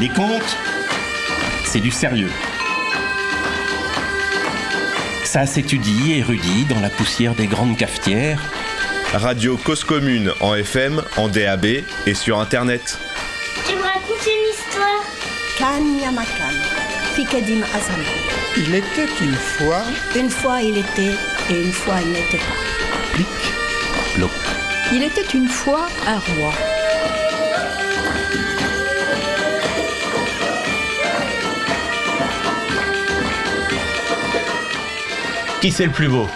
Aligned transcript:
Les 0.00 0.08
contes, 0.08 0.56
c'est 1.64 1.78
du 1.78 1.92
sérieux. 1.92 2.30
Ça 5.22 5.46
s'étudie 5.46 6.12
et 6.12 6.18
érudit 6.18 6.64
dans 6.64 6.80
la 6.80 6.90
poussière 6.90 7.34
des 7.34 7.46
grandes 7.46 7.76
cafetières. 7.76 8.40
Radio 9.12 9.56
Cause 9.56 9.84
Commune 9.84 10.32
en 10.40 10.56
FM, 10.56 11.00
en 11.16 11.28
DAB 11.28 11.66
et 12.06 12.14
sur 12.14 12.40
Internet. 12.40 12.98
Tu 13.68 13.76
me 13.76 13.82
racontes 13.82 14.26
une 14.26 14.50
histoire 14.50 15.04
Kan 15.56 15.84
Yamakan, 16.02 16.54
Pikadim 17.14 17.62
Azam. 17.62 18.02
Il 18.56 18.74
était 18.74 19.08
une 19.20 19.34
fois. 19.34 19.82
Une 20.16 20.30
fois 20.30 20.60
il 20.60 20.78
était 20.78 21.14
et 21.50 21.62
une 21.62 21.72
fois 21.72 21.96
il 22.02 22.10
n'était 22.10 22.38
pas. 22.38 23.12
Plic, 23.12 23.26
ploc. 24.14 24.30
Il 24.92 25.04
était 25.04 25.26
une 25.34 25.48
fois 25.48 25.86
un 26.08 26.18
roi. 26.18 26.52
Qui 35.64 35.72
c'est 35.72 35.86
le 35.86 35.92
plus 35.92 36.08
beau? 36.08 36.28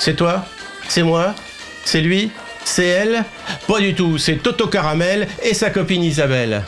C'est 0.00 0.16
toi? 0.16 0.44
C'est 0.88 1.04
moi? 1.04 1.36
C'est 1.84 2.00
lui? 2.00 2.32
C'est 2.64 2.86
elle? 2.86 3.24
Pas 3.68 3.78
du 3.78 3.94
tout, 3.94 4.18
c'est 4.18 4.42
Toto 4.42 4.66
Caramel 4.66 5.28
et 5.44 5.54
sa 5.54 5.70
copine 5.70 6.02
Isabelle. 6.02 6.64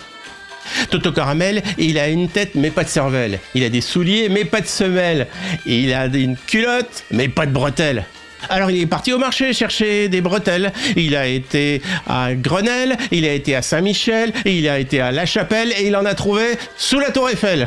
Toto 0.88 1.10
Caramel, 1.10 1.64
il 1.78 1.98
a 1.98 2.06
une 2.06 2.28
tête 2.28 2.54
mais 2.54 2.70
pas 2.70 2.84
de 2.84 2.88
cervelle. 2.90 3.40
Il 3.56 3.64
a 3.64 3.70
des 3.70 3.80
souliers 3.80 4.28
mais 4.28 4.44
pas 4.44 4.60
de 4.60 4.68
semelles. 4.68 5.26
Il 5.66 5.92
a 5.92 6.06
une 6.06 6.36
culotte 6.36 7.02
mais 7.10 7.26
pas 7.26 7.44
de 7.44 7.50
bretelles. 7.50 8.04
Alors 8.50 8.70
il 8.70 8.80
est 8.80 8.86
parti 8.86 9.12
au 9.12 9.18
marché 9.18 9.52
chercher 9.52 10.08
des 10.08 10.20
bretelles. 10.20 10.72
Il 10.94 11.16
a 11.16 11.26
été 11.26 11.82
à 12.08 12.34
Grenelle, 12.34 12.96
il 13.10 13.26
a 13.26 13.32
été 13.32 13.56
à 13.56 13.62
Saint-Michel, 13.62 14.32
il 14.44 14.68
a 14.68 14.78
été 14.78 15.00
à 15.00 15.10
La 15.10 15.26
Chapelle 15.26 15.72
et 15.76 15.88
il 15.88 15.96
en 15.96 16.04
a 16.04 16.14
trouvé 16.14 16.56
sous 16.76 17.00
la 17.00 17.10
tour 17.10 17.28
Eiffel. 17.28 17.66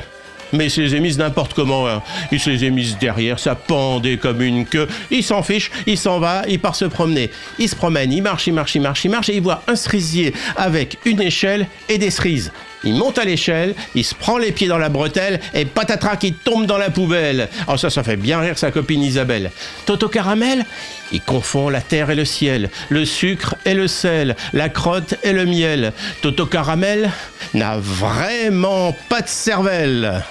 Mais 0.53 0.65
il 0.65 0.71
se 0.71 0.81
les 0.81 0.95
a 0.95 0.99
mises 0.99 1.17
n'importe 1.17 1.53
comment. 1.53 1.87
hein. 1.87 2.01
Il 2.31 2.39
se 2.39 2.49
les 2.49 2.65
a 2.67 2.69
mises 2.69 2.97
derrière, 2.99 3.39
ça 3.39 3.55
pendait 3.55 4.17
comme 4.17 4.41
une 4.41 4.65
queue. 4.65 4.87
Il 5.11 5.23
s'en 5.23 5.43
fiche, 5.43 5.71
il 5.85 5.97
s'en 5.97 6.19
va, 6.19 6.43
il 6.47 6.59
part 6.59 6.75
se 6.75 6.85
promener. 6.85 7.29
Il 7.59 7.69
se 7.69 7.75
promène, 7.75 8.11
il 8.11 8.21
marche, 8.23 8.47
il 8.47 8.53
marche, 8.53 8.75
il 8.75 8.81
marche, 8.81 9.05
il 9.05 9.11
marche 9.11 9.29
et 9.29 9.35
il 9.35 9.41
voit 9.41 9.63
un 9.67 9.75
cerisier 9.75 10.33
avec 10.55 10.97
une 11.05 11.21
échelle 11.21 11.67
et 11.87 11.97
des 11.97 12.09
cerises. 12.09 12.51
Il 12.85 12.93
monte 12.93 13.17
à 13.17 13.25
l'échelle, 13.25 13.75
il 13.93 14.05
se 14.05 14.15
prend 14.15 14.37
les 14.37 14.53
pieds 14.53 14.69
dans 14.69 14.77
la 14.77 14.87
bretelle 14.87 15.41
et 15.53 15.65
patatras 15.65 16.15
qui 16.15 16.31
tombe 16.31 16.65
dans 16.65 16.77
la 16.77 16.89
poubelle. 16.89 17.49
Oh 17.67 17.75
ça, 17.75 17.89
ça 17.89 18.03
fait 18.03 18.15
bien 18.15 18.39
rire 18.39 18.57
sa 18.57 18.71
copine 18.71 19.03
Isabelle. 19.03 19.51
Toto 19.85 20.07
Caramel, 20.07 20.65
il 21.11 21.19
confond 21.21 21.67
la 21.67 21.81
terre 21.81 22.09
et 22.09 22.15
le 22.15 22.23
ciel, 22.23 22.69
le 22.87 23.03
sucre 23.03 23.55
et 23.65 23.73
le 23.73 23.87
sel, 23.89 24.37
la 24.53 24.69
crotte 24.69 25.15
et 25.23 25.33
le 25.33 25.45
miel. 25.45 25.91
Toto 26.21 26.45
Caramel 26.45 27.11
n'a 27.53 27.77
vraiment 27.77 28.95
pas 29.09 29.21
de 29.21 29.27
cervelle. 29.27 30.23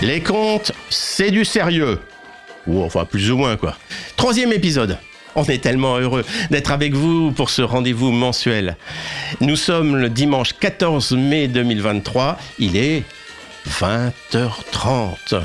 Les 0.00 0.20
contes, 0.20 0.70
c'est 0.90 1.32
du 1.32 1.44
sérieux. 1.44 1.98
Ou 2.68 2.82
enfin 2.82 3.04
plus 3.04 3.32
ou 3.32 3.36
moins 3.36 3.56
quoi. 3.56 3.76
Troisième 4.16 4.52
épisode. 4.52 4.96
On 5.34 5.44
est 5.44 5.62
tellement 5.62 5.98
heureux 5.98 6.24
d'être 6.50 6.70
avec 6.70 6.94
vous 6.94 7.32
pour 7.32 7.50
ce 7.50 7.62
rendez-vous 7.62 8.12
mensuel. 8.12 8.76
Nous 9.40 9.56
sommes 9.56 9.96
le 9.96 10.08
dimanche 10.08 10.52
14 10.52 11.12
mai 11.12 11.48
2023. 11.48 12.38
Il 12.58 12.76
est 12.76 13.02
20h30. 13.68 15.42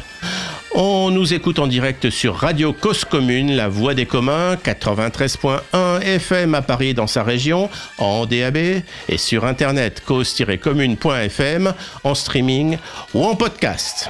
On 0.76 1.12
nous 1.12 1.34
écoute 1.34 1.60
en 1.60 1.68
direct 1.68 2.10
sur 2.10 2.36
Radio 2.36 2.74
Cause 2.74 3.06
Commune, 3.06 3.56
la 3.56 3.68
voix 3.68 3.94
des 3.94 4.08
communs, 4.08 4.56
93.1 4.56 6.02
FM 6.02 6.56
à 6.56 6.64
Paris 6.64 6.96
dans 6.96 7.06
sa 7.06 7.24
région, 7.24 7.70
en 8.00 8.26
DAB 8.26 8.58
et 8.58 9.18
sur 9.18 9.46
internet 9.46 10.02
cause-commune.fm, 10.06 11.74
en 12.04 12.16
streaming 12.16 12.78
ou 13.14 13.24
en 13.24 13.36
podcast. 13.36 14.10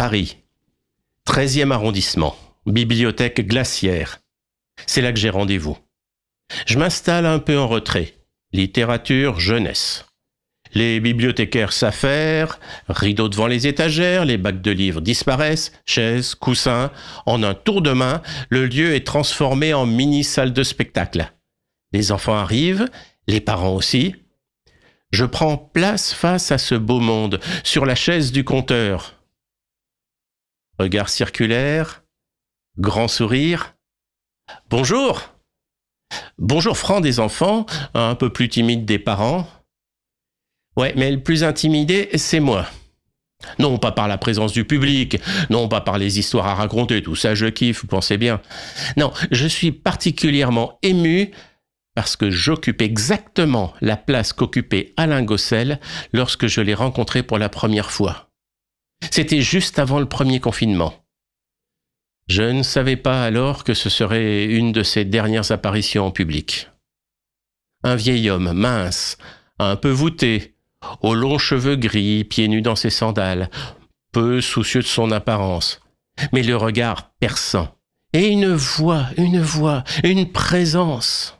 Paris, 0.00 0.38
13e 1.28 1.72
arrondissement, 1.72 2.34
bibliothèque 2.64 3.46
glaciaire. 3.46 4.20
C'est 4.86 5.02
là 5.02 5.12
que 5.12 5.18
j'ai 5.18 5.28
rendez-vous. 5.28 5.76
Je 6.64 6.78
m'installe 6.78 7.26
un 7.26 7.38
peu 7.38 7.58
en 7.58 7.68
retrait. 7.68 8.14
Littérature, 8.54 9.40
jeunesse. 9.40 10.06
Les 10.72 11.00
bibliothécaires 11.00 11.74
s'affairent, 11.74 12.58
rideaux 12.88 13.28
devant 13.28 13.46
les 13.46 13.66
étagères, 13.66 14.24
les 14.24 14.38
bacs 14.38 14.62
de 14.62 14.70
livres 14.70 15.02
disparaissent, 15.02 15.70
chaises, 15.84 16.34
coussins. 16.34 16.90
En 17.26 17.42
un 17.42 17.52
tour 17.52 17.82
de 17.82 17.92
main, 17.92 18.22
le 18.48 18.64
lieu 18.64 18.94
est 18.94 19.06
transformé 19.06 19.74
en 19.74 19.84
mini-salle 19.84 20.54
de 20.54 20.62
spectacle. 20.62 21.30
Les 21.92 22.10
enfants 22.10 22.38
arrivent, 22.38 22.88
les 23.26 23.42
parents 23.42 23.76
aussi. 23.76 24.14
Je 25.12 25.26
prends 25.26 25.58
place 25.58 26.14
face 26.14 26.52
à 26.52 26.56
ce 26.56 26.74
beau 26.74 27.00
monde, 27.00 27.38
sur 27.64 27.84
la 27.84 27.94
chaise 27.94 28.32
du 28.32 28.44
compteur. 28.44 29.19
Regard 30.80 31.10
circulaire, 31.10 32.04
grand 32.78 33.06
sourire. 33.06 33.74
Bonjour 34.70 35.20
Bonjour 36.38 36.74
franc 36.74 37.02
des 37.02 37.20
enfants, 37.20 37.66
un 37.92 38.14
peu 38.14 38.32
plus 38.32 38.48
timide 38.48 38.86
des 38.86 38.98
parents. 38.98 39.46
Ouais, 40.78 40.94
mais 40.96 41.10
le 41.10 41.22
plus 41.22 41.44
intimidé, 41.44 42.08
c'est 42.14 42.40
moi. 42.40 42.66
Non, 43.58 43.76
pas 43.76 43.92
par 43.92 44.08
la 44.08 44.16
présence 44.16 44.54
du 44.54 44.64
public, 44.64 45.18
non, 45.50 45.68
pas 45.68 45.82
par 45.82 45.98
les 45.98 46.18
histoires 46.18 46.46
à 46.46 46.54
raconter, 46.54 47.02
tout 47.02 47.14
ça 47.14 47.34
je 47.34 47.44
kiffe, 47.44 47.82
vous 47.82 47.86
pensez 47.86 48.16
bien. 48.16 48.40
Non, 48.96 49.12
je 49.30 49.46
suis 49.46 49.72
particulièrement 49.72 50.78
ému 50.80 51.30
parce 51.94 52.16
que 52.16 52.30
j'occupe 52.30 52.80
exactement 52.80 53.74
la 53.82 53.98
place 53.98 54.32
qu'occupait 54.32 54.94
Alain 54.96 55.24
Gossel 55.24 55.78
lorsque 56.14 56.46
je 56.46 56.62
l'ai 56.62 56.72
rencontré 56.72 57.22
pour 57.22 57.36
la 57.36 57.50
première 57.50 57.90
fois. 57.90 58.29
C'était 59.10 59.40
juste 59.40 59.78
avant 59.78 59.98
le 59.98 60.06
premier 60.06 60.40
confinement. 60.40 60.94
Je 62.28 62.42
ne 62.42 62.62
savais 62.62 62.96
pas 62.96 63.24
alors 63.24 63.64
que 63.64 63.74
ce 63.74 63.88
serait 63.88 64.44
une 64.44 64.72
de 64.72 64.82
ses 64.82 65.04
dernières 65.04 65.50
apparitions 65.50 66.06
en 66.06 66.10
public. 66.10 66.68
Un 67.82 67.96
vieil 67.96 68.30
homme 68.30 68.52
mince, 68.52 69.16
un 69.58 69.76
peu 69.76 69.90
voûté, 69.90 70.54
aux 71.00 71.14
longs 71.14 71.38
cheveux 71.38 71.76
gris, 71.76 72.24
pieds 72.24 72.48
nus 72.48 72.62
dans 72.62 72.76
ses 72.76 72.90
sandales, 72.90 73.50
peu 74.12 74.40
soucieux 74.40 74.82
de 74.82 74.86
son 74.86 75.10
apparence, 75.10 75.80
mais 76.32 76.42
le 76.42 76.56
regard 76.56 77.10
perçant, 77.20 77.74
et 78.12 78.28
une 78.28 78.52
voix, 78.52 79.06
une 79.16 79.40
voix, 79.40 79.84
une 80.04 80.30
présence. 80.30 81.39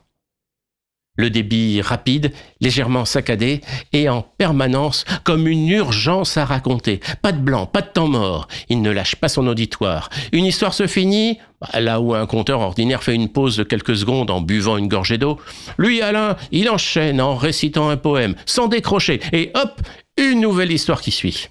Le 1.17 1.29
débit 1.29 1.81
rapide, 1.81 2.31
légèrement 2.61 3.03
saccadé, 3.03 3.59
et 3.91 4.07
en 4.07 4.21
permanence 4.21 5.03
comme 5.25 5.45
une 5.45 5.67
urgence 5.67 6.37
à 6.37 6.45
raconter. 6.45 7.01
Pas 7.21 7.33
de 7.33 7.39
blanc, 7.39 7.65
pas 7.65 7.81
de 7.81 7.89
temps 7.89 8.07
mort. 8.07 8.47
Il 8.69 8.81
ne 8.81 8.91
lâche 8.91 9.17
pas 9.17 9.27
son 9.27 9.45
auditoire. 9.47 10.09
Une 10.31 10.45
histoire 10.45 10.73
se 10.73 10.87
finit, 10.87 11.37
là 11.73 11.99
où 11.99 12.13
un 12.13 12.25
conteur 12.25 12.61
ordinaire 12.61 13.03
fait 13.03 13.13
une 13.13 13.27
pause 13.27 13.57
de 13.57 13.63
quelques 13.63 13.97
secondes 13.97 14.31
en 14.31 14.39
buvant 14.39 14.77
une 14.77 14.87
gorgée 14.87 15.17
d'eau. 15.17 15.37
Lui, 15.77 16.01
Alain, 16.01 16.37
il 16.53 16.69
enchaîne 16.69 17.19
en 17.19 17.35
récitant 17.35 17.89
un 17.89 17.97
poème, 17.97 18.35
sans 18.45 18.67
décrocher, 18.67 19.19
et 19.33 19.51
hop, 19.53 19.81
une 20.17 20.39
nouvelle 20.39 20.71
histoire 20.71 21.01
qui 21.01 21.11
suit. 21.11 21.49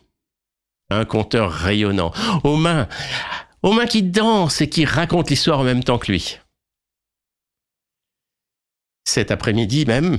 Un 0.88 1.04
conteur 1.04 1.52
rayonnant, 1.52 2.12
aux 2.44 2.56
mains, 2.56 2.88
aux 3.62 3.72
mains 3.72 3.86
qui 3.86 4.02
dansent 4.02 4.62
et 4.62 4.70
qui 4.70 4.86
racontent 4.86 5.28
l'histoire 5.28 5.60
en 5.60 5.64
même 5.64 5.84
temps 5.84 5.98
que 5.98 6.10
lui 6.10 6.38
cet 9.10 9.30
après-midi 9.30 9.84
même, 9.86 10.18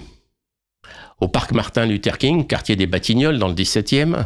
au 1.19 1.27
parc 1.27 1.53
Martin 1.53 1.85
Luther 1.85 2.17
King, 2.17 2.45
quartier 2.45 2.75
des 2.75 2.87
Batignolles, 2.87 3.39
dans 3.39 3.47
le 3.47 3.53
17e, 3.53 4.25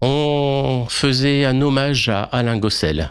on 0.00 0.86
faisait 0.88 1.44
un 1.44 1.60
hommage 1.60 2.08
à 2.08 2.22
Alain 2.22 2.58
Gossel, 2.58 3.10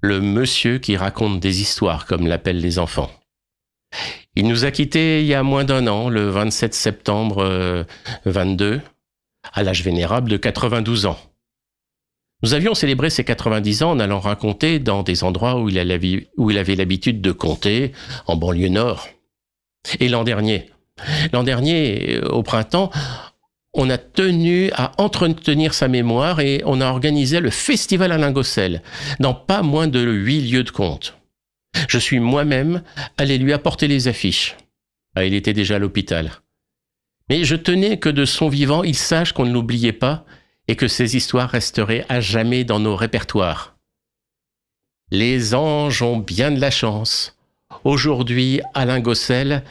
le 0.00 0.20
monsieur 0.20 0.78
qui 0.78 0.96
raconte 0.96 1.40
des 1.40 1.60
histoires, 1.60 2.06
comme 2.06 2.26
l'appellent 2.26 2.60
les 2.60 2.78
enfants. 2.78 3.10
Il 4.36 4.48
nous 4.48 4.64
a 4.64 4.70
quittés 4.70 5.20
il 5.20 5.26
y 5.26 5.34
a 5.34 5.42
moins 5.42 5.64
d'un 5.64 5.86
an, 5.86 6.08
le 6.08 6.28
27 6.30 6.74
septembre 6.74 7.44
euh, 7.44 7.84
22, 8.24 8.80
à 9.52 9.62
l'âge 9.62 9.84
vénérable 9.84 10.30
de 10.30 10.36
92 10.36 11.06
ans. 11.06 11.18
Nous 12.42 12.54
avions 12.54 12.74
célébré 12.74 13.10
ses 13.10 13.24
90 13.24 13.82
ans 13.82 13.90
en 13.92 14.00
allant 14.00 14.20
raconter 14.20 14.78
dans 14.78 15.02
des 15.02 15.24
endroits 15.24 15.60
où 15.60 15.68
il, 15.68 15.78
avait, 15.78 16.76
l'habitude 16.76 17.20
de 17.20 17.32
compter, 17.32 17.92
en 18.26 18.36
banlieue 18.36 18.68
nord. 18.68 19.08
Et 20.00 20.08
l'an 20.08 20.24
dernier, 20.24 20.70
l'an 21.32 21.42
dernier, 21.42 22.20
au 22.20 22.42
printemps, 22.42 22.90
on 23.72 23.90
a 23.90 23.98
tenu 23.98 24.70
à 24.72 24.92
entretenir 24.98 25.74
sa 25.74 25.88
mémoire 25.88 26.40
et 26.40 26.62
on 26.64 26.80
a 26.80 26.86
organisé 26.86 27.40
le 27.40 27.50
festival 27.50 28.12
Alain 28.12 28.30
Gossel 28.30 28.82
dans 29.20 29.34
pas 29.34 29.62
moins 29.62 29.88
de 29.88 30.00
huit 30.00 30.42
lieux 30.42 30.64
de 30.64 30.70
compte. 30.70 31.16
Je 31.88 31.98
suis 31.98 32.20
moi-même 32.20 32.82
allé 33.18 33.36
lui 33.36 33.52
apporter 33.52 33.88
les 33.88 34.06
affiches. 34.06 34.56
Ah, 35.16 35.24
il 35.24 35.34
était 35.34 35.52
déjà 35.52 35.76
à 35.76 35.78
l'hôpital. 35.78 36.30
Mais 37.28 37.44
je 37.44 37.56
tenais 37.56 37.98
que 37.98 38.08
de 38.08 38.24
son 38.24 38.48
vivant, 38.48 38.84
il 38.84 38.94
sache 38.94 39.32
qu'on 39.32 39.46
ne 39.46 39.52
l'oubliait 39.52 39.92
pas 39.92 40.24
et 40.68 40.76
que 40.76 40.88
ces 40.88 41.16
histoires 41.16 41.50
resteraient 41.50 42.06
à 42.08 42.20
jamais 42.20 42.64
dans 42.64 42.80
nos 42.80 42.96
répertoires. 42.96 43.76
Les 45.10 45.54
anges 45.54 46.02
ont 46.02 46.16
bien 46.16 46.50
de 46.50 46.60
la 46.60 46.70
chance. 46.70 47.36
Aujourd'hui, 47.84 48.60
Alain 48.74 49.00
Gossel 49.00 49.62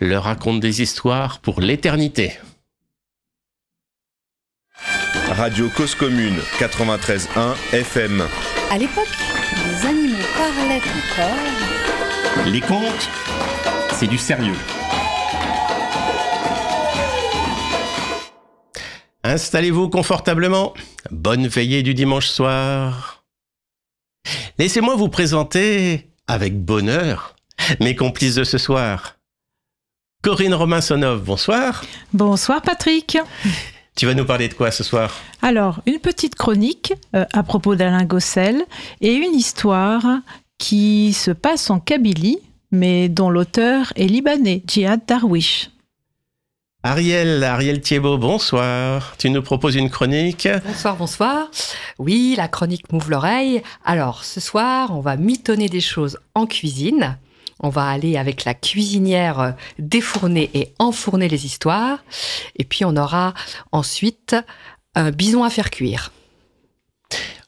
leur 0.00 0.24
raconte 0.24 0.60
des 0.60 0.82
histoires 0.82 1.40
pour 1.40 1.60
l'éternité. 1.60 2.38
Radio 5.32 5.68
Cause 5.70 5.94
Commune 5.94 6.38
93.1 6.58 7.54
FM. 7.72 8.26
À 8.70 8.78
l'époque, 8.78 9.08
les 9.56 9.86
animaux 9.86 10.16
parlaient 10.36 10.80
encore. 10.80 12.46
Les 12.46 12.60
contes, 12.60 13.08
c'est 13.92 14.06
du 14.06 14.18
sérieux. 14.18 14.56
Installez-vous 19.24 19.88
confortablement. 19.88 20.74
Bonne 21.12 21.46
veillée 21.46 21.84
du 21.84 21.94
dimanche 21.94 22.26
soir. 22.26 23.24
Laissez-moi 24.58 24.96
vous 24.96 25.08
présenter, 25.08 26.10
avec 26.26 26.58
bonheur, 26.58 27.36
mes 27.80 27.94
complices 27.94 28.34
de 28.34 28.42
ce 28.42 28.58
soir. 28.58 29.16
Corinne 30.22 30.54
Romain-Sonov, 30.54 31.22
bonsoir. 31.22 31.84
Bonsoir 32.12 32.62
Patrick. 32.62 33.16
Tu 33.96 34.06
vas 34.06 34.14
nous 34.14 34.24
parler 34.24 34.48
de 34.48 34.54
quoi 34.54 34.72
ce 34.72 34.82
soir? 34.82 35.14
Alors, 35.40 35.82
une 35.86 35.98
petite 35.98 36.34
chronique 36.34 36.92
euh, 37.14 37.24
à 37.32 37.42
propos 37.44 37.76
d'Alain 37.76 38.04
Gossel 38.04 38.64
et 39.00 39.12
une 39.12 39.34
histoire 39.34 40.04
qui 40.58 41.12
se 41.12 41.30
passe 41.30 41.70
en 41.70 41.78
Kabylie, 41.78 42.38
mais 42.72 43.08
dont 43.08 43.30
l'auteur 43.30 43.92
est 43.96 44.06
libanais, 44.06 44.62
Djihad 44.66 45.02
Darwish. 45.06 45.70
Ariel, 46.84 47.44
Ariel 47.44 47.80
Thiebaud, 47.80 48.18
bonsoir. 48.18 49.14
Tu 49.16 49.30
nous 49.30 49.40
proposes 49.40 49.76
une 49.76 49.88
chronique 49.88 50.48
Bonsoir, 50.66 50.96
bonsoir. 50.96 51.48
Oui, 52.00 52.34
la 52.36 52.48
chronique 52.48 52.92
m'ouvre 52.92 53.08
l'oreille. 53.08 53.62
Alors, 53.84 54.24
ce 54.24 54.40
soir, 54.40 54.90
on 54.90 55.00
va 55.00 55.16
mitonner 55.16 55.68
des 55.68 55.80
choses 55.80 56.18
en 56.34 56.46
cuisine. 56.46 57.18
On 57.60 57.68
va 57.68 57.86
aller 57.86 58.16
avec 58.16 58.44
la 58.44 58.54
cuisinière 58.54 59.38
euh, 59.38 59.50
défourner 59.78 60.50
et 60.54 60.74
enfourner 60.80 61.28
les 61.28 61.46
histoires. 61.46 62.02
Et 62.56 62.64
puis, 62.64 62.84
on 62.84 62.96
aura 62.96 63.32
ensuite 63.70 64.34
un 64.96 65.12
bison 65.12 65.44
à 65.44 65.50
faire 65.50 65.70
cuire. 65.70 66.10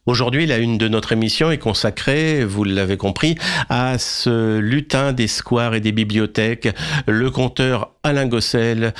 Aujourd'hui, 0.06 0.44
la 0.44 0.58
une 0.58 0.76
de 0.76 0.86
notre 0.86 1.12
émission 1.12 1.50
est 1.50 1.58
consacrée, 1.58 2.44
vous 2.44 2.62
l'avez 2.62 2.98
compris, 2.98 3.36
à 3.70 3.96
ce 3.96 4.58
lutin 4.58 5.14
des 5.14 5.28
squares 5.28 5.74
et 5.74 5.80
des 5.80 5.92
bibliothèques, 5.92 6.68
le 7.06 7.30
conteur 7.30 7.92
Alain 8.02 8.26
Gossel, 8.26 8.92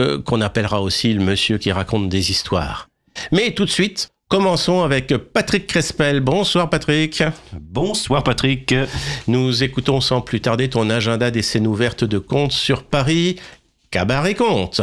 euh, 0.00 0.22
qu'on 0.22 0.40
appellera 0.40 0.80
aussi 0.80 1.12
le 1.12 1.22
monsieur 1.22 1.58
qui 1.58 1.72
raconte 1.72 2.08
des 2.08 2.30
histoires. 2.30 2.88
Mais 3.32 3.50
tout 3.50 3.66
de 3.66 3.70
suite, 3.70 4.08
commençons 4.28 4.82
avec 4.82 5.14
Patrick 5.14 5.66
Crespel. 5.66 6.20
Bonsoir 6.20 6.70
Patrick. 6.70 7.22
Bonsoir 7.60 8.24
Patrick. 8.24 8.74
Nous 9.28 9.62
écoutons 9.62 10.00
sans 10.00 10.22
plus 10.22 10.40
tarder 10.40 10.70
ton 10.70 10.88
agenda 10.88 11.30
des 11.30 11.42
scènes 11.42 11.66
ouvertes 11.66 12.04
de 12.04 12.18
contes 12.18 12.52
sur 12.52 12.82
Paris. 12.82 13.36
Cabaret 13.90 14.34
Conte. 14.34 14.80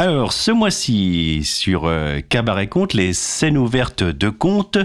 Alors, 0.00 0.32
ce 0.32 0.52
mois-ci, 0.52 1.42
sur 1.42 1.86
euh, 1.86 2.20
Cabaret 2.20 2.68
Conte, 2.68 2.94
les 2.94 3.12
scènes 3.12 3.58
ouvertes 3.58 4.04
de 4.04 4.28
contes, 4.28 4.78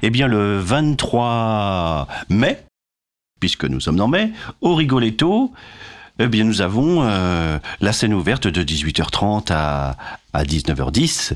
eh 0.00 0.08
bien, 0.08 0.26
le 0.26 0.58
23 0.58 2.08
mai, 2.30 2.64
puisque 3.40 3.66
nous 3.66 3.80
sommes 3.80 4.00
en 4.00 4.08
mai, 4.08 4.30
au 4.62 4.74
Rigoletto, 4.74 5.52
eh 6.18 6.28
bien, 6.28 6.44
nous 6.44 6.62
avons 6.62 7.02
euh, 7.02 7.58
la 7.82 7.92
scène 7.92 8.14
ouverte 8.14 8.46
de 8.46 8.64
18h30 8.64 9.48
à, 9.50 9.98
à 10.32 10.44
19h10, 10.44 11.34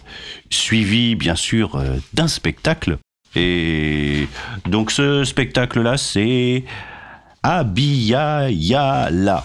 suivie, 0.48 1.14
bien 1.14 1.34
sûr, 1.34 1.76
euh, 1.76 1.98
d'un 2.14 2.28
spectacle. 2.28 2.96
Et 3.36 4.26
donc, 4.64 4.90
ce 4.90 5.24
spectacle-là, 5.24 5.98
c'est 5.98 6.64
Abiyayala. 7.42 9.44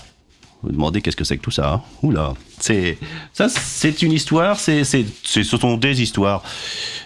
Vous 0.63 0.69
vous 0.69 0.71
demandez 0.71 1.01
qu'est-ce 1.01 1.17
que 1.17 1.25
c'est 1.25 1.37
que 1.37 1.41
tout 1.41 1.51
ça 1.51 1.73
hein 1.73 1.81
Oula 2.01 2.33
c'est 2.59 2.97
ça, 3.33 3.49
c'est 3.49 4.01
une 4.03 4.13
histoire. 4.13 4.57
C'est, 4.57 4.85
c'est, 4.85 5.05
ce 5.23 5.43
sont 5.43 5.75
des 5.75 6.01
histoires, 6.01 6.43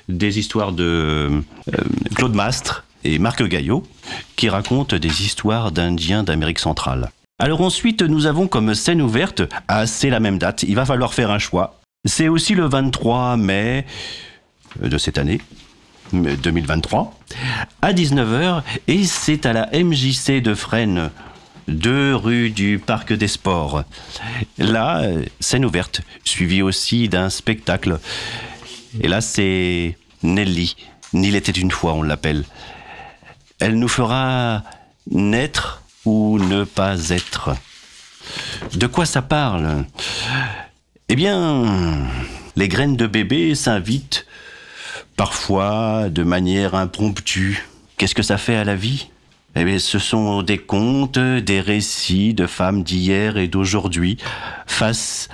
des 0.08 0.38
histoires 0.38 0.72
de 0.72 0.84
euh, 1.74 1.82
Claude 2.14 2.36
Mastre 2.36 2.86
et 3.04 3.18
Marc 3.18 3.42
Gaillot 3.42 3.82
qui 4.36 4.50
racontent 4.50 4.98
des 4.98 5.24
histoires 5.24 5.72
d'Indiens 5.72 6.22
d'Amérique 6.22 6.60
centrale. 6.60 7.10
Alors 7.40 7.62
ensuite, 7.62 8.04
nous 8.04 8.28
avons 8.28 8.48
comme 8.48 8.76
scène 8.76 9.02
ouverte, 9.02 9.42
ah, 9.68 9.88
c'est 9.88 10.12
la 10.12 10.20
même 10.20 10.38
date. 10.38 10.62
Il 10.62 10.76
va 10.76 10.86
falloir 10.86 11.16
faire 11.16 11.32
un 11.32 11.40
choix. 11.40 11.80
C'est 12.06 12.28
aussi 12.28 12.54
le 12.54 12.66
23 12.68 13.38
mai 13.38 13.86
de 14.80 14.98
cette 15.00 15.18
année. 15.18 15.42
2023 16.14 17.14
à 17.82 17.92
19h 17.92 18.62
et 18.88 19.04
c'est 19.04 19.46
à 19.46 19.52
la 19.52 19.70
MJC 19.74 20.42
de 20.42 20.54
Fresnes 20.54 21.10
2 21.68 22.16
rue 22.16 22.50
du 22.50 22.80
Parc 22.80 23.14
des 23.14 23.28
Sports. 23.28 23.84
Là, 24.58 25.02
euh, 25.02 25.24
scène 25.40 25.66
ouverte, 25.66 26.02
suivie 26.24 26.62
aussi 26.62 27.10
d'un 27.10 27.30
spectacle. 27.30 28.00
Et 29.02 29.08
là, 29.08 29.22
c'est 29.22 29.98
Nelly. 30.24 30.76
Nil 31.14 31.36
était 31.36 31.52
une 31.52 31.72
fois, 31.72 31.94
on 31.94 32.02
l'appelle. 32.02 32.44
Elle 33.60 33.80
nous 33.80 33.88
fera 33.88 34.64
naître 35.10 35.84
ou 36.06 36.40
ne 36.40 36.64
pas 36.64 37.10
être. 37.10 37.56
De 38.74 38.88
quoi 38.88 39.06
ça 39.06 39.22
parle? 39.22 39.86
Eh 41.10 41.16
bien, 41.16 42.08
les 42.56 42.68
graines 42.68 42.98
de 42.98 43.08
bébé 43.08 43.56
s'invitent 43.56 44.26
parfois 45.16 46.10
de 46.10 46.24
manière 46.24 46.76
impromptue. 46.76 47.64
Qu'est-ce 47.98 48.16
que 48.16 48.24
ça 48.24 48.38
fait 48.38 48.56
à 48.56 48.64
la 48.64 48.76
vie? 48.76 49.10
Eh 49.56 49.64
bien, 49.64 49.80
ce 49.80 50.00
sont 50.00 50.44
des 50.44 50.58
contes, 50.58 51.18
des 51.20 51.62
récits 51.62 52.34
de 52.34 52.48
femmes 52.48 52.84
d'hier 52.84 53.38
et 53.38 53.48
d'aujourd'hui 53.48 54.18
face 54.66 55.30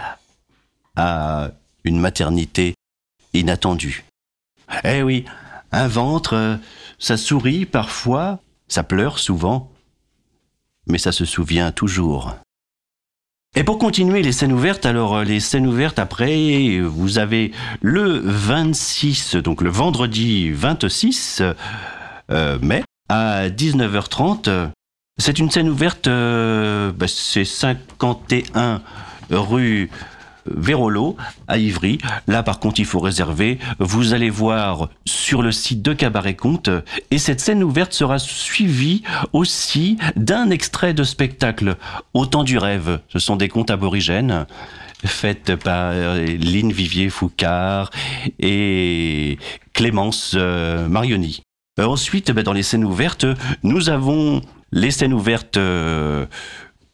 à 0.96 1.52
une 1.84 2.00
maternité 2.00 2.76
inattendue. 3.34 4.06
Eh 4.84 5.04
oui, 5.04 5.26
un 5.72 5.88
ventre, 5.88 6.60
ça 7.00 7.18
sourit 7.18 7.66
parfois, 7.66 8.40
ça 8.68 8.84
pleure 8.84 9.20
souvent, 9.20 9.72
mais 10.88 10.98
ça 10.98 11.12
se 11.12 11.26
souvient 11.26 11.72
toujours. 11.72 12.36
Et 13.56 13.64
pour 13.64 13.78
continuer 13.78 14.24
les 14.24 14.32
scènes 14.32 14.52
ouvertes, 14.52 14.86
alors 14.86 15.18
euh, 15.18 15.24
les 15.24 15.40
scènes 15.40 15.68
ouvertes 15.68 16.00
après, 16.00 16.80
vous 16.80 17.20
avez 17.20 17.52
le 17.82 18.20
26, 18.24 19.36
donc 19.36 19.62
le 19.62 19.70
vendredi 19.70 20.50
26 20.50 21.44
euh, 22.32 22.60
mai, 22.60 22.84
à 23.10 23.50
19h30. 23.50 24.48
euh, 24.48 24.68
C'est 25.18 25.40
une 25.40 25.52
scène 25.52 25.70
ouverte, 25.70 26.08
euh, 26.08 26.92
bah, 26.92 27.08
c'est 27.08 27.46
51 27.46 28.82
rue 29.30 29.90
Vérolo 30.46 31.16
à 31.48 31.58
Ivry. 31.58 32.00
Là, 32.28 32.44
par 32.44 32.60
contre, 32.60 32.80
il 32.80 32.86
faut 32.86 33.00
réserver. 33.00 33.60
Vous 33.80 34.14
allez 34.14 34.30
voir 34.30 34.90
sur 35.06 35.42
le 35.42 35.52
site 35.52 35.82
de 35.82 35.94
Cabaret 35.94 36.36
Conte. 36.36 36.70
Et 37.12 37.18
cette 37.18 37.40
scène 37.40 37.64
ouverte 37.64 37.94
sera 37.94 38.20
suivie 38.20 39.04
aussi 39.32 39.98
d'un 40.16 40.50
extrait 40.50 40.94
de 40.94 41.04
spectacle 41.04 41.78
Au 42.14 42.26
temps 42.26 42.44
du 42.44 42.58
rêve. 42.58 43.00
Ce 43.10 43.20
sont 43.20 43.36
des 43.36 43.48
contes 43.48 43.72
aborigènes 43.72 44.46
faites 45.06 45.56
par 45.58 45.94
Lynn 45.94 46.72
Vivier-Foucard 46.72 47.92
et 48.40 49.38
Clémence 49.74 50.34
euh, 50.36 50.88
Marioni. 50.88 51.42
Euh, 51.80 51.86
ensuite, 51.86 52.32
ben, 52.32 52.44
dans 52.44 52.54
les 52.54 52.64
scènes 52.64 52.84
ouvertes, 52.84 53.26
nous 53.64 53.90
avons 53.90 54.42
les 54.72 54.92
scènes 54.92 55.14
ouvertes 55.14 55.58
euh, 55.58 56.26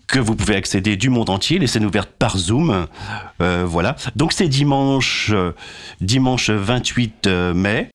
que 0.07 0.19
vous 0.19 0.36
pouvez 0.36 0.55
accéder 0.55 0.98
du 0.98 1.09
monde 1.09 1.29
entier, 1.29 1.59
les 1.59 1.67
scènes 1.67 1.86
ouvertes 1.86 2.12
par 2.17 2.38
Zoom. 2.38 2.88
Euh, 3.41 3.65
voilà. 3.65 3.95
Donc 4.15 4.33
c'est 4.33 4.48
dimanche, 4.48 5.33
dimanche 6.01 6.50
28 6.50 7.27
euh, 7.27 7.53
mai, 7.53 7.89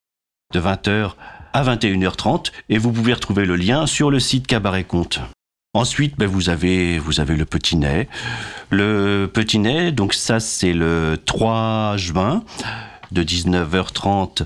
de 0.52 0.60
20h 0.60 1.12
à 1.52 1.62
21h30, 1.62 2.50
et 2.68 2.78
vous 2.78 2.92
pouvez 2.92 3.12
retrouver 3.12 3.44
le 3.44 3.56
lien 3.56 3.86
sur 3.86 4.10
le 4.10 4.20
site 4.20 4.46
Cabaret 4.46 4.84
Compte. 4.84 5.20
Ensuite, 5.74 6.16
ben, 6.16 6.28
vous 6.28 6.50
avez 6.50 6.98
vous 6.98 7.20
avez 7.20 7.36
le 7.36 7.44
petit 7.44 7.76
nez. 7.76 8.08
Le 8.70 9.28
petit 9.32 9.58
nez, 9.58 9.90
donc 9.90 10.14
ça 10.14 10.38
c'est 10.38 10.72
le 10.72 11.18
3 11.24 11.96
juin 11.96 12.44
de 13.10 13.22
19h30 13.22 14.44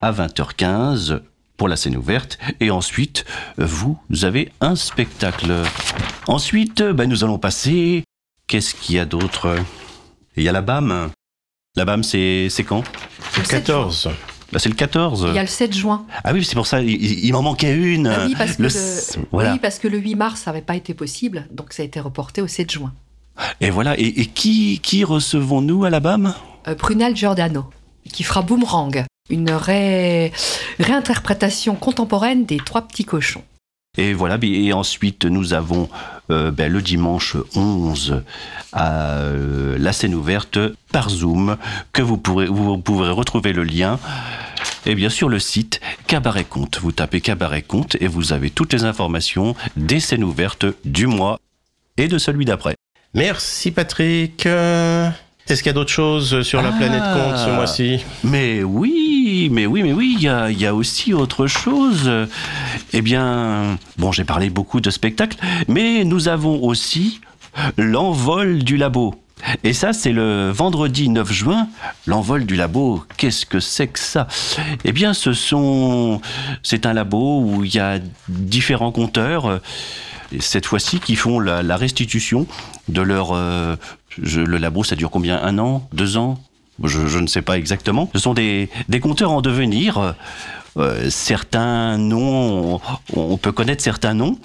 à 0.00 0.12
20h15 0.12 1.20
pour 1.58 1.68
la 1.68 1.76
scène 1.76 1.96
ouverte. 1.96 2.38
Et 2.60 2.70
ensuite, 2.70 3.26
vous 3.58 3.98
avez 4.22 4.50
un 4.62 4.74
spectacle. 4.76 5.52
Ensuite, 6.26 6.82
ben, 6.82 7.06
nous 7.08 7.24
allons 7.24 7.38
passer. 7.38 8.04
Qu'est-ce 8.46 8.74
qu'il 8.74 8.94
y 8.96 8.98
a 8.98 9.04
d'autre? 9.04 9.56
Il 10.36 10.42
y 10.42 10.48
a 10.48 10.52
la 10.52 10.62
BAM. 10.62 11.10
La 11.76 11.84
BAM, 11.84 12.02
c'est 12.02 12.48
c'est 12.48 12.64
quand? 12.64 12.82
Le 13.36 13.42
14. 13.42 14.08
Bah, 14.50 14.58
c'est 14.58 14.70
le 14.70 14.74
14. 14.74 15.26
Il 15.28 15.34
y 15.34 15.38
a 15.38 15.42
le 15.42 15.48
7 15.48 15.74
juin. 15.76 16.06
Ah 16.24 16.32
oui, 16.32 16.42
c'est 16.42 16.54
pour 16.54 16.66
ça, 16.66 16.80
il, 16.80 16.90
il 17.24 17.30
m'en 17.32 17.42
manquait 17.42 17.74
une. 17.74 18.06
Ah 18.06 18.24
oui, 18.26 18.34
parce 18.38 18.56
que 18.56 18.62
Le- 18.62 18.68
le, 18.68 19.24
voilà. 19.30 19.52
oui, 19.52 19.58
parce 19.58 19.78
que 19.78 19.88
le 19.88 19.98
8 19.98 20.14
mars, 20.14 20.40
ça 20.40 20.50
n'avait 20.52 20.62
pas 20.64 20.76
été 20.76 20.94
possible, 20.94 21.46
donc 21.50 21.74
ça 21.74 21.82
a 21.82 21.84
été 21.86 22.00
reporté 22.00 22.40
au 22.40 22.46
7 22.46 22.70
juin. 22.72 22.94
Et 23.60 23.68
voilà, 23.70 23.98
et, 23.98 24.06
et 24.06 24.26
qui, 24.26 24.80
qui 24.82 25.04
recevons-nous 25.04 25.84
à 25.84 25.90
la 25.90 26.00
BAM? 26.00 26.34
Euh, 26.66 26.74
Prunel 26.74 27.14
Giordano, 27.14 27.66
qui 28.10 28.22
fera 28.22 28.40
Boomerang, 28.42 29.04
une 29.30 29.50
ré- 29.50 30.32
réinterprétation 30.78 31.74
contemporaine 31.74 32.44
des 32.46 32.58
Trois 32.58 32.82
Petits 32.82 33.04
Cochons. 33.04 33.44
Et 33.96 34.12
voilà, 34.12 34.38
et 34.42 34.72
ensuite 34.72 35.24
nous 35.24 35.54
avons 35.54 35.88
euh, 36.30 36.50
ben, 36.52 36.70
le 36.72 36.82
dimanche 36.82 37.36
11 37.56 38.22
à 38.72 39.14
euh, 39.16 39.76
la 39.78 39.92
scène 39.92 40.14
ouverte 40.14 40.58
par 40.92 41.08
Zoom, 41.10 41.56
que 41.92 42.02
vous 42.02 42.16
pourrez, 42.16 42.46
vous 42.46 42.78
pourrez 42.78 43.10
retrouver 43.10 43.52
le 43.52 43.64
lien 43.64 43.98
et 44.86 44.94
bien 44.94 45.08
sur 45.08 45.28
le 45.28 45.38
site 45.40 45.80
Cabaret 46.06 46.44
Compte. 46.44 46.78
Vous 46.80 46.92
tapez 46.92 47.20
Cabaret 47.20 47.62
Compte 47.62 47.96
et 48.00 48.06
vous 48.06 48.32
avez 48.32 48.50
toutes 48.50 48.72
les 48.72 48.84
informations 48.84 49.56
des 49.76 50.00
scènes 50.00 50.24
ouvertes 50.24 50.66
du 50.84 51.06
mois 51.06 51.40
et 51.96 52.06
de 52.08 52.18
celui 52.18 52.44
d'après. 52.44 52.76
Merci 53.14 53.70
Patrick. 53.72 54.46
Euh, 55.48 55.52
Est-ce 55.52 55.62
qu'il 55.62 55.70
y 55.70 55.70
a 55.70 55.74
d'autres 55.74 55.90
choses 55.92 56.42
sur 56.42 56.62
la 56.62 56.68
Ah. 56.68 56.72
planète 56.78 57.02
Compte 57.14 57.38
ce 57.38 57.50
mois-ci 57.54 58.04
Mais 58.24 58.62
oui, 58.62 59.48
mais 59.50 59.66
oui, 59.66 59.82
mais 59.82 59.92
oui, 59.92 60.14
il 60.18 60.22
y 60.22 60.28
a, 60.28 60.50
y 60.50 60.66
a 60.66 60.74
aussi 60.74 61.14
autre 61.14 61.46
chose. 61.46 62.10
Eh 62.92 63.00
bien, 63.02 63.78
bon, 63.96 64.12
j'ai 64.12 64.24
parlé 64.24 64.50
beaucoup 64.50 64.80
de 64.80 64.90
spectacles, 64.90 65.38
mais 65.68 66.04
nous 66.04 66.28
avons 66.28 66.62
aussi 66.62 67.20
l'envol 67.76 68.62
du 68.62 68.76
labo. 68.76 69.14
Et 69.62 69.72
ça, 69.72 69.92
c'est 69.92 70.10
le 70.10 70.50
vendredi 70.50 71.08
9 71.08 71.30
juin. 71.32 71.68
L'envol 72.06 72.44
du 72.44 72.56
labo, 72.56 73.04
qu'est-ce 73.16 73.46
que 73.46 73.60
c'est 73.60 73.86
que 73.86 73.98
ça? 74.00 74.26
Eh 74.84 74.90
bien, 74.90 75.14
ce 75.14 75.32
sont, 75.32 76.20
c'est 76.64 76.86
un 76.86 76.92
labo 76.92 77.40
où 77.42 77.64
il 77.64 77.72
y 77.72 77.78
a 77.78 77.98
différents 78.28 78.90
compteurs. 78.90 79.60
Euh, 80.32 80.36
et 80.36 80.40
cette 80.40 80.66
fois-ci, 80.66 81.00
qui 81.00 81.16
font 81.16 81.40
la, 81.40 81.62
la 81.62 81.76
restitution 81.76 82.46
de 82.88 83.00
leur. 83.02 83.30
euh, 83.32 83.76
je- 84.22 84.40
le 84.40 84.58
labo, 84.58 84.84
ça 84.84 84.96
dure 84.96 85.10
combien? 85.10 85.40
Un 85.42 85.58
an? 85.58 85.88
Deux 85.92 86.16
ans? 86.16 86.38
Je, 86.84 87.08
je 87.08 87.18
ne 87.18 87.26
sais 87.26 87.42
pas 87.42 87.58
exactement. 87.58 88.08
Ce 88.14 88.20
sont 88.20 88.34
des, 88.34 88.68
des 88.88 89.00
compteurs 89.00 89.32
en 89.32 89.40
devenir. 89.40 90.14
Euh, 90.78 91.10
certains 91.10 91.98
noms, 91.98 92.80
on, 93.12 93.36
peut 93.36 93.52
connaître 93.52 93.82
certains 93.82 94.14
noms. 94.14 94.38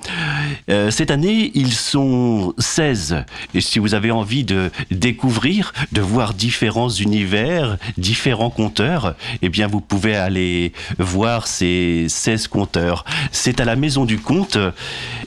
Euh, 0.69 0.89
cette 0.89 1.11
année, 1.11 1.51
ils 1.53 1.73
sont 1.73 2.53
16. 2.57 3.23
Et 3.53 3.61
si 3.61 3.79
vous 3.79 3.93
avez 3.93 4.11
envie 4.11 4.43
de 4.43 4.71
découvrir, 4.89 5.73
de 5.91 6.01
voir 6.01 6.33
différents 6.33 6.89
univers, 6.89 7.77
différents 7.97 8.49
compteurs, 8.49 9.15
eh 9.41 9.49
bien, 9.49 9.67
vous 9.67 9.81
pouvez 9.81 10.15
aller 10.15 10.73
voir 10.97 11.47
ces 11.47 12.07
16 12.09 12.47
compteurs. 12.47 13.05
C'est 13.31 13.59
à 13.59 13.65
la 13.65 13.75
Maison 13.75 14.05
du 14.05 14.17
Comte 14.17 14.57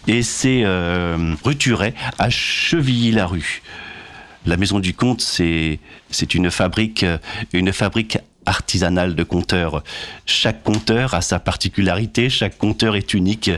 et 0.09 0.23
c'est 0.23 0.63
euh, 0.65 1.35
rue 1.45 1.57
Turet, 1.57 1.95
à 2.19 2.31
Chevilly-la-Rue. 2.31 3.63
La 4.45 4.57
Maison 4.57 4.79
du 4.79 4.95
Comte, 4.95 5.21
c'est 5.21 5.79
une 6.35 6.51
fabrique 6.51 7.05
artisanale 8.47 9.15
de 9.15 9.23
compteurs. 9.23 9.83
Chaque 10.25 10.63
compteur 10.63 11.15
a 11.15 11.21
sa 11.21 11.39
particularité, 11.39 12.31
chaque 12.31 12.57
compteur 12.57 12.97
est 12.97 13.15
unique, 13.15 13.51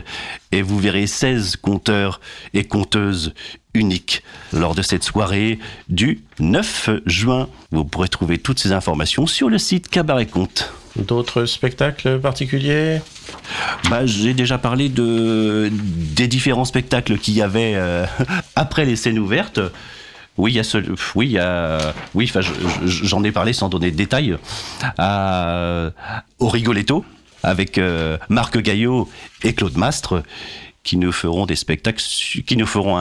et 0.51 0.61
vous 0.61 0.79
verrez 0.79 1.07
16 1.07 1.57
compteurs 1.57 2.19
et 2.53 2.63
compteuses 2.65 3.33
uniques 3.73 4.23
lors 4.51 4.75
de 4.75 4.81
cette 4.81 5.03
soirée 5.03 5.59
du 5.89 6.21
9 6.39 6.89
juin. 7.05 7.47
Vous 7.71 7.85
pourrez 7.85 8.09
trouver 8.09 8.37
toutes 8.37 8.59
ces 8.59 8.71
informations 8.71 9.27
sur 9.27 9.49
le 9.49 9.57
site 9.57 9.89
Cabaret 9.89 10.25
Compte. 10.25 10.73
D'autres 10.95 11.45
spectacles 11.45 12.19
particuliers? 12.19 13.01
Bah, 13.89 14.05
j'ai 14.05 14.33
déjà 14.33 14.57
parlé 14.57 14.89
de, 14.89 15.71
des 15.71 16.27
différents 16.27 16.65
spectacles 16.65 17.17
qu'il 17.19 17.35
y 17.35 17.41
avait 17.41 17.73
euh, 17.75 18.05
après 18.55 18.85
les 18.85 18.95
scènes 18.95 19.19
ouvertes. 19.19 19.59
Oui, 20.39 20.53
il 20.53 20.55
y 20.55 21.37
a 21.39 21.93
oui, 22.15 22.31
oui, 22.31 22.31
j'en 22.85 23.23
ai 23.25 23.31
parlé 23.31 23.51
sans 23.51 23.67
donner 23.67 23.91
de 23.91 23.97
détails. 23.97 24.37
Au 24.97 26.47
Rigoletto, 26.47 27.03
avec 27.43 27.77
euh, 27.77 28.17
Marc 28.29 28.57
Gaillot 28.57 29.09
et 29.43 29.53
Claude 29.53 29.77
Mastre, 29.77 30.23
qui 30.83 30.95
nous 30.95 31.11
feront 31.11 31.45
des 31.45 31.57
spectacles, 31.57 32.01
qui 32.01 32.55
nous 32.55 32.65
feront 32.65 32.97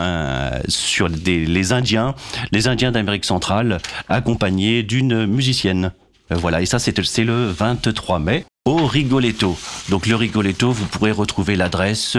sur 0.67 1.09
les 1.09 1.73
Indiens, 1.73 2.17
les 2.51 2.67
Indiens 2.67 2.91
d'Amérique 2.91 3.25
centrale, 3.25 3.79
accompagnés 4.09 4.83
d'une 4.83 5.27
musicienne. 5.27 5.93
Euh, 6.33 6.37
Voilà, 6.37 6.61
et 6.61 6.67
ça, 6.67 6.79
c'est 6.79 6.97
le 7.25 7.51
23 7.51 8.19
mai 8.19 8.45
au 8.69 8.87
Rigoletto. 8.87 9.57
Donc 9.89 10.07
le 10.07 10.15
Rigoletto, 10.15 10.71
vous 10.71 10.85
pourrez 10.87 11.11
retrouver 11.11 11.57
l'adresse 11.57 12.19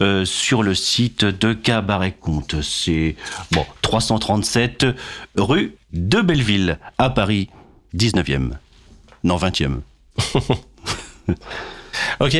euh, 0.00 0.24
sur 0.24 0.62
le 0.62 0.74
site 0.74 1.24
de 1.24 1.52
Cabaret 1.52 2.16
Comte. 2.18 2.62
C'est 2.62 3.16
bon, 3.50 3.66
337 3.82 4.86
rue 5.36 5.74
de 5.92 6.20
Belleville 6.22 6.78
à 6.96 7.10
Paris, 7.10 7.50
19e. 7.94 8.52
Non, 9.22 9.36
20e. 9.36 9.80
Ok, 12.20 12.36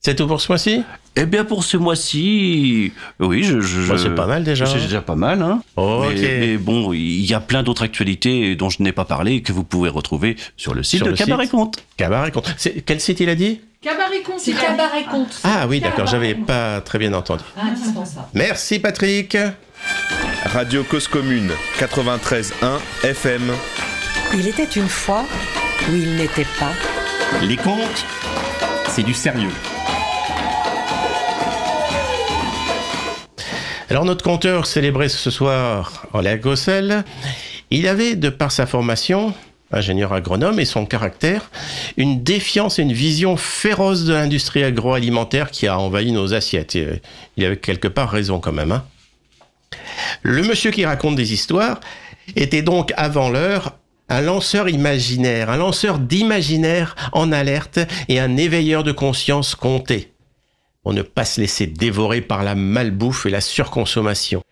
c'est 0.00 0.14
tout 0.14 0.26
pour 0.26 0.40
ce 0.40 0.50
mois-ci? 0.50 0.82
Eh 1.16 1.26
bien, 1.26 1.44
pour 1.44 1.64
ce 1.64 1.76
mois-ci, 1.76 2.92
oui, 3.18 3.42
je. 3.42 3.60
je- 3.60 3.88
Bah, 3.90 3.96
c'est 3.98 4.14
pas 4.14 4.26
mal 4.26 4.44
déjà. 4.44 4.66
C'est 4.66 4.78
déjà 4.80 5.00
pas 5.02 5.16
mal, 5.16 5.42
hein. 5.42 5.60
Ok. 5.76 6.12
Mais, 6.14 6.38
mais 6.40 6.56
bon, 6.56 6.92
il 6.92 7.24
y 7.26 7.34
a 7.34 7.40
plein 7.40 7.62
d'autres 7.64 7.82
actualités 7.82 8.54
dont 8.54 8.70
je 8.70 8.82
n'ai 8.82 8.92
pas 8.92 9.04
parlé 9.04 9.34
et 9.34 9.42
que 9.42 9.52
vous 9.52 9.64
pouvez 9.64 9.88
retrouver 9.88 10.36
sur 10.56 10.74
le 10.74 10.82
site 10.84 10.98
Sur 10.98 11.06
de 11.06 11.10
le 11.12 11.16
Cabaret 11.16 11.44
site. 11.44 11.50
Comte. 11.52 11.84
Cabaret 11.96 12.30
Compte. 12.30 12.54
C'est- 12.56 12.82
Quel 12.86 13.00
site 13.00 13.18
il 13.20 13.28
a 13.28 13.34
dit? 13.34 13.60
Cabaret 13.82 14.20
Compte. 14.24 14.38
C'est 14.40 14.52
Cabaret 14.52 15.04
Compte. 15.10 15.40
Ah 15.44 15.66
oui, 15.68 15.80
d'accord, 15.80 16.06
j'avais 16.06 16.34
pas 16.34 16.80
très 16.80 16.98
bien 16.98 17.12
entendu. 17.14 17.42
Indispensable. 17.60 18.26
Merci 18.34 18.78
Patrick. 18.78 19.36
Radio 20.44 20.84
Cause 20.84 21.08
Commune 21.08 21.50
93.1 21.78 22.78
FM. 23.04 23.52
Il 24.34 24.46
était 24.48 24.64
une 24.64 24.88
fois 24.88 25.24
où 25.88 25.94
il 25.94 26.16
n'était 26.16 26.46
pas. 26.58 26.72
Les 27.42 27.56
contes, 27.56 28.04
c'est 28.88 29.02
du 29.04 29.14
sérieux. 29.14 29.50
Alors 33.90 34.04
notre 34.04 34.22
conteur 34.22 34.66
célébré 34.66 35.08
ce 35.08 35.30
soir 35.30 36.06
en 36.12 36.20
la 36.20 36.36
Gossel, 36.36 37.04
il 37.70 37.88
avait, 37.88 38.16
de 38.16 38.28
par 38.28 38.52
sa 38.52 38.66
formation, 38.66 39.32
ingénieur 39.72 40.12
agronome 40.12 40.60
et 40.60 40.66
son 40.66 40.84
caractère, 40.84 41.50
une 41.96 42.22
défiance 42.22 42.78
et 42.78 42.82
une 42.82 42.92
vision 42.92 43.36
féroce 43.38 44.04
de 44.04 44.12
l'industrie 44.12 44.62
agroalimentaire 44.62 45.50
qui 45.50 45.66
a 45.66 45.78
envahi 45.78 46.12
nos 46.12 46.34
assiettes. 46.34 46.76
Et, 46.76 46.84
euh, 46.84 46.96
il 47.38 47.44
avait 47.46 47.56
quelque 47.56 47.88
part 47.88 48.10
raison 48.10 48.40
quand 48.40 48.52
même. 48.52 48.72
hein. 48.72 48.84
Le 50.22 50.42
monsieur 50.42 50.70
qui 50.70 50.84
raconte 50.84 51.16
des 51.16 51.32
histoires 51.32 51.80
était 52.36 52.62
donc 52.62 52.92
avant 52.96 53.30
l'heure 53.30 53.74
un 54.10 54.20
lanceur 54.20 54.68
imaginaire, 54.68 55.50
un 55.50 55.56
lanceur 55.56 55.98
d'imaginaire 55.98 56.94
en 57.12 57.32
alerte 57.32 57.78
et 58.08 58.20
un 58.20 58.36
éveilleur 58.36 58.82
de 58.84 58.92
conscience 58.92 59.54
compté 59.54 60.12
pour 60.88 60.94
ne 60.94 61.02
pas 61.02 61.26
se 61.26 61.38
laisser 61.38 61.66
dévorer 61.66 62.22
par 62.22 62.42
la 62.42 62.54
malbouffe 62.54 63.26
et 63.26 63.30
la 63.30 63.42
surconsommation. 63.42 64.42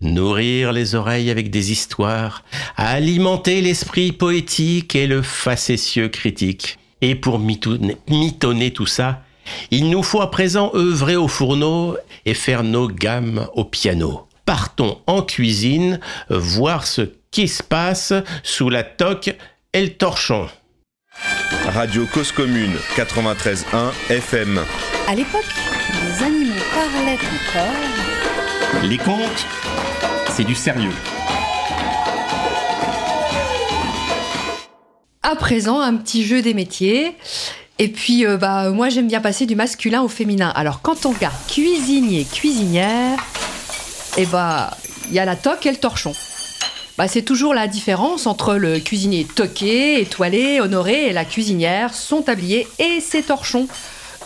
Nourrir 0.00 0.72
les 0.72 0.96
oreilles 0.96 1.30
avec 1.30 1.50
des 1.50 1.70
histoires, 1.70 2.42
alimenter 2.76 3.60
l'esprit 3.60 4.10
poétique 4.10 4.96
et 4.96 5.06
le 5.06 5.22
facétieux 5.22 6.08
critique. 6.08 6.80
Et 7.00 7.14
pour 7.14 7.38
mitonner, 7.38 7.96
mitonner 8.08 8.72
tout 8.72 8.86
ça, 8.86 9.22
il 9.70 9.88
nous 9.88 10.02
faut 10.02 10.20
à 10.20 10.32
présent 10.32 10.72
œuvrer 10.74 11.14
au 11.14 11.28
fourneau 11.28 11.96
et 12.26 12.34
faire 12.34 12.64
nos 12.64 12.88
gammes 12.88 13.46
au 13.54 13.64
piano. 13.64 14.26
Partons 14.46 14.98
en 15.06 15.22
cuisine, 15.22 16.00
voir 16.28 16.88
ce 16.88 17.02
qui 17.30 17.46
se 17.46 17.62
passe 17.62 18.12
sous 18.42 18.68
la 18.68 18.82
toque 18.82 19.32
et 19.72 19.82
le 19.82 19.90
torchon. 19.90 20.48
Radio 21.18 22.06
Cause 22.06 22.32
Commune 22.32 22.74
93.1 22.96 23.92
FM. 24.10 24.60
À 25.08 25.14
l'époque, 25.14 25.44
les 25.92 26.24
animaux 26.24 26.52
parlaient 26.74 27.18
encore. 27.18 28.82
Les 28.82 28.98
contes, 28.98 29.46
c'est 30.30 30.44
du 30.44 30.54
sérieux. 30.54 30.90
À 35.22 35.36
présent, 35.36 35.80
un 35.80 35.96
petit 35.96 36.24
jeu 36.24 36.42
des 36.42 36.54
métiers. 36.54 37.16
Et 37.78 37.88
puis, 37.88 38.24
euh, 38.26 38.36
bah, 38.36 38.70
moi, 38.70 38.88
j'aime 38.88 39.08
bien 39.08 39.20
passer 39.20 39.46
du 39.46 39.56
masculin 39.56 40.02
au 40.02 40.08
féminin. 40.08 40.52
Alors, 40.54 40.80
quand 40.80 41.06
on 41.06 41.10
regarde 41.10 41.34
cuisinier, 41.48 42.24
cuisinière, 42.24 43.18
et 44.16 44.26
bah, 44.26 44.76
il 45.08 45.14
y 45.14 45.18
a 45.18 45.24
la 45.24 45.36
toque 45.36 45.66
et 45.66 45.70
le 45.70 45.76
torchon. 45.76 46.12
Bah, 46.96 47.08
c'est 47.08 47.22
toujours 47.22 47.54
la 47.54 47.66
différence 47.66 48.28
entre 48.28 48.54
le 48.54 48.78
cuisinier 48.78 49.24
toqué, 49.24 50.00
étoilé, 50.00 50.60
honoré 50.60 51.06
et 51.08 51.12
la 51.12 51.24
cuisinière, 51.24 51.92
son 51.92 52.22
tablier 52.22 52.68
et 52.78 53.00
ses 53.00 53.22
torchons, 53.22 53.66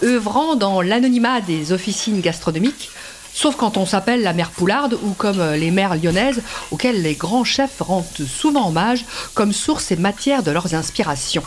œuvrant 0.02 0.54
dans 0.54 0.82
l'anonymat 0.82 1.40
des 1.40 1.72
officines 1.72 2.20
gastronomiques, 2.20 2.90
sauf 3.32 3.56
quand 3.56 3.78
on 3.78 3.86
s'appelle 3.86 4.22
la 4.22 4.34
mère 4.34 4.50
Poularde 4.50 4.98
ou 5.02 5.12
comme 5.12 5.40
euh, 5.40 5.56
les 5.56 5.70
mères 5.70 5.94
lyonnaises, 5.94 6.42
auxquelles 6.70 7.00
les 7.00 7.14
grands 7.14 7.42
chefs 7.44 7.80
rendent 7.80 8.04
souvent 8.26 8.68
hommage 8.68 9.06
comme 9.32 9.54
source 9.54 9.90
et 9.90 9.96
matière 9.96 10.42
de 10.42 10.50
leurs 10.50 10.74
inspirations. 10.74 11.44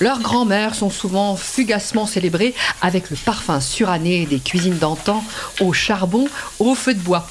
Leurs 0.00 0.20
grand-mères 0.20 0.74
sont 0.74 0.90
souvent 0.90 1.36
fugacement 1.36 2.06
célébrées 2.06 2.54
avec 2.80 3.10
le 3.10 3.16
parfum 3.16 3.60
suranné 3.60 4.24
des 4.24 4.40
cuisines 4.40 4.78
d'antan 4.78 5.22
au 5.60 5.74
charbon, 5.74 6.26
au 6.58 6.74
feu 6.74 6.94
de 6.94 7.00
bois. 7.00 7.28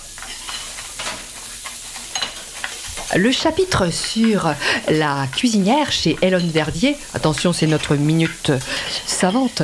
Le 3.15 3.32
chapitre 3.32 3.91
sur 3.91 4.53
la 4.88 5.27
cuisinière 5.36 5.91
chez 5.91 6.18
Hélène 6.22 6.50
Verdier, 6.50 6.96
attention 7.13 7.51
c'est 7.51 7.68
notre 7.68 7.96
minute 7.96 8.53
savante, 9.06 9.63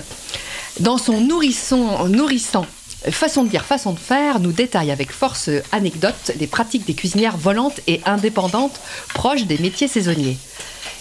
dans 0.82 0.98
son 0.98 1.22
nourrisson, 1.22 2.10
nourrissant 2.10 2.66
façon 3.12 3.44
de 3.44 3.50
dire, 3.50 3.64
façon 3.64 3.94
de 3.94 4.00
faire, 4.00 4.40
nous 4.40 4.52
détaille 4.52 4.92
avec 4.92 5.12
force 5.12 5.50
anecdote 5.72 6.32
les 6.40 6.48
pratiques 6.48 6.86
des 6.86 6.94
cuisinières 6.94 7.38
volantes 7.38 7.80
et 7.88 8.02
indépendantes 8.06 8.82
proches 9.14 9.46
des 9.46 9.58
métiers 9.60 9.88
saisonniers. 9.88 10.38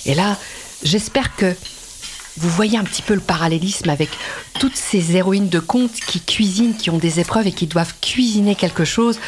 Et 0.04 0.14
là, 0.14 0.36
j'espère 0.84 1.34
que 1.34 1.52
vous 2.38 2.50
voyez 2.50 2.78
un 2.78 2.84
petit 2.84 3.02
peu 3.02 3.14
le 3.14 3.20
parallélisme 3.20 3.88
avec 3.88 4.10
toutes 4.58 4.76
ces 4.76 5.16
héroïnes 5.16 5.48
de 5.48 5.60
contes 5.60 5.94
qui 6.06 6.20
cuisinent, 6.20 6.76
qui 6.76 6.90
ont 6.90 6.98
des 6.98 7.20
épreuves 7.20 7.46
et 7.46 7.52
qui 7.52 7.66
doivent 7.66 7.94
cuisiner 8.00 8.54
quelque 8.54 8.84
chose 8.84 9.18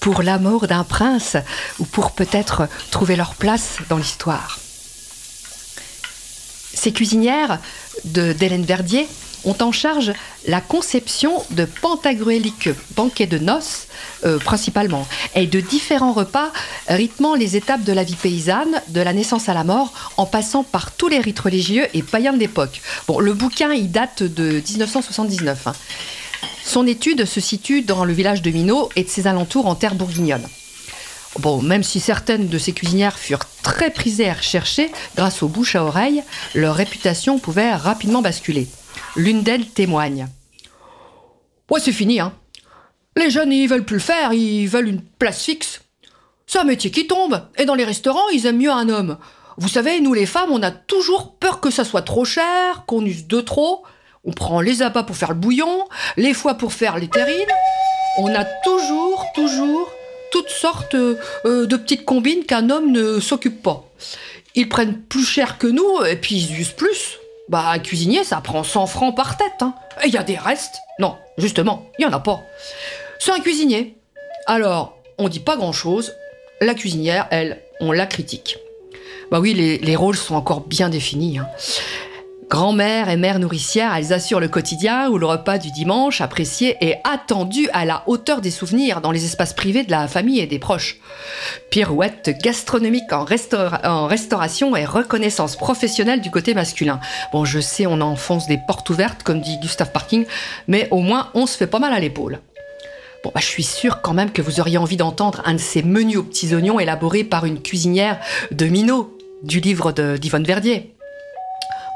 pour 0.00 0.22
l'amour 0.22 0.66
d'un 0.66 0.84
prince 0.84 1.36
ou 1.78 1.84
pour 1.84 2.12
peut-être 2.12 2.68
trouver 2.90 3.16
leur 3.16 3.34
place 3.34 3.78
dans 3.88 3.98
l'histoire. 3.98 4.58
Ces 6.74 6.92
cuisinières 6.92 7.58
d'Hélène 8.04 8.64
Verdier 8.64 9.08
ont 9.46 9.56
en 9.60 9.72
charge 9.72 10.12
la 10.46 10.60
conception 10.60 11.42
de 11.50 11.64
pantagruéliques 11.64 12.68
banquets 12.94 13.26
de 13.26 13.38
noces, 13.38 13.86
euh, 14.24 14.38
principalement, 14.38 15.06
et 15.34 15.46
de 15.46 15.60
différents 15.60 16.12
repas 16.12 16.52
rythmant 16.88 17.34
les 17.34 17.56
étapes 17.56 17.84
de 17.84 17.92
la 17.92 18.04
vie 18.04 18.16
paysanne, 18.16 18.82
de 18.88 19.00
la 19.00 19.12
naissance 19.12 19.48
à 19.48 19.54
la 19.54 19.64
mort, 19.64 20.12
en 20.16 20.26
passant 20.26 20.64
par 20.64 20.92
tous 20.92 21.08
les 21.08 21.20
rites 21.20 21.40
religieux 21.40 21.86
et 21.94 22.02
païens 22.02 22.32
de 22.32 22.38
l'époque. 22.38 22.82
Bon, 23.06 23.20
le 23.20 23.32
bouquin, 23.32 23.72
il 23.72 23.90
date 23.90 24.22
de 24.22 24.62
1979. 24.68 25.66
Hein. 25.68 25.72
Son 26.64 26.86
étude 26.86 27.24
se 27.24 27.40
situe 27.40 27.82
dans 27.82 28.04
le 28.04 28.12
village 28.12 28.42
de 28.42 28.50
Minot 28.50 28.90
et 28.96 29.04
de 29.04 29.08
ses 29.08 29.26
alentours 29.26 29.66
en 29.66 29.76
terre 29.76 29.94
bourguignonne. 29.94 30.46
Même 31.62 31.82
si 31.82 32.00
certaines 32.00 32.48
de 32.48 32.58
ces 32.58 32.72
cuisinières 32.72 33.18
furent 33.18 33.44
très 33.62 33.90
prisées 33.90 34.24
et 34.24 34.32
recherchées, 34.32 34.90
grâce 35.16 35.42
aux 35.42 35.48
bouches 35.48 35.76
à 35.76 35.84
oreille, 35.84 36.22
leur 36.54 36.74
réputation 36.74 37.38
pouvait 37.38 37.74
rapidement 37.74 38.22
basculer. 38.22 38.66
L'une 39.16 39.42
d'elles 39.42 39.66
témoigne. 39.66 40.28
Ouais, 41.70 41.80
c'est 41.80 41.92
fini, 41.92 42.20
hein. 42.20 42.34
Les 43.16 43.30
jeunes, 43.30 43.52
ils 43.52 43.66
veulent 43.66 43.84
plus 43.84 43.96
le 43.96 44.02
faire, 44.02 44.34
ils 44.34 44.66
veulent 44.66 44.88
une 44.88 45.00
place 45.00 45.42
fixe. 45.42 45.80
C'est 46.46 46.58
un 46.58 46.64
métier 46.64 46.90
qui 46.90 47.06
tombe, 47.06 47.42
et 47.56 47.64
dans 47.64 47.74
les 47.74 47.84
restaurants, 47.84 48.28
ils 48.32 48.44
aiment 48.44 48.58
mieux 48.58 48.70
un 48.70 48.90
homme. 48.90 49.16
Vous 49.56 49.70
savez, 49.70 50.00
nous 50.00 50.12
les 50.12 50.26
femmes, 50.26 50.52
on 50.52 50.62
a 50.62 50.70
toujours 50.70 51.32
peur 51.36 51.60
que 51.60 51.70
ça 51.70 51.84
soit 51.84 52.02
trop 52.02 52.26
cher, 52.26 52.84
qu'on 52.86 53.06
use 53.06 53.26
de 53.26 53.40
trop. 53.40 53.84
On 54.24 54.32
prend 54.32 54.60
les 54.60 54.82
abats 54.82 55.02
pour 55.02 55.16
faire 55.16 55.30
le 55.30 55.38
bouillon, 55.38 55.88
les 56.18 56.34
foies 56.34 56.54
pour 56.54 56.74
faire 56.74 56.98
les 56.98 57.08
terrines. 57.08 57.48
On 58.18 58.34
a 58.34 58.44
toujours, 58.44 59.24
toujours 59.34 59.90
toutes 60.30 60.50
sortes 60.50 60.94
euh, 60.94 61.16
de 61.44 61.76
petites 61.76 62.04
combines 62.04 62.44
qu'un 62.44 62.68
homme 62.68 62.92
ne 62.92 63.18
s'occupe 63.18 63.62
pas. 63.62 63.88
Ils 64.54 64.68
prennent 64.68 65.00
plus 65.00 65.24
cher 65.24 65.56
que 65.56 65.66
nous, 65.66 66.04
et 66.04 66.16
puis 66.16 66.36
ils 66.36 66.60
usent 66.60 66.72
plus. 66.72 67.18
Bah, 67.48 67.70
un 67.70 67.78
cuisinier, 67.78 68.24
ça 68.24 68.40
prend 68.40 68.64
100 68.64 68.86
francs 68.86 69.16
par 69.16 69.36
tête. 69.36 69.60
Hein. 69.60 69.74
Et 70.02 70.08
il 70.08 70.14
y 70.14 70.18
a 70.18 70.24
des 70.24 70.36
restes? 70.36 70.80
Non, 70.98 71.16
justement, 71.38 71.86
il 71.98 72.02
y 72.02 72.06
en 72.06 72.12
a 72.12 72.20
pas. 72.20 72.42
C'est 73.18 73.32
un 73.32 73.40
cuisinier. 73.40 73.96
Alors, 74.46 74.96
on 75.18 75.28
dit 75.28 75.40
pas 75.40 75.56
grand-chose. 75.56 76.14
La 76.60 76.74
cuisinière, 76.74 77.28
elle, 77.30 77.62
on 77.80 77.92
la 77.92 78.06
critique. 78.06 78.58
Bah 79.30 79.40
oui, 79.40 79.54
les, 79.54 79.78
les 79.78 79.96
rôles 79.96 80.16
sont 80.16 80.34
encore 80.34 80.60
bien 80.60 80.88
définis. 80.88 81.38
Hein. 81.38 81.48
Grand-mère 82.48 83.08
et 83.08 83.16
mère 83.16 83.40
nourricière, 83.40 83.92
elles 83.96 84.12
assurent 84.12 84.38
le 84.38 84.46
quotidien 84.46 85.08
ou 85.10 85.18
le 85.18 85.26
repas 85.26 85.58
du 85.58 85.72
dimanche, 85.72 86.20
apprécié 86.20 86.76
et 86.80 86.94
attendu 87.02 87.68
à 87.72 87.84
la 87.84 88.04
hauteur 88.06 88.40
des 88.40 88.52
souvenirs 88.52 89.00
dans 89.00 89.10
les 89.10 89.24
espaces 89.24 89.52
privés 89.52 89.82
de 89.82 89.90
la 89.90 90.06
famille 90.06 90.38
et 90.38 90.46
des 90.46 90.60
proches. 90.60 91.00
Pirouette 91.70 92.38
gastronomique 92.40 93.12
en, 93.12 93.24
restauration 93.24 94.76
et 94.76 94.84
reconnaissance 94.84 95.56
professionnelle 95.56 96.20
du 96.20 96.30
côté 96.30 96.54
masculin. 96.54 97.00
Bon, 97.32 97.44
je 97.44 97.58
sais, 97.58 97.84
on 97.84 98.00
enfonce 98.00 98.46
des 98.46 98.60
portes 98.64 98.88
ouvertes, 98.90 99.24
comme 99.24 99.40
dit 99.40 99.58
Gustave 99.58 99.90
Parking, 99.90 100.24
mais 100.68 100.86
au 100.92 101.00
moins 101.00 101.30
on 101.34 101.46
se 101.46 101.56
fait 101.56 101.66
pas 101.66 101.80
mal 101.80 101.92
à 101.92 101.98
l'épaule. 101.98 102.38
Bon, 103.24 103.32
bah, 103.34 103.40
je 103.40 103.48
suis 103.48 103.64
sûre 103.64 104.02
quand 104.02 104.14
même 104.14 104.30
que 104.30 104.42
vous 104.42 104.60
auriez 104.60 104.78
envie 104.78 104.96
d'entendre 104.96 105.42
un 105.46 105.54
de 105.54 105.58
ces 105.58 105.82
menus 105.82 106.18
aux 106.18 106.22
petits 106.22 106.54
oignons 106.54 106.78
élaborés 106.78 107.24
par 107.24 107.44
une 107.44 107.60
cuisinière 107.60 108.20
de 108.52 108.66
Minot, 108.66 109.18
du 109.42 109.58
livre 109.58 109.90
d'Yvonne 109.90 110.44
Verdier. 110.44 110.95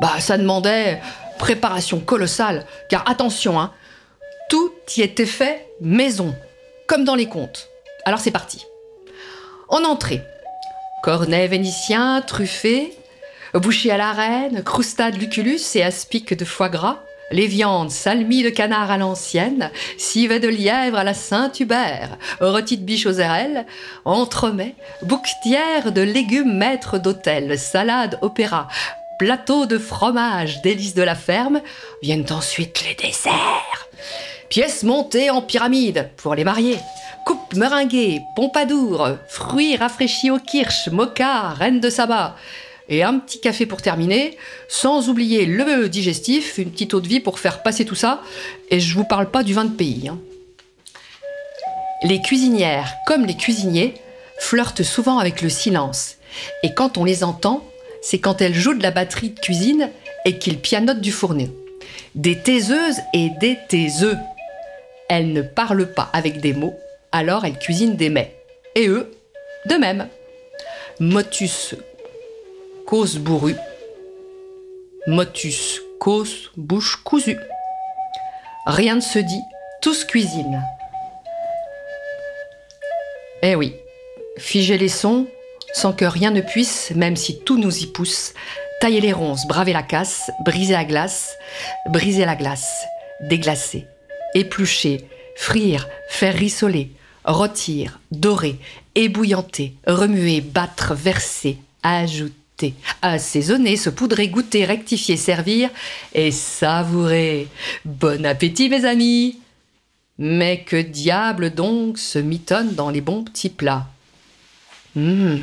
Bah, 0.01 0.19
ça 0.19 0.39
demandait 0.39 1.01
préparation 1.39 2.01
colossale, 2.01 2.67
car 2.89 3.09
attention, 3.09 3.61
hein, 3.61 3.73
tout 4.49 4.73
y 4.97 5.03
était 5.03 5.27
fait 5.27 5.67
maison, 5.81 6.35
comme 6.87 7.05
dans 7.05 7.15
les 7.15 7.29
contes. 7.29 7.69
Alors 8.05 8.21
c'est 8.21 8.31
parti. 8.31 8.65
En 9.69 9.85
entrée, 9.85 10.23
cornet 11.03 11.47
vénitien 11.49 12.23
truffé, 12.23 12.97
bouchée 13.55 13.91
à 13.91 13.97
la 13.97 14.13
reine, 14.13 14.63
croustade 14.63 15.17
luculus 15.17 15.61
et 15.75 15.83
aspic 15.83 16.35
de 16.35 16.45
foie 16.45 16.69
gras, 16.69 17.01
les 17.31 17.47
viandes, 17.47 17.91
salmis 17.91 18.43
de 18.43 18.51
canard 18.51 18.91
à 18.91 18.99
l'ancienne, 18.99 19.71
civet 19.99 20.41
de 20.41 20.49
lièvre 20.49 20.99
à 20.99 21.05
la 21.05 21.15
Saint-Hubert, 21.15 22.17
rôti 22.41 22.77
de 22.77 22.83
biche 22.83 23.07
aux 23.07 23.13
érelles, 23.13 23.67
entremets, 24.05 24.75
bouquetière 25.03 25.93
de 25.93 26.01
légumes 26.01 26.57
maîtres 26.57 26.99
d'hôtel, 26.99 27.59
salade 27.59 28.19
opéra, 28.23 28.67
plateau 29.21 29.67
de 29.67 29.77
fromage 29.77 30.63
délices 30.63 30.95
de 30.95 31.03
la 31.03 31.15
ferme, 31.15 31.61
viennent 32.01 32.25
ensuite 32.31 32.83
les 32.89 32.95
desserts. 32.95 33.87
Pièces 34.49 34.83
montées 34.83 35.29
en 35.29 35.43
pyramide 35.43 36.09
pour 36.17 36.35
les 36.35 36.43
mariés. 36.43 36.79
Coupe 37.27 37.55
meringuée, 37.55 38.23
pompadour, 38.35 39.11
fruits 39.29 39.77
rafraîchis 39.77 40.31
au 40.31 40.39
kirsch, 40.39 40.89
mocha, 40.89 41.51
reine 41.51 41.81
de 41.81 41.91
sabbat. 41.91 42.35
Et 42.89 43.03
un 43.03 43.19
petit 43.19 43.43
café 43.43 43.67
pour 43.67 43.83
terminer, 43.83 44.39
sans 44.69 45.11
oublier 45.11 45.45
le 45.45 45.91
digestif, 45.91 46.57
une 46.57 46.71
petite 46.71 46.95
eau 46.95 47.03
de 47.03 47.09
vie 47.09 47.21
pour 47.21 47.39
faire 47.39 47.63
passer 47.63 47.85
tout 47.85 47.95
ça. 47.95 48.23
Et 48.71 48.81
je 48.81 48.95
vous 48.95 49.05
parle 49.05 49.31
pas 49.31 49.43
du 49.43 49.53
vin 49.53 49.67
de 49.67 49.77
pays. 49.77 50.09
Hein. 50.09 50.19
Les 52.05 52.23
cuisinières, 52.23 52.95
comme 53.07 53.27
les 53.27 53.37
cuisiniers, 53.37 53.93
flirtent 54.39 54.83
souvent 54.83 55.19
avec 55.19 55.43
le 55.43 55.51
silence. 55.51 56.17
Et 56.63 56.73
quand 56.73 56.97
on 56.97 57.05
les 57.05 57.23
entend, 57.23 57.70
c'est 58.01 58.19
quand 58.19 58.41
elles 58.41 58.55
jouent 58.55 58.75
de 58.75 58.83
la 58.83 58.91
batterie 58.91 59.31
de 59.31 59.41
cuisine 59.41 59.91
et 60.25 60.39
qu'ils 60.39 60.59
pianotent 60.59 61.01
du 61.01 61.13
fourneau. 61.13 61.49
Des 62.15 62.39
taiseuses 62.39 63.01
et 63.15 63.31
des 63.41 63.59
taiseux. 63.69 64.17
Elles 65.09 65.33
ne 65.33 65.43
parlent 65.43 65.93
pas 65.93 66.09
avec 66.13 66.41
des 66.41 66.53
mots, 66.53 66.77
alors 67.13 67.45
elles 67.45 67.59
cuisinent 67.59 67.97
des 67.97 68.11
mets. 68.11 68.35
Et 68.75 68.89
eux, 68.89 69.11
de 69.67 69.75
même. 69.75 70.09
Motus 70.99 71.75
cause 72.87 73.19
bourru. 73.19 73.55
Motus 75.07 75.81
cause 75.99 76.51
bouche 76.57 76.97
cousue. 77.05 77.39
Rien 78.67 78.97
ne 78.97 79.01
se 79.01 79.19
dit, 79.19 79.43
tous 79.81 80.05
cuisinent. 80.05 80.63
Eh 83.43 83.55
oui, 83.55 83.75
figer 84.37 84.77
les 84.77 84.89
sons, 84.89 85.27
sans 85.73 85.93
que 85.93 86.05
rien 86.05 86.31
ne 86.31 86.41
puisse, 86.41 86.93
même 86.95 87.17
si 87.17 87.41
tout 87.41 87.59
nous 87.59 87.79
y 87.79 87.87
pousse, 87.87 88.35
tailler 88.81 89.01
les 89.01 89.13
ronces, 89.13 89.47
braver 89.47 89.73
la 89.73 89.83
casse, 89.83 90.31
briser 90.45 90.73
la 90.73 90.85
glace, 90.85 91.35
briser 91.89 92.25
la 92.25 92.37
glace, 92.37 92.85
déglacer, 93.21 93.87
éplucher, 94.35 95.05
frire, 95.37 95.87
faire 96.09 96.35
rissoler, 96.35 96.91
rôtir, 97.25 98.01
dorer, 98.11 98.59
ébouillanter, 98.95 99.75
remuer, 99.87 100.41
battre, 100.41 100.95
verser, 100.95 101.59
ajouter, 101.83 102.75
assaisonner, 103.03 103.77
se 103.77 103.91
poudrer, 103.91 104.29
goûter, 104.29 104.65
rectifier, 104.65 105.17
servir 105.17 105.71
et 106.15 106.31
savourer. 106.31 107.49
Bon 107.85 108.25
appétit 108.25 108.69
mes 108.69 108.85
amis 108.85 109.39
Mais 110.19 110.61
que 110.61 110.81
diable 110.81 111.51
donc 111.51 111.99
se 111.99 112.19
mitonne 112.19 112.75
dans 112.75 112.91
les 112.91 113.01
bons 113.01 113.25
petits 113.25 113.51
plats? 113.51 113.87
Hum, 114.97 115.41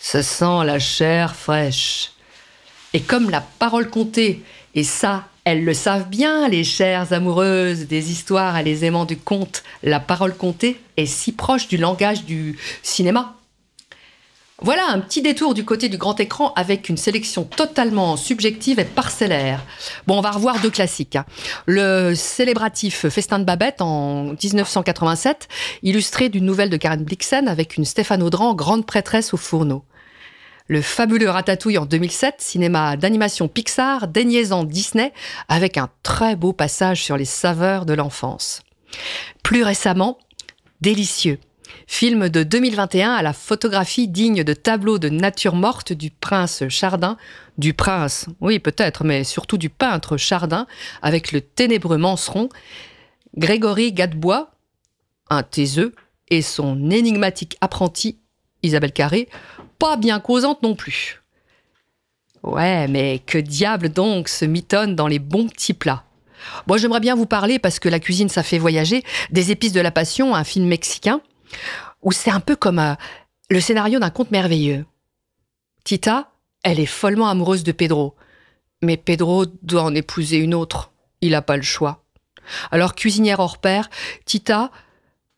ça 0.00 0.22
sent 0.22 0.64
la 0.64 0.78
chair 0.78 1.34
fraîche. 1.34 2.12
Et 2.92 3.00
comme 3.00 3.30
la 3.30 3.40
parole 3.40 3.88
comptée, 3.88 4.42
et 4.74 4.84
ça, 4.84 5.26
elles 5.44 5.64
le 5.64 5.74
savent 5.74 6.08
bien, 6.08 6.48
les 6.48 6.64
chères 6.64 7.12
amoureuses 7.12 7.86
des 7.86 8.12
histoires 8.12 8.58
et 8.58 8.62
les 8.64 8.84
aimants 8.84 9.06
du 9.06 9.16
conte, 9.16 9.62
la 9.82 10.00
parole 10.00 10.36
comptée 10.36 10.80
est 10.96 11.06
si 11.06 11.32
proche 11.32 11.68
du 11.68 11.78
langage 11.78 12.24
du 12.24 12.58
cinéma. 12.82 13.36
Voilà 14.64 14.86
un 14.90 15.00
petit 15.00 15.22
détour 15.22 15.54
du 15.54 15.64
côté 15.64 15.88
du 15.88 15.98
grand 15.98 16.20
écran 16.20 16.52
avec 16.54 16.88
une 16.88 16.96
sélection 16.96 17.42
totalement 17.42 18.16
subjective 18.16 18.78
et 18.78 18.84
parcellaire. 18.84 19.60
Bon, 20.06 20.18
on 20.18 20.20
va 20.20 20.30
revoir 20.30 20.60
deux 20.60 20.70
classiques. 20.70 21.16
Hein. 21.16 21.24
Le 21.66 22.14
célébratif 22.14 23.08
Festin 23.08 23.40
de 23.40 23.44
Babette 23.44 23.82
en 23.82 24.34
1987, 24.40 25.48
illustré 25.82 26.28
d'une 26.28 26.44
nouvelle 26.44 26.70
de 26.70 26.76
Karen 26.76 27.02
Blixen 27.02 27.48
avec 27.48 27.76
une 27.76 27.84
Stéphane 27.84 28.22
Audran, 28.22 28.54
grande 28.54 28.86
prêtresse 28.86 29.34
au 29.34 29.36
fourneau. 29.36 29.84
Le 30.68 30.80
fabuleux 30.80 31.28
Ratatouille 31.28 31.78
en 31.78 31.86
2007, 31.86 32.36
cinéma 32.38 32.96
d'animation 32.96 33.48
Pixar, 33.48 34.06
déniaisant 34.06 34.62
Disney, 34.62 35.12
avec 35.48 35.76
un 35.76 35.88
très 36.04 36.36
beau 36.36 36.52
passage 36.52 37.02
sur 37.02 37.16
les 37.16 37.24
saveurs 37.24 37.84
de 37.84 37.94
l'enfance. 37.94 38.62
Plus 39.42 39.64
récemment, 39.64 40.18
Délicieux, 40.82 41.38
film 41.86 42.28
de 42.28 42.42
2021 42.42 43.12
à 43.12 43.22
la 43.22 43.32
photographie 43.32 44.08
digne 44.08 44.44
de 44.44 44.54
tableaux 44.54 44.98
de 44.98 45.08
nature 45.08 45.54
morte 45.54 45.92
du 45.92 46.10
prince 46.10 46.64
Chardin, 46.68 47.16
du 47.58 47.74
prince, 47.74 48.26
oui 48.40 48.58
peut-être, 48.58 49.04
mais 49.04 49.24
surtout 49.24 49.58
du 49.58 49.68
peintre 49.68 50.16
Chardin, 50.16 50.66
avec 51.02 51.32
le 51.32 51.40
ténébreux 51.40 51.98
manceron, 51.98 52.48
Grégory 53.36 53.92
Gadebois, 53.92 54.50
un 55.30 55.42
taiseux, 55.42 55.94
et 56.28 56.42
son 56.42 56.90
énigmatique 56.90 57.56
apprenti, 57.60 58.18
Isabelle 58.62 58.92
Carré, 58.92 59.28
pas 59.78 59.96
bien 59.96 60.18
causante 60.18 60.62
non 60.62 60.74
plus. 60.74 61.22
Ouais, 62.42 62.88
mais 62.88 63.20
que 63.24 63.38
diable 63.38 63.90
donc 63.90 64.28
se 64.28 64.44
mitonne 64.44 64.96
dans 64.96 65.06
les 65.06 65.18
bons 65.18 65.48
petits 65.48 65.74
plats. 65.74 66.04
Moi, 66.66 66.76
j'aimerais 66.76 67.00
bien 67.00 67.14
vous 67.14 67.26
parler, 67.26 67.58
parce 67.58 67.78
que 67.78 67.88
la 67.88 68.00
cuisine, 68.00 68.28
ça 68.28 68.42
fait 68.42 68.58
voyager, 68.58 69.04
des 69.30 69.50
épices 69.50 69.72
de 69.72 69.80
la 69.80 69.90
passion, 69.90 70.34
un 70.34 70.42
film 70.42 70.66
mexicain, 70.66 71.20
où 72.02 72.12
c'est 72.12 72.30
un 72.30 72.40
peu 72.40 72.56
comme 72.56 72.78
euh, 72.78 72.94
le 73.50 73.60
scénario 73.60 73.98
d'un 73.98 74.10
conte 74.10 74.30
merveilleux. 74.30 74.84
Tita, 75.84 76.30
elle 76.62 76.80
est 76.80 76.86
follement 76.86 77.28
amoureuse 77.28 77.64
de 77.64 77.72
Pedro. 77.72 78.14
Mais 78.82 78.96
Pedro 78.96 79.46
doit 79.62 79.82
en 79.82 79.94
épouser 79.94 80.38
une 80.38 80.54
autre. 80.54 80.92
Il 81.20 81.32
n'a 81.32 81.42
pas 81.42 81.56
le 81.56 81.62
choix. 81.62 82.04
Alors, 82.70 82.94
cuisinière 82.94 83.40
hors 83.40 83.58
pair, 83.58 83.88
Tita, 84.24 84.70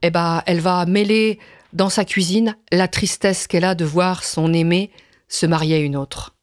eh 0.02 0.10
ben, 0.10 0.42
elle 0.46 0.60
va 0.60 0.86
mêler 0.86 1.38
dans 1.72 1.90
sa 1.90 2.04
cuisine 2.04 2.56
la 2.72 2.88
tristesse 2.88 3.46
qu'elle 3.46 3.64
a 3.64 3.74
de 3.74 3.84
voir 3.84 4.24
son 4.24 4.52
aimé 4.52 4.90
se 5.28 5.46
marier 5.46 5.76
à 5.76 5.80
une 5.80 5.96
autre. 5.96 6.34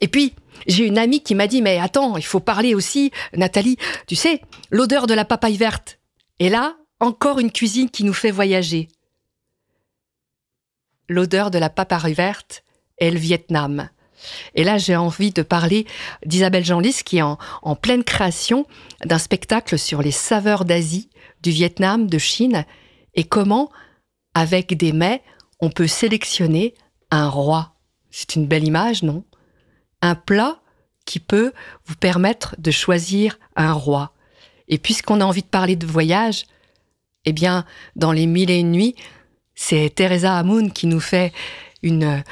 Et 0.00 0.08
puis, 0.08 0.34
j'ai 0.66 0.86
une 0.86 0.98
amie 0.98 1.22
qui 1.22 1.34
m'a 1.34 1.46
dit, 1.46 1.62
mais 1.62 1.78
attends, 1.78 2.16
il 2.16 2.24
faut 2.24 2.40
parler 2.40 2.74
aussi, 2.74 3.10
Nathalie, 3.34 3.76
tu 4.06 4.16
sais, 4.16 4.40
l'odeur 4.70 5.06
de 5.06 5.14
la 5.14 5.24
papaye 5.24 5.56
verte. 5.56 5.98
Et 6.38 6.48
là, 6.48 6.76
encore 7.00 7.38
une 7.38 7.52
cuisine 7.52 7.90
qui 7.90 8.04
nous 8.04 8.12
fait 8.12 8.30
voyager. 8.30 8.88
L'odeur 11.08 11.50
de 11.50 11.58
la 11.58 11.70
papaye 11.70 12.14
verte 12.14 12.64
est 12.98 13.10
le 13.10 13.18
Vietnam. 13.18 13.88
Et 14.54 14.64
là, 14.64 14.78
j'ai 14.78 14.96
envie 14.96 15.32
de 15.32 15.42
parler 15.42 15.86
d'Isabelle 16.24 16.64
Jeanlis 16.64 17.02
qui 17.04 17.18
est 17.18 17.22
en 17.22 17.76
pleine 17.76 18.04
création 18.04 18.66
d'un 19.04 19.18
spectacle 19.18 19.78
sur 19.78 20.00
les 20.00 20.12
saveurs 20.12 20.64
d'Asie, 20.64 21.10
du 21.42 21.50
Vietnam, 21.50 22.06
de 22.06 22.18
Chine, 22.18 22.64
et 23.14 23.24
comment, 23.24 23.70
avec 24.32 24.74
des 24.76 24.92
mets, 24.92 25.22
on 25.60 25.70
peut 25.70 25.86
sélectionner 25.86 26.74
un 27.10 27.28
roi. 27.28 27.74
C'est 28.10 28.36
une 28.36 28.46
belle 28.46 28.64
image, 28.64 29.02
non? 29.02 29.24
Un 30.00 30.14
plat 30.14 30.60
qui 31.04 31.20
peut 31.20 31.52
vous 31.84 31.96
permettre 31.96 32.54
de 32.58 32.70
choisir 32.70 33.38
un 33.56 33.72
roi. 33.72 34.14
Et 34.68 34.78
puisqu'on 34.78 35.20
a 35.20 35.24
envie 35.24 35.42
de 35.42 35.48
parler 35.48 35.76
de 35.76 35.86
voyage, 35.86 36.46
eh 37.24 37.32
bien, 37.32 37.64
dans 37.96 38.12
les 38.12 38.26
mille 38.26 38.50
et 38.50 38.58
une 38.58 38.72
nuits, 38.72 38.94
c'est 39.54 39.94
Teresa 39.94 40.36
Hamoun 40.36 40.72
qui 40.72 40.86
nous 40.86 41.00
fait 41.00 41.32
une, 41.82 42.22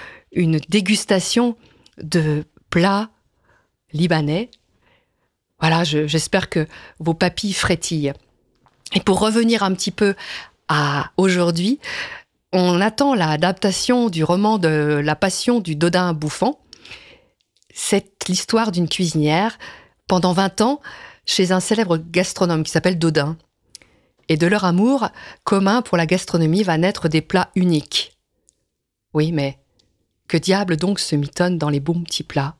dégustation 0.69 1.57
de 1.99 2.45
plats 2.71 3.11
libanais. 3.93 4.51
Voilà, 5.61 5.85
j'espère 5.85 6.49
que 6.49 6.67
vos 6.99 7.15
papilles 7.15 7.53
frétillent. 7.53 8.15
Et 8.95 9.01
pour 9.01 9.21
revenir 9.21 9.63
un 9.63 9.73
petit 9.75 9.91
peu 9.91 10.15
à 10.69 11.13
aujourd'hui, 11.17 11.79
on 12.53 12.81
attend 12.81 13.15
l'adaptation 13.15 14.11
du 14.11 14.25
roman 14.25 14.59
de 14.59 15.01
La 15.03 15.17
Passion 15.17 15.61
du 15.61 15.77
Dodin 15.77 16.13
bouffant. 16.13 16.59
C'est 17.73 18.29
l'histoire 18.29 18.73
d'une 18.73 18.89
cuisinière 18.89 19.59
pendant 20.09 20.33
20 20.33 20.61
ans 20.61 20.81
chez 21.25 21.53
un 21.53 21.61
célèbre 21.61 21.97
gastronome 21.97 22.65
qui 22.65 22.71
s'appelle 22.71 22.99
Dodin. 22.99 23.37
Et 24.33 24.38
de 24.38 24.47
leur 24.47 24.64
amour 24.64 25.11
commun 25.45 25.83
pour 25.83 25.99
la 25.99 26.07
gastronomie 26.07 26.62
va 26.62 26.79
naître 26.79 27.07
des 27.09 27.21
plats 27.21 27.51
uniques. 27.55 28.16
Oui, 29.12 29.31
mais 29.31 29.59
que 30.27 30.38
diable 30.38 30.79
donc 30.79 31.01
se 31.01 31.14
mitonne 31.14 31.59
dans 31.59 31.68
les 31.68 31.81
bons 31.81 32.03
petits 32.03 32.23
plats? 32.23 32.57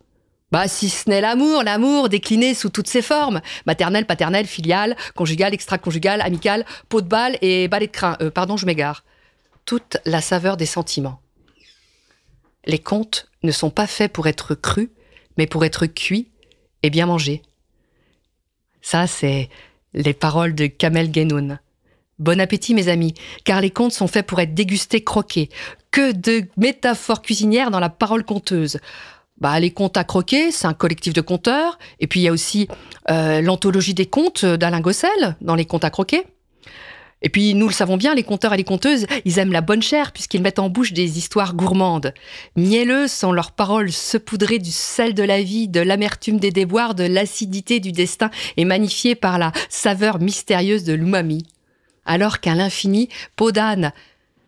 Bah, 0.51 0.69
si 0.69 0.91
ce 0.91 1.09
n'est 1.09 1.23
l'amour, 1.23 1.63
l'amour 1.63 2.11
décliné 2.11 2.53
sous 2.53 2.69
toutes 2.69 2.89
ses 2.89 3.01
formes. 3.01 3.41
Maternelle, 3.65 4.05
paternelle, 4.05 4.47
filiale, 4.47 4.99
conjugale, 5.15 5.55
extra-conjugale, 5.55 6.21
amicale, 6.21 6.67
peau 6.91 7.01
de 7.01 7.09
balle 7.09 7.39
et 7.41 7.69
balai 7.69 7.87
de 7.87 7.93
crin. 7.93 8.19
Euh, 8.21 8.31
pardon, 8.31 8.59
je 8.59 8.67
m'égare. 8.67 9.03
Toute 9.65 9.97
la 10.05 10.21
saveur 10.21 10.59
des 10.59 10.67
sentiments. 10.67 11.23
Les 12.67 12.81
contes 12.81 13.31
ne 13.43 13.51
sont 13.51 13.71
pas 13.71 13.87
faits 13.87 14.13
pour 14.13 14.27
être 14.27 14.55
crus, 14.55 14.91
mais 15.39 15.47
pour 15.47 15.65
être 15.65 15.87
cuits 15.87 16.29
et 16.83 16.91
bien 16.91 17.07
mangés. 17.07 17.41
Ça, 18.83 19.07
c'est 19.07 19.49
les 19.95 20.15
paroles 20.15 20.55
de 20.55 20.67
Kamel 20.67 21.13
Genoun. 21.15 21.59
Bon 22.19 22.41
appétit, 22.41 22.75
mes 22.75 22.89
amis, 22.89 23.15
car 23.45 23.61
les 23.61 23.71
contes 23.71 23.93
sont 23.93 24.07
faits 24.07 24.27
pour 24.27 24.41
être 24.41 24.55
dégustés, 24.55 25.03
croqués. 25.03 25.49
Que 25.91 26.13
de 26.13 26.47
métaphores 26.57 27.23
cuisinières 27.23 27.71
dans 27.71 27.81
la 27.81 27.89
parole 27.89 28.25
conteuse. 28.25 28.79
Bah, 29.41 29.59
les 29.59 29.73
contes 29.73 29.97
à 29.97 30.05
croquer, 30.05 30.53
c'est 30.53 30.67
un 30.67 30.75
collectif 30.75 31.13
de 31.15 31.21
conteurs. 31.21 31.79
Et 31.99 32.07
puis 32.07 32.21
il 32.21 32.23
y 32.23 32.29
a 32.29 32.33
aussi 32.33 32.69
euh, 33.11 33.41
l'anthologie 33.41 33.95
des 33.95 34.07
contes 34.07 34.45
d'Alain 34.45 34.81
Gossel 34.81 35.37
dans 35.41 35.57
les 35.57 35.65
contes 35.65 35.85
à 35.85 35.91
croquer. 35.91 36.25
Et 37.23 37.29
puis 37.29 37.55
nous 37.55 37.69
le 37.69 37.73
savons 37.73 37.97
bien, 37.97 38.15
les 38.15 38.23
conteurs 38.23 38.55
et 38.55 38.57
les 38.57 38.65
conteuses, 38.65 39.07
ils 39.25 39.39
aiment 39.39 39.53
la 39.53 39.61
bonne 39.61 39.83
chair 39.83 40.13
puisqu'ils 40.13 40.43
mettent 40.43 40.59
en 40.59 40.69
bouche 40.69 40.93
des 40.93 41.19
histoires 41.19 41.55
gourmandes. 41.55 42.13
Mielleuses 42.57 43.13
sont 43.13 43.33
leurs 43.33 43.53
paroles 43.53 43.93
saupoudrées 43.93 44.59
du 44.59 44.71
sel 44.71 45.15
de 45.15 45.23
la 45.23 45.43
vie, 45.43 45.69
de 45.69 45.81
l'amertume 45.81 46.39
des 46.39 46.51
déboires, 46.51 46.95
de 46.95 47.05
l'acidité 47.05 47.81
du 47.81 47.93
destin 47.93 48.31
et 48.57 48.65
magnifiées 48.65 49.15
par 49.15 49.39
la 49.39 49.53
saveur 49.69 50.21
mystérieuse 50.21 50.85
de 50.85 50.93
l'umami. 50.93 51.47
Alors 52.05 52.41
qu'à 52.41 52.55
l'infini, 52.55 53.09
peau 53.37 53.53
d'âne 53.53 53.93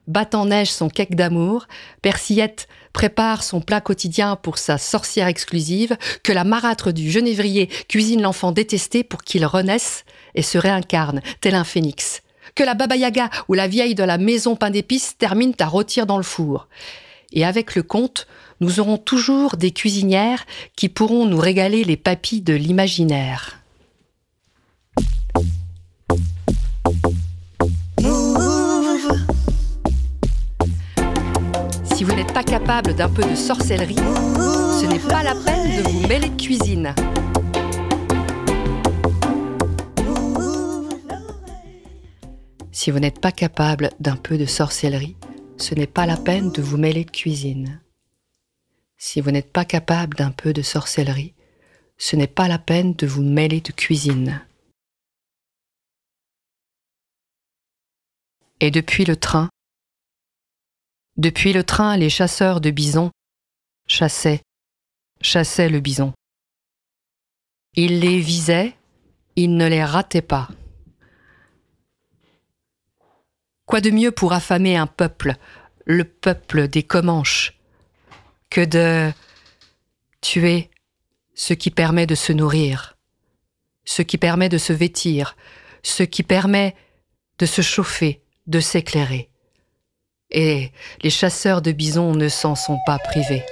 bat 0.07 0.29
en 0.35 0.47
neige 0.47 0.71
son 0.71 0.89
cake 0.89 1.15
d'amour, 1.15 1.67
Persillette 2.03 2.69
prépare 2.93 3.43
son 3.43 3.61
plat 3.61 3.81
quotidien 3.81 4.37
pour 4.37 4.59
sa 4.59 4.79
sorcière 4.79 5.29
exclusive, 5.29 5.97
que 6.23 6.33
la 6.33 6.45
marâtre 6.45 6.93
du 6.93 7.11
genévrier 7.11 7.69
cuisine 7.89 8.23
l'enfant 8.23 8.53
détesté 8.53 9.03
pour 9.03 9.23
qu'il 9.23 9.47
renaisse 9.47 10.05
et 10.35 10.43
se 10.43 10.59
réincarne, 10.59 11.23
tel 11.41 11.55
un 11.55 11.65
phénix. 11.65 12.24
Que 12.55 12.63
la 12.63 12.75
Baba 12.75 12.95
Yaga 12.97 13.31
ou 13.49 13.55
la 13.55 13.67
vieille 13.67 13.97
de 13.97 14.05
la 14.05 14.17
maison 14.17 14.55
pain 14.55 14.71
d'épices 14.71 15.19
termine 15.19 15.55
à 15.59 15.67
rôtir 15.67 16.07
dans 16.07 16.19
le 16.19 16.23
four. 16.23 16.69
Et 17.33 17.45
avec 17.45 17.75
le 17.75 17.83
conte, 17.83 18.29
nous 18.61 18.79
aurons 18.79 18.97
toujours 18.97 19.57
des 19.57 19.73
cuisinières 19.73 20.47
qui 20.77 20.89
pourront 20.89 21.27
nous 21.27 21.39
régaler 21.39 21.83
les 21.83 21.97
papilles 21.97 22.43
de 22.43 22.55
l'imaginaire. 22.55 23.59
Si 31.95 32.05
vous 32.05 32.15
n'êtes 32.15 32.33
pas 32.33 32.45
capable 32.45 32.95
d'un 32.95 33.09
peu 33.09 33.25
de 33.25 33.35
sorcellerie, 33.35 33.97
ce 33.97 34.87
n'est 34.87 34.99
pas 35.01 35.25
la 35.25 35.35
peine 35.35 35.83
de 35.83 35.89
vous 35.89 36.07
mêler 36.07 36.29
de 36.29 36.41
cuisine. 36.41 36.95
Si 42.75 42.91
vous 42.91 42.99
n'êtes 42.99 43.21
pas 43.21 43.31
capable 43.31 43.91
d'un 44.01 44.17
peu 44.17 44.37
de 44.37 44.47
sorcellerie, 44.47 45.17
ce 45.59 45.77
n'est 45.77 45.87
pas 45.87 46.07
la 46.07 46.17
peine 46.17 46.51
de 46.51 46.61
vous 46.61 46.77
mêler 46.77 47.05
de 47.05 47.11
cuisine. 47.13 47.81
Si 48.99 49.21
vous 49.21 49.31
n'êtes 49.31 49.53
pas 49.53 49.65
capable 49.65 50.17
d'un 50.17 50.33
peu 50.33 50.53
de 50.53 50.61
sorcellerie, 50.61 51.35
ce 51.99 52.17
n'est 52.17 52.27
pas 52.27 52.49
la 52.49 52.59
peine 52.59 52.95
de 52.95 53.07
vous 53.07 53.23
mêler 53.23 53.61
de 53.61 53.71
cuisine. 53.71 54.45
Et 58.59 58.73
depuis 58.73 59.05
le 59.05 59.15
train, 59.15 59.49
depuis 61.17 61.53
le 61.53 61.63
train, 61.63 61.97
les 61.97 62.11
chasseurs 62.11 62.61
de 62.61 62.73
bisons 62.73 63.13
chassaient, 63.87 64.43
chassaient 65.21 65.69
le 65.69 65.79
bison. 65.79 66.13
Ils 67.77 68.01
les 68.01 68.19
visaient, 68.19 68.75
ils 69.37 69.57
ne 69.57 69.69
les 69.69 69.85
rataient 69.85 70.23
pas. 70.23 70.49
Quoi 73.67 73.81
de 73.81 73.91
mieux 73.91 74.11
pour 74.11 74.33
affamer 74.33 74.77
un 74.77 74.87
peuple, 74.87 75.35
le 75.87 76.05
peuple 76.05 76.69
des 76.69 76.83
Comanches, 76.83 77.59
que 78.51 78.65
de 78.65 79.13
tuer 80.21 80.71
ce 81.35 81.55
qui 81.55 81.71
permet 81.71 82.07
de 82.07 82.15
se 82.15 82.33
nourrir, 82.33 82.97
ce 83.85 84.03
qui 84.03 84.19
permet 84.19 84.49
de 84.49 84.59
se 84.59 84.73
vêtir, 84.73 85.37
ce 85.83 86.03
qui 86.03 86.23
permet 86.23 86.75
de 87.39 87.47
se 87.47 87.63
chauffer, 87.63 88.23
de 88.47 88.61
s'éclairer? 88.61 89.31
Et 90.31 90.73
les 91.03 91.11
chasseurs 91.11 91.63
de 91.63 91.73
bisons 91.73 92.15
ne 92.15 92.29
s'en 92.29 92.55
sont 92.55 92.79
pas 92.87 92.99
privés. 92.99 93.45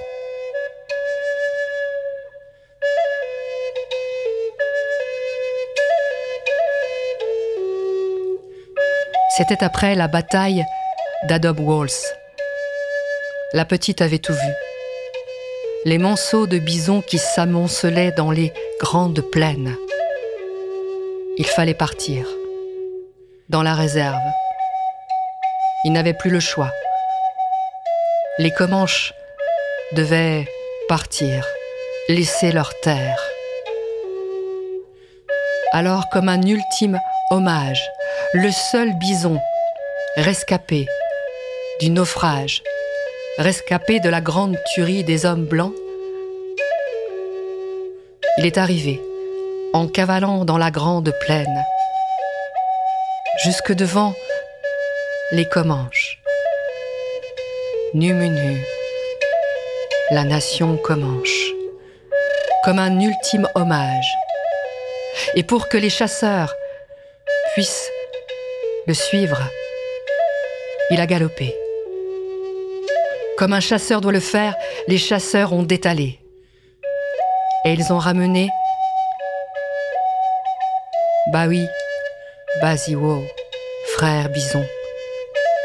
C'était 9.37 9.65
après 9.65 9.95
la 9.95 10.09
bataille 10.09 10.63
d'Adobe 11.25 11.61
Walls. 11.61 11.89
La 13.55 13.65
petite 13.65 14.03
avait 14.03 14.19
tout 14.19 14.35
vu. 14.35 14.53
les 15.87 15.97
monceaux 15.97 16.47
de 16.47 16.59
bisons 16.59 17.01
qui 17.01 17.17
s'amoncelaient 17.19 18.13
dans 18.13 18.31
les 18.31 18.53
grandes 18.79 19.23
plaines. 19.23 19.75
Il 21.39 21.47
fallait 21.47 21.73
partir. 21.73 22.27
Dans 23.49 23.63
la 23.63 23.75
réserve. 23.75 24.21
Il 25.85 25.93
n'avait 25.93 26.13
plus 26.13 26.31
le 26.31 26.41
choix. 26.41 26.71
Les 28.39 28.51
Comanches 28.51 29.15
devaient 29.93 30.47
partir, 30.89 31.47
laisser 32.09 32.53
leur 32.53 32.79
terre. 32.81 33.19
Alors, 35.73 36.11
comme 36.11 36.29
un 36.29 36.43
ultime 36.43 37.01
hommage, 37.31 37.83
le 38.35 38.51
seul 38.51 38.95
bison 38.95 39.39
rescapé 40.17 40.87
du 41.81 41.91
naufrage, 41.91 42.63
rescapé 43.37 44.01
de 44.01 44.09
la 44.09 44.23
grande 44.23 44.57
tuerie 44.73 45.05
des 45.05 45.27
hommes 45.27 45.45
blancs, 45.45 45.75
il 48.39 48.47
est 48.47 48.57
arrivé 48.57 49.03
en 49.75 49.87
cavalant 49.87 50.47
dans 50.47 50.57
la 50.57 50.71
grande 50.71 51.13
plaine, 51.21 51.63
jusque 53.45 53.73
devant 53.73 54.15
les 55.33 55.47
Comanches. 55.47 56.19
Numunu, 57.93 58.65
la 60.11 60.25
nation 60.25 60.79
Comanche, 60.79 61.53
comme 62.65 62.79
un 62.79 62.99
ultime 62.99 63.47
hommage, 63.55 64.11
et 65.35 65.43
pour 65.43 65.69
que 65.69 65.77
les 65.77 65.91
chasseurs 65.91 66.55
puissent 67.53 67.92
le 68.87 68.95
suivre, 68.95 69.39
il 70.91 71.01
a 71.01 71.07
galopé. 71.07 71.55
Comme 73.39 73.53
un 73.53 73.61
chasseur 73.61 74.01
doit 74.01 74.13
le 74.13 74.21
faire, 74.21 74.57
les 74.89 74.99
chasseurs 74.99 75.53
ont 75.53 75.63
détalé. 75.63 76.19
Et 77.65 77.73
ils 77.73 77.93
ont 77.93 77.99
ramené 77.99 78.49
bah 81.29 81.47
oui, 81.47 81.69
Basiwo, 82.61 83.23
frère 83.95 84.29
bison. 84.29 84.67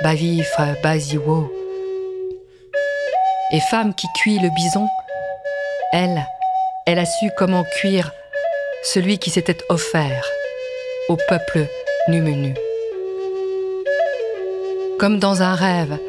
Bah 0.03 0.11
oui, 0.13 0.43
frère 0.43 0.75
Basiwo. 0.83 1.51
Et 3.51 3.59
femme 3.59 3.95
qui 3.95 4.07
cuit 4.21 4.37
le 4.37 4.49
bison, 4.49 4.87
elle, 5.93 6.23
elle 6.85 6.99
a 6.99 7.05
su 7.05 7.31
comment 7.35 7.63
cuire 7.63 8.11
celui 8.83 9.17
qui 9.17 9.31
s'était 9.31 9.57
offert 9.69 10.23
au 11.09 11.17
peuple 11.27 11.65
nu-menu. 12.07 12.53
Comme 14.99 15.19
dans 15.19 15.43
un 15.43 15.53
rêve, 15.53 15.99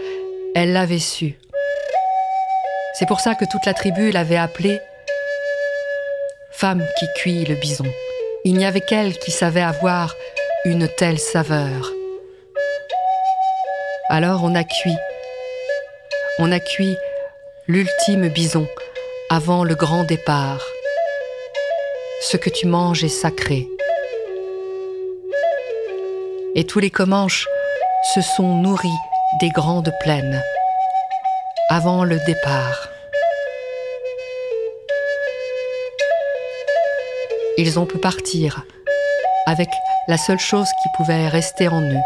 elle 0.55 0.72
l'avait 0.72 0.98
su. 0.98 1.38
C'est 2.94 3.07
pour 3.07 3.20
ça 3.20 3.35
que 3.35 3.44
toute 3.44 3.66
la 3.66 3.74
tribu 3.74 4.11
l'avait 4.11 4.38
appelée 4.38 4.81
femme 6.53 6.83
qui 6.98 7.07
cuit 7.14 7.44
le 7.44 7.55
bison. 7.55 7.85
Il 8.44 8.55
n'y 8.55 8.64
avait 8.64 8.81
qu'elle 8.81 9.16
qui 9.18 9.31
savait 9.31 9.61
avoir 9.61 10.16
une 10.64 10.88
telle 10.88 11.18
saveur. 11.18 11.92
Alors 14.09 14.42
on 14.42 14.55
a 14.55 14.64
cuit. 14.64 14.96
On 16.38 16.51
a 16.51 16.59
cuit 16.59 16.96
l'ultime 17.66 18.29
bison 18.29 18.66
avant 19.29 19.64
le 19.64 19.74
grand 19.74 20.05
départ. 20.05 20.66
Ce 22.22 22.37
que 22.37 22.48
tu 22.48 22.66
manges 22.66 23.05
est 23.05 23.09
sacré. 23.09 23.68
Et 26.55 26.64
tous 26.64 26.81
les 26.81 26.90
Comanches 26.90 27.46
se 28.02 28.20
sont 28.20 28.54
nourris 28.54 28.88
des 29.40 29.50
grandes 29.50 29.92
plaines 30.00 30.42
avant 31.68 32.04
le 32.04 32.18
départ. 32.20 32.88
Ils 37.56 37.78
ont 37.78 37.87
pu 37.87 37.98
partir 37.98 38.64
avec 39.46 39.68
la 40.06 40.16
seule 40.16 40.38
chose 40.38 40.68
qui 40.82 40.88
pouvait 40.96 41.28
rester 41.28 41.68
en 41.68 41.82
eux, 41.82 42.02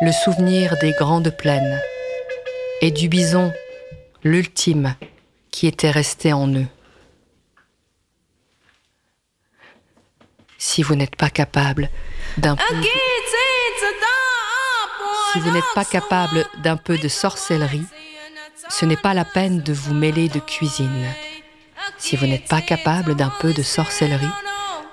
le 0.00 0.12
souvenir 0.12 0.76
des 0.78 0.92
grandes 0.92 1.30
plaines 1.30 1.80
et 2.80 2.90
du 2.90 3.08
bison, 3.08 3.52
l'ultime, 4.22 4.94
qui 5.50 5.66
était 5.66 5.90
resté 5.90 6.32
en 6.32 6.48
eux. 6.48 6.66
Si 10.58 10.82
vous 10.82 10.94
n'êtes 10.94 11.16
pas 11.16 11.30
capable 11.30 11.90
d'un. 12.38 12.56
Si 15.32 15.40
vous 15.40 15.50
n'êtes 15.50 15.64
pas 15.74 15.86
capable 15.86 16.44
d'un 16.62 16.76
peu 16.76 16.98
de 16.98 17.08
sorcellerie, 17.08 17.86
ce 18.68 18.84
n'est 18.84 18.98
pas 18.98 19.14
la 19.14 19.24
peine 19.24 19.62
de 19.62 19.72
vous 19.72 19.94
mêler 19.94 20.28
de 20.28 20.38
cuisine. 20.38 21.06
Si 21.96 22.16
vous 22.16 22.26
n'êtes 22.26 22.48
pas 22.48 22.60
capable 22.60 23.14
d'un 23.14 23.32
peu 23.40 23.54
de 23.54 23.62
sorcellerie, 23.62 24.28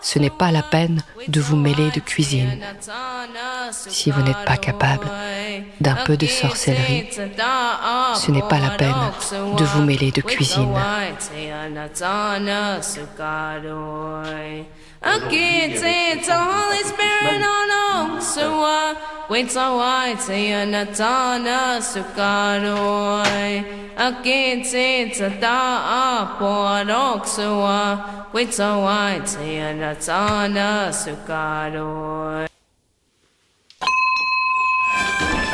ce 0.02 0.20
n'est 0.20 0.30
pas 0.30 0.52
la 0.52 0.64
peine 0.64 1.02
de 1.28 1.42
vous 1.42 1.56
mêler 1.56 1.90
de 1.92 2.00
cuisine. 2.00 2.60
Si 3.72 4.12
vous 4.12 4.22
n'êtes 4.22 4.46
pas 4.46 4.58
capable 4.58 5.08
d'un 5.82 5.96
peu 6.06 6.18
de 6.18 6.26
sorcellerie, 6.26 7.10
ce 8.16 8.32
n'est 8.32 8.48
pas 8.48 8.60
la 8.60 8.72
peine 8.72 8.96
de 9.58 9.64
vous 9.66 9.82
mêler 9.82 10.12
de 10.12 10.22
cuisine. 10.22 10.74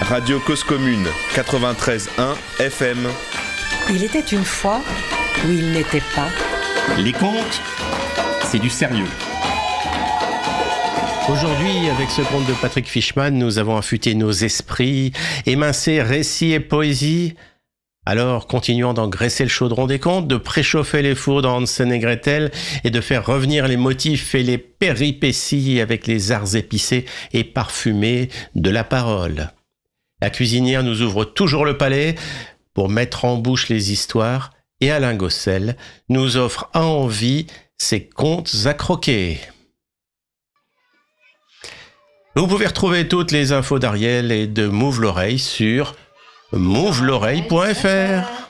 Radio 0.01 0.39
Cause 0.41 0.63
Commune 0.63 1.05
93.1 1.33 2.35
FM. 2.59 3.07
Il 3.89 4.03
était 4.03 4.19
une 4.19 4.43
fois 4.43 4.81
où 5.45 5.51
il 5.51 5.71
n'était 5.71 6.01
pas. 6.13 6.27
Les 6.97 7.13
contes, 7.13 7.61
c'est 8.43 8.59
du 8.59 8.69
sérieux. 8.69 9.07
Aujourd'hui, 11.29 11.89
avec 11.89 12.09
ce 12.09 12.21
conte 12.23 12.45
de 12.45 12.53
Patrick 12.61 12.87
Fishman, 12.87 13.31
nous 13.31 13.57
avons 13.57 13.77
affûté 13.77 14.15
nos 14.15 14.31
esprits, 14.31 15.13
émincé 15.45 16.01
récits 16.01 16.51
et 16.51 16.59
poésie. 16.59 17.35
Alors, 18.07 18.45
continuons 18.45 18.93
d'engraisser 18.93 19.43
le 19.43 19.49
chaudron 19.49 19.87
des 19.87 19.97
contes, 19.97 20.27
de 20.27 20.37
préchauffer 20.37 21.01
les 21.01 21.15
fours 21.15 21.41
dans 21.41 21.57
Hansen 21.57 21.91
et 21.91 21.97
Gretel 21.97 22.51
et 22.83 22.91
de 22.91 23.01
faire 23.01 23.25
revenir 23.25 23.67
les 23.67 23.77
motifs 23.77 24.35
et 24.35 24.43
les 24.43 24.59
péripéties 24.59 25.81
avec 25.81 26.05
les 26.05 26.31
arts 26.31 26.55
épicés 26.55 27.05
et 27.33 27.43
parfumés 27.43 28.29
de 28.53 28.69
la 28.69 28.83
parole. 28.83 29.49
La 30.21 30.29
cuisinière 30.29 30.83
nous 30.83 31.01
ouvre 31.01 31.25
toujours 31.25 31.65
le 31.65 31.77
palais 31.77 32.13
pour 32.75 32.89
mettre 32.89 33.25
en 33.25 33.37
bouche 33.37 33.69
les 33.69 33.91
histoires 33.91 34.51
et 34.81 34.91
Alain 34.91 35.15
Gossel 35.15 35.75
nous 36.07 36.37
offre 36.37 36.69
à 36.73 36.83
envie 36.83 37.47
ses 37.79 38.07
contes 38.07 38.55
à 38.65 38.75
croquer. 38.75 39.39
Vous 42.35 42.47
pouvez 42.47 42.67
retrouver 42.67 43.07
toutes 43.07 43.31
les 43.31 43.51
infos 43.51 43.79
d'Ariel 43.79 44.31
et 44.31 44.45
de 44.45 44.67
Mouve 44.67 45.01
l'oreille 45.01 45.39
sur 45.39 45.95
mouveloreille.fr. 46.55 48.45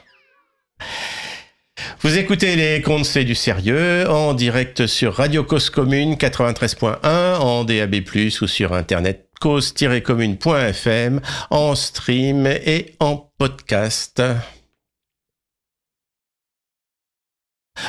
Vous 2.02 2.18
écoutez 2.18 2.56
les 2.56 2.82
contes 2.82 3.06
C'est 3.06 3.24
du 3.24 3.36
sérieux 3.36 4.10
en 4.10 4.34
direct 4.34 4.88
sur 4.88 5.16
Radio 5.16 5.44
Cause 5.44 5.70
Commune 5.70 6.14
93.1 6.14 7.38
en 7.40 7.64
DAB+, 7.64 7.96
ou 8.42 8.48
sur 8.48 8.74
internet 8.74 9.28
cause-commune.fm 9.42 11.22
en 11.50 11.76
stream 11.76 12.48
et 12.48 12.96
en 13.00 13.32
podcast. 13.38 14.22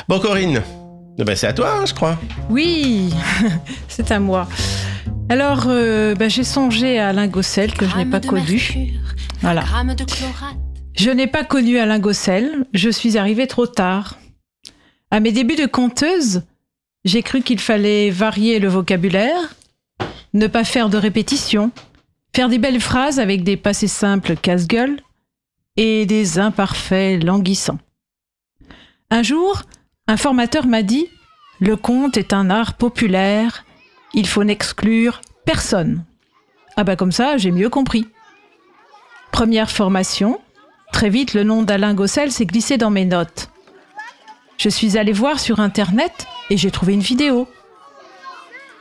Bon 0.07 0.19
Corinne, 0.19 0.61
eh 1.17 1.23
ben, 1.23 1.35
c'est 1.35 1.47
à 1.47 1.53
toi, 1.53 1.77
hein, 1.79 1.85
je 1.85 1.93
crois. 1.93 2.17
Oui, 2.49 3.13
c'est 3.87 4.11
à 4.11 4.19
moi. 4.19 4.47
Alors, 5.29 5.65
euh, 5.67 6.15
bah, 6.15 6.29
j'ai 6.29 6.43
songé 6.43 6.99
à 6.99 7.09
Alain 7.09 7.27
Gossel 7.27 7.73
que 7.73 7.87
je 7.87 7.95
n'ai 7.97 8.05
pas 8.05 8.19
connu. 8.19 8.93
Voilà. 9.41 9.63
Je 10.95 11.11
n'ai 11.11 11.27
pas 11.27 11.43
connu 11.43 11.77
Alain 11.77 11.99
Gossel, 11.99 12.65
je 12.73 12.89
suis 12.89 13.17
arrivée 13.17 13.47
trop 13.47 13.67
tard. 13.67 14.17
À 15.11 15.19
mes 15.19 15.31
débuts 15.31 15.55
de 15.55 15.65
conteuse, 15.65 16.43
j'ai 17.05 17.21
cru 17.21 17.41
qu'il 17.41 17.59
fallait 17.59 18.09
varier 18.09 18.59
le 18.59 18.67
vocabulaire, 18.67 19.55
ne 20.33 20.47
pas 20.47 20.63
faire 20.63 20.89
de 20.89 20.97
répétitions, 20.97 21.71
faire 22.35 22.49
des 22.49 22.57
belles 22.57 22.81
phrases 22.81 23.19
avec 23.19 23.43
des 23.43 23.57
passés 23.57 23.87
simples 23.87 24.35
casse-gueule 24.35 24.99
et 25.77 26.05
des 26.05 26.39
imparfaits 26.39 27.23
languissants. 27.23 27.79
Un 29.09 29.23
jour, 29.23 29.63
un 30.07 30.17
formateur 30.17 30.65
m'a 30.65 30.83
dit 30.83 31.07
Le 31.59 31.77
conte 31.77 32.17
est 32.17 32.33
un 32.33 32.49
art 32.49 32.73
populaire, 32.73 33.65
il 34.13 34.27
faut 34.27 34.43
n'exclure 34.43 35.21
personne. 35.45 36.03
Ah 36.75 36.83
bah 36.83 36.95
comme 36.95 37.11
ça, 37.11 37.37
j'ai 37.37 37.51
mieux 37.51 37.69
compris. 37.69 38.07
Première 39.31 39.69
formation, 39.69 40.39
très 40.91 41.09
vite 41.09 41.33
le 41.33 41.43
nom 41.43 41.63
d'Alain 41.63 41.93
Gossel 41.93 42.31
s'est 42.31 42.45
glissé 42.45 42.77
dans 42.77 42.89
mes 42.89 43.05
notes. 43.05 43.49
Je 44.57 44.69
suis 44.69 44.97
allée 44.97 45.13
voir 45.13 45.39
sur 45.39 45.59
Internet 45.59 46.27
et 46.49 46.57
j'ai 46.57 46.71
trouvé 46.71 46.93
une 46.93 47.01
vidéo. 47.01 47.47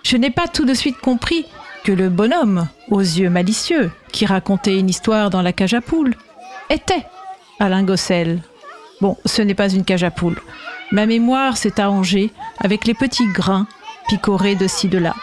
Je 0.03 0.17
n'ai 0.17 0.31
pas 0.31 0.49
tout 0.49 0.65
de 0.65 0.73
suite 0.75 0.99
compris 0.99 1.47
que 1.85 1.93
le 1.93 2.09
bonhomme, 2.09 2.69
aux 2.91 3.01
yeux 3.01 3.29
malicieux, 3.29 3.91
qui 4.13 4.25
racontait 4.25 4.79
une 4.79 4.89
histoire 4.89 5.31
dans 5.31 5.43
la 5.43 5.53
cage 5.53 5.75
à 5.75 5.81
poules, 5.81 6.15
était 6.71 7.07
Alain 7.61 7.83
Gossel. 7.83 8.41
Bon, 9.01 9.17
ce 9.27 9.43
n'est 9.43 9.55
pas 9.55 9.69
une 9.69 9.85
cage 9.85 10.05
à 10.05 10.11
poules. 10.11 10.41
Ma 10.91 11.07
mémoire 11.07 11.57
s'est 11.57 11.81
arrangée 11.81 12.33
avec 12.59 12.87
les 12.87 12.95
petits 12.95 13.27
grains 13.27 13.67
picorés 14.09 14.55
de 14.55 14.67
ci 14.67 14.89
de 14.89 14.99
là. 14.99 15.15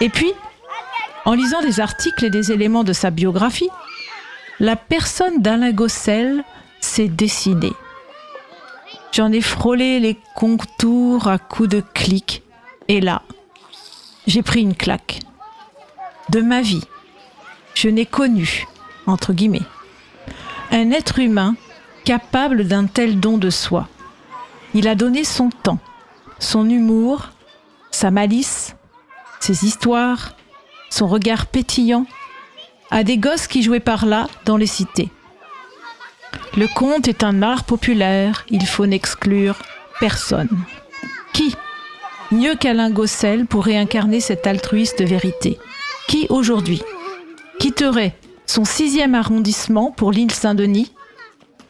Et 0.00 0.08
puis, 0.08 0.32
en 1.26 1.34
lisant 1.34 1.60
des 1.60 1.80
articles 1.80 2.24
et 2.24 2.30
des 2.30 2.52
éléments 2.52 2.84
de 2.84 2.92
sa 2.92 3.10
biographie, 3.10 3.68
la 4.60 4.76
personne 4.76 5.42
d'Alain 5.42 5.72
Gossel 5.72 6.44
s'est 6.80 7.08
dessinée. 7.08 7.72
J'en 9.12 9.32
ai 9.32 9.40
frôlé 9.40 9.98
les 9.98 10.16
contours 10.34 11.26
à 11.26 11.38
coups 11.38 11.68
de 11.68 11.82
clic, 11.94 12.42
et 12.88 13.00
là, 13.00 13.22
j'ai 14.26 14.42
pris 14.42 14.60
une 14.60 14.76
claque. 14.76 15.20
De 16.30 16.40
ma 16.40 16.62
vie, 16.62 16.84
je 17.74 17.88
n'ai 17.88 18.06
connu, 18.06 18.66
entre 19.06 19.32
guillemets, 19.32 19.66
un 20.70 20.90
être 20.92 21.18
humain 21.18 21.56
capable 22.04 22.68
d'un 22.68 22.86
tel 22.86 23.18
don 23.18 23.36
de 23.36 23.50
soi. 23.50 23.88
Il 24.74 24.86
a 24.86 24.94
donné 24.94 25.24
son 25.24 25.50
temps, 25.50 25.78
son 26.38 26.68
humour, 26.70 27.30
sa 27.90 28.12
malice, 28.12 28.76
ses 29.40 29.64
histoires, 29.64 30.36
son 30.96 31.06
regard 31.06 31.44
pétillant 31.44 32.06
à 32.90 33.04
des 33.04 33.18
gosses 33.18 33.46
qui 33.46 33.62
jouaient 33.62 33.80
par 33.80 34.06
là 34.06 34.28
dans 34.46 34.56
les 34.56 34.66
cités. 34.66 35.10
Le 36.56 36.66
conte 36.68 37.06
est 37.06 37.22
un 37.22 37.42
art 37.42 37.64
populaire, 37.64 38.46
il 38.48 38.66
faut 38.66 38.86
n'exclure 38.86 39.56
personne. 40.00 40.48
Qui, 41.34 41.54
mieux 42.32 42.54
qu'Alain 42.54 42.90
Gossel, 42.90 43.44
pourrait 43.44 43.76
incarner 43.76 44.20
cet 44.20 44.46
altruiste 44.46 45.02
vérité? 45.02 45.58
Qui 46.08 46.26
aujourd'hui 46.30 46.80
quitterait 47.58 48.16
son 48.46 48.64
sixième 48.64 49.14
arrondissement 49.14 49.90
pour 49.90 50.12
l'île 50.12 50.32
Saint-Denis 50.32 50.92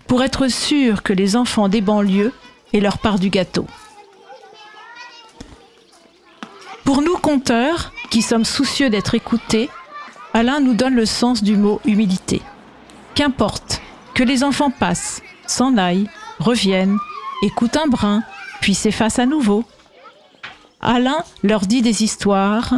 pour 0.06 0.22
être 0.22 0.46
sûr 0.46 1.02
que 1.02 1.12
les 1.12 1.34
enfants 1.34 1.68
des 1.68 1.80
banlieues 1.80 2.32
aient 2.72 2.80
leur 2.80 2.98
part 2.98 3.18
du 3.18 3.30
gâteau? 3.30 3.66
Pour 6.84 7.02
nous 7.02 7.16
conteurs, 7.16 7.92
qui 8.10 8.22
sommes 8.22 8.44
soucieux 8.44 8.90
d'être 8.90 9.14
écoutés, 9.14 9.68
Alain 10.34 10.60
nous 10.60 10.74
donne 10.74 10.94
le 10.94 11.06
sens 11.06 11.42
du 11.42 11.56
mot 11.56 11.80
humilité. 11.84 12.42
Qu'importe 13.14 13.80
que 14.14 14.22
les 14.22 14.44
enfants 14.44 14.70
passent, 14.70 15.22
s'en 15.46 15.76
aillent, 15.76 16.08
reviennent, 16.38 16.98
écoutent 17.42 17.76
un 17.76 17.86
brin, 17.86 18.22
puis 18.60 18.74
s'effacent 18.74 19.18
à 19.18 19.26
nouveau. 19.26 19.64
Alain 20.80 21.24
leur 21.42 21.60
dit 21.60 21.82
des 21.82 22.02
histoires. 22.02 22.74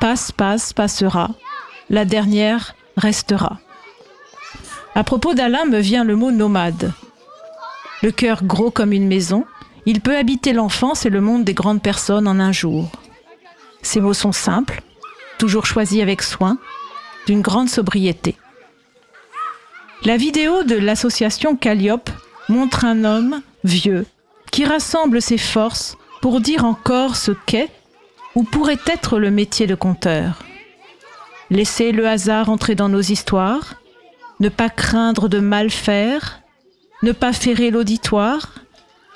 Passe, 0.00 0.32
passe, 0.32 0.72
passera. 0.72 1.30
La 1.90 2.04
dernière 2.04 2.74
restera. 2.96 3.58
À 4.94 5.04
propos 5.04 5.34
d'Alain 5.34 5.64
me 5.64 5.80
vient 5.80 6.04
le 6.04 6.16
mot 6.16 6.30
nomade. 6.30 6.92
Le 8.02 8.10
cœur 8.10 8.44
gros 8.44 8.70
comme 8.70 8.92
une 8.92 9.08
maison, 9.08 9.44
il 9.86 10.00
peut 10.00 10.16
habiter 10.16 10.52
l'enfance 10.52 11.06
et 11.06 11.10
le 11.10 11.20
monde 11.20 11.44
des 11.44 11.54
grandes 11.54 11.82
personnes 11.82 12.28
en 12.28 12.38
un 12.38 12.52
jour. 12.52 12.90
Ces 13.84 14.00
mots 14.00 14.14
sont 14.14 14.32
simples, 14.32 14.82
toujours 15.38 15.66
choisis 15.66 16.02
avec 16.02 16.22
soin, 16.22 16.58
d'une 17.26 17.42
grande 17.42 17.68
sobriété. 17.68 18.34
La 20.04 20.16
vidéo 20.16 20.64
de 20.64 20.74
l'association 20.74 21.54
Calliope 21.54 22.10
montre 22.48 22.84
un 22.84 23.04
homme 23.04 23.42
vieux 23.62 24.06
qui 24.50 24.64
rassemble 24.64 25.22
ses 25.22 25.38
forces 25.38 25.96
pour 26.22 26.40
dire 26.40 26.64
encore 26.64 27.14
ce 27.14 27.32
qu'est 27.46 27.70
ou 28.34 28.42
pourrait 28.42 28.80
être 28.86 29.18
le 29.18 29.30
métier 29.30 29.66
de 29.66 29.74
conteur. 29.74 30.42
Laisser 31.50 31.92
le 31.92 32.08
hasard 32.08 32.48
entrer 32.48 32.74
dans 32.74 32.88
nos 32.88 33.02
histoires, 33.02 33.74
ne 34.40 34.48
pas 34.48 34.70
craindre 34.70 35.28
de 35.28 35.40
mal 35.40 35.70
faire, 35.70 36.40
ne 37.02 37.12
pas 37.12 37.34
ferrer 37.34 37.70
l'auditoire, 37.70 38.54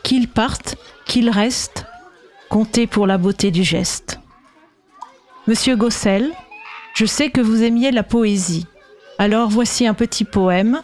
qu'il 0.02 0.28
parte, 0.28 0.76
qu'il 1.06 1.30
reste, 1.30 1.86
compter 2.50 2.86
pour 2.86 3.06
la 3.06 3.16
beauté 3.16 3.50
du 3.50 3.64
geste. 3.64 4.20
Monsieur 5.48 5.76
Gossel, 5.76 6.30
je 6.94 7.06
sais 7.06 7.30
que 7.30 7.40
vous 7.40 7.62
aimiez 7.62 7.90
la 7.90 8.02
poésie. 8.02 8.66
Alors 9.16 9.48
voici 9.48 9.86
un 9.86 9.94
petit 9.94 10.26
poème, 10.26 10.82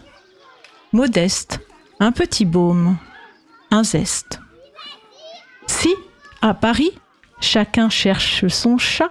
modeste, 0.90 1.60
un 2.00 2.12
petit 2.12 2.46
baume, 2.46 2.96
un 3.70 3.84
zeste. 3.84 4.40
Si, 5.66 5.94
à 6.40 6.54
Paris, 6.54 6.92
chacun 7.42 7.90
cherche 7.90 8.48
son 8.48 8.78
chat, 8.78 9.10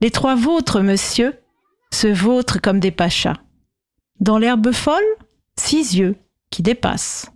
les 0.00 0.10
trois 0.10 0.34
vôtres, 0.34 0.80
monsieur, 0.80 1.34
se 1.92 2.06
vautrent 2.06 2.62
comme 2.62 2.80
des 2.80 2.90
pachas. 2.90 3.36
Dans 4.20 4.38
l'herbe 4.38 4.72
folle, 4.72 5.04
six 5.58 5.94
yeux 5.96 6.16
qui 6.48 6.62
dépassent. 6.62 7.30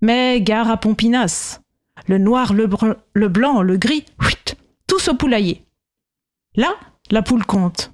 Mais 0.00 0.40
gare 0.40 0.70
à 0.70 0.76
Pompinas, 0.76 1.58
le 2.06 2.18
noir, 2.18 2.52
le, 2.52 2.70
le 3.14 3.28
blanc, 3.28 3.62
le 3.62 3.78
gris, 3.78 4.04
tous 4.86 5.08
au 5.08 5.14
poulailler. 5.14 5.64
Là, 6.56 6.78
la 7.10 7.22
poule 7.22 7.44
compte. 7.44 7.92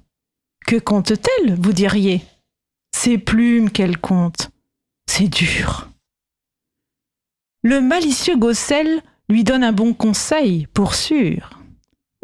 Que 0.65 0.77
compte-t-elle, 0.77 1.55
vous 1.55 1.73
diriez? 1.73 2.21
Ses 2.95 3.17
plumes 3.17 3.71
qu'elle 3.71 3.97
compte. 3.97 4.51
C'est 5.07 5.27
dur. 5.27 5.89
Le 7.63 7.81
malicieux 7.81 8.37
Gossel 8.37 9.01
lui 9.29 9.43
donne 9.43 9.63
un 9.63 9.71
bon 9.71 9.93
conseil, 9.93 10.67
pour 10.67 10.93
sûr. 10.93 11.59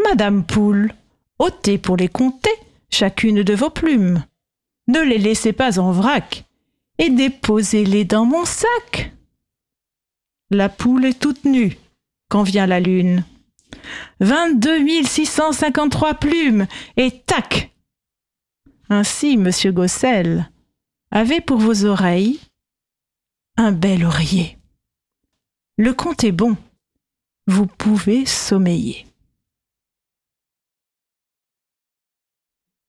Madame 0.03 0.43
Poule, 0.45 0.93
ôtez 1.39 1.77
pour 1.77 1.97
les 1.97 2.09
compter 2.09 2.51
chacune 2.89 3.43
de 3.43 3.53
vos 3.53 3.69
plumes. 3.69 4.23
Ne 4.87 5.01
les 5.01 5.17
laissez 5.17 5.53
pas 5.53 5.79
en 5.79 5.91
vrac 5.91 6.45
et 6.97 7.09
déposez-les 7.09 8.05
dans 8.05 8.25
mon 8.25 8.45
sac. 8.45 9.11
La 10.49 10.69
poule 10.69 11.05
est 11.05 11.19
toute 11.19 11.45
nue 11.45 11.77
quand 12.29 12.43
vient 12.43 12.67
la 12.67 12.79
lune. 12.79 13.25
22 14.19 15.03
653 15.03 16.15
plumes, 16.15 16.67
et 16.95 17.21
tac 17.21 17.71
Ainsi, 18.89 19.37
monsieur 19.37 19.71
Gossel, 19.71 20.49
avez 21.11 21.41
pour 21.41 21.57
vos 21.57 21.85
oreilles 21.85 22.39
un 23.57 23.71
bel 23.71 24.05
oreiller. 24.05 24.57
Le 25.77 25.93
conte 25.93 26.23
est 26.23 26.31
bon, 26.31 26.55
vous 27.47 27.67
pouvez 27.67 28.25
sommeiller. 28.25 29.05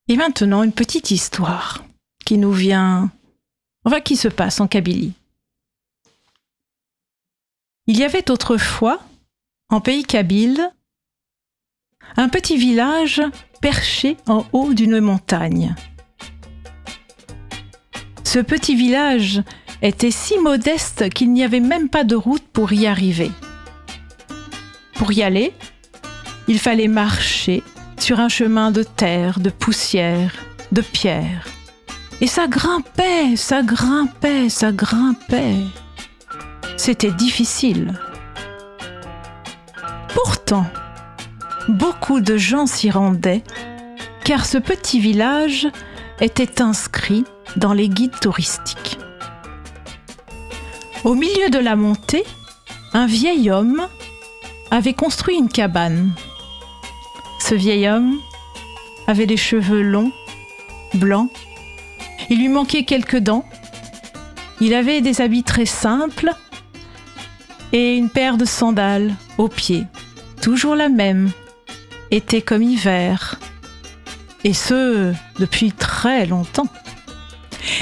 Et 0.09 0.17
maintenant, 0.17 0.63
une 0.63 0.73
petite 0.73 1.11
histoire 1.11 1.85
qui 2.25 2.39
nous 2.39 2.53
vient, 2.53 3.11
enfin 3.85 4.01
qui 4.01 4.17
se 4.17 4.29
passe 4.29 4.61
en 4.61 4.69
Kabylie. 4.69 5.13
Il 7.87 7.99
y 7.99 8.05
avait 8.05 8.31
autrefois, 8.31 9.03
en 9.71 9.81
pays 9.81 10.05
kabyle, 10.05 10.71
un 12.17 12.29
petit 12.29 12.57
village 12.57 13.23
perché 13.61 14.17
en 14.27 14.45
haut 14.53 14.73
d'une 14.73 15.01
montagne. 15.01 15.75
Ce 18.25 18.39
petit 18.39 18.77
village 18.77 19.43
était 19.83 20.11
si 20.11 20.39
modeste 20.39 21.09
qu'il 21.11 21.33
n'y 21.33 21.45
avait 21.45 21.61
même 21.61 21.89
pas 21.89 22.05
de 22.05 22.17
route 22.17 22.47
pour 22.53 22.73
y 22.73 22.87
arriver. 22.87 23.31
Pour 24.95 25.13
y 25.13 25.23
aller, 25.23 25.53
il 26.49 26.59
fallait 26.59 26.89
marcher 26.89 27.63
sur 27.99 28.21
un 28.21 28.29
chemin 28.29 28.71
de 28.71 28.83
terre, 28.83 29.41
de 29.41 29.51
poussière, 29.51 30.33
de 30.73 30.81
pierre. 30.81 31.47
Et 32.21 32.27
ça 32.27 32.49
grimpait, 32.49 33.37
ça 33.37 33.63
grimpait, 33.63 34.49
ça 34.49 34.73
grimpait. 34.73 35.63
C'était 36.77 37.13
difficile. 37.13 37.95
Pourtant, 40.15 40.67
beaucoup 41.69 42.21
de 42.21 42.37
gens 42.37 42.67
s'y 42.67 42.91
rendaient, 42.91 43.43
car 44.25 44.47
ce 44.47 44.59
petit 44.59 45.01
village 45.01 45.69
était 46.21 46.61
inscrit 46.61 47.25
dans 47.57 47.73
les 47.73 47.89
guides 47.89 48.19
touristiques. 48.21 48.99
Au 51.05 51.15
milieu 51.15 51.51
de 51.51 51.59
la 51.59 51.77
montée, 51.77 52.25
un 52.93 53.07
vieil 53.07 53.51
homme 53.51 53.87
avait 54.71 54.95
construit 54.95 55.37
une 55.37 55.49
cabane. 55.49 56.11
Ce 57.41 57.55
vieil 57.55 57.89
homme 57.89 58.19
avait 59.07 59.27
des 59.27 59.37
cheveux 59.37 59.83
longs, 59.83 60.13
blancs, 60.95 61.31
il 62.31 62.39
lui 62.39 62.49
manquait 62.49 62.85
quelques 62.85 63.19
dents, 63.19 63.45
il 64.61 64.75
avait 64.75 65.01
des 65.01 65.21
habits 65.21 65.45
très 65.45 65.67
simples 65.67 66.33
et 67.73 67.97
une 67.97 68.11
paire 68.11 68.37
de 68.37 68.45
sandales 68.45 69.15
aux 69.39 69.49
pieds, 69.49 69.87
toujours 70.43 70.75
la 70.75 70.89
même, 70.89 71.31
été 72.11 72.43
comme 72.43 72.63
hiver, 72.63 73.39
et 74.45 74.53
ce, 74.53 75.13
depuis 75.39 75.73
très 75.73 76.27
longtemps. 76.27 76.69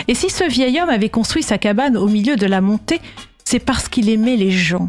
Et 0.09 0.15
si 0.15 0.31
ce 0.31 0.45
vieil 0.45 0.81
homme 0.81 0.89
avait 0.89 1.11
construit 1.11 1.43
sa 1.43 1.59
cabane 1.59 1.97
au 1.97 2.09
milieu 2.09 2.37
de 2.37 2.47
la 2.47 2.61
montée, 2.61 3.01
c'est 3.45 3.59
parce 3.59 3.89
qu'il 3.89 4.09
aimait 4.09 4.37
les 4.37 4.51
gens. 4.51 4.89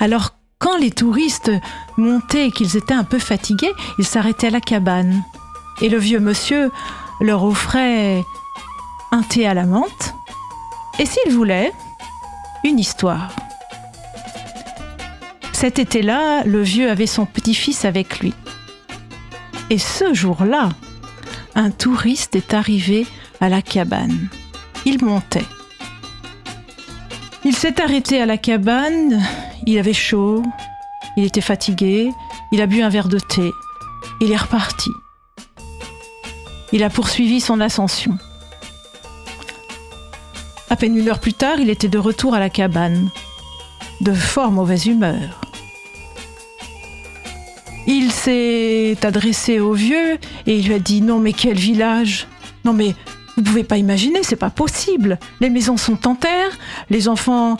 Alors, 0.00 0.36
quand 0.58 0.76
les 0.76 0.90
touristes 0.90 1.50
montaient 1.96 2.48
et 2.48 2.50
qu'ils 2.50 2.76
étaient 2.76 2.94
un 2.94 3.04
peu 3.04 3.18
fatigués, 3.18 3.72
ils 3.98 4.04
s'arrêtaient 4.04 4.48
à 4.48 4.50
la 4.50 4.60
cabane. 4.60 5.22
Et 5.80 5.88
le 5.88 5.98
vieux 5.98 6.20
monsieur 6.20 6.70
leur 7.20 7.44
offrait 7.44 8.22
un 9.12 9.22
thé 9.22 9.46
à 9.46 9.54
la 9.54 9.64
menthe 9.64 10.14
et 10.98 11.06
s'il 11.06 11.32
voulait, 11.32 11.72
une 12.62 12.78
histoire. 12.78 13.30
Cet 15.54 15.78
été-là, 15.78 16.42
le 16.44 16.60
vieux 16.62 16.90
avait 16.90 17.06
son 17.06 17.24
petit-fils 17.24 17.84
avec 17.84 18.18
lui. 18.18 18.34
Et 19.70 19.78
ce 19.78 20.12
jour-là, 20.12 20.70
un 21.54 21.70
touriste 21.70 22.34
est 22.34 22.52
arrivé 22.52 23.06
à 23.40 23.48
la 23.48 23.62
cabane. 23.62 24.28
Il 24.84 25.02
montait. 25.02 25.46
Il 27.44 27.54
s'est 27.54 27.80
arrêté 27.80 28.20
à 28.20 28.26
la 28.26 28.36
cabane, 28.36 29.22
il 29.64 29.78
avait 29.78 29.94
chaud, 29.94 30.42
il 31.16 31.24
était 31.24 31.40
fatigué, 31.40 32.10
il 32.52 32.60
a 32.60 32.66
bu 32.66 32.82
un 32.82 32.88
verre 32.88 33.08
de 33.08 33.20
thé, 33.20 33.50
il 34.20 34.32
est 34.32 34.36
reparti. 34.36 34.90
Il 36.72 36.82
a 36.82 36.90
poursuivi 36.90 37.40
son 37.40 37.60
ascension. 37.60 38.18
À 40.68 40.76
peine 40.76 40.96
une 40.96 41.08
heure 41.08 41.20
plus 41.20 41.34
tard, 41.34 41.60
il 41.60 41.70
était 41.70 41.88
de 41.88 41.98
retour 41.98 42.34
à 42.34 42.40
la 42.40 42.50
cabane, 42.50 43.08
de 44.04 44.12
fort 44.12 44.50
mauvaise 44.50 44.86
humeur. 44.86 45.40
Il 47.86 48.12
s'est 48.12 48.96
adressé 49.02 49.60
au 49.60 49.72
vieux 49.72 50.18
et 50.46 50.58
il 50.58 50.66
lui 50.66 50.74
a 50.74 50.78
dit 50.78 51.00
Non, 51.00 51.18
mais 51.18 51.32
quel 51.32 51.56
village 51.56 52.28
Non, 52.64 52.74
mais 52.74 52.94
vous 53.36 53.42
pouvez 53.42 53.64
pas 53.64 53.78
imaginer, 53.78 54.22
c'est 54.22 54.36
pas 54.36 54.50
possible. 54.50 55.18
Les 55.40 55.48
maisons 55.48 55.78
sont 55.78 56.06
en 56.06 56.14
terre, 56.14 56.50
les 56.90 57.08
enfants 57.08 57.56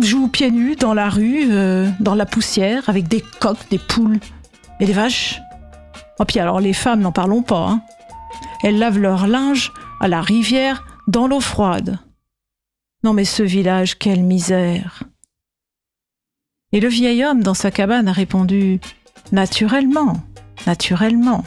jouent 0.00 0.28
pieds 0.28 0.50
nus 0.50 0.76
dans 0.76 0.94
la 0.94 1.10
rue, 1.10 1.46
euh, 1.50 1.88
dans 2.00 2.14
la 2.14 2.24
poussière, 2.24 2.88
avec 2.88 3.06
des 3.06 3.22
coqs, 3.40 3.68
des 3.70 3.78
poules 3.78 4.18
et 4.80 4.86
des 4.86 4.92
vaches. 4.94 5.38
Oh, 6.18 6.24
puis 6.24 6.40
alors 6.40 6.60
les 6.60 6.72
femmes, 6.72 7.00
n'en 7.00 7.12
parlons 7.12 7.42
pas. 7.42 7.68
Hein. 7.68 7.82
Elles 8.62 8.78
lavent 8.78 8.98
leur 8.98 9.26
linge 9.26 9.70
à 10.00 10.08
la 10.08 10.22
rivière 10.22 10.84
dans 11.08 11.26
l'eau 11.26 11.40
froide. 11.40 11.98
Non 13.04 13.12
mais 13.12 13.26
ce 13.26 13.42
village, 13.42 13.98
quelle 13.98 14.22
misère. 14.22 15.02
Et 16.72 16.80
le 16.80 16.88
vieil 16.88 17.24
homme 17.24 17.42
dans 17.42 17.54
sa 17.54 17.70
cabane 17.70 18.08
a 18.08 18.12
répondu 18.12 18.80
Naturellement, 19.30 20.22
naturellement. 20.66 21.44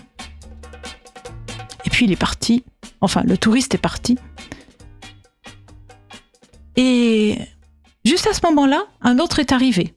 Et 1.85 1.89
puis 1.89 2.05
il 2.05 2.11
est 2.11 2.15
parti, 2.15 2.63
enfin 3.01 3.21
le 3.23 3.37
touriste 3.37 3.75
est 3.75 3.79
parti. 3.79 4.17
Et 6.75 7.37
juste 8.03 8.27
à 8.27 8.33
ce 8.33 8.45
moment-là, 8.47 8.85
un 9.01 9.19
autre 9.19 9.39
est 9.39 9.51
arrivé. 9.51 9.93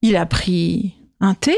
Il 0.00 0.16
a 0.16 0.26
pris 0.26 0.94
un 1.20 1.34
thé. 1.34 1.56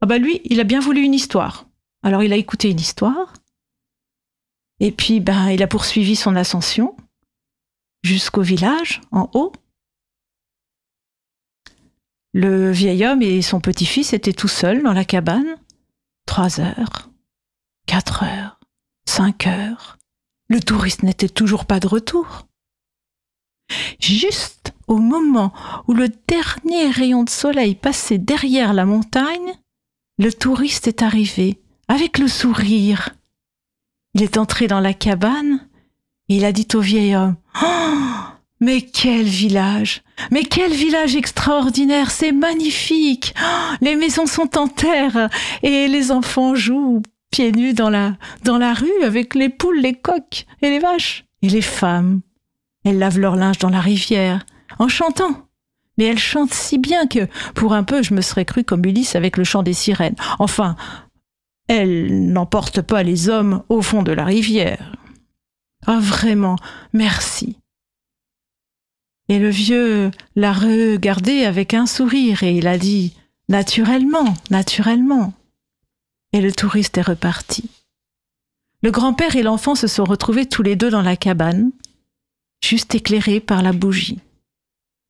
Ah 0.00 0.06
bah 0.06 0.18
lui, 0.18 0.40
il 0.44 0.60
a 0.60 0.64
bien 0.64 0.80
voulu 0.80 1.02
une 1.02 1.14
histoire. 1.14 1.66
Alors 2.02 2.22
il 2.22 2.32
a 2.32 2.36
écouté 2.36 2.70
une 2.70 2.80
histoire. 2.80 3.32
Et 4.80 4.90
puis 4.90 5.20
ben 5.20 5.50
il 5.50 5.62
a 5.62 5.68
poursuivi 5.68 6.16
son 6.16 6.34
ascension 6.34 6.96
jusqu'au 8.02 8.42
village 8.42 9.00
en 9.12 9.30
haut. 9.34 9.52
Le 12.34 12.70
vieil 12.70 13.04
homme 13.04 13.20
et 13.22 13.42
son 13.42 13.60
petit-fils 13.60 14.14
étaient 14.14 14.32
tout 14.32 14.48
seuls 14.48 14.82
dans 14.82 14.94
la 14.94 15.04
cabane. 15.04 15.56
Trois 16.26 16.60
heures, 16.60 17.10
quatre 17.86 18.22
heures, 18.22 18.58
cinq 19.04 19.46
heures. 19.46 19.98
Le 20.48 20.60
touriste 20.60 21.02
n'était 21.02 21.28
toujours 21.28 21.66
pas 21.66 21.80
de 21.80 21.88
retour. 21.88 22.46
Juste 24.00 24.72
au 24.86 24.96
moment 24.96 25.52
où 25.88 25.94
le 25.94 26.08
dernier 26.08 26.90
rayon 26.90 27.22
de 27.24 27.30
soleil 27.30 27.74
passait 27.74 28.18
derrière 28.18 28.72
la 28.72 28.86
montagne, 28.86 29.54
le 30.18 30.32
touriste 30.32 30.88
est 30.88 31.02
arrivé 31.02 31.60
avec 31.88 32.18
le 32.18 32.28
sourire. 32.28 33.10
Il 34.14 34.22
est 34.22 34.36
entré 34.36 34.68
dans 34.68 34.80
la 34.80 34.94
cabane 34.94 35.68
et 36.28 36.36
il 36.36 36.44
a 36.44 36.52
dit 36.52 36.68
au 36.74 36.80
vieil 36.80 37.14
homme 37.14 37.36
oh, 37.62 38.02
mais 38.62 38.80
quel 38.80 39.24
village 39.24 40.02
Mais 40.30 40.44
quel 40.44 40.72
village 40.72 41.16
extraordinaire 41.16 42.12
C'est 42.12 42.30
magnifique 42.30 43.34
oh, 43.42 43.74
Les 43.80 43.96
maisons 43.96 44.26
sont 44.26 44.56
en 44.56 44.68
terre 44.68 45.28
et 45.64 45.88
les 45.88 46.12
enfants 46.12 46.54
jouent 46.54 47.02
pieds 47.32 47.50
nus 47.50 47.74
dans 47.74 47.90
la, 47.90 48.12
dans 48.44 48.58
la 48.58 48.72
rue 48.72 49.02
avec 49.02 49.34
les 49.34 49.48
poules, 49.48 49.80
les 49.80 49.94
coqs 49.94 50.46
et 50.62 50.70
les 50.70 50.78
vaches. 50.78 51.24
Et 51.42 51.48
les 51.48 51.60
femmes, 51.60 52.20
elles 52.84 53.00
lavent 53.00 53.18
leur 53.18 53.34
linge 53.34 53.58
dans 53.58 53.68
la 53.68 53.80
rivière 53.80 54.46
en 54.78 54.86
chantant. 54.86 55.48
Mais 55.98 56.04
elles 56.04 56.18
chantent 56.20 56.54
si 56.54 56.78
bien 56.78 57.08
que, 57.08 57.26
pour 57.54 57.74
un 57.74 57.82
peu, 57.82 58.04
je 58.04 58.14
me 58.14 58.20
serais 58.20 58.44
cru 58.44 58.62
comme 58.62 58.84
Ulysse 58.84 59.16
avec 59.16 59.38
le 59.38 59.44
chant 59.44 59.64
des 59.64 59.72
sirènes. 59.72 60.14
Enfin, 60.38 60.76
elles 61.66 62.32
n'emportent 62.32 62.82
pas 62.82 63.02
les 63.02 63.28
hommes 63.28 63.64
au 63.68 63.82
fond 63.82 64.04
de 64.04 64.12
la 64.12 64.24
rivière. 64.24 64.94
Ah, 65.84 65.98
vraiment, 66.00 66.54
merci. 66.92 67.56
Et 69.28 69.38
le 69.38 69.48
vieux 69.48 70.10
l'a 70.36 70.52
regardé 70.52 71.44
avec 71.44 71.74
un 71.74 71.86
sourire 71.86 72.42
et 72.42 72.56
il 72.56 72.66
a 72.66 72.78
dit 72.78 73.14
Naturellement, 73.48 74.34
naturellement. 74.50 75.32
Et 76.32 76.40
le 76.40 76.52
touriste 76.52 76.98
est 76.98 77.02
reparti. 77.02 77.68
Le 78.82 78.90
grand-père 78.90 79.36
et 79.36 79.42
l'enfant 79.42 79.74
se 79.74 79.86
sont 79.86 80.04
retrouvés 80.04 80.46
tous 80.46 80.62
les 80.62 80.74
deux 80.74 80.90
dans 80.90 81.02
la 81.02 81.16
cabane, 81.16 81.70
juste 82.64 82.94
éclairés 82.94 83.40
par 83.40 83.62
la 83.62 83.72
bougie. 83.72 84.18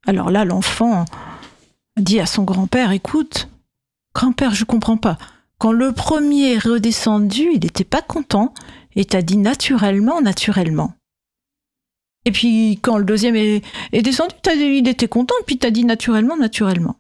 Alors 0.07 0.31
là, 0.31 0.45
l'enfant 0.45 1.05
dit 1.97 2.21
à 2.21 2.27
son 2.27 2.43
grand-père 2.43 2.91
Écoute, 2.91 3.49
grand-père, 4.15 4.55
je 4.55 4.65
comprends 4.65 4.97
pas. 4.97 5.17
Quand 5.59 5.73
le 5.73 5.93
premier 5.93 6.55
est 6.55 6.59
redescendu, 6.59 7.51
il 7.53 7.61
n'était 7.61 7.85
pas 7.85 8.03
content 8.03 8.53
et 8.97 9.05
t'a 9.05 9.23
dit 9.23 9.37
naturellement, 9.37 10.21
naturellement. 10.21 10.95
Et 12.25 12.33
puis 12.33 12.79
quand 12.83 12.99
le 12.99 13.05
deuxième 13.05 13.37
est, 13.37 13.63
descendu, 13.93 14.35
il 14.45 14.89
était 14.89 15.09
content, 15.09 15.35
puis 15.47 15.59
t'as 15.59 15.71
dit 15.71 15.85
naturellement, 15.85 16.37
naturellement. 16.37 16.97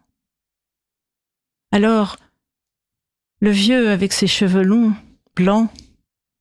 Alors, 1.70 2.16
le 3.40 3.50
vieux, 3.50 3.90
avec 3.90 4.12
ses 4.12 4.26
cheveux 4.26 4.62
longs, 4.62 4.92
blancs, 5.34 5.70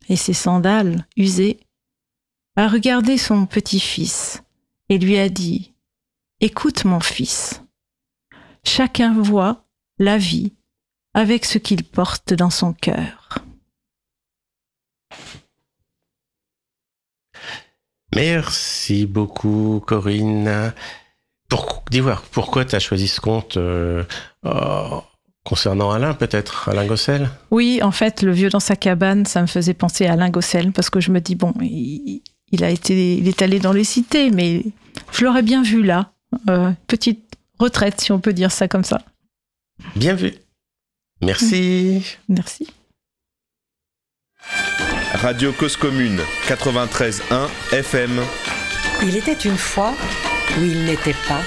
et 0.10 0.16
ses 0.18 0.34
sandales 0.34 1.08
usées, 1.16 1.60
a 2.58 2.68
regardé 2.68 3.18
son 3.18 3.46
petit-fils 3.46 4.44
et 4.90 4.98
lui 4.98 5.18
a 5.18 5.30
dit 5.30 5.74
Écoute 6.42 6.84
mon 6.86 7.00
fils, 7.00 7.62
chacun 8.64 9.14
voit 9.14 9.64
la 10.00 10.18
vie 10.18 10.54
avec 11.14 11.46
ce 11.46 11.58
qu'il 11.58 11.84
porte 11.84 12.34
dans 12.34 12.50
son 12.50 12.74
cœur. 12.74 13.46
Merci 18.16 19.05
beaucoup, 19.05 19.82
Corinne. 19.86 20.74
Pour, 21.49 21.84
dis-moi, 21.89 22.22
pourquoi 22.32 22.66
tu 22.66 22.76
as 22.76 22.80
choisi 22.80 23.07
ce 23.07 23.22
conte 23.22 23.57
euh, 23.57 24.03
oh, 24.43 25.03
concernant 25.43 25.91
Alain, 25.91 26.14
peut-être 26.14 26.70
Alain 26.70 26.86
Gossel 26.86 27.30
Oui, 27.51 27.80
en 27.82 27.91
fait, 27.91 28.22
le 28.22 28.32
vieux 28.32 28.49
dans 28.49 28.59
sa 28.59 28.76
cabane, 28.76 29.26
ça 29.26 29.41
me 29.41 29.47
faisait 29.47 29.74
penser 29.74 30.05
à 30.05 30.14
Alain 30.14 30.30
Gossel, 30.30 30.72
parce 30.72 30.89
que 30.89 30.99
je 30.99 31.12
me 31.12 31.20
dis, 31.20 31.36
bon, 31.36 31.53
il, 31.62 32.22
a 32.64 32.70
été, 32.70 33.18
il 33.18 33.28
est 33.28 33.41
allé 33.41 33.59
dans 33.59 33.74
les 33.74 33.84
cités, 33.84 34.30
mais 34.30 34.64
je 35.12 35.26
l'aurais 35.26 35.41
bien 35.41 35.64
vu 35.64 35.84
là. 35.84 36.12
Euh, 36.49 36.72
petite 36.88 37.36
retraite, 37.59 37.99
si 37.99 38.12
on 38.12 38.20
peut 38.20 38.34
dire 38.34 38.51
ça 38.51 38.68
comme 38.68 38.84
ça. 38.84 39.01
Bien 39.95 40.14
vu. 40.14 40.34
Merci. 41.22 42.18
Merci. 42.30 42.68
Radio 45.14 45.51
Cause 45.51 45.76
Commune 45.76 46.22
93.1 46.47 47.49
FM. 47.74 48.22
Il 49.03 49.18
était 49.18 49.34
une 49.34 49.57
fois 49.57 49.93
où 50.57 50.64
il 50.64 50.86
n'était 50.86 51.16
pas. 51.28 51.41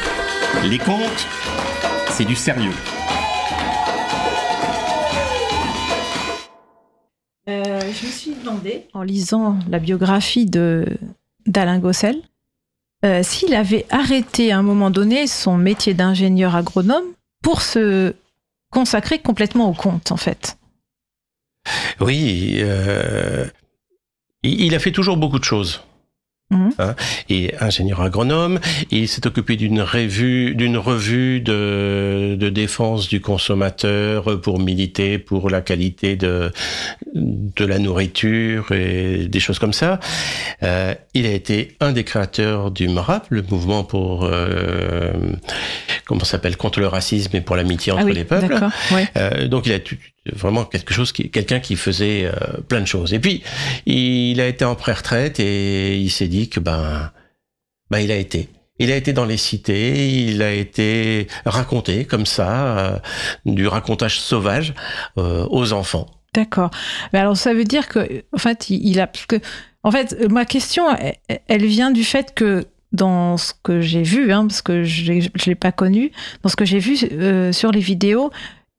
Les 0.65 0.79
contes, 0.79 1.27
c'est 2.11 2.27
du 2.27 2.37
sérieux. 2.37 2.75
Euh, 7.49 7.81
je 7.81 8.07
me 8.07 8.13
suis 8.13 8.35
demandé, 8.35 8.87
en 8.93 9.03
lisant 9.03 9.59
la 9.69 9.79
biographie 9.79 10.47
de 10.47 10.85
d'Alain 11.47 11.79
Gossel, 11.79 12.21
euh, 13.05 13.23
s'il 13.23 13.55
avait 13.55 13.87
arrêté 13.91 14.53
à 14.53 14.59
un 14.59 14.63
moment 14.63 14.91
donné 14.91 15.27
son 15.27 15.57
métier 15.57 15.95
d'ingénieur 15.95 16.55
agronome 16.55 17.05
pour 17.43 17.63
se 17.63 18.15
consacrer 18.71 19.21
complètement 19.21 19.71
au 19.71 19.75
conte, 19.75 20.13
en 20.13 20.17
fait. 20.19 20.59
Oui, 22.01 22.57
euh, 22.59 23.47
il 24.43 24.75
a 24.75 24.79
fait 24.79 24.93
toujours 24.93 25.17
beaucoup 25.17 25.39
de 25.39 25.45
choses. 25.45 25.83
Mmh. 26.51 26.69
Hein, 26.79 26.95
et 27.31 27.55
ingénieur 27.59 28.03
agronome. 28.03 28.61
Il 28.91 29.09
s'est 29.09 29.27
occupé 29.27 29.57
d'une 29.57 29.81
revue, 29.81 30.55
d'une 30.55 30.77
revue 30.77 31.41
de, 31.41 32.37
de, 32.39 32.49
défense 32.51 33.09
du 33.09 33.23
consommateur 33.23 34.41
pour 34.43 34.59
militer 34.59 35.19
pour 35.19 35.49
la 35.49 35.63
qualité 35.63 36.17
de, 36.17 36.53
de 37.15 37.65
la 37.65 37.79
nourriture 37.79 38.73
et 38.73 39.27
des 39.27 39.41
choses 39.41 39.59
comme 39.59 39.73
ça. 39.73 40.01
Euh, 40.63 40.95
il 41.15 41.25
a 41.25 41.33
été 41.33 41.77
un 41.81 41.93
des 41.93 42.05
créateurs 42.05 42.71
du 42.71 42.89
MRAP, 42.89 43.27
le 43.31 43.43
mouvement 43.43 43.83
pour 43.83 44.25
euh, 44.25 45.13
comment 46.05 46.25
s'appelle 46.25 46.59
contre 46.59 46.79
le 46.81 46.89
racisme 46.89 47.35
et 47.37 47.41
pour 47.41 47.57
l'amitié 47.57 47.93
entre 47.93 48.03
ah 48.03 48.07
oui, 48.07 48.13
les 48.13 48.25
peuples. 48.25 48.55
Ouais. 48.93 49.09
Euh, 49.17 49.49
donc 49.49 49.67
il 49.67 49.73
a 49.73 49.79
vraiment 50.33 50.65
quelque 50.65 50.95
chose 50.95 51.13
qui 51.13 51.31
quelqu'un 51.31 51.61
qui 51.61 51.77
faisait 51.77 52.25
euh, 52.27 52.61
plein 52.69 52.81
de 52.81 52.87
choses 52.87 53.13
et 53.13 53.19
puis 53.19 53.43
il 53.87 54.41
a 54.41 54.47
été 54.47 54.65
en 54.65 54.75
pré-retraite 54.75 55.39
et 55.41 55.99
il 55.99 56.11
s'est 56.11 56.29
dit 56.29 56.49
que 56.49 56.61
ben 56.61 57.11
ben 57.91 57.99
il 57.99 58.11
a 58.11 58.17
été 58.17 58.49
il 58.81 58.91
a 58.91 58.97
été 58.97 59.13
dans 59.13 59.25
les 59.25 59.37
cités, 59.37 60.25
il 60.25 60.43
a 60.43 60.53
été 60.53 61.29
raconté 61.45 62.07
comme 62.07 62.27
ça, 62.27 62.79
euh, 62.79 62.99
du 63.47 63.69
racontage 63.69 64.19
sauvage 64.19 64.75
euh, 65.17 65.47
aux 65.49 65.73
enfants. 65.73 66.07
D'accord. 66.35 66.71
Mais 67.13 67.21
alors 67.21 67.37
ça 67.37 67.55
veut 67.55 67.63
dire 67.63 67.87
que, 67.87 68.25
en 68.33 68.39
fait, 68.39 68.71
il 68.71 68.99
a, 68.99 69.07
parce 69.07 69.27
que, 69.27 69.37
en 69.85 69.93
fait, 69.93 70.29
ma 70.29 70.45
question, 70.45 70.87
elle, 71.47 71.67
vient 71.67 71.93
du 71.93 72.03
fait 72.03 72.35
que 72.35 72.67
dans 72.91 73.37
ce 73.37 73.53
que 73.63 73.81
j'ai 73.81 74.03
vu, 74.03 74.33
hein, 74.33 74.45
parce 74.49 74.61
que 74.61 74.83
je 74.83 75.13
ne 75.13 75.45
l'ai 75.47 75.55
pas 75.55 75.71
connu, 75.71 76.11
dans 76.43 76.49
ce 76.49 76.57
que 76.57 76.65
j'ai 76.65 76.81
vu 76.81 76.97
sur 77.53 77.71
les 77.71 77.81
vidéos, 77.81 78.33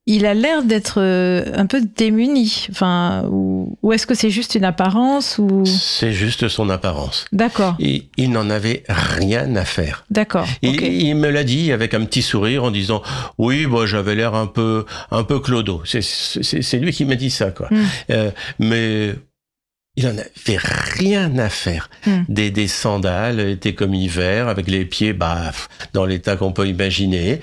il 0.08 0.26
a 0.26 0.34
l'air 0.36 0.64
d'être 0.64 1.02
euh, 1.02 1.46
un 1.56 1.66
peu 1.66 1.82
démuni. 1.82 2.68
Enfin, 2.70 3.26
ou, 3.32 3.76
ou 3.82 3.92
est-ce 3.92 4.06
que 4.06 4.14
c'est 4.14 4.30
juste 4.30 4.56
une 4.56 4.64
apparence 4.64 5.40
ou? 5.40 5.64
C'est 5.66 6.14
juste 6.14 6.48
son 6.48 6.70
apparence. 6.70 7.26
D'accord. 7.32 7.76
Il 7.80 8.32
n'en 8.32 8.50
avait 8.50 8.84
rien 8.88 9.56
à 9.56 9.66
faire. 9.66 10.06
D'accord. 10.12 10.48
Il 10.62 11.16
me 11.16 11.30
l'a 11.30 11.44
dit 11.44 11.72
avec 11.72 11.94
un 11.94 12.06
petit 12.06 12.22
sourire 12.22 12.64
en 12.64 12.72
disant 12.72 13.02
oui, 13.38 13.66
bon, 13.66 13.86
j'avais 13.86 14.16
l'air 14.16 14.36
un 14.36 14.48
peu 14.48 14.86
un 15.12 15.24
peu 15.24 15.40
clodo. 15.40 15.82
C'est 15.86 16.78
lui 16.78 16.92
qui 16.92 17.06
m'a 17.06 17.16
dit 17.16 17.32
ça 17.32 17.52
quoi. 17.52 17.68
Mm. 17.72 17.84
Euh, 18.12 18.32
mais 18.60 19.16
il 19.98 20.08
en 20.08 20.12
avait 20.18 20.60
rien 20.98 21.38
à 21.38 21.50
faire. 21.50 21.90
Mm. 22.06 22.22
Des, 22.28 22.52
des 22.52 22.68
sandales 22.68 23.40
étaient 23.40 23.74
comme 23.76 23.94
hiver, 23.94 24.48
avec 24.50 24.68
les 24.68 24.86
pieds 24.86 25.14
bah, 25.14 25.52
dans 25.94 26.06
l'état 26.06 26.36
qu'on 26.36 26.52
peut 26.52 26.68
imaginer. 26.68 27.40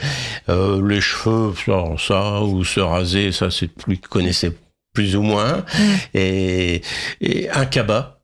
Euh, 0.49 0.87
les 0.87 1.01
cheveux, 1.01 1.55
ça, 1.65 1.85
ça, 1.99 2.43
ou 2.43 2.65
se 2.65 2.81
raser, 2.81 3.33
ça 3.33 3.51
c'est 3.51 3.69
plus 3.69 3.97
connaissait 3.99 4.53
plus 4.95 5.17
ou 5.17 5.23
moins. 5.23 5.59
Mm. 5.59 5.83
Et, 6.15 6.83
et 7.23 7.51
un 7.51 7.65
cabas. 7.67 8.19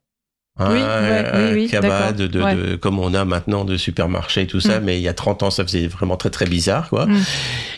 Hein, 0.61 0.67
Oui, 0.73 0.79
ouais, 0.81 1.25
un 1.33 1.47
oui, 1.53 1.61
oui, 1.63 1.69
cabas 1.69 2.11
de, 2.11 2.27
de, 2.27 2.41
Ouais. 2.41 2.53
de- 2.55 2.75
comme 2.75 2.99
on 2.99 3.13
a 3.13 3.23
maintenant 3.23 3.63
de 3.63 3.77
supermarché 3.77 4.41
et 4.41 4.47
tout 4.47 4.59
ça, 4.59 4.79
Mm. 4.79 4.83
mais 4.83 4.99
il 4.99 5.01
y 5.01 5.07
a 5.07 5.13
30 5.13 5.41
ans, 5.41 5.51
ça 5.51 5.63
faisait 5.63 5.87
vraiment 5.87 6.17
très 6.17 6.29
très 6.29 6.45
bizarre, 6.45 6.89
quoi. 6.89 7.07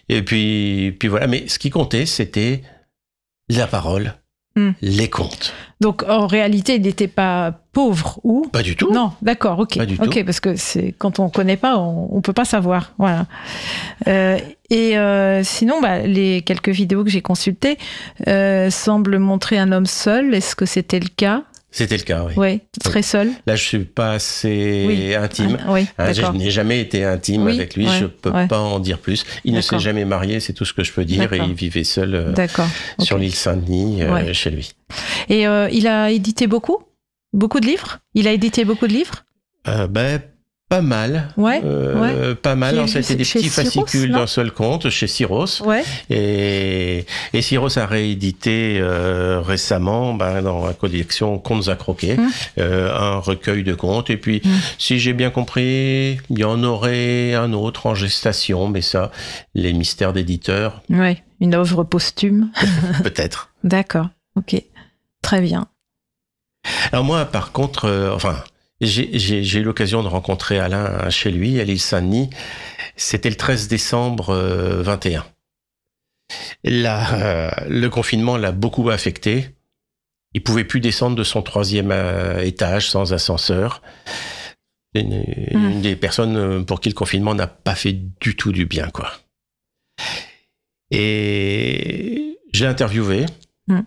Et 0.09 0.23
puis, 0.23 0.91
puis 0.99 1.07
voilà. 1.07 1.27
Mais 1.27 1.47
ce 1.47 1.59
qui 1.59 1.69
comptait, 1.69 2.05
c'était 2.07 2.63
la 3.49 3.67
parole, 3.67 4.15
les 4.81 5.09
contes. 5.09 5.53
Donc 5.81 6.03
en 6.07 6.27
réalité, 6.27 6.75
il 6.75 6.83
n'était 6.83 7.07
pas 7.07 7.53
pauvre 7.73 8.19
ou? 8.23 8.45
Pas 8.51 8.61
du 8.61 8.75
tout. 8.75 8.91
Non, 8.93 9.11
d'accord, 9.23 9.57
ok, 9.59 9.77
Pas 9.77 9.85
du 9.87 9.95
ok, 9.95 10.09
tout. 10.19 10.25
parce 10.25 10.39
que 10.39 10.55
c'est 10.55 10.93
quand 10.97 11.19
on 11.19 11.29
connaît 11.29 11.57
pas, 11.57 11.77
on, 11.77 12.07
on 12.15 12.21
peut 12.21 12.33
pas 12.33 12.45
savoir, 12.45 12.93
voilà. 12.99 13.25
Euh, 14.07 14.37
et 14.69 14.97
euh, 14.97 15.43
sinon, 15.43 15.81
bah, 15.81 15.99
les 15.99 16.43
quelques 16.43 16.69
vidéos 16.69 17.03
que 17.03 17.09
j'ai 17.09 17.21
consultées 17.21 17.77
euh, 18.27 18.69
semblent 18.69 19.17
montrer 19.17 19.57
un 19.57 19.71
homme 19.71 19.87
seul. 19.87 20.33
Est-ce 20.35 20.55
que 20.55 20.65
c'était 20.65 20.99
le 20.99 21.09
cas? 21.09 21.43
C'était 21.73 21.95
le 21.95 22.03
cas, 22.03 22.25
oui. 22.25 22.33
Oui, 22.35 22.61
très 22.83 23.01
seul. 23.01 23.29
Là, 23.47 23.55
je 23.55 23.63
suis 23.63 23.79
pas 23.85 24.11
assez 24.13 24.83
Oui. 24.87 25.15
intime. 25.15 25.57
Ah, 25.65 25.71
oui, 25.71 25.87
Hein, 25.97 26.11
je 26.11 26.19
d'accord. 26.21 26.33
n'ai 26.35 26.51
jamais 26.51 26.81
été 26.81 27.05
intime 27.05 27.43
Oui, 27.45 27.55
avec 27.55 27.75
lui, 27.75 27.87
ouais, 27.87 27.97
je 27.99 28.05
peux 28.07 28.29
ouais. 28.29 28.47
pas 28.47 28.59
en 28.59 28.79
dire 28.79 28.99
plus. 28.99 29.25
Il 29.45 29.53
ne 29.53 29.61
s'est 29.61 29.79
jamais 29.79 30.03
marié, 30.03 30.41
c'est 30.41 30.51
tout 30.53 30.65
ce 30.65 30.73
que 30.73 30.83
je 30.83 30.91
peux 30.91 31.05
dire, 31.05 31.31
et 31.31 31.37
il 31.37 31.53
vivait 31.53 31.85
seul 31.85 32.13
euh, 32.13 32.33
sur 32.99 33.17
l'île 33.17 33.33
Saint-Denis, 33.35 34.03
euh, 34.03 34.13
Ouais. 34.13 34.33
chez 34.33 34.49
lui. 34.49 34.73
Et 35.29 35.47
euh, 35.47 35.69
il 35.71 35.87
a 35.87 36.11
édité 36.11 36.45
beaucoup, 36.47 36.79
beaucoup 37.31 37.61
de 37.61 37.67
livres? 37.67 37.99
Il 38.15 38.27
a 38.27 38.31
édité 38.33 38.65
beaucoup 38.65 38.87
de 38.87 38.93
livres? 38.93 39.23
Euh, 39.69 39.87
ben, 39.87 40.21
pas 40.71 40.81
mal. 40.81 41.27
Ouais, 41.35 41.59
Euh, 41.65 42.33
Pas 42.33 42.55
mal. 42.55 42.87
C'était 42.87 43.15
des 43.15 43.25
petits 43.25 43.49
fascicules 43.49 44.13
d'un 44.13 44.25
seul 44.25 44.51
compte 44.51 44.89
chez 44.89 45.05
Syros. 45.05 45.61
Ouais. 45.65 45.83
Et, 46.09 47.05
et 47.33 47.41
Syros 47.41 47.77
a 47.77 47.85
réédité 47.85 48.79
euh, 48.79 49.41
récemment 49.41 50.13
ben, 50.13 50.41
dans 50.41 50.65
la 50.65 50.73
collection 50.73 51.37
Contes 51.39 51.67
à 51.67 51.75
croquer 51.75 52.13
Hum. 52.17 52.29
euh, 52.57 52.89
un 52.97 53.17
recueil 53.19 53.63
de 53.63 53.73
contes. 53.73 54.09
Et 54.09 54.15
puis, 54.17 54.41
Hum. 54.45 54.51
si 54.77 54.97
j'ai 54.97 55.11
bien 55.11 55.29
compris, 55.29 56.17
il 56.29 56.39
y 56.39 56.45
en 56.45 56.63
aurait 56.63 57.33
un 57.33 57.51
autre 57.51 57.85
en 57.87 57.93
gestation, 57.95 58.69
mais 58.69 58.81
ça, 58.81 59.11
les 59.53 59.73
mystères 59.73 60.13
d'éditeurs, 60.13 60.81
Ouais. 60.89 61.21
Une 61.41 61.53
œuvre 61.53 61.83
posthume. 61.83 62.49
peut-être. 63.03 63.49
D'accord. 63.65 64.07
Ok. 64.37 64.55
Très 65.21 65.41
bien. 65.41 65.67
Alors 66.93 67.03
moi, 67.03 67.25
par 67.25 67.51
contre, 67.51 67.85
euh, 67.85 68.13
enfin, 68.15 68.35
j'ai- 68.81 69.59
eu 69.59 69.63
l'occasion 69.63 70.03
de 70.03 70.07
rencontrer 70.07 70.59
Alain 70.59 71.09
chez 71.09 71.31
lui, 71.31 71.59
à 71.59 71.63
l'île 71.63 71.79
Saint-Denis. 71.79 72.29
C'était 72.95 73.29
le 73.29 73.35
13 73.37 73.67
décembre 73.67 74.29
euh, 74.31 74.81
21. 74.81 75.25
Là, 76.63 77.13
euh, 77.13 77.51
le 77.69 77.89
confinement 77.89 78.37
l'a 78.37 78.51
beaucoup 78.51 78.89
affecté. 78.89 79.49
Il 80.33 80.43
pouvait 80.43 80.63
plus 80.63 80.79
descendre 80.79 81.15
de 81.15 81.23
son 81.23 81.41
troisième 81.41 81.91
euh, 81.91 82.39
étage 82.41 82.89
sans 82.89 83.13
ascenseur. 83.13 83.81
Une, 84.93 85.23
une 85.51 85.77
Mm. 85.77 85.81
des 85.81 85.95
personnes 85.95 86.35
euh, 86.37 86.63
pour 86.63 86.79
qui 86.81 86.89
le 86.89 86.95
confinement 86.95 87.33
n'a 87.35 87.47
pas 87.47 87.75
fait 87.75 87.93
du 88.21 88.35
tout 88.35 88.51
du 88.51 88.65
bien, 88.65 88.89
quoi. 88.89 89.11
Et 90.91 92.37
j'ai 92.53 92.65
interviewé. 92.65 93.25
Mm. 93.67 93.79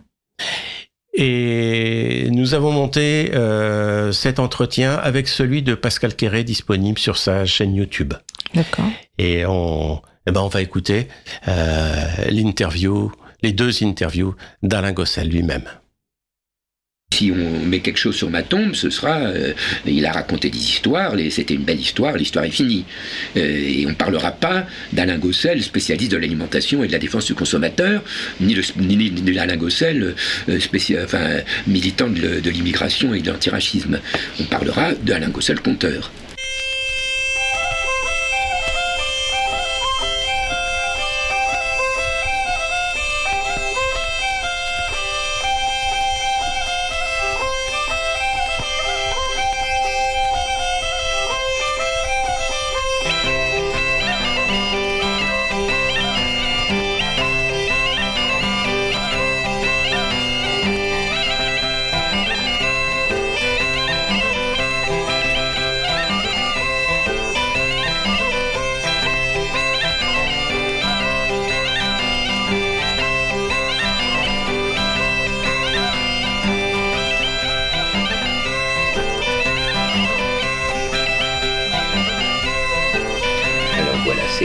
Et 1.14 2.28
nous 2.30 2.54
avons 2.54 2.72
monté 2.72 3.30
euh, 3.34 4.10
cet 4.10 4.38
entretien 4.40 4.94
avec 4.94 5.28
celui 5.28 5.62
de 5.62 5.74
Pascal 5.74 6.14
Quéré 6.14 6.42
disponible 6.42 6.98
sur 6.98 7.16
sa 7.16 7.46
chaîne 7.46 7.74
YouTube. 7.74 8.14
D'accord. 8.52 8.86
Et 9.18 9.46
on, 9.46 10.02
eh 10.26 10.32
ben 10.32 10.40
on 10.40 10.48
va 10.48 10.60
écouter 10.60 11.08
euh, 11.46 12.06
l'interview, 12.30 13.12
les 13.42 13.52
deux 13.52 13.84
interviews 13.84 14.34
d'Alain 14.62 14.92
Gossel 14.92 15.28
lui-même. 15.28 15.64
Si 17.14 17.30
on 17.30 17.64
met 17.64 17.78
quelque 17.78 17.98
chose 17.98 18.16
sur 18.16 18.28
ma 18.28 18.42
tombe, 18.42 18.74
ce 18.74 18.90
sera. 18.90 19.18
euh, 19.18 19.52
il 19.86 20.04
a 20.04 20.10
raconté 20.12 20.50
des 20.50 20.58
histoires, 20.58 21.14
c'était 21.30 21.54
une 21.54 21.62
belle 21.62 21.78
histoire, 21.80 22.16
l'histoire 22.16 22.44
est 22.44 22.50
finie. 22.50 22.84
Euh, 23.36 23.40
et 23.40 23.86
on 23.86 23.90
ne 23.90 23.94
parlera 23.94 24.32
pas 24.32 24.66
d'Alain 24.92 25.18
Gossel, 25.18 25.62
spécialiste 25.62 26.10
de 26.10 26.16
l'alimentation 26.16 26.82
et 26.82 26.88
de 26.88 26.92
la 26.92 26.98
défense 26.98 27.26
du 27.26 27.34
consommateur, 27.34 28.02
ni 28.40 28.56
Alain 29.38 29.56
Gossel, 29.56 30.14
euh, 30.48 31.40
militant 31.68 32.08
de, 32.08 32.40
de 32.40 32.50
l'immigration 32.50 33.14
et 33.14 33.20
de 33.20 33.30
l'antiracisme. 33.30 34.00
On 34.40 34.44
parlera 34.44 34.92
d'Alain 34.94 35.28
Gossel, 35.28 35.60
conteur. 35.60 36.10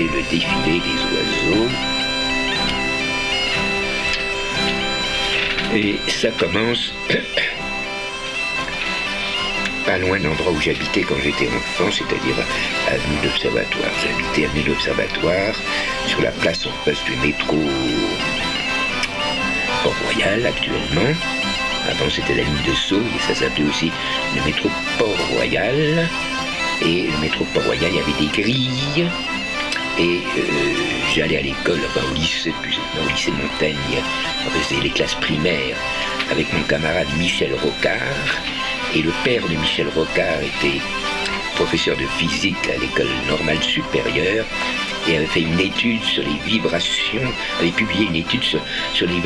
Le 0.03 0.21
défilé 0.29 0.79
des 0.79 0.99
oiseaux. 1.13 1.67
Et 5.75 5.99
ça 6.09 6.29
commence 6.31 6.93
pas 9.85 9.97
loin 9.97 10.19
de 10.19 10.25
l'endroit 10.25 10.51
où 10.51 10.59
j'habitais 10.61 11.01
quand 11.01 11.17
j'étais 11.23 11.47
enfant, 11.47 11.89
c'est-à-dire 11.91 12.35
avenue 12.87 13.17
d'Observatoire. 13.23 13.91
J'habitais 14.03 14.45
avenue 14.45 14.63
d'Observatoire, 14.63 15.55
sur 16.07 16.21
la 16.21 16.31
place 16.31 16.65
en 16.65 16.71
face 16.85 17.03
du 17.03 17.15
métro 17.17 17.57
Port-Royal 19.83 20.45
actuellement. 20.45 21.13
Avant, 21.89 22.09
c'était 22.09 22.35
la 22.35 22.43
ligne 22.43 22.63
de 22.67 22.73
Sceaux, 22.73 23.01
et 23.01 23.19
ça 23.27 23.35
s'appelait 23.35 23.65
aussi 23.65 23.91
le 24.35 24.41
métro 24.43 24.69
Port-Royal. 24.97 26.07
Et 26.81 27.07
le 27.11 27.17
métro 27.19 27.43
Port-Royal, 27.53 27.91
il 27.91 27.97
y 27.97 27.99
avait 27.99 28.19
des 28.19 28.29
grilles. 28.41 29.09
Et 29.99 30.21
euh, 30.37 30.41
j'allais 31.13 31.37
à 31.37 31.41
l'école, 31.41 31.81
enfin 31.89 32.07
au 32.09 32.13
lycée, 32.13 32.53
au 32.53 33.09
lycée 33.09 33.31
Montaigne, 33.31 33.75
c'était 34.67 34.81
les 34.81 34.91
classes 34.91 35.15
primaires, 35.15 35.75
avec 36.31 36.51
mon 36.53 36.63
camarade 36.63 37.07
Michel 37.17 37.53
Rocard. 37.61 37.99
Et 38.95 39.01
le 39.01 39.11
père 39.25 39.45
de 39.47 39.55
Michel 39.55 39.87
Rocard 39.93 40.41
était 40.41 40.79
professeur 41.55 41.97
de 41.97 42.05
physique 42.17 42.69
à 42.73 42.79
l'école 42.79 43.09
normale 43.27 43.61
supérieure 43.61 44.45
et 45.09 45.17
avait 45.17 45.25
fait 45.25 45.41
une 45.41 45.59
étude 45.59 46.03
sur 46.03 46.23
les 46.23 46.39
vibrations, 46.45 47.33
avait 47.59 47.71
publié 47.71 48.05
une 48.05 48.15
étude 48.15 48.43
sur, 48.43 48.61
les, 49.05 49.19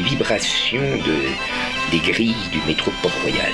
vibrations 0.00 0.96
de, 1.06 1.16
des 1.92 1.98
grilles 1.98 2.34
du 2.50 2.60
métro 2.66 2.90
Port-Royal. 3.00 3.52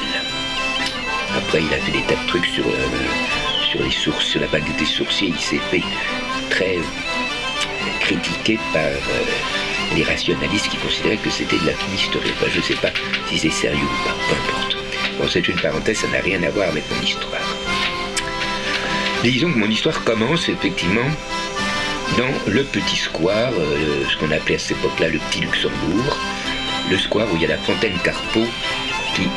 Après, 1.37 1.63
il 1.63 1.75
a 1.75 1.79
fait 1.79 1.93
des 1.93 2.03
tas 2.03 2.21
de 2.21 2.27
trucs 2.27 2.47
sur, 2.47 2.67
euh, 2.67 3.85
les 3.85 3.91
sources, 3.91 4.25
sur 4.25 4.41
la 4.41 4.47
bague 4.49 4.77
des 4.79 4.85
sourciers. 4.87 5.29
Il 5.29 5.39
s'est 5.39 5.61
fait 5.71 5.83
très 6.51 6.79
critiqué 8.01 8.59
par 8.73 8.83
euh, 8.83 9.97
les 9.97 10.03
rationalistes 10.03 10.69
qui 10.69 10.77
considéraient 10.77 11.17
que 11.17 11.31
c'était 11.31 11.59
de 11.59 11.67
la 11.67 11.73
fumisterie. 11.73 12.33
Enfin, 12.35 12.51
je 12.53 12.59
ne 12.59 12.63
sais 12.63 12.75
pas 12.75 12.91
si 13.29 13.39
c'est 13.39 13.51
sérieux 13.51 13.79
ou 13.85 14.05
pas, 14.05 14.15
peu 14.29 14.35
importe. 14.35 14.77
Bon, 15.19 15.29
c'est 15.29 15.47
une 15.49 15.59
parenthèse, 15.61 15.99
ça 15.99 16.09
n'a 16.09 16.21
rien 16.21 16.43
à 16.43 16.51
voir 16.51 16.69
avec 16.69 16.85
mon 16.91 17.03
histoire. 17.03 17.57
Disons 19.23 19.53
que 19.53 19.59
mon 19.59 19.69
histoire 19.69 20.03
commence 20.05 20.49
effectivement 20.49 21.09
dans 22.17 22.53
le 22.53 22.65
petit 22.65 22.97
square, 22.97 23.53
euh, 23.59 24.05
ce 24.11 24.17
qu'on 24.17 24.33
appelait 24.33 24.57
à 24.57 24.59
cette 24.59 24.79
époque-là 24.79 25.09
le 25.09 25.19
petit 25.19 25.41
Luxembourg, 25.41 26.19
le 26.91 26.99
square 26.99 27.27
où 27.33 27.37
il 27.37 27.43
y 27.43 27.45
a 27.45 27.49
la 27.49 27.59
fontaine 27.59 27.97
Carpeau, 28.03 28.47
qui, 29.15 29.29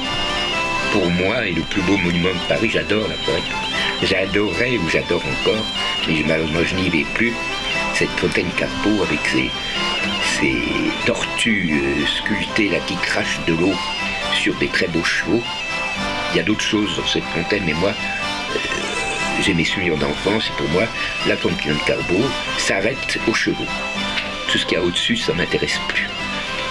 pour 0.91 1.09
moi, 1.11 1.45
est 1.45 1.51
le 1.51 1.61
plus 1.63 1.81
beau 1.81 1.97
monument 1.97 2.29
de 2.29 2.47
Paris. 2.47 2.69
J'adore 2.71 3.07
la 3.07 3.15
fontaine. 3.15 3.82
J'adorais 4.03 4.77
ou 4.77 4.89
j'adore 4.89 5.23
encore, 5.25 5.65
mais 6.07 6.23
malheureusement 6.27 6.59
je 6.65 6.75
n'y 6.75 6.89
vais 6.89 7.05
plus, 7.13 7.33
cette 7.95 8.09
fontaine 8.11 8.49
Carpeau 8.57 9.01
avec 9.03 9.19
ses, 9.27 9.49
tortues 11.05 12.05
sculptées 12.05 12.69
là 12.69 12.79
qui 12.79 12.95
crachent 12.97 13.39
de 13.47 13.53
l'eau 13.53 13.73
sur 14.33 14.53
des 14.55 14.67
très 14.67 14.87
beaux 14.87 15.03
chevaux. 15.03 15.41
Il 16.31 16.37
y 16.37 16.39
a 16.41 16.43
d'autres 16.43 16.65
choses 16.65 16.97
dans 16.97 17.07
cette 17.07 17.23
fontaine, 17.25 17.63
mais 17.65 17.73
moi, 17.73 17.91
euh, 17.91 18.59
j'ai 19.41 19.53
mes 19.53 19.63
souvenirs 19.63 19.97
d'enfance 19.97 20.47
et 20.47 20.57
pour 20.57 20.69
moi, 20.69 20.83
la 21.25 21.37
fontaine 21.37 21.77
Carpeau 21.85 22.21
s'arrête 22.57 23.19
aux 23.27 23.33
chevaux. 23.33 23.67
Tout 24.49 24.57
ce 24.57 24.65
qu'il 24.65 24.77
y 24.77 24.81
a 24.81 24.83
au-dessus, 24.83 25.15
ça 25.15 25.33
m'intéresse 25.33 25.79
plus. 25.87 26.09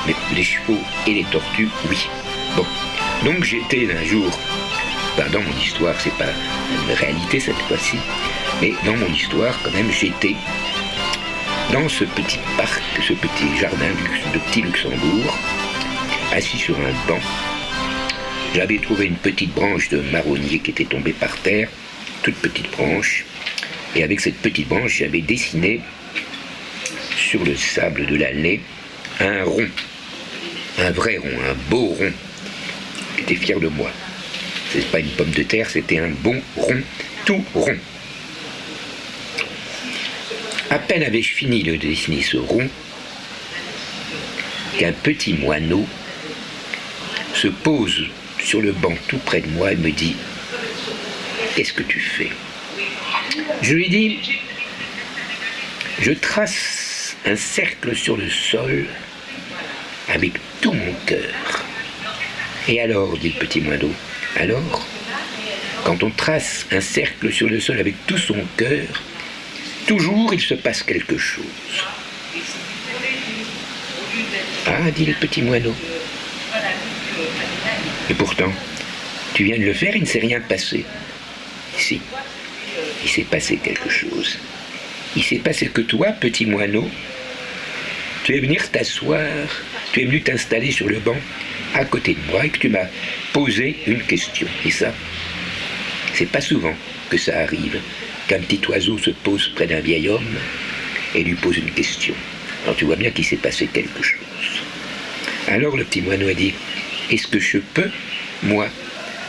Mais 0.07 0.15
les 0.35 0.45
chevaux 0.45 0.83
et 1.07 1.15
les 1.15 1.25
tortues, 1.25 1.71
oui. 1.89 2.09
Bon. 2.57 2.67
Donc 3.25 3.45
j'étais 3.45 3.89
un 3.91 4.05
jour, 4.05 4.31
dans 5.17 5.41
mon 5.41 5.59
histoire, 5.59 5.95
c'est 6.01 6.17
pas 6.17 6.33
une 6.71 6.95
réalité 6.95 7.41
cette 7.41 7.57
fois-ci, 7.69 7.97
mais 8.61 8.73
dans 8.85 8.97
mon 8.97 9.13
histoire, 9.13 9.59
quand 9.63 9.71
même, 9.73 9.91
j'étais 9.91 10.35
dans 11.73 11.89
ce 11.89 12.05
petit 12.05 12.39
parc, 12.57 12.83
ce 13.07 13.13
petit 13.13 13.59
jardin 13.61 13.91
de 14.33 14.39
petit 14.39 14.63
Luxembourg, 14.63 15.39
assis 16.33 16.59
sur 16.59 16.77
un 16.77 17.09
banc. 17.09 17.21
J'avais 18.55 18.79
trouvé 18.79 19.07
une 19.07 19.17
petite 19.17 19.55
branche 19.55 19.89
de 19.89 20.01
marronnier 20.13 20.59
qui 20.59 20.71
était 20.71 20.85
tombée 20.85 21.13
par 21.13 21.35
terre, 21.39 21.69
toute 22.23 22.37
petite 22.37 22.71
branche, 22.71 23.25
et 23.95 24.03
avec 24.03 24.21
cette 24.21 24.39
petite 24.39 24.69
branche, 24.69 24.99
j'avais 24.99 25.21
dessiné 25.21 25.81
sur 27.17 27.45
le 27.45 27.57
sable 27.57 28.07
de 28.07 28.17
l'allée 28.17 28.61
un 29.21 29.45
rond, 29.45 29.69
un 30.79 30.91
vrai 30.91 31.19
rond, 31.19 31.39
un 31.51 31.71
beau 31.71 31.87
rond. 31.87 32.13
J'étais 33.19 33.37
fier 33.37 33.61
de 33.61 33.69
moi. 33.69 33.91
C'est 34.73 34.91
pas 34.91 35.01
une 35.01 35.11
pomme 35.11 35.31
de 35.31 35.43
terre, 35.43 35.69
c'était 35.69 35.99
un 35.99 36.09
bon 36.09 36.41
rond, 36.57 36.81
tout 37.27 37.45
rond. 37.55 37.77
À 40.71 40.79
peine 40.79 41.03
avais-je 41.03 41.35
fini 41.35 41.63
de 41.63 41.77
dessiner 41.77 42.23
ce 42.23 42.39
rond 42.39 42.67
qu'un 44.79 44.93
petit 44.93 45.35
moineau 45.35 45.87
se 47.35 47.49
pose 47.49 48.07
sur 48.43 48.63
le 48.63 48.73
banc 48.73 48.95
tout 49.09 49.19
près 49.19 49.43
de 49.43 49.49
moi 49.49 49.73
et 49.73 49.77
me 49.77 49.91
dit 49.91 50.17
Qu'est-ce 51.55 51.75
que 51.75 51.83
tu 51.83 52.01
fais? 52.01 52.31
Je 53.61 53.75
lui 53.75 53.91
dis 53.91 54.19
Je 56.01 56.13
trace 56.13 57.15
un 57.27 57.37
cercle 57.37 57.95
sur 57.95 58.17
le 58.17 58.31
sol 58.31 58.87
avec 60.09 60.33
tout 60.63 60.73
mon 60.73 60.95
cœur. 61.05 61.65
Et 62.69 62.81
alors, 62.81 63.19
dit 63.19 63.35
le 63.35 63.39
petit 63.39 63.61
moineau, 63.61 63.93
alors, 64.37 64.87
quand 65.85 66.03
on 66.03 66.11
trace 66.11 66.67
un 66.71 66.81
cercle 66.81 67.33
sur 67.33 67.49
le 67.49 67.61
sol 67.61 67.79
avec 67.79 67.95
tout 68.07 68.19
son 68.19 68.37
cœur, 68.57 69.03
toujours 69.87 70.33
il 70.33 70.41
se 70.41 70.55
passe 70.55 70.83
quelque 70.83 71.19
chose. 71.19 71.45
Ah, 74.67 74.91
dit 74.91 75.07
le 75.07 75.15
petit 75.15 75.43
moineau. 75.43 75.75
Et 78.09 78.15
pourtant, 78.15 78.53
tu 79.35 79.45
viens 79.45 79.59
de 79.59 79.65
le 79.65 79.75
faire, 79.75 79.95
il 79.97 80.03
ne 80.03 80.07
s'est 80.07 80.21
rien 80.21 80.41
passé. 80.41 80.85
Si, 81.77 82.01
il 83.03 83.11
s'est 83.11 83.23
passé 83.23 83.57
quelque 83.57 83.89
chose. 83.89 84.39
Il 85.17 85.23
s'est 85.23 85.39
passé 85.39 85.67
que 85.67 85.83
toi, 85.83 86.09
petit 86.13 86.47
moineau, 86.47 86.89
tu 88.25 88.37
es 88.37 88.41
venu 88.41 88.57
t'asseoir, 88.57 89.27
tu 89.93 90.03
es 90.03 90.05
venu 90.05 90.23
t'installer 90.23 90.71
sur 90.71 90.89
le 90.89 91.01
banc 91.01 91.17
à 91.75 91.85
côté 91.85 92.15
de 92.15 92.31
moi 92.31 92.45
et 92.45 92.51
que 92.51 92.59
tu 92.59 92.69
m'as 92.69 92.87
posé 93.33 93.77
une 93.87 94.03
question. 94.03 94.47
Et 94.65 94.71
ça, 94.71 94.93
c'est 96.15 96.31
pas 96.31 96.41
souvent 96.41 96.75
que 97.11 97.17
ça 97.17 97.41
arrive 97.41 97.81
qu'un 98.29 98.41
petit 98.41 98.61
oiseau 98.69 98.99
se 98.99 99.11
pose 99.11 99.49
près 99.55 99.67
d'un 99.67 99.81
vieil 99.81 100.09
homme 100.09 100.37
et 101.15 101.25
lui 101.25 101.35
pose 101.35 101.59
une 101.59 101.71
question. 101.71 102.15
Alors 102.65 102.77
tu 102.77 102.85
vois 102.85 102.97
bien 102.97 103.11
qu'il 103.11 103.25
s'est 103.25 103.37
passé 103.37 103.67
quelque 103.67 104.03
chose. 104.03 104.21
Alors 105.49 105.77
le 105.77 105.85
petit 105.85 106.01
moineau 106.01 106.29
a 106.29 106.35
dit 106.35 106.55
Est-ce 107.11 107.27
que 107.27 107.41
je 107.41 107.59
peux, 107.59 107.91
moi, 108.43 108.69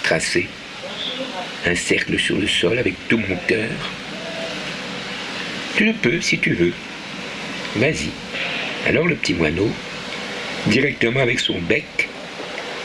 tracer 0.04 0.48
un 1.66 1.76
cercle 1.76 2.20
sur 2.20 2.38
le 2.38 2.48
sol 2.48 2.78
avec 2.78 2.96
tout 3.08 3.18
mon 3.18 3.36
cœur? 3.48 3.70
Tu 5.76 5.86
le 5.86 5.94
peux 5.94 6.22
si 6.22 6.38
tu 6.38 6.54
veux. 6.54 6.74
Vas-y. 7.76 8.12
Alors 8.86 9.08
le 9.08 9.16
petit 9.16 9.34
moineau, 9.34 9.72
directement 10.68 11.22
avec 11.22 11.40
son 11.40 11.60
bec, 11.60 12.10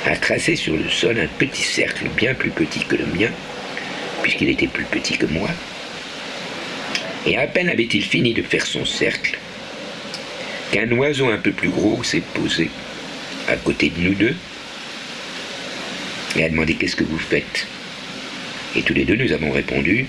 a 0.09 0.17
tracé 0.17 0.57
sur 0.57 0.75
le 0.75 0.89
sol 0.89 1.19
un 1.19 1.27
petit 1.39 1.63
cercle 1.63 2.07
bien 2.17 2.35
plus 2.35 2.51
petit 2.51 2.81
que 2.81 2.97
le 2.97 3.07
mien, 3.07 3.31
puisqu'il 4.23 4.49
était 4.49 4.67
plus 4.67 4.85
petit 4.85 5.19
que 5.19 5.27
moi. 5.27 5.51
Et 7.27 7.37
à 7.37 7.47
peine 7.47 7.69
avait-il 7.69 8.03
fini 8.03 8.33
de 8.33 8.43
faire 8.43 8.65
son 8.65 8.87
cercle, 8.87 9.39
qu'un 10.73 10.91
oiseau 10.93 11.29
un 11.29 11.37
peu 11.37 11.53
plus 11.53 11.69
gros 11.69 12.03
s'est 12.03 12.23
posé 12.35 12.71
à 13.49 13.57
côté 13.57 13.91
de 13.91 14.01
nous 14.01 14.15
deux 14.15 14.35
et 16.37 16.45
a 16.45 16.49
demandé 16.49 16.75
qu'est-ce 16.75 16.97
que 16.97 17.05
vous 17.05 17.19
faites. 17.19 17.67
Et 18.77 18.83
tous 18.83 18.95
les 18.95 19.05
deux 19.05 19.17
nous 19.17 19.33
avons 19.33 19.51
répondu 19.51 20.07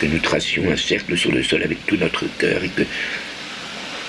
que 0.00 0.06
nous 0.06 0.18
tracions 0.18 0.70
un 0.70 0.76
cercle 0.76 1.16
sur 1.16 1.32
le 1.32 1.42
sol 1.42 1.62
avec 1.62 1.86
tout 1.86 1.96
notre 1.96 2.26
cœur 2.38 2.62
et 2.62 2.68
que 2.68 2.82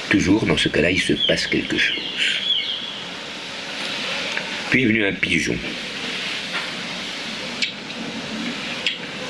toujours 0.09 0.45
dans 0.45 0.57
ce 0.57 0.67
cas-là 0.67 0.91
il 0.91 0.99
se 0.99 1.13
passe 1.27 1.47
quelque 1.47 1.77
chose. 1.77 2.34
Puis 4.75 4.83
est 4.83 4.87
venu 4.87 5.05
un 5.05 5.13
pigeon. 5.13 5.55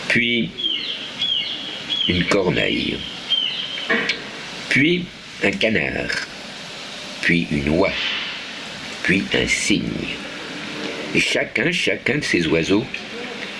Puis 0.07 0.49
une 2.07 2.23
corneille. 2.23 2.97
Puis 4.69 5.05
un 5.43 5.51
canard. 5.51 6.09
Puis 7.21 7.45
une 7.51 7.69
oie. 7.77 7.93
Puis 9.03 9.23
un 9.35 9.47
cygne. 9.47 9.83
Et 11.13 11.19
chacun, 11.19 11.71
chacun 11.71 12.17
de 12.17 12.23
ces 12.23 12.47
oiseaux 12.47 12.83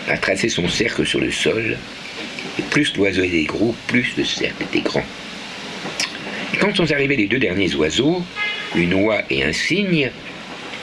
a 0.07 0.17
tracé 0.17 0.49
son 0.49 0.67
cercle 0.67 1.05
sur 1.05 1.19
le 1.19 1.29
sol. 1.29 1.77
Et 2.57 2.63
plus 2.63 2.97
l'oiseau 2.97 3.21
était 3.21 3.43
gros, 3.43 3.75
plus 3.86 4.07
le 4.17 4.25
cercle 4.25 4.63
était 4.63 4.81
grand. 4.81 5.05
Quand 6.59 6.75
sont 6.75 6.91
arrivés 6.91 7.15
les 7.15 7.27
deux 7.27 7.38
derniers 7.38 7.75
oiseaux, 7.75 8.23
une 8.73 8.95
oie 8.95 9.21
et 9.29 9.43
un 9.43 9.53
cygne, 9.53 10.09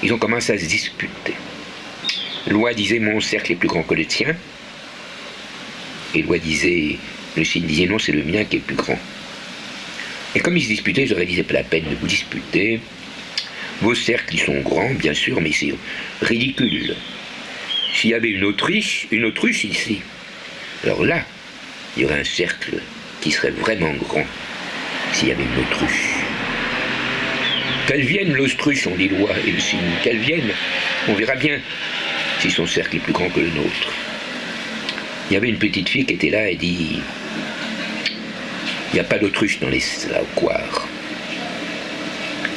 ils 0.02 0.12
ont 0.12 0.18
commencé 0.18 0.52
à 0.52 0.58
se 0.58 0.64
disputer. 0.64 1.34
L'oie 2.48 2.74
disait 2.74 2.98
mon 2.98 3.20
cercle 3.20 3.52
est 3.52 3.56
plus 3.56 3.68
grand 3.68 3.82
que 3.82 3.94
le 3.94 4.04
tien. 4.04 4.34
Et 6.14 6.22
l'oie 6.22 6.38
disait, 6.38 6.98
le 7.36 7.44
cygne 7.44 7.66
disait 7.66 7.86
non, 7.86 7.98
c'est 7.98 8.12
le 8.12 8.24
mien 8.24 8.44
qui 8.44 8.56
est 8.56 8.60
plus 8.60 8.76
grand. 8.76 8.98
Et 10.34 10.40
comme 10.40 10.56
ils 10.56 10.62
se 10.62 10.68
disputaient, 10.68 11.06
j'aurais 11.06 11.26
dit 11.26 11.36
c'est 11.36 11.44
pas 11.44 11.54
la 11.54 11.62
peine 11.62 11.84
de 11.84 11.94
vous 11.94 12.06
disputer. 12.06 12.80
Vos 13.80 13.94
cercles, 13.94 14.34
ils 14.34 14.40
sont 14.40 14.60
grands, 14.60 14.92
bien 14.94 15.14
sûr, 15.14 15.40
mais 15.40 15.52
c'est 15.52 15.74
ridicule. 16.20 16.94
S'il 17.94 18.10
y 18.10 18.14
avait 18.14 18.30
une 18.30 18.44
autruche, 18.44 19.06
une 19.10 19.24
autruche 19.24 19.64
ici, 19.64 20.00
alors 20.84 21.04
là, 21.04 21.24
il 21.96 22.02
y 22.02 22.04
aurait 22.06 22.20
un 22.20 22.24
cercle 22.24 22.80
qui 23.20 23.30
serait 23.30 23.50
vraiment 23.50 23.92
grand 23.94 24.24
s'il 25.12 25.28
y 25.28 25.32
avait 25.32 25.44
une 25.44 25.64
autruche. 25.64 26.11
Qu'elle 27.86 28.04
vienne 28.04 28.32
l'austruche, 28.32 28.86
on 28.86 28.94
dit 28.94 29.08
loi, 29.08 29.30
et 29.46 29.50
le 29.50 29.58
cygne, 29.58 29.80
qu'elle 30.02 30.18
vienne, 30.18 30.52
on 31.08 31.14
verra 31.14 31.34
bien 31.34 31.58
si 32.40 32.50
son 32.50 32.66
cercle 32.66 32.96
est 32.96 33.00
plus 33.00 33.12
grand 33.12 33.28
que 33.28 33.40
le 33.40 33.50
nôtre. 33.50 33.92
Il 35.30 35.34
y 35.34 35.36
avait 35.36 35.48
une 35.48 35.58
petite 35.58 35.88
fille 35.88 36.04
qui 36.04 36.14
était 36.14 36.30
là 36.30 36.48
et 36.48 36.56
dit 36.56 37.00
Il 38.90 38.94
n'y 38.94 39.00
a 39.00 39.04
pas 39.04 39.18
d'autruche 39.18 39.58
dans 39.60 39.68
les. 39.68 39.82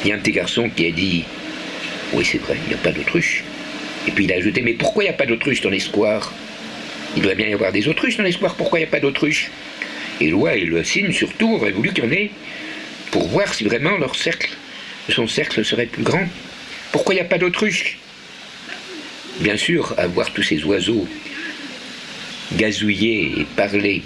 Il 0.02 0.08
y 0.08 0.12
a 0.12 0.14
un 0.14 0.18
petit 0.18 0.32
garçon 0.32 0.68
qui 0.68 0.86
a 0.86 0.90
dit 0.90 1.24
Oui, 2.12 2.24
c'est 2.24 2.38
vrai, 2.38 2.56
il 2.64 2.68
n'y 2.68 2.74
a 2.74 2.78
pas 2.78 2.92
d'autruche. 2.92 3.42
Et 4.06 4.10
puis 4.12 4.24
il 4.24 4.32
a 4.32 4.36
ajouté 4.36 4.60
Mais 4.62 4.74
pourquoi 4.74 5.04
il 5.04 5.06
n'y 5.06 5.14
a 5.14 5.16
pas 5.16 5.26
d'autruche 5.26 5.60
dans 5.60 5.70
les 5.70 5.80
squares 5.80 6.32
Il 7.16 7.22
doit 7.22 7.34
bien 7.34 7.48
y 7.48 7.54
avoir 7.54 7.72
des 7.72 7.88
autruches 7.88 8.16
dans 8.16 8.24
les 8.24 8.32
squares, 8.32 8.54
pourquoi 8.54 8.78
il 8.78 8.82
n'y 8.82 8.88
a 8.88 8.90
pas 8.90 9.00
d'autruche? 9.00 9.50
Et 10.20 10.28
loi 10.28 10.54
et 10.54 10.64
le 10.64 10.84
cygne 10.84 11.12
surtout 11.12 11.54
auraient 11.54 11.72
voulu 11.72 11.92
qu'il 11.92 12.04
y 12.04 12.06
en 12.06 12.12
ait 12.12 12.30
pour 13.10 13.26
voir 13.28 13.52
si 13.52 13.64
vraiment 13.64 13.96
leur 13.98 14.14
cercle, 14.16 14.50
son 15.12 15.26
cercle 15.26 15.64
serait 15.64 15.86
plus 15.86 16.02
grand. 16.02 16.26
Pourquoi 16.92 17.14
il 17.14 17.18
n'y 17.18 17.22
a 17.22 17.28
pas 17.28 17.38
d'autruche? 17.38 17.98
Bien 19.40 19.56
sûr, 19.56 19.94
à 19.98 20.06
voir 20.06 20.32
tous 20.32 20.42
ces 20.42 20.64
oiseaux 20.64 21.06
gazouiller 22.54 23.40
et 23.40 23.44
parler 23.56 24.02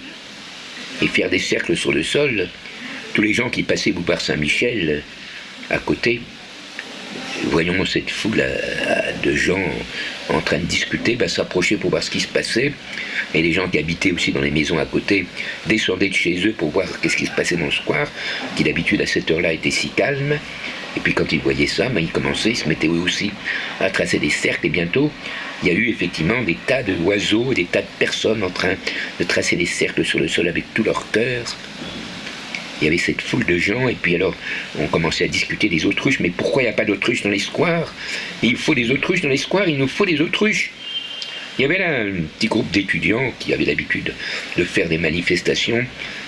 et 1.02 1.06
faire 1.06 1.30
des 1.30 1.38
cercles 1.38 1.76
sur 1.76 1.92
le 1.92 2.02
sol, 2.02 2.48
tous 3.14 3.22
les 3.22 3.32
gens 3.32 3.50
qui 3.50 3.62
passaient 3.62 3.92
boulevard 3.92 4.20
Saint-Michel 4.20 5.02
à 5.68 5.78
côté, 5.78 6.20
voyons 7.44 7.84
cette 7.84 8.10
foule 8.10 8.42
de 9.22 9.34
gens 9.34 9.64
en 10.28 10.40
train 10.40 10.58
de 10.58 10.64
discuter, 10.64 11.16
ben, 11.16 11.28
s'approcher 11.28 11.76
pour 11.76 11.90
voir 11.90 12.02
ce 12.02 12.10
qui 12.10 12.20
se 12.20 12.28
passait. 12.28 12.72
Et 13.34 13.42
les 13.42 13.52
gens 13.52 13.68
qui 13.68 13.78
habitaient 13.78 14.12
aussi 14.12 14.32
dans 14.32 14.40
les 14.40 14.50
maisons 14.50 14.78
à 14.78 14.86
côté 14.86 15.26
descendaient 15.66 16.08
de 16.08 16.14
chez 16.14 16.46
eux 16.46 16.52
pour 16.52 16.70
voir 16.70 16.86
qu'est-ce 17.00 17.16
qui 17.16 17.26
se 17.26 17.30
passait 17.32 17.56
dans 17.56 17.66
le 17.66 17.72
square, 17.72 18.08
qui 18.56 18.64
d'habitude 18.64 19.00
à 19.00 19.06
cette 19.06 19.30
heure-là 19.30 19.52
était 19.52 19.70
si 19.70 19.88
calme. 19.90 20.38
Et 20.96 21.00
puis 21.00 21.14
quand 21.14 21.30
ils 21.32 21.40
voyaient 21.40 21.66
ça, 21.66 21.88
ben, 21.88 22.00
ils 22.00 22.10
commençaient, 22.10 22.50
ils 22.50 22.56
se 22.56 22.68
mettaient 22.68 22.88
eux 22.88 23.02
aussi 23.02 23.30
à 23.80 23.90
tracer 23.90 24.18
des 24.18 24.30
cercles. 24.30 24.66
Et 24.66 24.70
bientôt, 24.70 25.10
il 25.62 25.68
y 25.68 25.70
a 25.70 25.74
eu 25.74 25.88
effectivement 25.88 26.42
des 26.42 26.56
tas 26.66 26.82
d'oiseaux, 26.82 27.54
des 27.54 27.64
tas 27.64 27.82
de 27.82 27.86
personnes 27.98 28.42
en 28.42 28.50
train 28.50 28.74
de 29.18 29.24
tracer 29.24 29.56
des 29.56 29.66
cercles 29.66 30.04
sur 30.04 30.18
le 30.18 30.28
sol 30.28 30.48
avec 30.48 30.64
tout 30.74 30.82
leur 30.82 31.10
cœur. 31.10 31.44
Il 32.80 32.84
y 32.86 32.88
avait 32.88 32.98
cette 32.98 33.20
foule 33.20 33.44
de 33.44 33.58
gens, 33.58 33.88
et 33.88 33.94
puis 33.94 34.14
alors 34.14 34.34
on 34.78 34.86
commençait 34.86 35.24
à 35.24 35.28
discuter 35.28 35.68
des 35.68 35.84
autruches, 35.84 36.18
mais 36.20 36.30
pourquoi 36.30 36.62
il 36.62 36.64
n'y 36.64 36.70
a 36.70 36.74
pas 36.74 36.86
d'autruches 36.86 37.22
dans 37.22 37.30
les 37.30 37.38
squares 37.38 37.94
Il 38.42 38.56
faut 38.56 38.74
des 38.74 38.90
autruches 38.90 39.20
dans 39.20 39.28
les 39.28 39.36
squares, 39.36 39.68
il 39.68 39.76
nous 39.76 39.88
faut 39.88 40.06
des 40.06 40.20
autruches. 40.20 40.70
Il 41.58 41.62
y 41.62 41.64
avait 41.66 41.78
là 41.78 41.90
un 41.90 42.22
petit 42.38 42.46
groupe 42.46 42.70
d'étudiants 42.70 43.34
qui 43.38 43.52
avaient 43.52 43.66
l'habitude 43.66 44.14
de 44.56 44.64
faire 44.64 44.88
des 44.88 44.96
manifestations. 44.96 45.84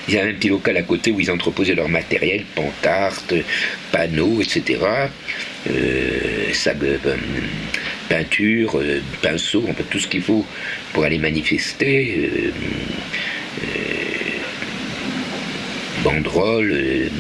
Ils 0.08 0.18
avaient 0.18 0.30
un 0.30 0.34
petit 0.34 0.48
local 0.48 0.76
à 0.76 0.82
côté 0.82 1.12
où 1.12 1.20
ils 1.20 1.30
entreposaient 1.30 1.74
leur 1.74 1.88
matériel, 1.88 2.44
pancartes, 2.54 3.34
panneaux, 3.92 4.40
etc. 4.40 4.80
Euh, 5.70 6.52
euh, 6.66 7.16
peinture, 8.08 8.80
euh, 8.80 9.00
pinceau, 9.22 9.64
en 9.68 9.74
fait 9.74 9.84
tout 9.84 10.00
ce 10.00 10.08
qu'il 10.08 10.22
faut 10.22 10.44
pour 10.92 11.04
aller 11.04 11.18
manifester. 11.18 12.30
Euh, 12.34 12.50
banderoles, 16.02 17.10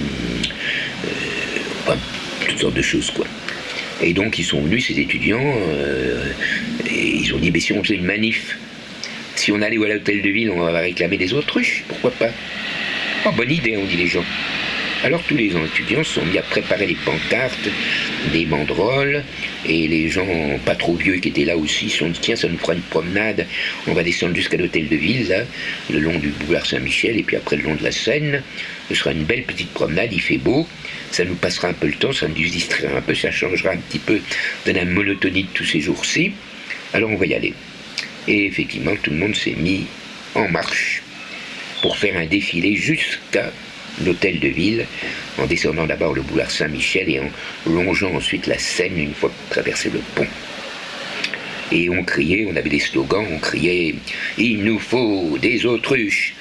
toutes 2.48 2.58
sortes 2.58 2.74
de 2.74 2.82
choses 2.82 3.12
quoi. 3.12 3.26
Et 4.00 4.12
donc 4.12 4.40
ils 4.40 4.44
sont 4.44 4.60
venus, 4.60 4.88
ces 4.88 4.98
étudiants, 4.98 5.54
et 6.90 7.16
ils 7.16 7.32
ont 7.32 7.38
dit, 7.38 7.52
mais 7.52 7.60
si 7.60 7.72
on 7.72 7.84
faisait 7.84 7.94
une 7.94 8.04
manif, 8.04 8.58
si 9.36 9.52
on 9.52 9.62
allait 9.62 9.76
à 9.76 9.94
l'hôtel 9.94 10.22
de 10.22 10.30
ville, 10.30 10.50
on 10.50 10.60
va 10.60 10.80
réclamer 10.80 11.16
des 11.16 11.32
autruches, 11.32 11.84
pourquoi 11.86 12.10
pas? 12.10 12.30
Oh, 13.24 13.30
bonne 13.30 13.52
idée, 13.52 13.76
on 13.76 13.84
dit 13.84 13.96
les 13.96 14.08
gens. 14.08 14.24
Alors 15.04 15.22
tous 15.22 15.36
les 15.36 15.54
étudiants 15.54 16.02
se 16.02 16.14
sont 16.14 16.26
mis 16.26 16.38
à 16.38 16.42
préparer 16.42 16.86
les 16.86 16.96
pancartes, 16.96 17.68
des 18.32 18.44
banderoles, 18.46 19.22
et 19.64 19.86
les 19.86 20.08
gens 20.08 20.26
pas 20.64 20.74
trop 20.74 20.96
vieux 20.96 21.18
qui 21.18 21.28
étaient 21.28 21.44
là 21.44 21.56
aussi 21.56 21.88
sont 21.88 22.08
dit 22.08 22.18
tiens 22.20 22.34
ça 22.34 22.48
nous 22.48 22.58
fera 22.58 22.74
une 22.74 22.82
promenade, 22.82 23.46
on 23.86 23.92
va 23.92 24.02
descendre 24.02 24.34
jusqu'à 24.34 24.56
l'hôtel 24.56 24.88
de 24.88 24.96
ville, 24.96 25.46
le 25.88 26.00
long 26.00 26.18
du 26.18 26.30
boulevard 26.30 26.66
Saint-Michel, 26.66 27.16
et 27.16 27.22
puis 27.22 27.36
après 27.36 27.56
le 27.56 27.62
long 27.62 27.76
de 27.76 27.84
la 27.84 27.92
Seine. 27.92 28.42
Ce 28.88 28.96
sera 28.96 29.12
une 29.12 29.22
belle 29.22 29.44
petite 29.44 29.70
promenade, 29.70 30.12
il 30.12 30.20
fait 30.20 30.38
beau, 30.38 30.66
ça 31.12 31.24
nous 31.24 31.36
passera 31.36 31.68
un 31.68 31.74
peu 31.74 31.86
le 31.86 31.94
temps, 31.94 32.12
ça 32.12 32.26
nous 32.26 32.34
distraira 32.34 32.98
un 32.98 33.02
peu, 33.02 33.14
ça 33.14 33.30
changera 33.30 33.70
un 33.70 33.76
petit 33.76 34.00
peu 34.00 34.18
de 34.66 34.72
la 34.72 34.84
monotonie 34.84 35.44
de 35.44 35.48
tous 35.54 35.64
ces 35.64 35.80
jours-ci. 35.80 36.32
Alors 36.92 37.10
on 37.10 37.16
va 37.16 37.26
y 37.26 37.34
aller. 37.34 37.54
Et 38.26 38.46
effectivement, 38.46 38.96
tout 39.00 39.10
le 39.10 39.18
monde 39.18 39.36
s'est 39.36 39.54
mis 39.56 39.86
en 40.34 40.48
marche 40.48 41.02
pour 41.82 41.98
faire 41.98 42.16
un 42.16 42.26
défilé 42.26 42.76
jusqu'à 42.76 43.52
l'hôtel 44.04 44.38
de 44.40 44.48
ville, 44.48 44.86
en 45.38 45.46
descendant 45.46 45.86
d'abord 45.86 46.14
le 46.14 46.22
boulevard 46.22 46.50
Saint-Michel 46.50 47.10
et 47.10 47.20
en 47.20 47.28
longeant 47.70 48.14
ensuite 48.14 48.46
la 48.46 48.58
Seine 48.58 48.98
une 48.98 49.12
fois 49.12 49.30
traversé 49.50 49.90
le 49.90 50.00
pont. 50.14 50.26
Et 51.70 51.90
on 51.90 52.02
criait, 52.04 52.46
on 52.48 52.56
avait 52.56 52.68
des 52.68 52.78
slogans, 52.78 53.26
on 53.30 53.38
criait 53.38 53.94
Il 54.38 54.62
nous 54.64 54.78
faut 54.78 55.38
des 55.40 55.66
autruches, 55.66 56.34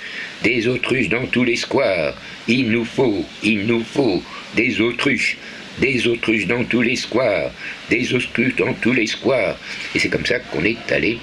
des 0.44 0.68
autruches 0.68 1.10
dans 1.10 1.26
tous 1.26 1.44
les 1.44 1.56
squares, 1.56 2.16
il 2.48 2.70
nous 2.70 2.86
faut, 2.86 3.26
il 3.44 3.66
nous 3.66 3.84
faut 3.84 4.22
des 4.56 4.82
autruches, 4.82 5.38
des 5.80 6.06
autruches 6.08 6.48
dans 6.48 6.64
tous 6.66 6.82
les 6.82 6.96
squares, 6.96 7.52
des 7.90 8.14
autruches 8.14 8.56
dans 8.56 8.74
tous 8.74 8.94
les 8.94 9.08
squares. 9.08 9.58
Et 9.96 10.00
c'est 10.00 10.10
comme 10.10 10.26
ça 10.26 10.40
qu'on 10.40 10.64
est 10.66 10.92
allé, 10.92 11.18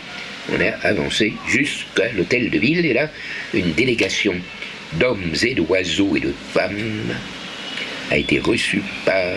on 0.52 0.60
a 0.60 0.88
avancé 0.88 1.32
jusqu'à 1.46 2.12
l'hôtel 2.12 2.50
de 2.50 2.58
ville, 2.58 2.84
et 2.84 2.92
là, 2.92 3.10
une 3.54 3.72
délégation 3.72 4.34
d'hommes 4.94 5.32
et 5.42 5.54
d'oiseaux 5.54 6.16
et 6.16 6.20
de 6.20 6.32
femmes 6.52 7.14
a 8.10 8.16
été 8.16 8.38
reçue 8.38 8.82
par, 9.04 9.34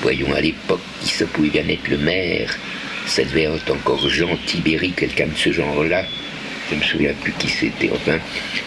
voyons 0.00 0.32
à 0.34 0.40
l'époque, 0.40 0.80
qui 1.02 1.12
ça 1.12 1.26
pouvait 1.26 1.50
bien 1.50 1.68
être 1.68 1.88
le 1.88 1.98
maire, 1.98 2.56
ça 3.06 3.24
devait 3.24 3.44
être 3.44 3.72
encore 3.72 4.08
Jean 4.08 4.36
Tibéry, 4.46 4.92
quelqu'un 4.92 5.26
de 5.26 5.36
ce 5.36 5.52
genre-là, 5.52 6.04
je 6.68 6.74
ne 6.74 6.80
me 6.80 6.84
souviens 6.84 7.12
plus 7.22 7.32
qui 7.32 7.48
c'était, 7.48 7.90
enfin, 7.92 8.18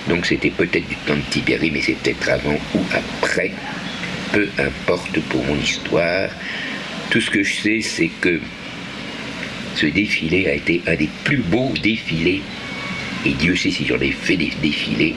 donc 0.08 0.26
c'était 0.26 0.50
peut-être 0.50 0.88
du 0.88 0.96
temps 1.06 1.16
de 1.16 1.32
Tibéry, 1.32 1.72
mais 1.72 1.82
peut-être 1.82 2.30
avant 2.30 2.58
ou 2.74 2.80
après, 2.94 3.52
peu 4.32 4.48
importe 4.58 5.20
pour 5.30 5.44
mon 5.44 5.58
histoire, 5.58 6.30
tout 7.10 7.22
ce 7.22 7.30
que 7.30 7.44
je 7.44 7.54
sais, 7.62 7.82
c'est 7.82 8.10
que 8.22 8.40
ce 9.80 9.86
défilé 9.86 10.48
a 10.48 10.56
été 10.56 10.82
un 10.88 10.96
des 10.96 11.10
plus 11.24 11.38
beaux 11.38 11.72
défilés 11.82 12.42
et 13.26 13.32
Dieu 13.32 13.56
sait 13.56 13.72
si 13.72 13.86
j'en 13.86 14.00
ai 14.00 14.12
fait 14.12 14.36
des 14.36 14.52
défilés, 14.62 15.16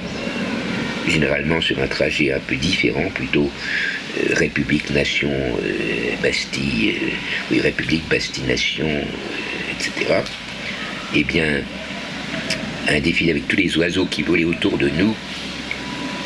généralement 1.08 1.60
sur 1.60 1.80
un 1.80 1.86
trajet 1.86 2.32
un 2.32 2.38
peu 2.38 2.54
différent, 2.56 3.08
plutôt 3.14 3.50
euh, 4.18 4.34
République, 4.34 4.90
Nation, 4.90 5.30
euh, 5.30 6.16
Bastille, 6.22 6.94
euh, 7.00 7.06
oui, 7.50 7.60
République, 7.60 8.08
Bastille, 8.08 8.44
Nation, 8.44 8.88
etc. 9.70 10.14
Eh 11.14 11.24
bien, 11.24 11.62
un 12.88 13.00
défilé 13.00 13.32
avec 13.32 13.48
tous 13.48 13.56
les 13.56 13.76
oiseaux 13.76 14.06
qui 14.06 14.22
volaient 14.22 14.44
autour 14.44 14.78
de 14.78 14.88
nous, 14.88 15.14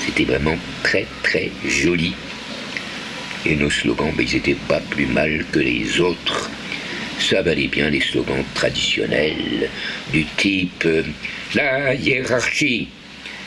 c'était 0.05 0.25
vraiment 0.25 0.57
très 0.83 1.07
très 1.23 1.51
joli. 1.67 2.15
Et 3.45 3.55
nos 3.55 3.71
slogans, 3.71 4.13
ben, 4.17 4.27
ils 4.29 4.35
n'étaient 4.35 4.57
pas 4.69 4.81
plus 4.81 5.07
mal 5.07 5.45
que 5.53 5.59
les 5.59 6.01
autres 6.01 6.51
ça 7.19 7.43
valait 7.43 7.69
bien 7.69 7.91
les 7.91 8.01
slogans 8.01 8.45
traditionnels 8.55 9.69
du 10.13 10.25
type 10.37 10.85
euh, 10.85 11.03
La 11.55 11.95
hiérarchie, 11.95 12.89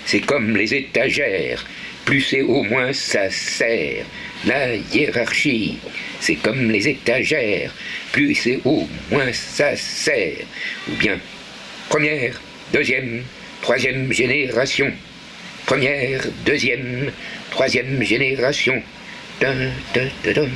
c'est 0.05 0.21
comme 0.21 0.55
les 0.55 0.73
étagères, 0.73 1.65
plus 2.05 2.21
c'est 2.21 2.41
haut, 2.41 2.63
moins 2.63 2.93
ça 2.93 3.29
sert. 3.29 4.05
La 4.45 4.75
hiérarchie, 4.75 5.77
c'est 6.19 6.35
comme 6.35 6.71
les 6.71 6.87
étagères, 6.87 7.73
plus 8.11 8.33
c'est 8.33 8.59
haut, 8.65 8.87
moins 9.11 9.31
ça 9.33 9.75
sert. 9.75 10.45
Ou 10.89 10.95
bien 10.95 11.19
première, 11.89 12.39
deuxième, 12.73 13.23
troisième 13.61 14.11
génération. 14.11 14.91
Première, 15.65 16.21
deuxième, 16.45 17.11
troisième 17.51 18.01
génération. 18.03 18.81
Dun, 19.39 19.71
dun, 19.93 20.33
dun, 20.33 20.49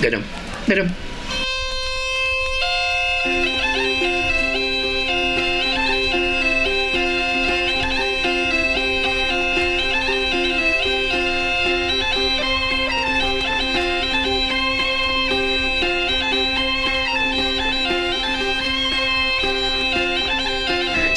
Ganun. 0.00 0.24
Ganun. 0.68 1.09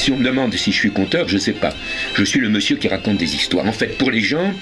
Si 0.04 0.12
on 0.12 0.18
me 0.18 0.26
demande 0.26 0.54
si 0.54 0.74
je 0.74 0.78
suis 0.78 0.92
conteur, 0.92 1.30
je 1.30 1.36
ne 1.36 1.40
sais 1.40 1.54
pas. 1.54 1.74
Je 2.14 2.26
suis 2.26 2.42
le 2.42 2.50
monsieur 2.50 2.76
qui 2.76 2.90
raconte 2.90 3.16
des 3.16 3.36
histoires. 3.36 3.66
En 3.66 3.72
fait, 3.72 3.98
pour 3.98 4.12
les 4.12 4.20
gens, 4.20 4.54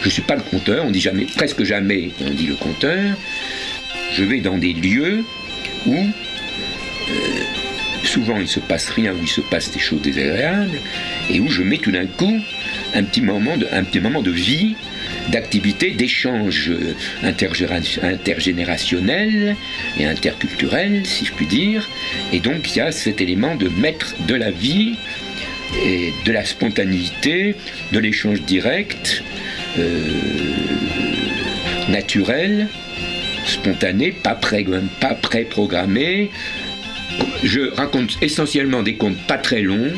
je 0.00 0.06
ne 0.06 0.10
suis 0.10 0.22
pas 0.22 0.34
le 0.34 0.42
conteur. 0.42 0.84
On 0.84 0.90
dit 0.90 1.00
jamais, 1.00 1.24
presque 1.36 1.62
jamais, 1.62 2.10
on 2.20 2.30
dit 2.30 2.48
le 2.48 2.56
conteur. 2.56 3.14
Je 4.16 4.24
vais 4.24 4.40
dans 4.40 4.58
des 4.58 4.72
lieux 4.72 5.24
où 5.86 5.94
euh, 5.94 7.12
souvent 8.02 8.40
il 8.40 8.48
se 8.48 8.58
passe 8.58 8.88
rien, 8.88 9.12
où 9.12 9.18
il 9.22 9.28
se 9.28 9.40
passe 9.40 9.70
des 9.70 9.78
choses 9.78 10.02
désagréables, 10.02 10.80
et 11.30 11.38
où 11.38 11.48
je 11.48 11.62
mets 11.62 11.78
tout 11.78 11.92
d'un 11.92 12.06
coup 12.06 12.40
un 12.92 13.04
petit 13.04 13.20
moment 13.20 13.56
de 13.56 14.30
vie, 14.32 14.74
d'activité, 15.30 15.90
d'échange 15.90 16.72
intergénérationnel 17.22 19.56
et 19.98 20.06
interculturel, 20.06 21.06
si 21.06 21.24
je 21.24 21.32
puis 21.32 21.46
dire. 21.46 21.88
Et 22.32 22.40
donc 22.40 22.74
il 22.74 22.78
y 22.78 22.80
a 22.80 22.92
cet 22.92 23.20
élément 23.20 23.56
de 23.56 23.68
mettre 23.68 24.14
de 24.26 24.34
la 24.34 24.50
vie 24.50 24.94
et 25.84 26.12
de 26.24 26.32
la 26.32 26.44
spontanéité, 26.44 27.54
de 27.92 27.98
l'échange 27.98 28.42
direct, 28.42 29.22
euh, 29.78 30.00
naturel, 31.88 32.68
spontané, 33.44 34.12
pas, 34.12 34.34
pré 34.34 34.64
pas 35.00 35.14
préprogrammé. 35.14 36.30
Je 37.42 37.74
raconte 37.74 38.18
essentiellement 38.22 38.82
des 38.82 38.94
contes 38.94 39.18
pas 39.26 39.38
très 39.38 39.62
longs. 39.62 39.92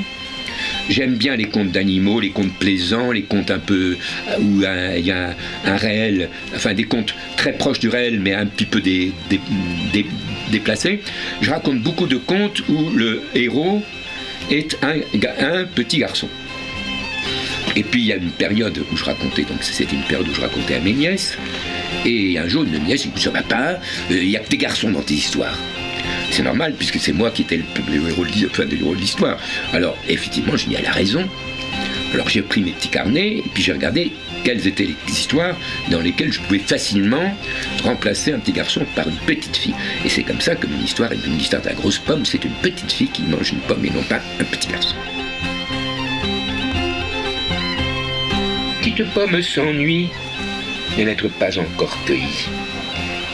J'aime 0.89 1.15
bien 1.15 1.37
les 1.37 1.45
contes 1.45 1.71
d'animaux, 1.71 2.21
les 2.21 2.31
contes 2.31 2.53
plaisants, 2.55 3.13
les 3.13 3.23
contes 3.23 3.51
un 3.51 3.59
peu 3.59 3.97
où 4.41 4.63
il 4.63 5.05
y 5.07 5.11
a 5.11 5.37
un, 5.65 5.77
réel, 5.77 6.29
enfin 6.55 6.75
des 6.75 6.85
contes 6.85 7.15
très 7.37 7.53
proches 7.53 7.79
du 7.79 7.89
réel 7.89 8.21
mais 8.21 8.35
un 8.35 8.47
petit 8.47 8.65
peu 8.65 8.83
déplacés. 10.51 11.01
Je 11.41 11.51
raconte 11.51 11.81
beaucoup 11.81 12.07
de 12.07 12.17
contes 12.17 12.63
où 12.69 12.91
le 12.91 13.23
héros 13.35 13.83
est 14.51 14.77
un, 14.83 15.65
petit 15.75 15.99
garçon. 15.99 16.29
Et 17.77 17.85
puis 17.85 18.01
il 18.01 18.07
y 18.07 18.13
a 18.13 18.17
une 18.17 18.33
période 18.33 18.83
où 18.91 18.97
je 18.97 19.05
racontais, 19.05 19.43
donc 19.43 19.63
c'était 19.63 19.95
une 19.95 20.03
période 20.03 20.29
où 20.29 20.35
je 20.35 20.41
racontais 20.41 20.75
à 20.75 20.81
mes 20.81 20.93
nièces, 20.93 21.39
et 22.05 22.37
un 22.37 22.49
jour 22.49 22.65
une 22.65 22.83
nièce 22.85 23.07
dit 23.07 23.29
Papa, 23.29 23.79
euh, 24.11 24.23
il 24.23 24.29
n'y 24.29 24.37
a 24.37 24.41
que 24.41 24.49
des 24.49 24.57
garçons 24.57 24.91
dans 24.91 25.03
tes 25.03 25.15
histoires. 25.15 25.57
C'est 26.31 26.43
normal, 26.43 26.75
puisque 26.77 26.99
c'est 26.99 27.13
moi 27.13 27.31
qui 27.31 27.43
étais 27.43 27.57
le, 27.57 28.09
héros 28.09 28.25
de 28.25 28.95
l'histoire. 28.97 29.39
Alors, 29.73 29.97
effectivement, 30.09 30.57
je 30.57 30.69
dis 30.69 30.77
Elle 30.79 30.87
a 30.87 30.93
raison. 30.93 31.29
Alors 32.13 32.29
j'ai 32.29 32.43
pris 32.43 32.61
mes 32.61 32.73
petits 32.73 32.89
carnets, 32.89 33.39
et 33.39 33.45
puis 33.55 33.63
j'ai 33.63 33.73
regardé 33.73 34.11
quelles 34.43 34.67
étaient 34.67 34.87
les 34.87 35.13
histoires 35.13 35.57
dans 35.91 36.01
lesquelles 36.01 36.33
je 36.33 36.41
pouvais 36.41 36.59
facilement 36.59 37.37
remplacer 37.85 38.33
un 38.33 38.39
petit 38.39 38.53
garçon 38.53 38.85
par 38.97 39.07
une 39.09 39.17
petite 39.19 39.57
fille. 39.57 39.75
Et 40.05 40.09
c'est 40.09 40.23
comme 40.23 40.41
ça 40.41 40.57
que 40.57 40.67
mon 40.67 40.83
histoire 40.83 41.13
est 41.13 41.25
une 41.25 41.39
histoire 41.39 41.63
de 41.63 41.69
la 41.69 41.75
grosse 41.75 41.99
pomme, 41.99 42.25
c'est 42.25 42.45
une 42.45 42.55
petite 42.63 42.91
fille 42.91 43.09
qui 43.09 43.23
mange 43.23 43.53
une 43.53 43.61
pomme 43.61 43.85
et 43.85 43.91
non 43.91 44.03
pas 44.03 44.21
un 44.41 44.45
petit 44.45 44.69
garçon. 44.69 44.97
Petite 48.81 49.13
pomme 49.13 49.41
s'ennuie 49.43 50.09
de 50.99 51.05
n'être 51.05 51.29
pas 51.29 51.57
encore 51.59 51.97
cueillie. 52.07 52.49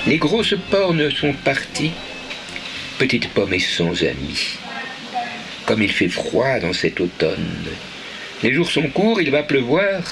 Les 0.07 0.19
grosses 0.19 0.55
pornes 0.71 1.11
sont 1.11 1.33
parties, 1.33 1.93
petite 2.99 3.29
pomme 3.29 3.53
est 3.53 3.59
sans 3.59 4.03
amis. 4.03 4.59
Comme 5.67 5.83
il 5.83 5.93
fait 5.93 6.09
froid 6.09 6.59
dans 6.61 6.73
cet 6.73 7.01
automne, 7.01 7.65
les 8.43 8.53
jours 8.53 8.71
sont 8.71 8.89
courts, 8.89 9.21
il 9.21 9.31
va 9.31 9.43
pleuvoir, 9.43 10.03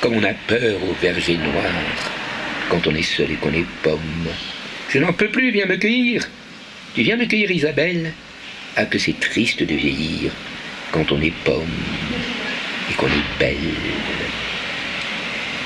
comme 0.00 0.16
on 0.16 0.24
a 0.24 0.34
peur 0.34 0.82
au 0.82 0.94
verger 1.00 1.36
noir, 1.36 1.72
quand 2.68 2.86
on 2.86 2.94
est 2.94 3.02
seul 3.02 3.30
et 3.30 3.36
qu'on 3.36 3.52
est 3.52 3.66
pomme. 3.82 4.28
Je 4.88 4.98
n'en 4.98 5.12
peux 5.12 5.28
plus, 5.28 5.50
viens 5.50 5.66
me 5.66 5.76
cueillir. 5.76 6.28
Tu 6.94 7.02
viens 7.02 7.16
me 7.16 7.26
cueillir, 7.26 7.50
Isabelle 7.50 8.12
Ah, 8.76 8.86
que 8.86 8.98
c'est 8.98 9.18
triste 9.18 9.62
de 9.62 9.74
vieillir 9.74 10.32
quand 10.92 11.10
on 11.12 11.20
est 11.20 11.34
pomme 11.44 11.66
et 12.90 12.94
qu'on 12.94 13.06
est 13.06 13.38
belle. 13.38 13.56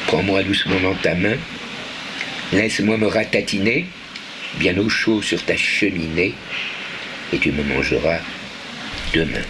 Prends-moi 0.07 0.43
doucement 0.43 0.81
dans 0.81 0.95
ta 0.95 1.15
main, 1.15 1.37
laisse-moi 2.53 2.97
me 2.97 3.07
ratatiner, 3.07 3.87
bien 4.57 4.77
au 4.79 4.89
chaud 4.89 5.23
sur 5.23 5.43
ta 5.45 5.57
cheminée, 5.57 6.35
et 7.33 7.39
tu 7.39 7.53
me 7.53 7.63
mangeras 7.63 8.21
demain. 9.15 9.45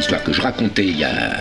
l'histoire 0.00 0.24
que 0.24 0.32
je 0.32 0.40
racontais 0.40 0.86
il 0.86 0.98
y 0.98 1.04
a, 1.04 1.36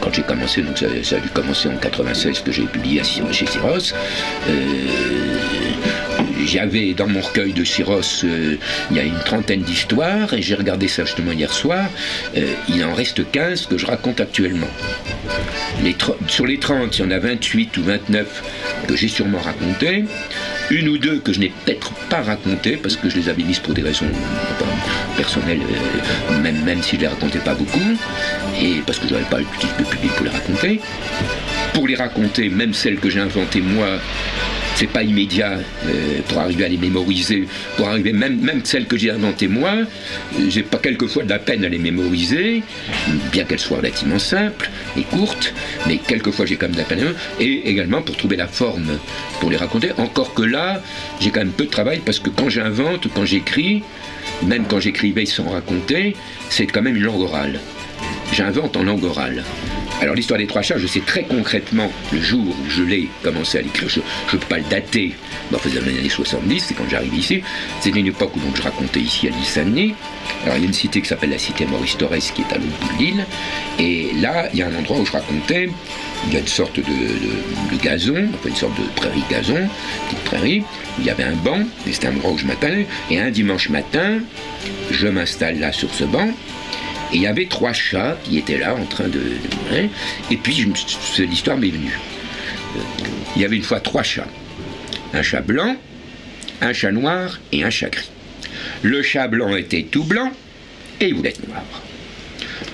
quand 0.00 0.12
j'ai 0.12 0.22
commencé, 0.22 0.62
donc 0.62 0.78
ça, 0.78 0.86
a 0.86 1.18
dû 1.18 1.28
commencer 1.30 1.68
en 1.68 1.76
96 1.76 2.38
que 2.40 2.52
j'ai 2.52 2.66
publié 2.66 3.02
chez 3.02 3.46
Syros. 3.46 3.92
Euh, 4.48 5.34
j'avais 6.46 6.94
dans 6.94 7.06
mon 7.06 7.20
recueil 7.20 7.52
de 7.52 7.64
Syros, 7.64 8.24
euh, 8.24 8.56
il 8.90 8.96
y 8.96 9.00
a 9.00 9.02
une 9.02 9.18
trentaine 9.24 9.62
d'histoires, 9.62 10.32
et 10.34 10.42
j'ai 10.42 10.54
regardé 10.54 10.88
ça 10.88 11.04
justement 11.04 11.32
hier 11.32 11.52
soir. 11.52 11.86
Euh, 12.36 12.52
il 12.68 12.84
en 12.84 12.94
reste 12.94 13.30
15 13.30 13.66
que 13.66 13.78
je 13.78 13.86
raconte 13.86 14.20
actuellement. 14.20 14.70
sur 16.28 16.46
les 16.46 16.58
30, 16.58 16.98
il 16.98 17.04
y 17.04 17.06
en 17.06 17.10
a 17.10 17.18
28 17.18 17.76
ou 17.76 17.82
29 17.82 18.42
que 18.86 18.96
j'ai 18.96 19.08
sûrement 19.08 19.40
raconté. 19.40 20.04
Une 20.70 20.88
ou 20.88 20.98
deux 20.98 21.18
que 21.18 21.32
je 21.32 21.40
n'ai 21.40 21.52
peut-être 21.64 21.92
pas 22.08 22.22
racontées 22.22 22.76
parce 22.76 22.96
que 22.96 23.10
je 23.10 23.16
les 23.16 23.28
avais 23.28 23.42
mises 23.42 23.58
pour 23.58 23.74
des 23.74 23.82
raisons 23.82 24.06
personnelles, 25.16 25.60
euh, 25.60 26.38
même, 26.40 26.62
même 26.64 26.82
si 26.82 26.96
je 26.96 27.02
les 27.02 27.08
racontais 27.08 27.38
pas 27.38 27.54
beaucoup, 27.54 27.98
et 28.60 28.80
parce 28.86 28.98
que 28.98 29.06
je 29.08 29.14
n'avais 29.14 29.26
pas 29.26 29.38
le 29.38 29.44
public 29.44 30.12
pour 30.16 30.24
les 30.24 30.30
raconter. 30.30 30.80
Pour 31.74 31.88
les 31.88 31.96
raconter, 31.96 32.48
même 32.48 32.72
celles 32.72 32.98
que 32.98 33.10
j'ai 33.10 33.20
inventées 33.20 33.60
moi, 33.60 33.98
c'est 34.74 34.88
pas 34.88 35.02
immédiat 35.02 35.58
euh, 35.86 36.20
pour 36.28 36.38
arriver 36.38 36.64
à 36.64 36.68
les 36.68 36.76
mémoriser, 36.76 37.46
pour 37.76 37.88
arriver 37.88 38.12
même, 38.12 38.40
même 38.40 38.64
celles 38.64 38.86
que 38.86 38.96
j'ai 38.96 39.10
inventées 39.10 39.48
moi, 39.48 39.72
euh, 39.72 40.46
j'ai 40.48 40.62
pas 40.62 40.78
quelquefois 40.78 41.24
de 41.24 41.30
la 41.30 41.38
peine 41.38 41.64
à 41.64 41.68
les 41.68 41.78
mémoriser, 41.78 42.62
bien 43.32 43.44
qu'elles 43.44 43.60
soient 43.60 43.78
relativement 43.78 44.18
simples 44.18 44.70
et 44.96 45.02
courtes, 45.02 45.54
mais 45.86 45.98
quelquefois 45.98 46.46
j'ai 46.46 46.56
quand 46.56 46.66
même 46.66 46.74
de 46.74 46.80
la 46.80 46.84
peine, 46.84 47.14
et 47.40 47.68
également 47.68 48.02
pour 48.02 48.16
trouver 48.16 48.36
la 48.36 48.48
forme 48.48 48.98
pour 49.40 49.50
les 49.50 49.56
raconter, 49.56 49.92
encore 49.98 50.34
que 50.34 50.42
là, 50.42 50.82
j'ai 51.20 51.30
quand 51.30 51.40
même 51.40 51.52
peu 51.52 51.64
de 51.64 51.70
travail 51.70 52.00
parce 52.04 52.18
que 52.18 52.30
quand 52.30 52.48
j'invente, 52.48 53.06
quand 53.14 53.24
j'écris, 53.24 53.82
même 54.46 54.64
quand 54.66 54.80
j'écrivais 54.80 55.26
sans 55.26 55.48
raconter, 55.48 56.16
c'est 56.48 56.66
quand 56.66 56.82
même 56.82 56.96
une 56.96 57.04
langue 57.04 57.22
orale. 57.22 57.60
J'invente 58.32 58.76
en 58.76 58.82
langue 58.82 59.04
orale. 59.04 59.44
Alors 60.04 60.16
l'histoire 60.16 60.38
des 60.38 60.46
trois 60.46 60.60
chats, 60.60 60.76
je 60.76 60.86
sais 60.86 61.00
très 61.00 61.22
concrètement 61.22 61.90
le 62.12 62.20
jour 62.20 62.44
où 62.46 62.68
je 62.68 62.82
l'ai 62.82 63.08
commencé 63.22 63.56
à 63.56 63.62
l'écrire, 63.62 63.88
je 63.88 64.00
ne 64.00 64.30
peux 64.32 64.36
pas 64.36 64.58
le 64.58 64.64
dater, 64.64 65.14
dans 65.50 65.58
les 65.64 65.78
années 65.78 66.10
70, 66.10 66.60
c'est 66.60 66.74
quand 66.74 66.86
j'arrive 66.90 67.14
ici, 67.14 67.42
c'est 67.80 67.88
une 67.88 68.08
époque 68.08 68.36
où 68.36 68.40
donc, 68.40 68.54
je 68.54 68.60
racontais 68.60 69.00
ici 69.00 69.28
à 69.28 69.30
Lissani. 69.30 69.94
Alors 70.44 70.58
il 70.58 70.60
y 70.60 70.64
a 70.64 70.66
une 70.66 70.74
cité 70.74 71.00
qui 71.00 71.08
s'appelle 71.08 71.30
la 71.30 71.38
cité 71.38 71.64
Maurice 71.64 71.96
Torres 71.96 72.18
qui 72.18 72.42
est 72.42 72.52
à 72.52 72.58
l'autre 72.58 72.78
bout 72.82 72.98
de 72.98 73.02
l'île, 73.02 73.26
et 73.78 74.10
là 74.20 74.50
il 74.52 74.58
y 74.58 74.62
a 74.62 74.66
un 74.66 74.74
endroit 74.74 74.98
où 74.98 75.06
je 75.06 75.12
racontais, 75.12 75.70
il 76.26 76.34
y 76.34 76.36
a 76.36 76.40
une 76.40 76.46
sorte 76.48 76.76
de, 76.76 77.76
gazon, 77.82 78.28
une 78.44 78.56
sorte 78.56 78.78
de 78.78 78.86
prairie 78.96 79.24
gazon, 79.30 79.70
petite 80.10 80.24
prairie, 80.24 80.62
il 80.98 81.06
y 81.06 81.08
avait 81.08 81.24
un 81.24 81.36
banc, 81.36 81.60
et 81.88 81.92
c'était 81.94 82.08
un 82.08 82.16
endroit 82.16 82.32
où 82.32 82.38
je 82.38 82.44
m'attendais, 82.44 82.86
et 83.10 83.20
un 83.20 83.30
dimanche 83.30 83.70
matin, 83.70 84.18
je 84.90 85.06
m'installe 85.06 85.60
là 85.60 85.72
sur 85.72 85.94
ce 85.94 86.04
banc, 86.04 86.28
et 87.14 87.18
il 87.18 87.22
y 87.22 87.26
avait 87.28 87.46
trois 87.46 87.72
chats 87.72 88.16
qui 88.24 88.38
étaient 88.38 88.58
là 88.58 88.74
en 88.74 88.84
train 88.86 89.06
de. 89.06 89.20
et 90.30 90.36
puis 90.36 90.66
l'histoire 91.18 91.56
m'est 91.56 91.68
venue. 91.68 91.96
Il 93.36 93.42
y 93.42 93.44
avait 93.44 93.56
une 93.56 93.62
fois 93.62 93.78
trois 93.78 94.02
chats. 94.02 94.26
Un 95.12 95.22
chat 95.22 95.40
blanc, 95.40 95.76
un 96.60 96.72
chat 96.72 96.90
noir 96.90 97.38
et 97.52 97.62
un 97.62 97.70
chat 97.70 97.88
gris. 97.88 98.10
Le 98.82 99.00
chat 99.02 99.28
blanc 99.28 99.54
était 99.54 99.84
tout 99.84 100.02
blanc 100.02 100.32
et 101.00 101.06
il 101.06 101.14
voulait 101.14 101.30
être 101.30 101.46
noir. 101.46 101.62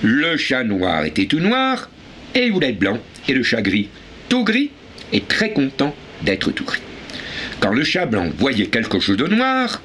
Le 0.01 0.35
chat 0.37 0.63
noir 0.63 1.05
était 1.05 1.27
tout 1.27 1.39
noir 1.39 1.89
et 2.33 2.45
il 2.47 2.51
voulait 2.51 2.69
être 2.69 2.79
blanc. 2.79 2.97
Et 3.27 3.33
le 3.33 3.43
chat 3.43 3.61
gris, 3.61 3.89
tout 4.27 4.43
gris, 4.43 4.71
et 5.13 5.21
très 5.21 5.51
content 5.51 5.95
d'être 6.23 6.51
tout 6.51 6.63
gris. 6.63 6.81
Quand 7.59 7.73
le 7.73 7.83
chat 7.83 8.07
blanc 8.07 8.31
voyait 8.39 8.67
quelque 8.67 8.99
chose 8.99 9.17
de 9.17 9.27
noir, 9.27 9.83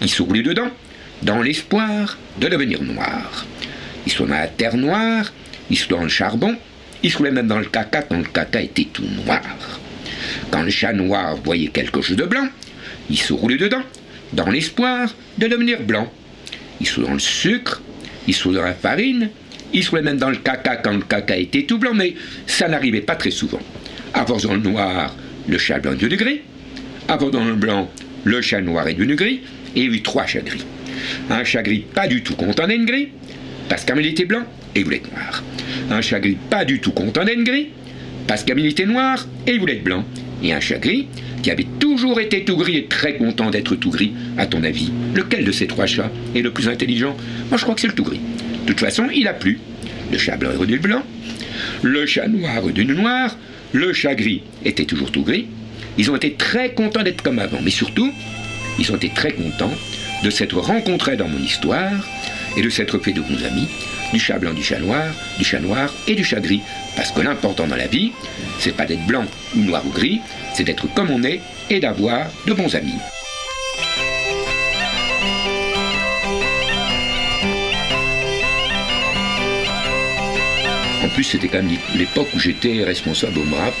il 0.00 0.08
souriait 0.08 0.44
dedans, 0.44 0.70
dans 1.22 1.42
l'espoir 1.42 2.16
de 2.38 2.46
devenir 2.46 2.80
noir. 2.82 3.44
Il 4.08 4.12
soit 4.12 4.26
dans 4.26 4.36
la 4.36 4.46
terre 4.46 4.74
noire, 4.74 5.30
il 5.68 5.76
soit 5.76 5.98
dans 5.98 6.02
le 6.02 6.08
charbon, 6.08 6.56
il 7.02 7.10
soit 7.10 7.30
même 7.30 7.46
dans 7.46 7.58
le 7.58 7.66
caca 7.66 8.00
quand 8.00 8.16
le 8.16 8.24
caca 8.24 8.62
était 8.62 8.86
tout 8.90 9.04
noir. 9.04 9.42
Quand 10.50 10.62
le 10.62 10.70
chat 10.70 10.94
noir 10.94 11.36
voyait 11.36 11.68
quelque 11.68 12.00
chose 12.00 12.16
de 12.16 12.24
blanc, 12.24 12.48
il 13.10 13.18
se 13.18 13.34
roulait 13.34 13.58
dedans, 13.58 13.82
dans 14.32 14.48
l'espoir 14.48 15.14
de 15.36 15.46
devenir 15.46 15.82
blanc. 15.82 16.10
Il 16.80 16.86
soit 16.86 17.04
dans 17.04 17.12
le 17.12 17.18
sucre, 17.18 17.82
il 18.26 18.34
soit 18.34 18.54
dans 18.54 18.62
la 18.62 18.72
farine, 18.72 19.28
il 19.74 19.84
soit 19.84 20.00
même 20.00 20.16
dans 20.16 20.30
le 20.30 20.36
caca 20.36 20.76
quand 20.76 20.94
le 20.94 21.02
caca 21.02 21.36
était 21.36 21.64
tout 21.64 21.76
blanc, 21.76 21.92
mais 21.92 22.14
ça 22.46 22.66
n'arrivait 22.66 23.02
pas 23.02 23.14
très 23.14 23.30
souvent. 23.30 23.60
Avant 24.14 24.38
dans 24.38 24.54
le 24.54 24.60
noir, 24.60 25.14
le 25.46 25.58
chat 25.58 25.80
blanc 25.80 25.92
devenu 25.92 26.16
gris. 26.16 26.40
Avant 27.08 27.28
dans 27.28 27.44
le 27.44 27.56
blanc, 27.56 27.90
le 28.24 28.40
chat 28.40 28.62
noir 28.62 28.88
est 28.88 28.94
devenu 28.94 29.16
gris. 29.16 29.42
Et 29.76 29.82
il 29.82 29.90
y 29.90 29.92
a 29.92 29.96
eu 29.96 30.00
trois 30.00 30.24
chats 30.24 30.40
gris. 30.40 30.64
Un 31.28 31.44
chat 31.44 31.62
gris 31.62 31.84
pas 31.94 32.08
du 32.08 32.22
tout 32.22 32.36
content 32.36 32.66
d'être 32.66 32.86
gris, 32.86 33.10
parce 33.68 33.84
était 33.84 34.24
blanc 34.24 34.42
et 34.74 34.80
il 34.80 34.84
voulait 34.84 35.02
noir. 35.12 35.42
Un 35.90 36.00
chat 36.00 36.20
gris 36.20 36.36
pas 36.50 36.64
du 36.64 36.80
tout 36.80 36.92
content 36.92 37.24
d'être 37.24 37.44
gris, 37.44 37.68
parce 38.26 38.44
était 38.46 38.86
noir 38.86 39.26
et 39.46 39.52
il 39.52 39.60
voulait 39.60 39.76
blanc. 39.76 40.04
Et 40.42 40.52
un 40.52 40.60
chat 40.60 40.78
gris 40.78 41.08
qui 41.42 41.50
avait 41.50 41.66
toujours 41.78 42.20
été 42.20 42.44
tout 42.44 42.56
gris 42.56 42.76
et 42.76 42.86
très 42.86 43.14
content 43.14 43.50
d'être 43.50 43.74
tout 43.76 43.90
gris, 43.90 44.12
à 44.36 44.46
ton 44.46 44.62
avis, 44.62 44.92
lequel 45.14 45.44
de 45.44 45.52
ces 45.52 45.66
trois 45.66 45.86
chats 45.86 46.10
est 46.34 46.42
le 46.42 46.52
plus 46.52 46.68
intelligent? 46.68 47.16
Moi 47.48 47.58
je 47.58 47.62
crois 47.62 47.74
que 47.74 47.80
c'est 47.80 47.88
le 47.88 47.94
tout 47.94 48.04
gris. 48.04 48.20
De 48.62 48.72
toute 48.72 48.80
façon, 48.80 49.08
il 49.14 49.26
a 49.26 49.34
plu. 49.34 49.58
Le 50.12 50.18
chat 50.18 50.36
blanc 50.36 50.50
est 50.50 50.56
redevenu 50.56 50.78
blanc, 50.78 51.02
le 51.82 52.06
chat 52.06 52.28
noir 52.28 52.56
est 52.56 52.60
redevenu 52.60 52.94
noir, 52.94 53.36
le 53.72 53.92
chat 53.92 54.14
gris 54.14 54.42
était 54.64 54.84
toujours 54.84 55.10
tout 55.10 55.22
gris, 55.22 55.46
Ils 55.98 56.10
ont 56.12 56.16
été 56.16 56.34
très 56.34 56.70
contents 56.70 57.02
d'être 57.02 57.22
comme 57.22 57.40
avant, 57.40 57.58
mais 57.60 57.70
surtout, 57.70 58.12
ils 58.78 58.92
ont 58.92 58.96
été 58.96 59.10
très 59.10 59.32
contents 59.32 59.74
de 60.22 60.30
s'être 60.30 60.56
rencontrés 60.58 61.16
dans 61.16 61.28
mon 61.28 61.40
histoire 61.40 62.08
et 62.58 62.62
de 62.62 62.68
s'être 62.70 62.98
fait 62.98 63.12
de 63.12 63.20
bons 63.20 63.44
amis, 63.44 63.68
du 64.12 64.18
chat 64.18 64.38
blanc, 64.38 64.52
du 64.52 64.62
chat 64.62 64.80
noir, 64.80 65.06
du 65.38 65.44
chat 65.44 65.60
noir 65.60 65.94
et 66.08 66.14
du 66.14 66.24
chat 66.24 66.40
gris. 66.40 66.60
Parce 66.96 67.12
que 67.12 67.20
l'important 67.20 67.68
dans 67.68 67.76
la 67.76 67.86
vie, 67.86 68.12
c'est 68.58 68.76
pas 68.76 68.84
d'être 68.84 69.06
blanc 69.06 69.24
ou 69.56 69.60
noir 69.60 69.86
ou 69.86 69.90
gris, 69.90 70.20
c'est 70.54 70.64
d'être 70.64 70.92
comme 70.92 71.10
on 71.10 71.22
est 71.22 71.40
et 71.70 71.78
d'avoir 71.78 72.26
de 72.46 72.52
bons 72.52 72.74
amis. 72.74 72.98
En 81.08 81.10
plus, 81.14 81.24
c'était 81.24 81.48
quand 81.48 81.62
même 81.62 81.78
l'époque 81.94 82.28
où 82.34 82.38
j'étais 82.38 82.84
responsable 82.84 83.38
au 83.38 83.44
MRAP, 83.44 83.74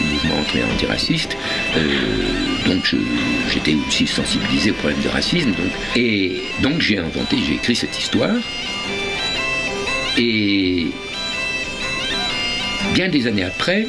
le 0.00 0.06
mouvement 0.06 0.40
anti-raciste. 0.72 1.36
Euh, 1.76 2.66
donc, 2.66 2.94
j'étais 3.52 3.74
aussi 3.74 4.06
sensibilisé 4.06 4.70
au 4.70 4.74
problème 4.74 5.02
de 5.02 5.08
racisme. 5.08 5.50
Donc, 5.50 5.70
et 5.96 6.32
donc, 6.62 6.80
j'ai 6.80 6.96
inventé, 6.96 7.36
j'ai 7.46 7.54
écrit 7.54 7.76
cette 7.76 7.98
histoire. 7.98 8.36
Et 10.16 10.86
bien 12.94 13.10
des 13.10 13.26
années 13.26 13.44
après, 13.44 13.86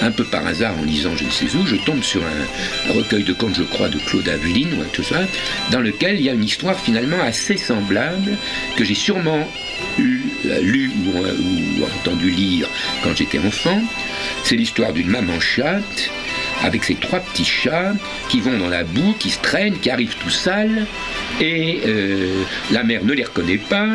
un 0.00 0.12
peu 0.12 0.24
par 0.24 0.46
hasard 0.46 0.74
en 0.78 0.84
lisant 0.84 1.16
je 1.16 1.24
ne 1.24 1.30
sais 1.30 1.56
où, 1.56 1.66
je 1.66 1.76
tombe 1.76 2.02
sur 2.02 2.22
un, 2.22 2.92
recueil 2.92 3.24
de 3.24 3.32
contes, 3.32 3.56
je 3.56 3.62
crois, 3.64 3.88
de 3.88 3.98
Claude 3.98 4.28
Aveline 4.28 4.72
ou 4.74 4.84
tout 4.92 5.02
ça, 5.02 5.20
dans 5.72 5.80
lequel 5.80 6.16
il 6.16 6.22
y 6.22 6.30
a 6.30 6.32
une 6.32 6.44
histoire 6.44 6.78
finalement 6.78 7.20
assez 7.20 7.56
semblable 7.56 8.36
que 8.76 8.84
j'ai 8.84 8.94
sûrement 8.94 9.48
euh, 10.46 10.60
lu 10.60 10.90
ou, 11.06 11.84
entendu 12.00 12.30
lire 12.30 12.68
quand 13.02 13.14
j'étais 13.14 13.38
enfant. 13.38 13.80
C'est 14.42 14.56
l'histoire 14.56 14.92
d'une 14.92 15.08
maman 15.08 15.38
chatte 15.40 16.10
avec 16.62 16.84
ses 16.84 16.94
trois 16.94 17.20
petits 17.20 17.44
chats 17.44 17.94
qui 18.28 18.40
vont 18.40 18.58
dans 18.58 18.68
la 18.68 18.84
boue, 18.84 19.14
qui 19.18 19.30
se 19.30 19.40
traînent, 19.40 19.78
qui 19.78 19.90
arrivent 19.90 20.16
tout 20.16 20.30
sales, 20.30 20.86
et 21.40 21.80
euh, 21.86 22.42
la 22.70 22.84
mère 22.84 23.04
ne 23.04 23.12
les 23.12 23.24
reconnaît 23.24 23.58
pas, 23.58 23.88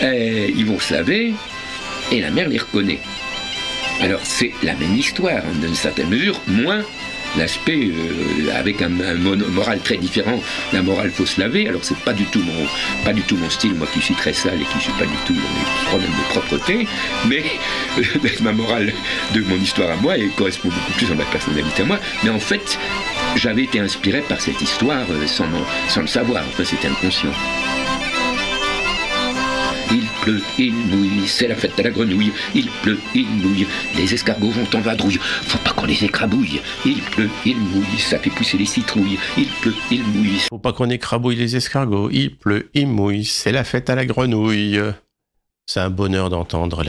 ils 0.00 0.66
vont 0.66 0.80
se 0.80 0.94
laver, 0.94 1.32
et 2.10 2.20
la 2.20 2.30
mère 2.30 2.48
les 2.48 2.58
reconnaît. 2.58 2.98
Alors 4.00 4.20
c'est 4.24 4.50
la 4.64 4.74
même 4.74 4.96
histoire, 4.96 5.38
hein, 5.38 5.52
dans 5.60 5.68
une 5.68 5.74
certaine 5.74 6.08
mesure, 6.08 6.40
moins 6.48 6.82
l'aspect 7.36 7.90
euh, 7.92 8.58
avec 8.58 8.82
un, 8.82 8.88
moral 8.88 9.80
très 9.80 9.96
différent. 9.96 10.42
La 10.72 10.82
morale 10.82 11.10
faut 11.10 11.26
se 11.26 11.40
laver. 11.40 11.68
Alors 11.68 11.84
c'est 11.84 11.98
pas 11.98 12.12
du 12.12 12.24
tout 12.26 12.40
mon 12.40 12.66
pas 13.04 13.12
du 13.12 13.22
tout 13.22 13.36
mon 13.36 13.50
style, 13.50 13.74
moi 13.74 13.86
qui 13.92 14.00
suis 14.00 14.14
très 14.14 14.32
sale 14.32 14.60
et 14.60 14.64
qui 14.64 14.82
suis 14.82 14.92
pas 14.92 15.06
du 15.06 15.16
tout 15.26 15.34
dans 15.34 15.88
problème 15.88 16.10
de 16.10 16.32
propreté, 16.32 16.86
mais 17.28 17.44
ma 18.40 18.52
morale 18.52 18.92
de 19.34 19.40
mon 19.42 19.56
histoire 19.56 19.90
à 19.90 19.96
moi 19.96 20.14
correspond 20.36 20.68
beaucoup 20.68 20.92
plus 20.92 21.10
à 21.10 21.14
ma 21.14 21.24
personnalité 21.24 21.82
à 21.82 21.86
moi. 21.86 21.98
Mais 22.22 22.30
en 22.30 22.40
fait, 22.40 22.78
j'avais 23.36 23.64
été 23.64 23.80
inspiré 23.80 24.20
par 24.20 24.40
cette 24.40 24.60
histoire 24.60 25.06
euh, 25.10 25.26
sans, 25.26 25.46
sans 25.88 26.02
le 26.02 26.06
savoir. 26.06 26.44
Enfin, 26.48 26.64
c'était 26.64 26.88
inconscient. 26.88 27.32
Il 30.22 30.34
pleut, 30.34 30.42
il 30.56 30.72
mouille, 30.72 31.26
c'est 31.26 31.48
la 31.48 31.56
fête 31.56 31.76
à 31.80 31.82
la 31.82 31.90
grenouille. 31.90 32.30
Il 32.54 32.70
pleut, 32.82 32.98
il 33.12 33.26
mouille, 33.26 33.66
les 33.96 34.14
escargots 34.14 34.50
vont 34.50 34.78
en 34.78 34.80
vadrouille. 34.80 35.18
Faut 35.20 35.58
pas 35.58 35.72
qu'on 35.72 35.86
les 35.86 36.04
écrabouille. 36.04 36.60
Il 36.84 37.02
pleut, 37.02 37.28
il 37.44 37.56
mouille, 37.56 37.98
ça 37.98 38.20
fait 38.20 38.30
pousser 38.30 38.56
les 38.56 38.66
citrouilles. 38.66 39.18
Il 39.36 39.48
pleut, 39.48 39.74
il 39.90 40.04
mouille. 40.04 40.38
Faut 40.48 40.58
pas 40.58 40.72
qu'on 40.72 40.90
écrabouille 40.90 41.34
les 41.34 41.56
escargots. 41.56 42.08
Il 42.10 42.36
pleut, 42.36 42.70
il 42.72 42.86
mouille, 42.86 43.24
c'est 43.24 43.50
la 43.50 43.64
fête 43.64 43.90
à 43.90 43.96
la 43.96 44.06
grenouille. 44.06 44.80
C'est 45.66 45.80
un 45.80 45.90
bonheur 45.90 46.30
d'entendre 46.30 46.84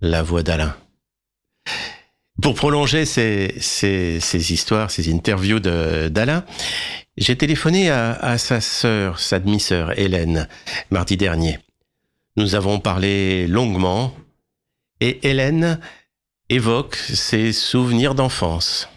la, 0.00 0.22
voix 0.22 0.44
d'Alain. 0.44 0.76
Pour 2.40 2.54
prolonger 2.54 3.04
ces, 3.04 3.52
histoires, 4.32 4.92
ces 4.92 5.12
interviews 5.12 5.58
d'Alain, 5.58 6.44
j'ai 7.16 7.34
téléphoné 7.34 7.90
à, 7.90 8.12
à, 8.12 8.38
sa 8.38 8.60
sœur, 8.60 9.18
sa 9.18 9.40
demi-sœur 9.40 9.98
Hélène, 9.98 10.46
mardi 10.90 11.16
dernier. 11.16 11.58
Nous 12.36 12.54
avons 12.54 12.80
parlé 12.80 13.46
longuement 13.46 14.12
et 15.00 15.26
Hélène 15.26 15.80
évoque 16.50 16.96
ses 16.96 17.52
souvenirs 17.52 18.14
d'enfance. 18.14 18.88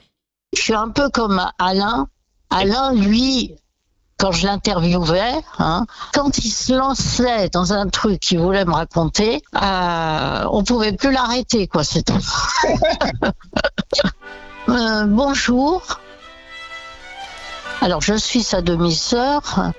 Je 0.56 0.62
suis 0.62 0.74
un 0.74 0.90
peu 0.90 1.10
comme 1.10 1.42
Alain. 1.58 2.10
Alain, 2.50 2.94
lui, 2.94 3.56
quand 4.18 4.34
je 4.34 4.46
l'interviewais, 4.46 5.36
hein, 5.58 5.86
quand 6.14 6.38
il 6.40 6.52
se 6.52 6.74
lançait 6.74 7.48
dans 7.50 7.72
un 7.72 7.88
truc 7.88 8.20
qu'il 8.20 8.40
voulait 8.40 8.66
me 8.66 8.74
raconter, 8.74 9.42
euh, 9.56 10.46
on 10.52 10.64
pouvait 10.66 10.92
plus 10.94 11.12
l'arrêter, 11.12 11.68
quoi. 11.68 11.84
Euh, 14.68 15.06
bonjour. 15.08 15.82
Alors, 17.82 18.02
je 18.02 18.14
suis 18.14 18.44
sa 18.44 18.62
demi-sœur. 18.62 19.72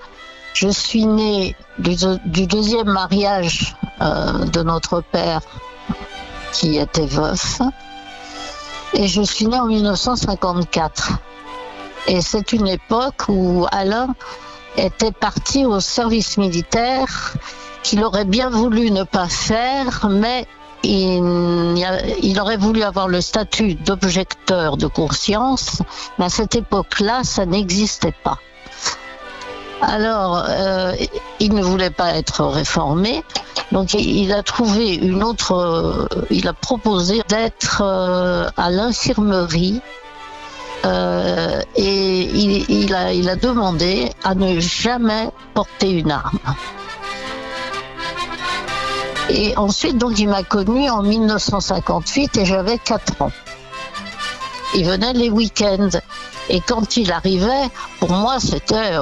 Je 0.52 0.68
suis 0.68 1.06
née 1.06 1.54
du, 1.80 2.46
deuxième 2.46 2.88
mariage 2.88 3.74
euh, 4.00 4.44
de 4.46 4.62
notre 4.62 5.00
père 5.00 5.40
qui 6.52 6.78
était 6.78 7.06
veuf. 7.06 7.60
Et 8.92 9.06
je 9.06 9.22
suis 9.22 9.46
née 9.46 9.58
en 9.58 9.66
1954. 9.66 11.12
Et 12.08 12.20
c'est 12.20 12.52
une 12.52 12.66
époque 12.66 13.28
où 13.28 13.66
Alain 13.70 14.14
était 14.76 15.12
parti 15.12 15.64
au 15.64 15.80
service 15.80 16.38
militaire 16.38 17.34
qu'il 17.82 18.04
aurait 18.04 18.24
bien 18.24 18.50
voulu 18.50 18.90
ne 18.90 19.04
pas 19.04 19.28
faire, 19.28 20.08
mais 20.10 20.46
il, 20.82 21.84
il, 22.22 22.40
aurait 22.40 22.56
voulu 22.56 22.82
avoir 22.82 23.08
le 23.08 23.20
statut 23.20 23.74
d'objecteur 23.74 24.76
de 24.76 24.86
conscience, 24.86 25.82
mais 26.18 26.26
à 26.26 26.30
cette 26.30 26.54
époque-là, 26.54 27.22
ça 27.22 27.46
n'existait 27.46 28.14
pas. 28.24 28.38
Alors, 29.82 30.44
euh, 30.48 30.94
il 31.38 31.54
ne 31.54 31.62
voulait 31.62 31.90
pas 31.90 32.14
être 32.14 32.44
réformé, 32.44 33.24
donc 33.72 33.94
il 33.94 34.32
a 34.32 34.42
trouvé 34.42 34.94
une 34.94 35.22
autre. 35.24 35.52
Euh, 35.52 36.24
il 36.30 36.46
a 36.48 36.52
proposé 36.52 37.22
d'être 37.28 37.82
euh, 37.82 38.48
à 38.56 38.70
l'infirmerie. 38.70 39.80
et 40.84 42.22
il, 42.72 42.94
a, 42.94 43.12
il 43.12 43.28
a 43.28 43.36
demandé 43.36 44.10
à 44.24 44.34
ne 44.34 44.60
jamais 44.60 45.30
porter 45.54 45.90
une 45.90 46.10
arme. 46.10 46.38
Et 49.32 49.56
ensuite, 49.56 49.96
donc, 49.96 50.18
il 50.18 50.28
m'a 50.28 50.42
connu 50.42 50.90
en 50.90 51.02
1958 51.02 52.38
et 52.38 52.44
j'avais 52.44 52.78
4 52.78 53.22
ans. 53.22 53.32
Il 54.74 54.86
venait 54.86 55.12
les 55.12 55.30
week-ends. 55.30 55.90
Et 56.50 56.60
quand 56.60 56.96
il 56.96 57.12
arrivait, 57.12 57.70
pour 58.00 58.10
moi, 58.10 58.40
c'était 58.40 58.96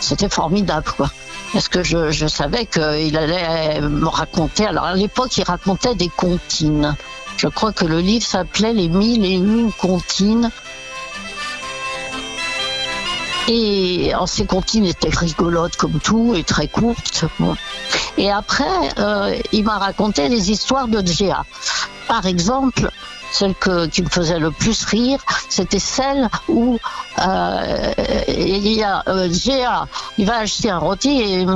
c'était 0.00 0.28
formidable, 0.28 0.86
quoi. 0.96 1.10
Parce 1.52 1.68
que 1.68 1.82
je, 1.82 2.26
savais 2.28 2.66
qu'il 2.66 3.16
allait 3.16 3.80
me 3.80 4.06
raconter. 4.06 4.66
Alors 4.66 4.84
à 4.84 4.94
l'époque, 4.94 5.36
il 5.36 5.44
racontait 5.44 5.94
des 5.94 6.08
comptines. 6.08 6.94
Je 7.36 7.48
crois 7.48 7.72
que 7.72 7.84
le 7.84 8.00
livre 8.00 8.24
s'appelait 8.24 8.72
Les 8.72 8.88
mille 8.88 9.24
et 9.24 9.32
une 9.32 9.72
comptines. 9.72 10.50
Et 13.48 14.12
en 14.14 14.26
ces 14.26 14.44
comptines 14.44 14.84
étaient 14.84 15.08
rigolotes 15.08 15.76
comme 15.76 15.98
tout 16.00 16.34
et 16.36 16.44
très 16.44 16.68
courtes. 16.68 17.24
Et 18.18 18.30
après, 18.30 18.64
euh, 18.98 19.34
il 19.52 19.64
m'a 19.64 19.78
raconté 19.78 20.28
des 20.28 20.50
histoires 20.50 20.86
de 20.86 21.04
Djéa. 21.04 21.44
Par 22.06 22.26
exemple, 22.26 22.90
celle 23.30 23.54
qui 23.90 24.02
me 24.02 24.08
faisait 24.08 24.38
le 24.38 24.50
plus 24.50 24.84
rire, 24.84 25.20
c'était 25.48 25.78
celle 25.78 26.28
où 26.48 26.78
euh, 27.18 27.92
il 28.28 28.72
y 28.72 28.82
a 28.82 29.02
euh, 29.08 29.28
il 30.18 30.26
va 30.26 30.38
acheter 30.38 30.70
un 30.70 30.78
rôti 30.78 31.20
et, 31.20 31.46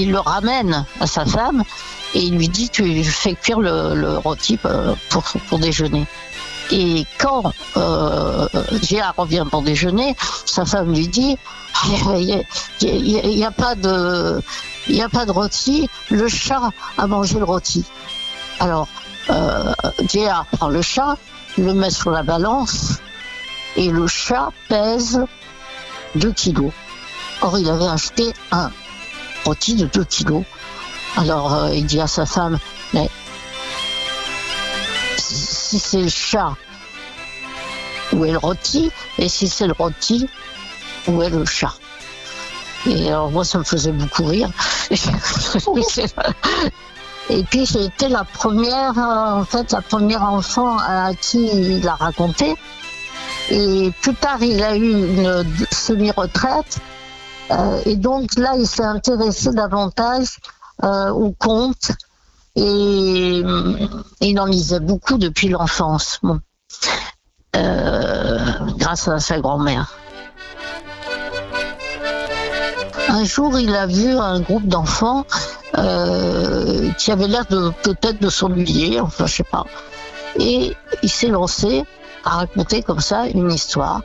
il 0.00 0.10
le 0.10 0.18
ramène 0.18 0.84
à 1.00 1.06
sa 1.06 1.24
femme 1.24 1.62
et 2.14 2.20
il 2.20 2.36
lui 2.36 2.48
dit 2.48 2.68
tu 2.68 3.04
fais 3.04 3.34
cuire 3.34 3.60
le, 3.60 4.18
rôti 4.18 4.58
euh, 4.64 4.94
pour, 5.10 5.24
pour 5.48 5.58
déjeuner. 5.58 6.06
Et 6.70 7.06
quand 7.18 7.52
euh, 7.76 8.48
revient 9.16 9.44
pour 9.50 9.62
déjeuner, 9.62 10.16
sa 10.44 10.64
femme 10.64 10.92
lui 10.92 11.08
dit 11.08 11.36
il 11.86 12.42
n'y 12.80 13.44
a, 13.44 13.50
pas 13.50 13.74
de 13.74 14.40
a 15.00 15.08
pas 15.08 15.26
de 15.26 15.30
rôti, 15.30 15.88
le 16.10 16.28
chat 16.28 16.70
a 16.98 17.06
mangé 17.06 17.38
le 17.38 17.44
rôti. 17.44 17.84
Alors 18.58 18.88
euh, 19.30 19.72
prend 20.52 20.68
le 20.68 20.82
chat, 20.82 21.16
le 21.58 21.72
met 21.74 21.90
sur 21.90 22.10
la 22.10 22.22
balance, 22.22 23.00
et 23.76 23.90
le 23.90 24.06
chat 24.06 24.50
pèse 24.68 25.24
2 26.14 26.32
kilos. 26.32 26.72
Or, 27.42 27.58
il 27.58 27.68
avait 27.68 27.86
acheté 27.86 28.32
un 28.50 28.70
rôti 29.44 29.74
de 29.74 29.86
2 29.86 30.04
kilos. 30.04 30.44
Alors, 31.16 31.54
euh, 31.54 31.74
il 31.74 31.86
dit 31.86 32.00
à 32.00 32.06
sa 32.06 32.26
femme, 32.26 32.58
mais 32.92 33.08
si 35.18 35.78
c'est 35.78 36.02
le 36.02 36.08
chat, 36.08 36.54
où 38.12 38.24
est 38.24 38.32
le 38.32 38.38
rôti? 38.38 38.90
Et 39.18 39.28
si 39.28 39.48
c'est 39.48 39.66
le 39.66 39.72
rôti, 39.72 40.28
où 41.08 41.22
est 41.22 41.30
le 41.30 41.44
chat? 41.44 41.74
Et 42.86 43.08
alors, 43.08 43.30
moi, 43.30 43.44
ça 43.44 43.58
me 43.58 43.64
faisait 43.64 43.92
beaucoup 43.92 44.24
rire. 44.24 44.50
Et 47.28 47.42
puis 47.42 47.66
j'ai 47.66 47.84
été 47.84 48.08
la 48.08 48.24
première, 48.24 48.96
en 48.98 49.44
fait, 49.44 49.72
la 49.72 49.80
première 49.80 50.22
enfant 50.22 50.78
à 50.78 51.12
qui 51.14 51.46
il 51.46 51.88
a 51.88 51.94
raconté. 51.94 52.54
Et 53.50 53.92
plus 54.02 54.14
tard, 54.14 54.42
il 54.42 54.62
a 54.62 54.76
eu 54.76 54.90
une 54.90 55.44
semi-retraite. 55.72 56.78
Euh, 57.50 57.80
et 57.84 57.96
donc 57.96 58.36
là, 58.36 58.54
il 58.56 58.66
s'est 58.66 58.84
intéressé 58.84 59.50
davantage 59.52 60.38
euh, 60.84 61.10
aux 61.10 61.32
contes. 61.32 61.92
Et, 62.54 63.42
il 64.20 64.40
en 64.40 64.46
lisait 64.46 64.80
beaucoup 64.80 65.18
depuis 65.18 65.48
l'enfance. 65.48 66.18
Bon. 66.22 66.40
grâce 67.52 69.08
à 69.08 69.18
sa 69.18 69.40
grand-mère. 69.40 69.92
Un 73.08 73.24
jour, 73.24 73.58
il 73.58 73.74
a 73.74 73.86
vu 73.86 74.16
un 74.16 74.40
groupe 74.40 74.66
d'enfants 74.66 75.24
euh, 75.78 76.90
qui 76.92 77.12
avait 77.12 77.28
l'air 77.28 77.44
de 77.46 77.70
peut-être 77.82 78.20
de 78.20 78.30
s'ennuyer, 78.30 79.00
enfin 79.00 79.26
je 79.26 79.36
sais 79.36 79.44
pas. 79.44 79.64
Et 80.38 80.76
il 81.02 81.10
s'est 81.10 81.28
lancé 81.28 81.84
à 82.24 82.30
raconter 82.30 82.82
comme 82.82 83.00
ça 83.00 83.26
une 83.26 83.50
histoire, 83.50 84.02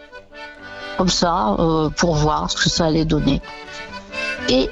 comme 0.98 1.10
ça, 1.10 1.56
euh, 1.60 1.90
pour 1.90 2.16
voir 2.16 2.52
ce 2.52 2.64
que 2.64 2.70
ça 2.70 2.86
allait 2.86 3.06
donner. 3.06 3.42
Et 4.50 4.70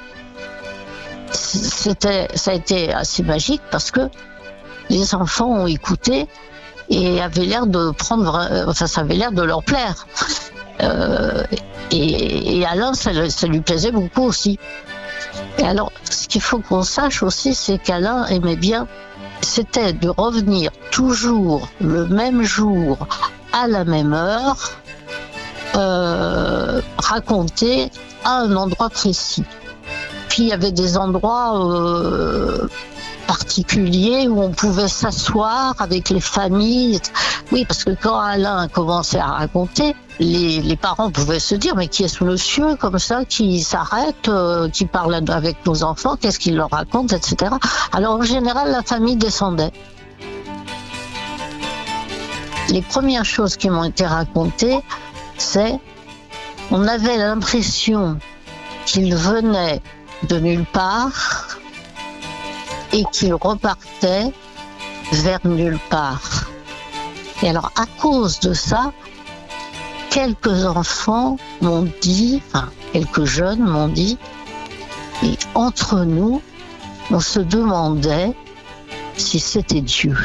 ça 1.31 2.51
a 2.51 2.53
été 2.53 2.93
assez 2.93 3.23
magique 3.23 3.61
parce 3.71 3.91
que 3.91 4.01
les 4.89 5.15
enfants 5.15 5.49
ont 5.49 5.67
écouté 5.67 6.27
et 6.89 7.21
avaient 7.21 7.45
l'air 7.45 7.67
de 7.67 7.91
prendre, 7.91 8.65
enfin 8.67 8.87
ça 8.87 9.01
avait 9.01 9.15
l'air 9.15 9.31
de 9.31 9.43
leur 9.43 9.63
plaire. 9.63 10.07
Euh, 10.81 11.43
et, 11.91 12.65
Alain, 12.65 12.93
ça, 12.93 13.11
lui 13.11 13.61
plaisait 13.61 13.91
beaucoup 13.91 14.23
aussi. 14.23 14.59
Et 15.57 15.63
alors, 15.63 15.91
ce 16.03 16.27
qu'il 16.27 16.41
faut 16.41 16.59
qu'on 16.59 16.83
sache 16.83 17.23
aussi, 17.23 17.53
c'est 17.53 17.77
qu'Alain 17.77 18.25
aimait 18.27 18.55
bien, 18.55 18.87
c'était 19.41 19.93
de 19.93 20.09
revenir 20.09 20.71
toujours 20.91 21.67
le 21.81 22.05
même 22.07 22.43
jour, 22.43 22.97
à 23.53 23.67
la 23.67 23.83
même 23.83 24.13
heure, 24.13 24.71
euh, 25.75 26.81
raconter 26.97 27.91
à 28.23 28.39
un 28.39 28.55
endroit 28.55 28.89
précis. 28.89 29.43
Puis 30.29 30.43
il 30.43 30.49
y 30.49 30.53
avait 30.53 30.71
des 30.71 30.97
endroits 30.97 31.59
euh, 31.65 32.67
particulier 33.29 34.27
où 34.27 34.41
on 34.41 34.49
pouvait 34.49 34.87
s'asseoir 34.87 35.75
avec 35.77 36.09
les 36.09 36.19
familles. 36.19 36.99
Oui, 37.51 37.63
parce 37.63 37.83
que 37.83 37.91
quand 37.91 38.17
Alain 38.17 38.67
commençait 38.67 39.19
à 39.19 39.27
raconter, 39.27 39.95
les, 40.19 40.75
parents 40.75 41.11
pouvaient 41.11 41.39
se 41.39 41.53
dire 41.53 41.75
mais 41.75 41.87
qui 41.87 42.03
est 42.03 42.07
ce 42.07 42.23
monsieur 42.23 42.75
comme 42.75 42.97
ça 42.97 43.25
qui 43.25 43.61
s'arrête, 43.61 44.27
euh, 44.29 44.67
qui 44.67 44.87
parle 44.87 45.13
avec 45.13 45.63
nos 45.67 45.83
enfants, 45.83 46.15
qu'est-ce 46.19 46.39
qu'il 46.39 46.55
leur 46.55 46.71
raconte, 46.71 47.13
etc. 47.13 47.51
Alors 47.93 48.15
en 48.15 48.23
général, 48.23 48.71
la 48.71 48.81
famille 48.81 49.15
descendait. 49.15 49.73
Les 52.69 52.81
premières 52.81 53.25
choses 53.25 53.57
qui 53.57 53.69
m'ont 53.69 53.83
été 53.83 54.07
racontées, 54.07 54.79
c'est 55.37 55.79
on 56.71 56.87
avait 56.87 57.17
l'impression 57.17 58.17
qu'il 58.87 59.13
venait 59.15 59.83
de 60.23 60.39
nulle 60.39 60.65
part 60.65 61.59
et 62.93 63.03
qu'il 63.11 63.33
repartait 63.33 64.31
vers 65.11 65.39
nulle 65.45 65.79
part. 65.89 66.49
Et 67.41 67.49
alors, 67.49 67.71
à 67.75 67.85
cause 68.01 68.39
de 68.39 68.53
ça, 68.53 68.91
quelques 70.09 70.65
enfants 70.65 71.37
m'ont 71.61 71.87
dit, 72.01 72.41
enfin, 72.47 72.69
quelques 72.93 73.25
jeunes 73.25 73.63
m'ont 73.63 73.87
dit, 73.87 74.17
et 75.23 75.37
entre 75.55 76.03
nous, 76.03 76.41
on 77.11 77.19
se 77.19 77.39
demandait 77.39 78.33
si 79.17 79.39
c'était 79.39 79.81
Dieu. 79.81 80.15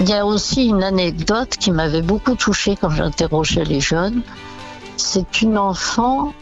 Il 0.00 0.08
y 0.08 0.12
a 0.12 0.26
aussi 0.26 0.66
une 0.66 0.82
anecdote 0.82 1.56
qui 1.56 1.70
m'avait 1.70 2.02
beaucoup 2.02 2.34
touchée 2.34 2.76
quand 2.78 2.90
j'interrogeais 2.90 3.64
les 3.64 3.80
jeunes. 3.80 4.22
C'est 4.96 5.40
une 5.40 5.56
enfant, 5.56 6.34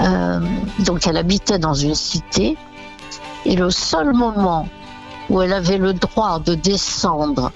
euh, 0.00 0.40
donc 0.80 1.06
elle 1.06 1.16
habitait 1.16 1.58
dans 1.58 1.74
une 1.74 1.94
cité, 1.94 2.56
et 3.46 3.54
le 3.54 3.70
seul 3.70 4.12
moment 4.12 4.68
où 5.30 5.40
elle 5.40 5.52
avait 5.52 5.78
le 5.78 5.92
droit 5.92 6.40
de 6.40 6.54
descendre 6.54 7.52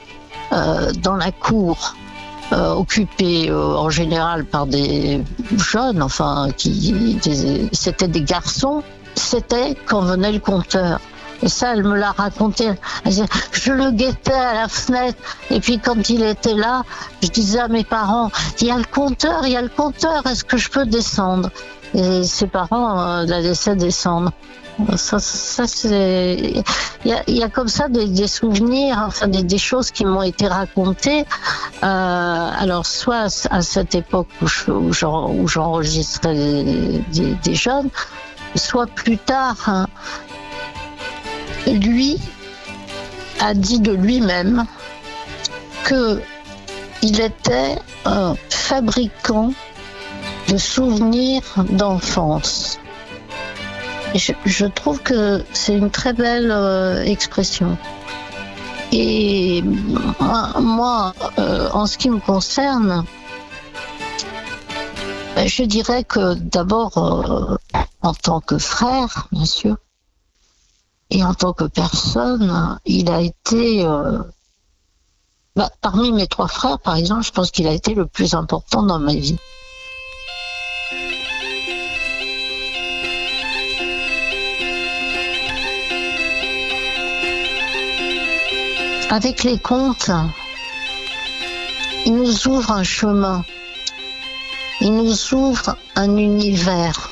euh, 0.53 0.93
dans 0.93 1.17
la 1.17 1.33
cour, 1.33 1.95
euh, 2.53 2.73
occupée 2.73 3.51
euh, 3.51 3.77
en 3.77 3.91
général 3.91 4.45
par 4.45 4.67
des 4.67 5.23
jeunes, 5.57 6.03
enfin, 6.03 6.49
qui 6.57 7.19
c'était 7.73 8.09
des 8.09 8.23
garçons, 8.23 8.83
c'était 9.15 9.77
quand 9.87 10.01
venait 10.03 10.33
le 10.33 10.41
compteur. 10.41 11.01
Et 11.43 11.49
ça, 11.49 11.73
elle 11.73 11.85
me 11.85 11.97
l'a 11.97 12.13
raconté. 12.13 12.69
je 13.53 13.73
le 13.73 13.91
guettais 13.93 14.33
à 14.33 14.55
la 14.55 14.69
fenêtre. 14.69 15.19
Et 15.51 15.59
puis 15.59 15.79
quand 15.79 16.11
il 16.11 16.23
était 16.23 16.55
là, 16.55 16.83
je 17.23 17.29
disais 17.29 17.61
à 17.61 17.69
mes 17.69 17.85
parents, 17.85 18.31
il 18.61 18.67
y 18.67 18.71
a 18.71 18.77
le 18.77 18.85
compteur, 18.85 19.47
il 19.47 19.53
y 19.53 19.57
a 19.57 19.63
le 19.63 19.71
compteur, 19.71 20.27
est-ce 20.27 20.45
que 20.45 20.57
je 20.57 20.69
peux 20.69 20.85
descendre? 20.85 21.51
Et 21.95 22.23
ses 22.25 22.47
parents 22.47 23.23
la 23.23 23.41
laissaient 23.41 23.75
descendre. 23.75 24.33
Il 24.79 26.63
y, 27.05 27.43
a, 27.43 27.49
comme 27.49 27.69
ça 27.69 27.89
des, 27.89 28.27
souvenirs, 28.27 29.03
enfin 29.07 29.29
des, 29.29 29.59
choses 29.59 29.91
qui 29.91 30.05
m'ont 30.05 30.23
été 30.23 30.47
racontées. 30.47 31.25
Euh, 31.83 32.51
alors, 32.59 32.87
soit 32.87 33.49
à 33.51 33.63
cette 33.63 33.95
époque 33.95 34.29
où, 34.43 34.93
j'enregistrais 34.93 36.35
des, 36.35 37.55
jeunes, 37.55 37.91
soit 38.55 38.87
plus 38.87 39.19
tard. 39.19 39.57
Hein. 39.67 39.87
Lui 41.67 42.19
a 43.41 43.55
dit 43.55 43.81
de 43.81 43.93
lui-même 43.93 44.67
que 45.85 46.21
il 47.03 47.21
était 47.21 47.79
un 48.05 48.35
fabricant 48.51 49.53
de 50.49 50.57
souvenirs 50.59 51.43
d'enfance. 51.71 52.79
Je, 54.15 54.67
trouve 54.67 55.01
que 55.01 55.45
c'est 55.53 55.77
une 55.77 55.91
très 55.91 56.13
belle 56.13 56.51
euh, 56.51 57.03
expression. 57.05 57.79
Et 58.91 59.63
moi, 59.63 61.15
euh, 61.39 61.71
en 61.73 61.87
ce 61.87 61.97
qui 61.97 62.11
me 62.11 62.19
concerne, 62.19 63.05
ben, 65.37 65.47
je 65.47 65.63
dirais 65.63 66.03
que 66.03 66.35
d'abord, 66.35 66.99
euh, 66.99 67.57
en 68.03 68.13
tant 68.15 68.41
que 68.41 68.59
frère, 68.59 69.29
bien 69.31 69.45
sûr, 69.45 69.77
et 71.11 71.23
en 71.23 71.35
tant 71.35 71.53
que 71.53 71.65
personne, 71.65 72.79
il 72.85 73.11
a 73.11 73.21
été, 73.21 73.85
bah, 75.55 75.71
parmi 75.81 76.11
mes 76.11 76.27
trois 76.27 76.49
frères, 76.49 76.81
par 76.81 76.97
exemple, 76.97 77.23
je 77.23 77.31
pense 77.31 77.53
qu'il 77.53 77.69
a 77.69 77.73
été 77.73 77.95
le 77.95 78.07
plus 78.07 78.35
important 78.35 78.83
dans 78.83 78.99
ma 78.99 79.15
vie. 79.15 79.39
Avec 89.13 89.43
les 89.43 89.59
contes, 89.59 90.13
il 92.07 92.15
nous 92.15 92.47
ouvre 92.47 92.71
un 92.71 92.85
chemin, 92.85 93.45
il 94.81 94.95
nous 94.95 95.35
ouvre 95.35 95.77
un 95.97 96.17
univers. 96.17 97.11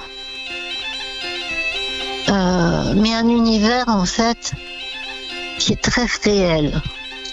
Euh, 2.29 2.95
mais 2.95 3.13
un 3.15 3.27
univers 3.27 3.89
en 3.89 4.05
fait 4.05 4.53
qui 5.59 5.73
est 5.73 5.83
très 5.83 6.07
réel, 6.23 6.81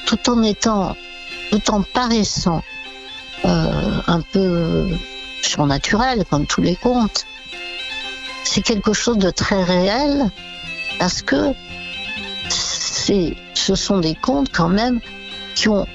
tout 0.08 0.32
en 0.32 0.42
étant, 0.42 0.98
tout 1.52 1.70
en 1.70 1.84
paraissant 1.84 2.64
euh, 3.46 4.02
un 4.08 4.22
peu 4.22 4.88
surnaturel 5.44 6.26
comme 6.28 6.48
tous 6.48 6.64
les 6.64 6.76
contes. 6.76 7.28
C'est 8.44 8.62
quelque 8.62 8.94
chose 8.94 9.20
de 9.20 9.30
très 9.30 9.64
réel 9.64 10.32
parce 10.98 11.22
que 11.22 11.54
c'est 13.06 13.36
ce 13.54 13.76
sont 13.76 14.00
des 14.00 14.16
contes 14.16 14.50
quand 14.52 14.70
même 14.70 15.00
qui 15.54 15.70
ont 15.70 15.86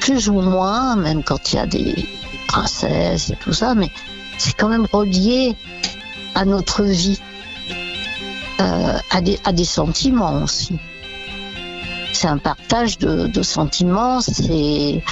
plus 0.00 0.28
ou 0.28 0.40
moins, 0.40 0.96
même 0.96 1.22
quand 1.24 1.52
il 1.52 1.56
y 1.56 1.58
a 1.58 1.66
des 1.66 2.06
princesses 2.46 3.30
et 3.30 3.36
tout 3.36 3.52
ça, 3.52 3.74
mais 3.74 3.90
c'est 4.38 4.56
quand 4.56 4.68
même 4.68 4.86
relié 4.92 5.56
à 6.34 6.44
notre 6.44 6.84
vie, 6.84 7.20
euh, 8.60 8.98
à, 9.10 9.20
des, 9.52 9.64
sentiments 9.64 10.42
aussi. 10.42 10.78
C'est 12.12 12.28
un 12.28 12.38
partage 12.38 12.98
de, 12.98 13.42
sentiments, 13.42 14.20
c'est 14.20 15.02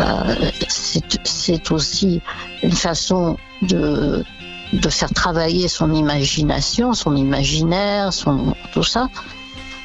euh, 0.00 0.50
c'est 0.68 1.70
aussi 1.70 2.20
une 2.62 2.72
façon 2.72 3.38
de, 3.62 4.24
de 4.72 4.88
faire 4.88 5.12
travailler 5.12 5.68
son 5.68 5.92
imagination, 5.94 6.92
son 6.92 7.16
imaginaire, 7.16 8.12
son, 8.12 8.54
tout 8.72 8.84
ça 8.84 9.08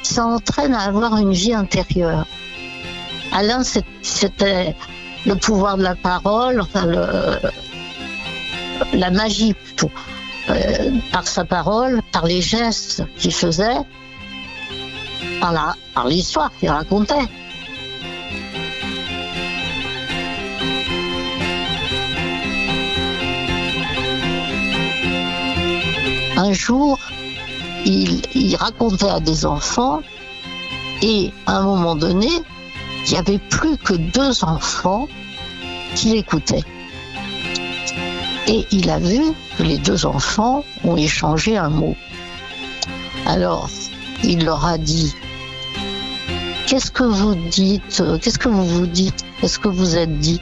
ça 0.02 0.24
entraîne 0.24 0.74
à 0.74 0.82
avoir 0.82 1.16
une 1.16 1.32
vie 1.32 1.54
intérieure. 1.54 2.26
Alain, 3.32 3.62
c'était 4.02 4.74
le 5.26 5.34
pouvoir 5.34 5.76
de 5.76 5.82
la 5.82 5.94
parole, 5.94 6.62
la 8.92 9.10
magie 9.10 9.54
euh, 10.50 10.90
par 11.12 11.26
sa 11.26 11.44
parole, 11.44 12.00
par 12.10 12.24
les 12.24 12.40
gestes 12.40 13.02
qu'il 13.18 13.34
faisait, 13.34 13.76
par 15.40 16.06
l'histoire 16.06 16.50
qu'il 16.58 16.70
racontait. 16.70 17.28
Un 26.36 26.52
jour, 26.52 26.98
il, 27.88 28.56
racontait 28.56 29.08
à 29.08 29.20
des 29.20 29.46
enfants 29.46 30.02
et 31.02 31.32
à 31.46 31.56
un 31.56 31.62
moment 31.62 31.94
donné, 31.94 32.28
il 33.06 33.12
n'y 33.12 33.18
avait 33.18 33.38
plus 33.38 33.76
que 33.78 33.94
deux 33.94 34.44
enfants 34.44 35.08
qui 35.94 36.10
l'écoutaient. 36.10 36.64
Et 38.46 38.66
il 38.70 38.90
a 38.90 38.98
vu 38.98 39.20
que 39.56 39.62
les 39.62 39.78
deux 39.78 40.06
enfants 40.06 40.64
ont 40.84 40.96
échangé 40.96 41.56
un 41.56 41.68
mot. 41.68 41.96
Alors, 43.26 43.68
il 44.24 44.44
leur 44.44 44.64
a 44.64 44.78
dit, 44.78 45.14
qu'est-ce 46.66 46.90
que 46.90 47.04
vous 47.04 47.34
dites 47.34 48.02
Qu'est-ce 48.20 48.38
que 48.38 48.48
vous 48.48 48.66
vous 48.66 48.86
dites 48.86 49.24
Qu'est-ce 49.40 49.58
que 49.58 49.68
vous 49.68 49.96
êtes 49.96 50.18
dit? 50.18 50.40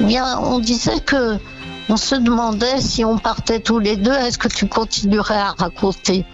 Eh 0.00 0.04
Bien, 0.04 0.38
on 0.38 0.58
disait 0.58 1.00
que 1.00 1.38
on 1.88 1.96
se 1.96 2.14
demandait 2.14 2.80
si 2.80 3.04
on 3.04 3.18
partait 3.18 3.60
tous 3.60 3.78
les 3.78 3.96
deux, 3.96 4.12
est-ce 4.12 4.38
que 4.38 4.48
tu 4.48 4.66
continuerais 4.68 5.34
à 5.36 5.52
raconter 5.58 6.24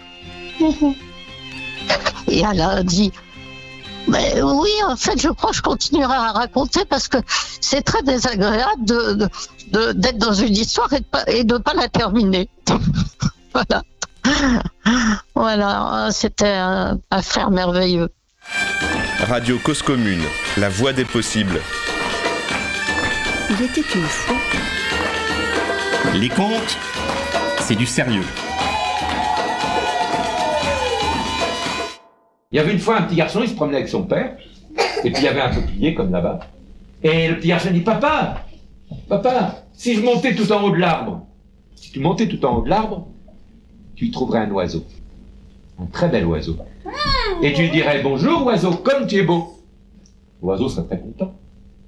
Et 2.27 2.41
elle 2.41 2.61
a 2.61 2.83
dit, 2.83 3.11
mais 4.07 4.41
oui, 4.41 4.69
en 4.87 4.95
fait, 4.95 5.19
je 5.21 5.29
crois 5.29 5.49
que 5.51 5.55
je 5.57 5.61
continuerai 5.61 6.13
à 6.15 6.31
raconter 6.31 6.85
parce 6.85 7.07
que 7.07 7.17
c'est 7.61 7.81
très 7.81 8.01
désagréable 8.03 8.85
de, 8.85 9.13
de- 9.13 9.29
de- 9.71 9.91
d'être 9.93 10.17
dans 10.17 10.33
une 10.33 10.53
histoire 10.55 10.91
et 10.93 10.99
de 10.99 11.05
pas, 11.05 11.23
et 11.27 11.43
de 11.43 11.57
pas 11.57 11.73
la 11.73 11.87
terminer. 11.89 12.49
voilà. 13.53 13.83
Voilà, 15.35 16.09
c'était 16.11 16.47
un 16.47 16.99
affaire 17.11 17.49
merveilleux. 17.51 18.09
Radio 19.27 19.57
Cause 19.59 19.81
Commune, 19.81 20.23
la 20.57 20.69
voix 20.69 20.93
des 20.93 21.05
possibles. 21.05 21.59
Il 23.49 23.61
était 23.65 23.81
une 23.95 24.03
fois. 24.07 24.35
Les 26.15 26.29
contes, 26.29 26.77
c'est 27.59 27.75
du 27.75 27.85
sérieux. 27.85 28.23
Il 32.51 32.55
y 32.55 32.59
avait 32.59 32.73
une 32.73 32.79
fois 32.79 32.97
un 32.97 33.03
petit 33.03 33.15
garçon, 33.15 33.41
il 33.43 33.49
se 33.49 33.53
promenait 33.53 33.77
avec 33.77 33.89
son 33.89 34.03
père, 34.03 34.35
et 35.03 35.11
puis 35.11 35.21
il 35.21 35.23
y 35.23 35.27
avait 35.27 35.41
un 35.41 35.53
peuplier 35.53 35.93
comme 35.93 36.11
là-bas. 36.11 36.39
Et 37.03 37.27
le 37.27 37.37
petit 37.37 37.49
garçon 37.49 37.69
dit 37.71 37.81
Papa, 37.81 38.45
papa, 39.07 39.63
si 39.73 39.95
je 39.95 40.01
montais 40.01 40.33
tout 40.33 40.51
en 40.51 40.63
haut 40.63 40.71
de 40.71 40.77
l'arbre, 40.77 41.27
si 41.75 41.91
tu 41.91 41.99
montais 41.99 42.27
tout 42.27 42.43
en 42.43 42.57
haut 42.57 42.61
de 42.61 42.69
l'arbre, 42.69 43.07
tu 43.95 44.05
y 44.05 44.11
trouverais 44.11 44.39
un 44.39 44.51
oiseau. 44.51 44.83
Un 45.79 45.85
très 45.85 46.09
bel 46.09 46.25
oiseau. 46.25 46.57
Et 47.43 47.53
tu 47.53 47.61
lui 47.61 47.69
dirais 47.69 48.01
Bonjour 48.01 48.45
oiseau, 48.45 48.71
comme 48.71 49.05
tu 49.05 49.17
es 49.17 49.23
beau. 49.23 49.59
L'oiseau 50.41 50.69
serait 50.69 50.87
très 50.87 50.99
content. 50.99 51.35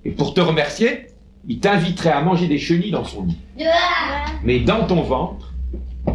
Et 0.05 0.11
pour 0.11 0.33
te 0.33 0.41
remercier, 0.41 1.07
il 1.47 1.59
t'inviterait 1.59 2.11
à 2.11 2.21
manger 2.21 2.47
des 2.47 2.57
chenilles 2.57 2.91
dans 2.91 3.03
son 3.03 3.23
nid. 3.23 3.37
Mais 4.43 4.59
dans 4.59 4.85
ton 4.85 5.01
ventre, 5.01 5.53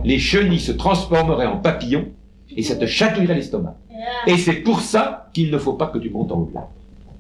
les 0.05 0.19
chenilles 0.19 0.61
se 0.61 0.73
transformeraient 0.73 1.47
en 1.47 1.59
papillons 1.59 2.09
et 2.57 2.63
ça 2.63 2.77
te 2.77 2.87
chatouillerait 2.87 3.35
l'estomac. 3.35 3.77
Et 4.27 4.37
c'est 4.37 4.55
pour 4.55 4.81
ça 4.81 5.31
qu'il 5.33 5.51
ne 5.51 5.59
faut 5.59 5.73
pas 5.75 5.87
que 5.87 5.99
tu 5.99 6.11
montes 6.11 6.33
en 6.33 6.37
haut 6.41 6.47
de 6.47 6.55
l'arbre. 6.55 6.71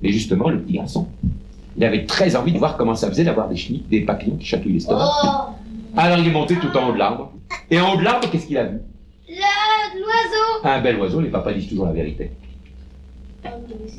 Mais 0.02 0.10
justement, 0.10 0.48
le 0.48 0.60
petit 0.60 0.74
garçon, 0.74 1.08
il 1.76 1.84
avait 1.84 2.04
très 2.06 2.36
envie 2.36 2.52
de 2.52 2.58
voir 2.58 2.76
comment 2.76 2.94
ça 2.94 3.08
faisait 3.08 3.24
d'avoir 3.24 3.48
des 3.48 3.56
chenilles, 3.56 3.84
des 3.90 4.00
papillons 4.00 4.36
qui 4.36 4.46
chatouillent 4.46 4.74
l'estomac. 4.74 5.54
Alors 5.96 6.18
il 6.18 6.26
est 6.28 6.32
monté 6.32 6.56
tout 6.56 6.74
en 6.76 6.88
haut 6.88 6.92
de 6.92 6.98
l'arbre. 6.98 7.32
Et 7.70 7.80
en 7.80 7.94
haut 7.94 7.96
de 7.96 8.02
l'arbre, 8.04 8.28
qu'est-ce 8.30 8.46
qu'il 8.46 8.58
a 8.58 8.64
vu? 8.64 8.78
L'oiseau 9.28 10.64
Un 10.64 10.80
bel 10.80 10.98
oiseau, 10.98 11.20
les 11.20 11.30
papas 11.30 11.52
disent 11.52 11.68
toujours 11.68 11.86
la 11.86 11.92
vérité. 11.92 12.30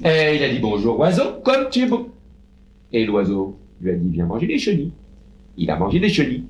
Et 0.04 0.36
il 0.36 0.44
a 0.44 0.50
dit 0.50 0.60
bonjour 0.60 1.00
oiseau, 1.00 1.40
comme 1.44 1.70
tu 1.70 1.82
es 1.82 1.86
beau. 1.86 2.10
Et 2.92 3.06
l'oiseau 3.06 3.58
lui 3.82 3.92
a 3.92 3.94
dit 3.94 4.10
viens 4.10 4.26
manger 4.26 4.48
des 4.48 4.58
chenilles. 4.58 4.92
Il 5.58 5.72
a 5.72 5.76
mangé 5.76 6.00
des 6.00 6.10
chenilles. 6.10 6.46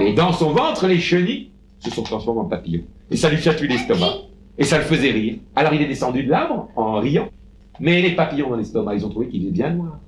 Et 0.00 0.12
dans 0.12 0.32
son 0.32 0.52
ventre, 0.52 0.86
les 0.86 1.00
chenilles 1.00 1.50
se 1.80 1.90
sont 1.90 2.02
transformées 2.02 2.40
en 2.40 2.44
papillons. 2.44 2.84
Et 3.10 3.16
ça 3.16 3.28
lui 3.28 3.38
chatouille 3.38 3.68
l'estomac. 3.68 4.12
Et 4.58 4.64
ça 4.64 4.78
le 4.78 4.84
faisait 4.84 5.10
rire. 5.10 5.36
Alors 5.56 5.74
il 5.74 5.82
est 5.82 5.88
descendu 5.88 6.22
de 6.22 6.30
l'arbre 6.30 6.68
en 6.76 7.00
riant. 7.00 7.28
Mais 7.80 8.00
les 8.00 8.12
papillons 8.12 8.50
dans 8.50 8.56
l'estomac, 8.56 8.94
ils 8.94 9.04
ont 9.04 9.08
trouvé 9.08 9.28
qu'il 9.28 9.46
est 9.46 9.50
bien 9.50 9.70
noir. 9.70 9.98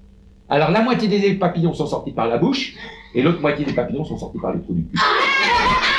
Alors 0.49 0.71
la 0.71 0.83
moitié 0.83 1.09
des 1.09 1.35
papillons 1.35 1.73
sont 1.73 1.87
sortis 1.87 2.13
par 2.13 2.29
la 2.29 2.37
bouche, 2.37 2.75
et 3.15 3.23
l'autre 3.23 3.41
moitié 3.41 3.65
des 3.65 3.73
papillons 3.73 4.05
sont 4.05 4.19
sortis 4.19 4.39
par 4.39 4.53
les 4.53 4.61
trous 4.61 4.75
du 4.75 4.85
cul. 4.85 4.99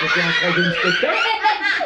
C'était 0.07 0.21
un 0.21 0.31
très 0.31 0.51
joli 0.53 0.75
spectacle 0.75 1.17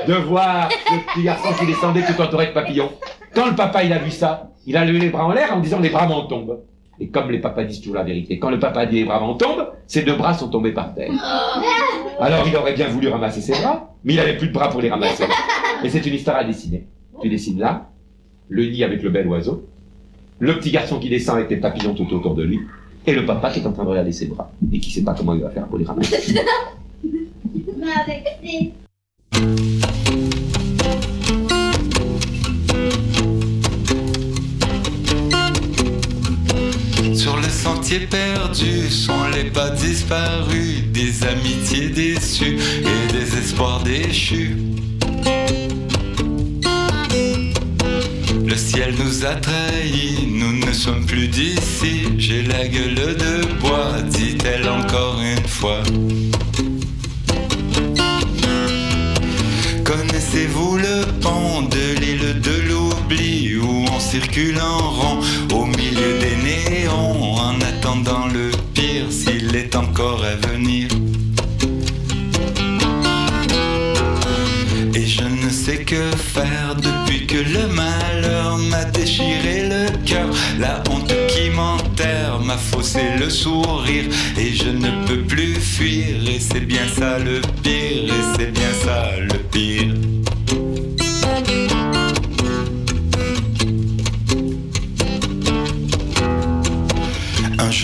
de 0.08 0.14
voir 0.14 0.70
le 0.92 1.14
petit 1.14 1.24
garçon 1.24 1.50
qui 1.58 1.66
descendait 1.66 2.04
tout 2.06 2.22
entouré 2.22 2.48
de 2.48 2.52
papillons. 2.52 2.92
Quand 3.34 3.48
le 3.48 3.56
papa 3.56 3.84
il 3.84 3.94
a 3.94 4.00
vu 4.00 4.12
ça, 4.12 4.52
il 4.68 4.76
a 4.76 4.84
levé 4.84 5.00
les 5.00 5.10
bras 5.10 5.26
en 5.26 5.32
l'air 5.32 5.54
en 5.56 5.62
disant 5.62 5.80
les 5.80 5.90
bras 5.90 6.06
m'en 6.06 6.26
tombent. 6.26 6.60
Et 7.00 7.08
comme 7.08 7.32
les 7.32 7.40
papas 7.40 7.64
disent 7.64 7.80
toujours 7.80 7.96
la 7.96 8.04
vérité, 8.04 8.40
quand 8.40 8.50
le 8.50 8.60
papa 8.60 8.86
dit 8.86 8.98
les 8.98 9.06
bras 9.06 9.20
m'en 9.20 9.36
tombent, 9.36 9.70
ses 9.88 10.04
deux 10.04 10.16
bras 10.16 10.34
sont 10.34 10.50
tombés 10.50 10.74
par 10.74 10.94
terre. 10.94 11.12
Alors 12.20 12.46
il 12.48 12.56
aurait 12.56 12.74
bien 12.74 12.90
voulu 12.90 13.08
ramasser 13.08 13.42
ses 13.42 13.54
bras, 13.54 13.94
mais 14.04 14.14
il 14.14 14.18
n'avait 14.18 14.38
plus 14.38 14.50
de 14.50 14.54
bras 14.54 14.70
pour 14.70 14.82
les 14.82 14.90
ramasser. 14.90 15.24
Et 15.84 15.90
c'est 15.90 16.06
une 16.06 16.14
histoire 16.14 16.38
à 16.38 16.44
dessiner. 16.44 16.86
Tu 17.22 17.30
dessines 17.30 17.60
là, 17.60 17.90
le 18.50 18.66
nid 18.66 18.84
avec 18.84 19.02
le 19.02 19.10
bel 19.10 19.28
oiseau, 19.28 19.66
le 20.40 20.58
petit 20.58 20.72
garçon 20.72 21.00
qui 21.00 21.10
descend 21.10 21.38
avec 21.38 21.50
les 21.50 21.58
papillons 21.58 21.94
tout 21.94 22.14
autour 22.14 22.36
de 22.36 22.44
lui, 22.44 22.60
et 23.06 23.14
le 23.14 23.26
papa 23.26 23.50
qui 23.52 23.60
est 23.60 23.66
en 23.66 23.72
train 23.72 23.84
de 23.84 23.90
regarder 23.90 24.12
ses 24.12 24.28
bras, 24.28 24.52
et 24.72 24.80
qui 24.80 24.92
sait 24.92 25.04
pas 25.04 25.14
comment 25.14 25.34
il 25.34 25.42
va 25.42 25.50
faire 25.50 25.68
pour 25.68 25.78
les 25.78 25.86
ramasser. 25.86 26.36
Mais 37.64 37.68
avec 37.68 37.68
des... 37.68 37.68
Sur 37.68 37.72
le 37.72 37.76
sentier 37.76 38.00
perdu 38.00 38.90
sont 38.90 39.28
les 39.34 39.50
pas 39.50 39.70
disparus, 39.70 40.84
des 40.92 41.24
amitiés 41.24 41.90
déçues 41.90 42.58
et 42.82 43.12
des 43.14 43.38
espoirs 43.38 43.84
déchus. 43.84 44.56
Le 48.46 48.56
ciel 48.56 48.96
nous 48.98 49.26
a 49.26 49.36
trahis, 49.36 50.28
nous 50.28 50.66
ne 50.66 50.72
sommes 50.74 51.06
plus 51.06 51.28
d'ici. 51.28 52.08
J'ai 52.18 52.44
la 52.44 52.68
gueule 52.68 52.96
de 52.96 53.46
bois, 53.60 54.02
dit-elle 54.06 54.68
encore 54.68 55.20
une 55.22 55.48
fois. 55.48 55.84
Connaissez-vous 59.84 60.78
le 60.78 61.06
pont 61.22 61.62
de 61.64 62.00
l'île 62.00 62.42
de 62.42 62.62
l'oubli 62.68 63.58
où 63.58 63.86
on 63.92 64.00
circule 64.00 64.60
en 64.62 64.78
rond 64.78 65.20
attendant 67.80 68.28
le 68.28 68.52
pire 68.74 69.06
s'il 69.10 69.56
est 69.56 69.74
encore 69.76 70.22
à 70.24 70.36
venir 70.48 70.88
Et 74.94 75.06
je 75.06 75.24
ne 75.24 75.50
sais 75.50 75.84
que 75.86 76.12
faire 76.18 76.76
depuis 76.76 77.26
que 77.26 77.38
le 77.38 77.68
malheur 77.68 78.58
m'a 78.70 78.84
déchiré 78.86 79.70
le 79.70 80.06
cœur. 80.06 80.28
La 80.60 80.84
honte 80.90 81.14
qui 81.30 81.50
m'enterre 81.52 82.40
m'a 82.44 82.58
faussé 82.58 83.02
le 83.18 83.30
sourire. 83.30 84.06
Et 84.38 84.54
je 84.54 84.70
ne 84.70 85.06
peux 85.06 85.22
plus 85.22 85.56
fuir. 85.56 86.08
Et 86.28 86.40
c'est 86.40 86.66
bien 86.66 86.88
ça 86.98 87.18
le 87.18 87.40
pire. 87.64 88.14
Et 88.14 88.38
c'est 88.38 88.52
bien 88.52 88.74
ça 88.84 89.12
le 89.22 89.38
pire. 89.52 90.19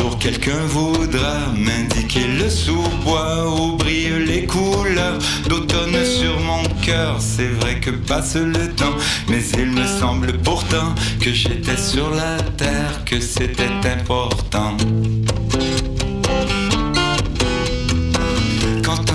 Jour 0.05 0.17
quelqu'un 0.19 0.65
voudra 0.67 1.37
m'indiquer 1.55 2.27
le 2.27 2.49
sous-bois 2.49 3.49
où 3.49 3.75
brillent 3.77 4.25
les 4.25 4.45
couleurs 4.45 5.17
d'automne 5.47 6.03
sur 6.05 6.39
mon 6.41 6.63
cœur. 6.85 7.17
C'est 7.19 7.49
vrai 7.59 7.79
que 7.79 7.89
passe 7.89 8.35
le 8.35 8.71
temps, 8.73 8.95
mais 9.29 9.43
il 9.57 9.71
me 9.71 9.85
semble 9.99 10.33
pourtant 10.39 10.93
que 11.19 11.31
j'étais 11.31 11.77
sur 11.77 12.09
la 12.11 12.37
terre, 12.57 13.03
que 13.05 13.19
c'était 13.19 13.75
important. 13.85 14.77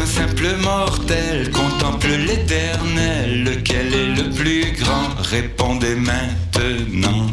Simple 0.07 0.57
mortel 0.63 1.51
contemple 1.51 2.09
l'éternel, 2.27 3.45
lequel 3.45 3.95
est 3.95 4.23
le 4.23 4.31
plus 4.31 4.73
grand? 4.73 5.09
Répondez 5.19 5.95
maintenant. 5.95 7.27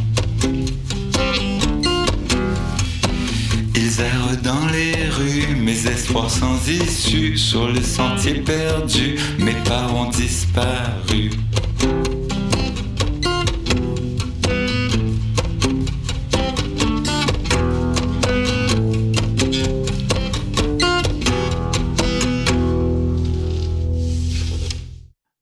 Mes 5.67 5.85
espoirs 5.85 6.31
sans 6.31 6.65
issue, 6.69 7.37
sur 7.37 7.67
le 7.67 7.81
sentier 7.81 8.35
perdu, 8.35 9.19
mes 9.37 9.53
parents 9.65 10.09
disparus. 10.09 11.33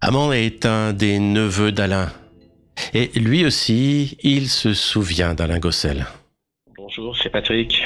Amand 0.02 0.34
est 0.34 0.66
un 0.66 0.92
des 0.92 1.20
neveux 1.20 1.72
d'Alain. 1.72 2.12
Et 2.96 3.12
lui 3.14 3.46
aussi, 3.46 4.18
il 4.24 4.50
se 4.50 4.74
souvient 4.74 5.36
d'Alain 5.36 5.60
Gossel. 5.60 6.08
Bonjour, 6.76 7.16
c'est 7.16 7.30
Patrick. 7.30 7.84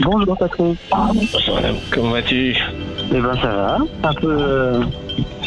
Bonjour 0.00 0.36
Patrick. 0.36 0.78
Bonjour 0.90 1.54
madame, 1.54 1.76
comment 1.90 2.10
vas-tu? 2.10 2.56
Eh 3.12 3.20
ben 3.20 3.34
ça 3.40 3.48
va, 3.48 3.78
un 4.02 4.14
peu, 4.14 4.36
euh, 4.38 4.82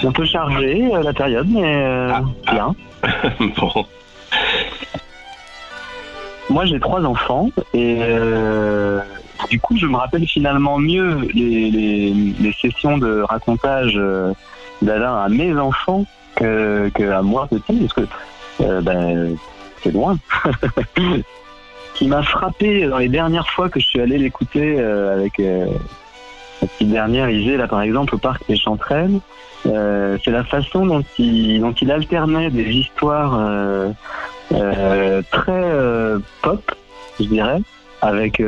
un 0.03 0.11
peu 0.11 0.25
chargé 0.25 0.89
euh, 0.93 1.03
la 1.03 1.13
période, 1.13 1.47
mais 1.49 1.61
euh, 1.63 2.11
bien. 2.51 2.75
Bon. 3.57 3.85
Moi 6.49 6.65
j'ai 6.65 6.79
trois 6.79 7.03
enfants 7.03 7.49
et 7.73 7.99
du 9.49 9.59
coup 9.59 9.77
je 9.77 9.85
me 9.85 9.97
rappelle 9.97 10.27
finalement 10.27 10.79
mieux 10.79 11.19
les, 11.33 11.69
les, 11.69 12.13
les 12.39 12.53
sessions 12.53 12.97
de 12.97 13.21
racontage 13.21 13.99
d'Alain 14.81 15.15
à 15.17 15.29
mes 15.29 15.55
enfants 15.57 16.05
que, 16.35 16.89
que 16.93 17.11
à 17.11 17.21
moi 17.21 17.47
petit, 17.47 17.79
parce 17.79 17.93
que 17.93 18.81
ben, 18.81 19.35
c'est 19.83 19.91
loin. 19.91 20.17
Qui 21.99 22.07
m'a 22.07 22.23
frappé 22.23 22.87
dans 22.87 22.97
les 22.97 23.09
dernières 23.09 23.49
fois 23.49 23.67
que 23.67 23.77
je 23.77 23.85
suis 23.85 23.99
allé 23.99 24.17
l'écouter 24.17 24.77
euh, 24.79 25.17
avec 25.17 25.37
euh, 25.41 25.65
la 26.61 26.67
petite 26.69 26.91
dernière 26.91 27.29
Isée, 27.29 27.57
là 27.57 27.67
par 27.67 27.81
exemple, 27.81 28.15
au 28.15 28.17
parc 28.17 28.41
des 28.47 28.55
Chanterelles, 28.55 29.19
euh, 29.65 30.17
c'est 30.23 30.31
la 30.31 30.45
façon 30.45 30.85
dont 30.85 31.03
il, 31.17 31.59
dont 31.59 31.73
il 31.73 31.91
alternait 31.91 32.51
des 32.51 32.69
histoires 32.69 33.37
euh, 33.37 33.91
très 35.29 35.73
pop, 36.41 36.71
je 37.19 37.25
dirais, 37.25 37.59
avec 38.01 38.41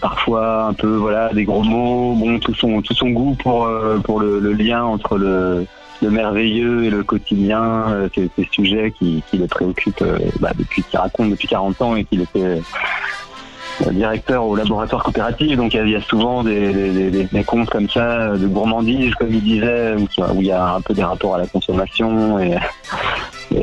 parfois 0.00 0.64
un 0.64 0.72
peu 0.72 0.96
voilà 0.96 1.32
des 1.32 1.44
gros 1.44 1.62
mots, 1.62 2.16
bon 2.16 2.40
tout 2.40 2.54
son 2.56 2.82
tout 2.82 2.94
son 2.94 3.10
goût 3.10 3.36
pour 3.40 3.70
pour 4.02 4.18
le 4.18 4.52
lien 4.54 4.82
entre 4.82 5.18
le, 5.18 5.68
le 6.02 6.10
merveilleux 6.10 6.84
et 6.84 6.90
le 6.90 7.02
quotidien, 7.02 7.62
euh, 7.90 8.08
ces, 8.14 8.30
sujets 8.52 8.92
qui, 8.98 9.22
qui 9.30 9.36
le 9.38 9.46
préoccupent 9.46 10.02
euh, 10.02 10.18
bah, 10.40 10.52
depuis 10.56 10.82
qu'il 10.84 10.98
raconte 10.98 11.30
depuis 11.30 11.48
40 11.48 11.82
ans 11.82 11.96
et 11.96 12.04
qu'il 12.04 12.20
était 12.22 12.40
euh, 12.40 13.90
directeur 13.92 14.44
au 14.44 14.54
laboratoire 14.56 15.02
coopératif, 15.02 15.56
donc 15.56 15.74
il 15.74 15.88
y 15.88 15.96
a- 15.96 16.00
souvent 16.02 16.42
des, 16.44 17.26
des, 17.32 17.44
contes 17.44 17.70
comme 17.70 17.88
ça, 17.88 18.36
de 18.36 18.46
gourmandise, 18.46 19.14
comme 19.16 19.32
il 19.32 19.42
disait, 19.42 19.94
où, 19.96 20.06
qui- 20.06 20.20
il 20.36 20.46
y 20.46 20.52
a 20.52 20.74
un 20.74 20.80
peu 20.80 20.94
des 20.94 21.04
rapports 21.04 21.34
à 21.36 21.38
la 21.38 21.46
consommation 21.46 22.38
et, 22.38 22.54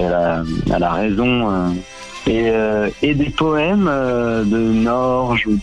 à, 0.03 0.43
la, 0.79 0.91
raison. 0.93 1.49
euh. 1.51 1.69
Et, 2.27 2.49
euh, 2.49 2.89
des 3.03 3.29
poèmes 3.29 3.87
euh, 3.87 4.43
de 4.43 4.57
Norge 4.57 5.45
ou 5.47 5.57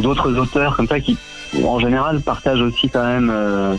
d'autres 0.00 0.36
auteurs 0.38 0.76
comme 0.76 0.86
ça 0.86 1.00
qui, 1.00 1.16
en 1.64 1.78
général, 1.80 2.20
partagent 2.20 2.60
aussi 2.62 2.88
quand 2.88 3.04
même 3.04 3.30
euh, 3.30 3.74
euh, 3.74 3.76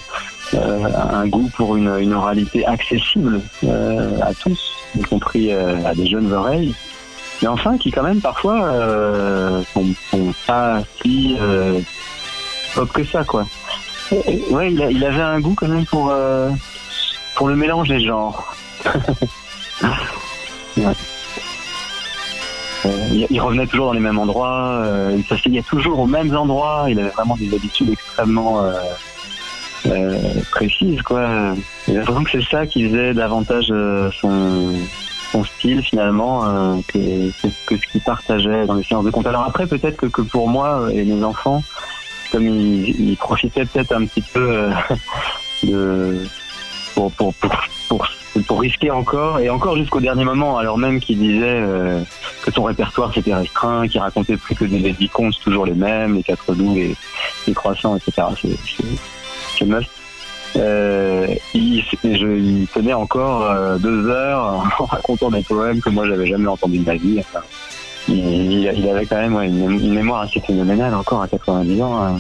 un 0.54 1.28
goût 1.28 1.50
pour 1.56 1.76
une, 1.76 2.14
oralité 2.14 2.66
accessible 2.66 3.42
euh, 3.64 4.20
à 4.22 4.34
tous, 4.34 4.74
y 4.98 5.02
compris 5.02 5.52
euh, 5.52 5.84
à 5.86 5.94
des 5.94 6.08
jeunes 6.08 6.32
oreilles 6.32 6.76
mais 7.42 7.48
enfin 7.48 7.78
qui 7.78 7.92
quand 7.92 8.04
même 8.04 8.22
parfois 8.22 8.64
euh, 8.66 9.64
sont, 9.74 10.34
pas 10.46 10.82
si 11.02 11.36
euh, 11.40 11.80
pop 12.76 12.92
que 12.92 13.04
ça 13.04 13.24
quoi. 13.24 13.46
Ouais, 14.50 14.74
il, 14.74 15.06
avait 15.06 15.22
un 15.22 15.40
goût 15.40 15.56
quand 15.56 15.70
même 15.70 15.86
pour 15.86 16.10
euh, 16.12 16.50
pour 17.36 17.48
le 17.48 17.56
mélange 17.56 17.88
des 17.90 18.06
genres. 18.06 18.56
Euh, 22.86 23.08
il, 23.12 23.28
il 23.30 23.40
revenait 23.40 23.68
toujours 23.68 23.88
dans 23.88 23.94
les 23.94 24.00
mêmes 24.00 24.18
endroits, 24.18 24.82
euh, 24.84 25.16
il 25.16 25.24
s'asseyait 25.26 25.62
toujours 25.62 26.00
aux 26.00 26.08
mêmes 26.08 26.36
endroits, 26.36 26.86
il 26.90 27.00
avait 27.00 27.10
vraiment 27.10 27.36
des 27.36 27.54
habitudes 27.54 27.92
extrêmement 27.92 28.64
euh, 29.88 30.18
précises 30.52 31.02
quoi. 31.02 31.56
J'ai 31.88 31.96
l'impression 31.96 32.24
que 32.24 32.32
c'est 32.32 32.50
ça 32.50 32.66
qui 32.68 32.88
faisait 32.88 33.14
davantage 33.14 33.68
euh, 33.72 34.10
son 34.20 34.74
son 35.32 35.44
style 35.46 35.82
finalement 35.82 36.46
euh, 36.46 36.76
que, 36.88 37.32
que, 37.66 37.78
ce 37.78 37.88
qu'il 37.92 38.02
partageait 38.02 38.66
dans 38.66 38.74
les 38.74 38.84
séances 38.84 39.06
de 39.06 39.12
compte. 39.12 39.28
Alors 39.28 39.44
après 39.44 39.66
peut-être 39.66 39.98
que, 39.98 40.08
que 40.08 40.22
pour 40.22 40.50
moi 40.50 40.90
et 40.92 41.04
mes 41.04 41.24
enfants, 41.24 41.64
comme 42.32 42.48
ils, 42.48 43.12
ils 43.12 43.18
profitaient 43.18 43.66
peut-être 43.66 43.94
un 43.94 44.06
petit 44.06 44.22
peu 44.22 44.42
euh, 44.42 44.72
de 45.64 46.28
pour, 46.96 47.12
pour, 47.14 47.34
pour, 47.88 48.08
pour, 48.48 48.60
risquer 48.60 48.92
encore 48.92 49.40
et 49.40 49.50
encore 49.50 49.78
jusqu'au 49.78 50.02
dernier 50.02 50.26
moment, 50.26 50.58
alors 50.58 50.78
même 50.78 51.00
qu'il 51.00 51.20
disait 51.20 51.42
euh, 51.46 52.02
que 52.44 52.52
son 52.52 52.64
répertoire 52.64 53.14
s'était 53.14 53.34
restreint, 53.34 53.88
qu'il 53.88 54.02
racontait 54.02 54.36
plus 54.36 54.56
que 54.56 54.66
des, 54.66 54.92
des 54.92 55.08
contes 55.08 55.40
toujours 55.42 55.66
les 55.66 55.74
mêmes, 55.74 56.16
les 56.16 56.24
quatre 56.24 56.54
doux, 56.54 56.76
les, 56.76 56.96
les 57.48 57.54
croissants, 57.54 57.96
etc. 57.96 58.28
Euh, 60.58 61.28
il, 61.54 61.84
tenait 62.74 62.94
encore 62.94 63.44
euh, 63.44 63.78
deux 63.78 64.10
heures 64.10 64.66
en 64.80 64.86
racontant 64.86 65.30
des 65.30 65.44
poèmes 65.44 65.80
que 65.80 65.90
moi 65.90 66.06
j'avais 66.08 66.28
jamais 66.28 66.48
entendus 66.48 66.80
de 66.80 66.86
ma 66.86 66.96
vie. 66.96 67.22
Il, 68.08 68.90
avait 68.90 69.06
quand 69.06 69.18
même 69.18 69.40
une, 69.42 69.94
mémoire 69.94 70.22
assez 70.22 70.40
phénoménale 70.42 70.94
encore 70.94 71.22
à 71.22 71.28
90 71.28 71.82
ans. 71.82 72.04
hein. 72.04 72.18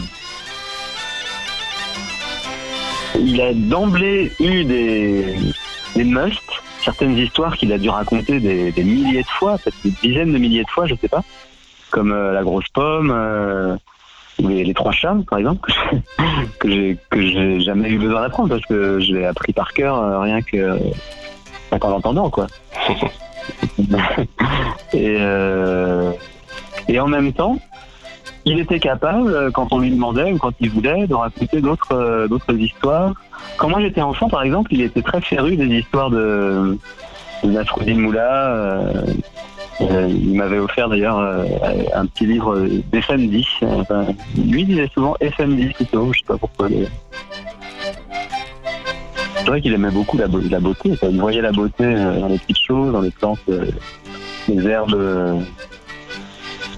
Il 3.19 3.41
a 3.41 3.53
d'emblée 3.53 4.31
eu 4.39 4.63
des, 4.63 5.35
des 5.95 6.03
musts, 6.03 6.39
certaines 6.83 7.17
histoires 7.17 7.57
qu'il 7.57 7.73
a 7.73 7.77
dû 7.77 7.89
raconter 7.89 8.39
des, 8.39 8.83
milliers 8.83 9.23
de 9.23 9.27
fois, 9.27 9.57
peut-être 9.57 9.75
des 9.83 9.91
dizaines 10.01 10.31
de 10.31 10.37
milliers 10.37 10.63
de 10.63 10.69
fois, 10.69 10.85
je 10.85 10.95
sais 10.95 11.09
pas, 11.09 11.23
comme 11.89 12.13
euh, 12.13 12.31
la 12.31 12.43
grosse 12.43 12.69
pomme. 12.73 13.11
Les, 14.47 14.73
trois 14.73 14.91
chats, 14.91 15.15
par 15.29 15.39
exemple, 15.39 15.71
que 16.59 16.69
j'ai 17.13 17.59
jamais 17.59 17.89
eu 17.89 17.97
besoin 17.97 18.21
d'apprendre 18.21 18.49
parce 18.49 18.65
que 18.65 18.99
je 18.99 19.13
l'ai 19.13 19.25
appris 19.25 19.53
par 19.53 19.73
cœur 19.73 19.97
euh, 19.97 20.19
rien 20.19 20.41
que 20.41 20.57
euh, 20.57 20.77
rien 21.69 21.79
qu'en 21.79 21.89
l'entendant 21.89 22.29
quoi. 22.29 22.47
et 24.93 25.17
euh, 25.19 26.11
et 26.87 26.99
en 26.99 27.07
même 27.07 27.33
temps, 27.33 27.57
il 28.45 28.59
était 28.59 28.79
capable 28.79 29.33
euh, 29.33 29.51
quand 29.51 29.71
on 29.71 29.79
lui 29.79 29.91
demandait 29.91 30.31
ou 30.33 30.37
quand 30.37 30.53
il 30.59 30.69
voulait 30.69 31.07
de 31.07 31.13
raconter 31.13 31.61
d'autres 31.61 31.93
euh, 31.93 32.27
d'autres 32.27 32.53
histoires. 32.55 33.13
Quand 33.57 33.69
moi 33.69 33.81
j'étais 33.81 34.01
enfant, 34.01 34.29
par 34.29 34.43
exemple, 34.43 34.73
il 34.73 34.81
était 34.81 35.01
très 35.01 35.21
féru 35.21 35.55
des 35.55 35.67
histoires 35.67 36.09
de, 36.09 36.77
de 37.43 37.49
Nasruddin 37.49 37.95
Moula. 37.95 38.55
euh, 38.55 38.93
euh, 38.95 39.13
il 40.09 40.35
m'avait 40.35 40.59
offert 40.59 40.89
d'ailleurs 40.89 41.19
euh, 41.19 41.43
un 41.93 42.05
petit 42.05 42.25
livre 42.25 42.57
d'FM10. 42.91 43.45
Enfin, 43.63 44.05
lui 44.37 44.63
disait 44.65 44.89
souvent 44.93 45.15
FM10 45.21 45.73
plutôt, 45.73 46.11
je 46.13 46.19
sais 46.19 46.25
pas 46.25 46.37
pourquoi. 46.37 46.69
mais- 46.69 46.87
C'est 49.37 49.47
vrai 49.47 49.61
qu'il 49.61 49.73
aimait 49.73 49.91
beaucoup 49.91 50.17
la, 50.17 50.27
beau- 50.27 50.39
la 50.49 50.59
beauté. 50.59 50.91
Il 51.03 51.19
voyait 51.19 51.41
la 51.41 51.51
beauté 51.51 51.83
euh, 51.83 52.19
dans 52.19 52.27
les 52.27 52.37
petites 52.37 52.59
choses, 52.65 52.91
dans 52.93 53.01
les 53.01 53.09
plantes, 53.11 53.39
euh, 53.49 53.65
les 54.47 54.65
herbes 54.67 54.93
euh, 54.93 55.39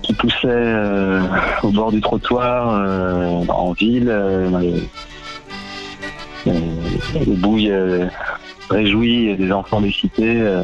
qui 0.01 0.13
poussaient 0.13 0.47
euh, 0.47 1.21
au 1.61 1.69
bord 1.69 1.91
du 1.91 1.99
trottoir, 2.01 2.73
euh, 2.73 3.45
en 3.49 3.73
ville, 3.73 4.07
euh, 4.09 4.49
dans 4.49 4.59
les, 4.59 4.75
euh, 6.47 6.51
les 7.25 7.35
bouilles 7.35 7.71
euh, 7.71 8.05
réjouies 8.69 9.35
des 9.35 9.51
enfants 9.51 9.81
des 9.81 9.91
cités. 9.91 10.37
euh, 10.41 10.63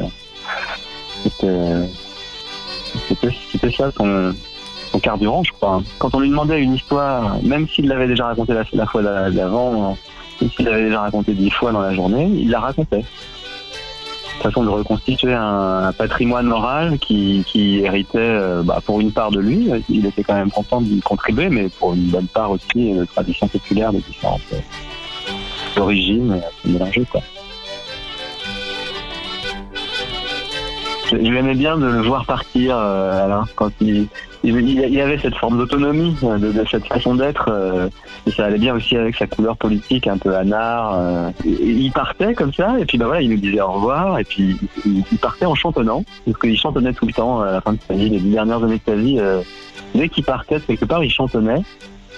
c'était- 1.22 1.86
c'était 3.14 3.70
ça 3.70 3.90
son, 3.96 4.34
son 4.90 4.98
carburant, 4.98 5.42
je 5.44 5.52
crois. 5.52 5.82
Quand 5.98 6.14
on 6.14 6.20
lui 6.20 6.28
demandait 6.28 6.60
une 6.60 6.74
histoire, 6.74 7.36
même 7.42 7.68
s'il 7.68 7.88
l'avait 7.88 8.08
déjà 8.08 8.26
racontée 8.26 8.54
la, 8.72 8.86
fois 8.86 9.02
d'a- 9.02 9.30
d'avant, 9.30 9.96
même 10.40 10.50
s'il 10.50 10.66
l'avait 10.66 10.84
déjà 10.84 11.00
raconté 11.00 11.34
dix 11.34 11.50
fois 11.50 11.72
dans 11.72 11.80
la 11.80 11.94
journée, 11.94 12.28
il 12.32 12.50
la 12.50 12.60
racontait. 12.60 13.04
Façon 14.40 14.64
de 14.64 14.70
reconstituer 14.70 15.34
un, 15.34 15.92
patrimoine 15.92 16.50
oral 16.50 16.98
qui, 16.98 17.44
héritait, 17.84 18.18
euh, 18.18 18.62
bah, 18.62 18.80
pour 18.84 19.00
une 19.00 19.12
part 19.12 19.30
de 19.30 19.38
lui, 19.38 19.70
il 19.90 20.06
était 20.06 20.22
quand 20.22 20.34
même 20.34 20.50
content 20.50 20.80
d'y 20.80 21.00
contribuer, 21.00 21.50
mais 21.50 21.68
pour 21.68 21.92
une 21.92 22.06
bonne 22.06 22.26
part 22.26 22.50
aussi 22.50 22.94
de 22.94 23.04
traditions 23.04 23.48
populaires 23.48 23.92
de 23.92 23.98
différentes 23.98 24.40
euh, 24.54 25.80
origines, 25.80 26.32
euh, 26.32 26.68
mélangées, 26.70 27.04
quoi. 27.10 27.20
Je, 31.10 31.16
je 31.16 31.52
bien 31.54 31.76
de 31.76 31.86
le 31.86 32.02
voir 32.02 32.24
partir, 32.24 32.76
euh, 32.76 33.24
Alain, 33.24 33.44
quand 33.56 33.70
il, 33.80 34.06
il, 34.44 34.56
il 34.56 35.00
avait 35.00 35.18
cette 35.18 35.34
forme 35.34 35.58
d'autonomie, 35.58 36.16
euh, 36.22 36.38
de, 36.38 36.52
de 36.52 36.64
cette 36.70 36.86
façon 36.86 37.16
d'être, 37.16 37.48
euh, 37.50 37.88
et 38.26 38.30
ça 38.30 38.44
allait 38.44 38.58
bien 38.58 38.74
aussi 38.76 38.96
avec 38.96 39.16
sa 39.16 39.26
couleur 39.26 39.56
politique 39.56 40.06
un 40.06 40.18
peu 40.18 40.36
anard. 40.36 40.94
euh. 40.94 41.30
Il 41.44 41.90
partait 41.92 42.34
comme 42.34 42.52
ça, 42.52 42.78
et 42.78 42.84
puis 42.84 42.96
bah 42.96 43.06
voilà, 43.06 43.22
il 43.22 43.30
nous 43.30 43.38
disait 43.38 43.60
au 43.60 43.72
revoir, 43.72 44.18
et 44.20 44.24
puis 44.24 44.56
il, 44.86 45.02
il 45.10 45.18
partait 45.18 45.46
en 45.46 45.54
chantonnant, 45.56 46.04
parce 46.24 46.38
qu'il 46.38 46.56
chantonnait 46.56 46.92
tout 46.92 47.06
le 47.06 47.12
temps 47.12 47.40
à 47.40 47.50
la 47.52 47.60
fin 47.60 47.72
de 47.72 47.78
sa 47.88 47.94
vie, 47.94 48.08
les 48.08 48.20
dix 48.20 48.30
dernières 48.30 48.62
années 48.62 48.80
de 48.86 48.92
sa 48.92 48.94
vie. 48.96 49.18
euh, 49.18 49.40
dès 49.94 50.08
qu'il 50.08 50.24
partait 50.24 50.60
quelque 50.60 50.84
part, 50.84 51.02
il 51.02 51.10
chantonnait. 51.10 51.62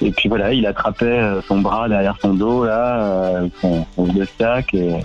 Et 0.03 0.11
puis 0.11 0.29
voilà, 0.29 0.53
il 0.53 0.67
attrapait 0.67 1.07
euh, 1.07 1.41
son 1.43 1.61
bras 1.61 1.89
derrière 1.89 2.17
son 2.21 2.35
dos, 2.35 2.65
là, 2.65 3.05
euh, 3.05 3.49
son, 3.61 3.87
son 3.95 4.05
vieux 4.05 4.27
sac, 4.39 4.75
et 4.75 4.97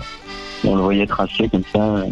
on 0.65 0.75
le 0.75 0.81
voyait 0.81 1.05
tracer 1.07 1.47
comme 1.49 1.63
ça. 1.73 2.03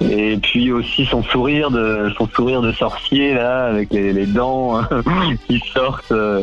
Et 0.00 0.38
puis 0.38 0.72
aussi 0.72 1.04
son 1.04 1.22
sourire 1.22 1.70
de 1.70 2.10
son 2.16 2.26
sourire 2.28 2.62
de 2.62 2.72
sorcier 2.72 3.34
là, 3.34 3.66
avec 3.66 3.92
les, 3.92 4.12
les 4.12 4.26
dents 4.26 4.80
qui 5.46 5.62
sortent 5.74 6.12
euh, 6.12 6.42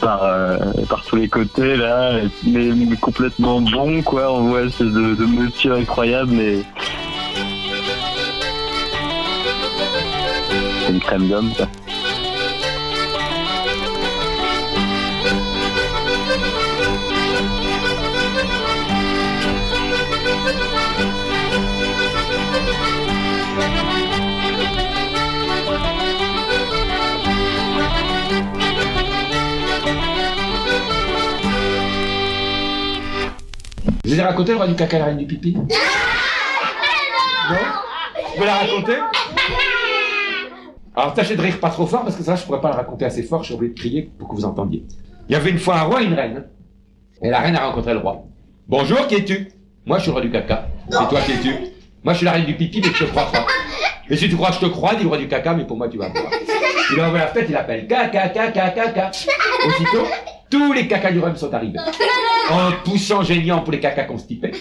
par 0.00 0.22
euh, 0.24 0.56
par 0.88 1.04
tous 1.04 1.16
les 1.16 1.28
côtés 1.28 1.76
là, 1.76 2.12
mais, 2.46 2.70
mais 2.74 2.96
complètement 2.96 3.60
bon 3.60 4.02
quoi. 4.02 4.32
On 4.32 4.48
voit 4.48 4.70
ce 4.70 4.84
de, 4.84 5.14
de 5.14 5.26
monsieur 5.26 5.74
incroyable, 5.74 6.30
mais 6.32 6.62
c'est 10.86 10.92
une 10.92 11.00
crème 11.00 11.28
d'homme 11.28 11.52
Je 34.08 34.14
vous 34.14 34.20
ai 34.20 34.22
raconté 34.22 34.52
le 34.52 34.56
roi 34.56 34.66
du 34.66 34.74
caca 34.74 34.96
et 34.96 35.00
la 35.00 35.04
reine 35.04 35.18
du 35.18 35.26
pipi? 35.26 35.52
Non 35.52 35.66
Je 38.16 38.38
peux 38.38 38.46
la 38.46 38.54
raconter 38.54 38.94
Alors 40.96 41.12
tâchez 41.12 41.36
de 41.36 41.42
rire 41.42 41.60
pas 41.60 41.68
trop 41.68 41.86
fort 41.86 42.04
parce 42.04 42.16
que 42.16 42.22
ça 42.22 42.34
je 42.34 42.42
pourrais 42.44 42.62
pas 42.62 42.70
le 42.70 42.76
raconter 42.76 43.04
assez 43.04 43.22
fort, 43.22 43.42
je 43.42 43.48
suis 43.48 43.54
obligé 43.54 43.74
de 43.74 43.78
crier 43.78 44.10
pour 44.18 44.28
que 44.28 44.34
vous 44.34 44.46
entendiez. 44.46 44.82
Il 45.28 45.32
y 45.32 45.36
avait 45.36 45.50
une 45.50 45.58
fois 45.58 45.80
un 45.80 45.82
roi 45.82 46.00
et 46.00 46.06
une 46.06 46.14
reine. 46.14 46.46
Et 47.20 47.28
la 47.28 47.40
reine 47.40 47.54
a 47.54 47.66
rencontré 47.66 47.92
le 47.92 47.98
roi. 47.98 48.24
Bonjour, 48.66 49.06
qui 49.08 49.16
es-tu? 49.16 49.52
Moi 49.84 49.98
je 49.98 50.04
suis 50.04 50.10
le 50.10 50.14
roi 50.14 50.22
du 50.22 50.30
caca. 50.30 50.68
Et 50.88 51.06
toi 51.10 51.20
qui 51.20 51.32
es-tu? 51.32 51.54
Moi 52.02 52.14
je 52.14 52.16
suis 52.16 52.24
la 52.24 52.32
reine 52.32 52.46
du 52.46 52.56
pipi 52.56 52.80
mais 52.80 52.88
je 52.88 53.04
te 53.04 53.10
crois 53.10 53.30
pas. 53.30 53.44
Et 54.08 54.16
si 54.16 54.30
tu 54.30 54.36
crois 54.36 54.48
que 54.48 54.54
je 54.54 54.60
te 54.60 54.66
crois, 54.66 54.94
dis 54.94 55.02
le 55.02 55.08
roi 55.08 55.18
du 55.18 55.28
caca, 55.28 55.52
mais 55.52 55.66
pour 55.66 55.76
moi 55.76 55.86
tu 55.86 55.98
vas 55.98 56.08
voir. 56.08 56.32
Il 56.94 56.98
envoie 56.98 57.18
la 57.18 57.26
fête, 57.26 57.44
il 57.46 57.56
appelle 57.56 57.86
caca, 57.86 58.30
caca, 58.30 58.70
caca. 58.70 59.10
Aussitôt, 59.66 60.06
tous 60.50 60.72
les 60.72 60.88
cacas 60.88 61.12
du 61.12 61.20
rhum 61.20 61.36
sont 61.36 61.52
arrivés. 61.52 61.78
En 62.50 62.72
poussant 62.84 63.22
géniant 63.22 63.60
pour 63.60 63.72
les 63.72 63.80
cacas 63.80 64.04
constipés, 64.04 64.52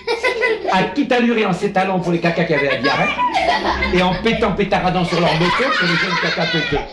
à 0.71 0.83
toute 0.83 1.11
allure 1.11 1.37
et 1.37 1.45
en 1.45 1.53
s'étalant 1.53 1.99
pour 1.99 2.11
les 2.11 2.19
cacas 2.19 2.43
qui 2.43 2.53
avaient 2.53 2.67
la 2.67 2.77
diarrhée, 2.81 3.09
et 3.93 4.01
en 4.01 4.13
pétant 4.21 4.51
pétaradant 4.51 5.05
sur 5.05 5.19
leur 5.21 5.33
moto 5.33 5.63
pour 5.79 5.87
les 5.87 5.95
jeunes 5.95 6.17
cacas 6.21 6.51
péteux. 6.51 6.83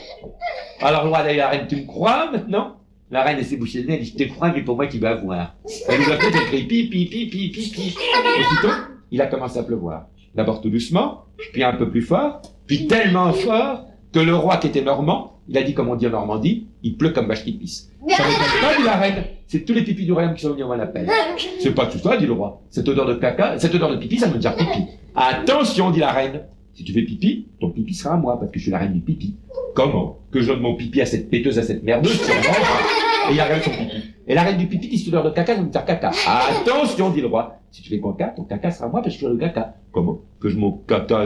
Alors 0.80 1.06
et 1.26 1.36
la 1.36 1.48
reine, 1.48 1.66
tu 1.68 1.76
me 1.76 1.86
crois 1.86 2.30
maintenant? 2.30 2.76
La 3.10 3.22
reine, 3.22 3.36
elle 3.38 3.44
s'est 3.44 3.56
bouchée 3.56 3.82
le 3.82 3.88
nez, 3.88 3.94
elle 3.94 4.04
dit, 4.04 4.14
je 4.16 4.24
te 4.24 4.28
crois, 4.32 4.50
mais 4.52 4.62
pour 4.62 4.76
moi 4.76 4.86
qui 4.86 4.98
va 4.98 5.14
voir. 5.14 5.54
Elle 5.88 6.00
nous 6.00 6.10
a 6.10 6.16
fait, 6.16 6.26
elle 6.26 6.46
crie, 6.46 6.64
pi, 6.64 6.88
pi, 6.88 7.06
pi, 7.06 7.26
pi, 7.26 7.48
pi, 7.50 7.70
pi. 7.70 7.96
Aussitôt, 8.40 8.74
il 9.10 9.20
a 9.20 9.26
commencé 9.26 9.58
à 9.58 9.62
pleuvoir. 9.62 10.06
D'abord 10.34 10.60
tout 10.60 10.70
doucement, 10.70 11.24
puis 11.52 11.62
un 11.62 11.74
peu 11.74 11.90
plus 11.90 12.02
fort, 12.02 12.42
puis 12.66 12.86
tellement 12.86 13.32
fort 13.32 13.84
que 14.12 14.20
le 14.20 14.34
roi 14.34 14.56
qui 14.56 14.68
était 14.68 14.82
normand, 14.82 15.33
il 15.48 15.58
a 15.58 15.62
dit 15.62 15.74
comme 15.74 15.88
on 15.88 15.96
dit 15.96 16.06
en 16.06 16.10
Normandie, 16.10 16.66
il 16.82 16.96
pleut 16.96 17.10
comme 17.10 17.26
vache 17.26 17.44
qui 17.44 17.52
pisse. 17.52 17.90
Ça 18.08 18.22
m'étonne 18.24 18.60
pas, 18.60 18.76
dit 18.76 18.84
la 18.84 18.96
reine? 18.96 19.24
C'est 19.46 19.64
tous 19.64 19.72
les 19.72 19.82
pipis 19.82 20.04
du 20.04 20.12
royaume 20.12 20.34
qui 20.34 20.42
sont 20.42 20.50
venus 20.50 20.64
en 20.64 20.74
l'appel. 20.74 21.08
C'est 21.60 21.74
pas 21.74 21.86
tout 21.86 21.98
ça, 21.98 22.16
dit 22.16 22.26
le 22.26 22.32
roi. 22.32 22.62
Cette 22.70 22.88
odeur 22.88 23.06
de 23.06 23.14
caca, 23.14 23.58
cette 23.58 23.74
odeur 23.74 23.90
de 23.90 23.96
pipi, 23.96 24.18
ça 24.18 24.28
veut 24.28 24.38
dire 24.38 24.56
pipi. 24.56 24.86
Attention, 25.14 25.90
dit 25.90 26.00
la 26.00 26.12
reine. 26.12 26.42
Si 26.72 26.82
tu 26.82 26.92
fais 26.92 27.02
pipi, 27.02 27.46
ton 27.60 27.70
pipi 27.70 27.94
sera 27.94 28.14
à 28.14 28.16
moi, 28.16 28.38
parce 28.38 28.50
que 28.50 28.58
je 28.58 28.64
suis 28.64 28.72
la 28.72 28.78
reine 28.78 28.94
du 28.94 29.00
pipi. 29.00 29.36
Comment? 29.74 30.18
Que 30.32 30.40
je 30.40 30.48
donne 30.48 30.60
mon 30.60 30.74
pipi 30.74 31.00
à 31.00 31.06
cette 31.06 31.30
péteuse, 31.30 31.58
à 31.58 31.62
cette 31.62 31.84
merdeuse, 31.84 32.20
et 32.20 33.34
il 33.34 33.40
regarde 33.40 33.62
son 33.62 33.70
pipi. 33.70 33.96
Et 34.26 34.34
la 34.34 34.42
reine 34.42 34.56
du 34.56 34.66
pipi 34.66 34.88
dit 34.88 34.98
cette 34.98 35.08
odeur 35.08 35.24
de 35.24 35.30
caca, 35.30 35.54
ça 35.54 35.62
veut 35.62 35.68
dire 35.68 35.84
caca. 35.84 36.10
Attention, 36.26 37.10
dit 37.10 37.20
le 37.20 37.28
roi. 37.28 37.60
Si 37.74 37.82
tu 37.82 37.90
fais 37.90 38.00
caca, 38.00 38.28
ton 38.36 38.44
caca 38.44 38.70
sera 38.70 38.86
à 38.86 38.88
moi, 38.88 39.02
parce 39.02 39.16
que 39.16 39.20
je 39.20 39.26
suis 39.26 39.34
le 39.34 39.36
caca. 39.36 39.74
Comment 39.90 40.20
Que 40.40 40.48
je 40.48 40.56
mon 40.56 40.70
caca, 40.86 41.24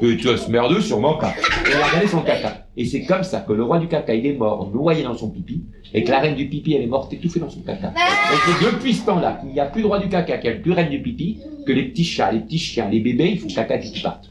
que 0.00 0.14
tu 0.14 0.28
as 0.28 0.48
merdeux 0.48 0.80
sur 0.80 0.98
mon 0.98 1.16
caca. 1.16 1.38
Et 1.38 1.70
il 1.70 1.74
a 1.74 1.86
regardé 1.86 2.08
son 2.08 2.22
caca. 2.22 2.66
Et 2.76 2.84
c'est 2.84 3.04
comme 3.04 3.22
ça 3.22 3.38
que 3.38 3.52
le 3.52 3.62
roi 3.62 3.78
du 3.78 3.86
caca, 3.86 4.12
il 4.16 4.26
est 4.26 4.32
mort, 4.32 4.68
noyé 4.74 5.04
dans 5.04 5.14
son 5.14 5.30
pipi, 5.30 5.62
et 5.92 6.02
que 6.02 6.10
la 6.10 6.18
reine 6.18 6.34
du 6.34 6.48
pipi, 6.48 6.74
elle 6.74 6.82
est 6.82 6.88
morte 6.88 7.12
étouffée 7.12 7.38
dans 7.38 7.48
son 7.48 7.60
caca. 7.60 7.92
Et 8.32 8.64
que 8.64 8.72
depuis 8.72 8.94
ce 8.94 9.06
temps-là, 9.06 9.38
qu'il 9.40 9.50
n'y 9.50 9.60
a 9.60 9.66
plus 9.66 9.82
de 9.82 9.86
roi 9.86 10.00
du 10.00 10.08
caca, 10.08 10.38
qu'il 10.38 10.50
n'y 10.50 10.56
a 10.56 10.60
plus 10.60 10.72
reine 10.72 10.90
du 10.90 11.00
pipi, 11.00 11.38
que 11.64 11.70
les 11.70 11.84
petits 11.84 12.02
chats, 12.02 12.32
les 12.32 12.40
petits 12.40 12.58
chiens, 12.58 12.88
les 12.90 12.98
bébés, 12.98 13.30
ils 13.34 13.38
font 13.38 13.46
caca 13.46 13.78
qui 13.78 14.02
partent. 14.02 14.28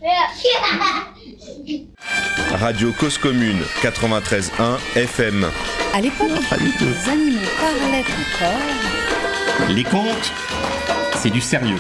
Radio 2.56 2.92
Cause 3.00 3.18
Commune 3.18 3.62
93.1 3.82 4.78
FM. 4.98 5.46
À 5.94 6.02
l'époque, 6.02 6.32
les 6.52 7.10
animaux 7.10 7.40
parlaient 7.62 8.02
encore. 8.02 9.74
Les 9.74 9.84
contes, 9.84 10.34
c'est 11.24 11.30
du 11.30 11.40
sérieux. 11.40 11.78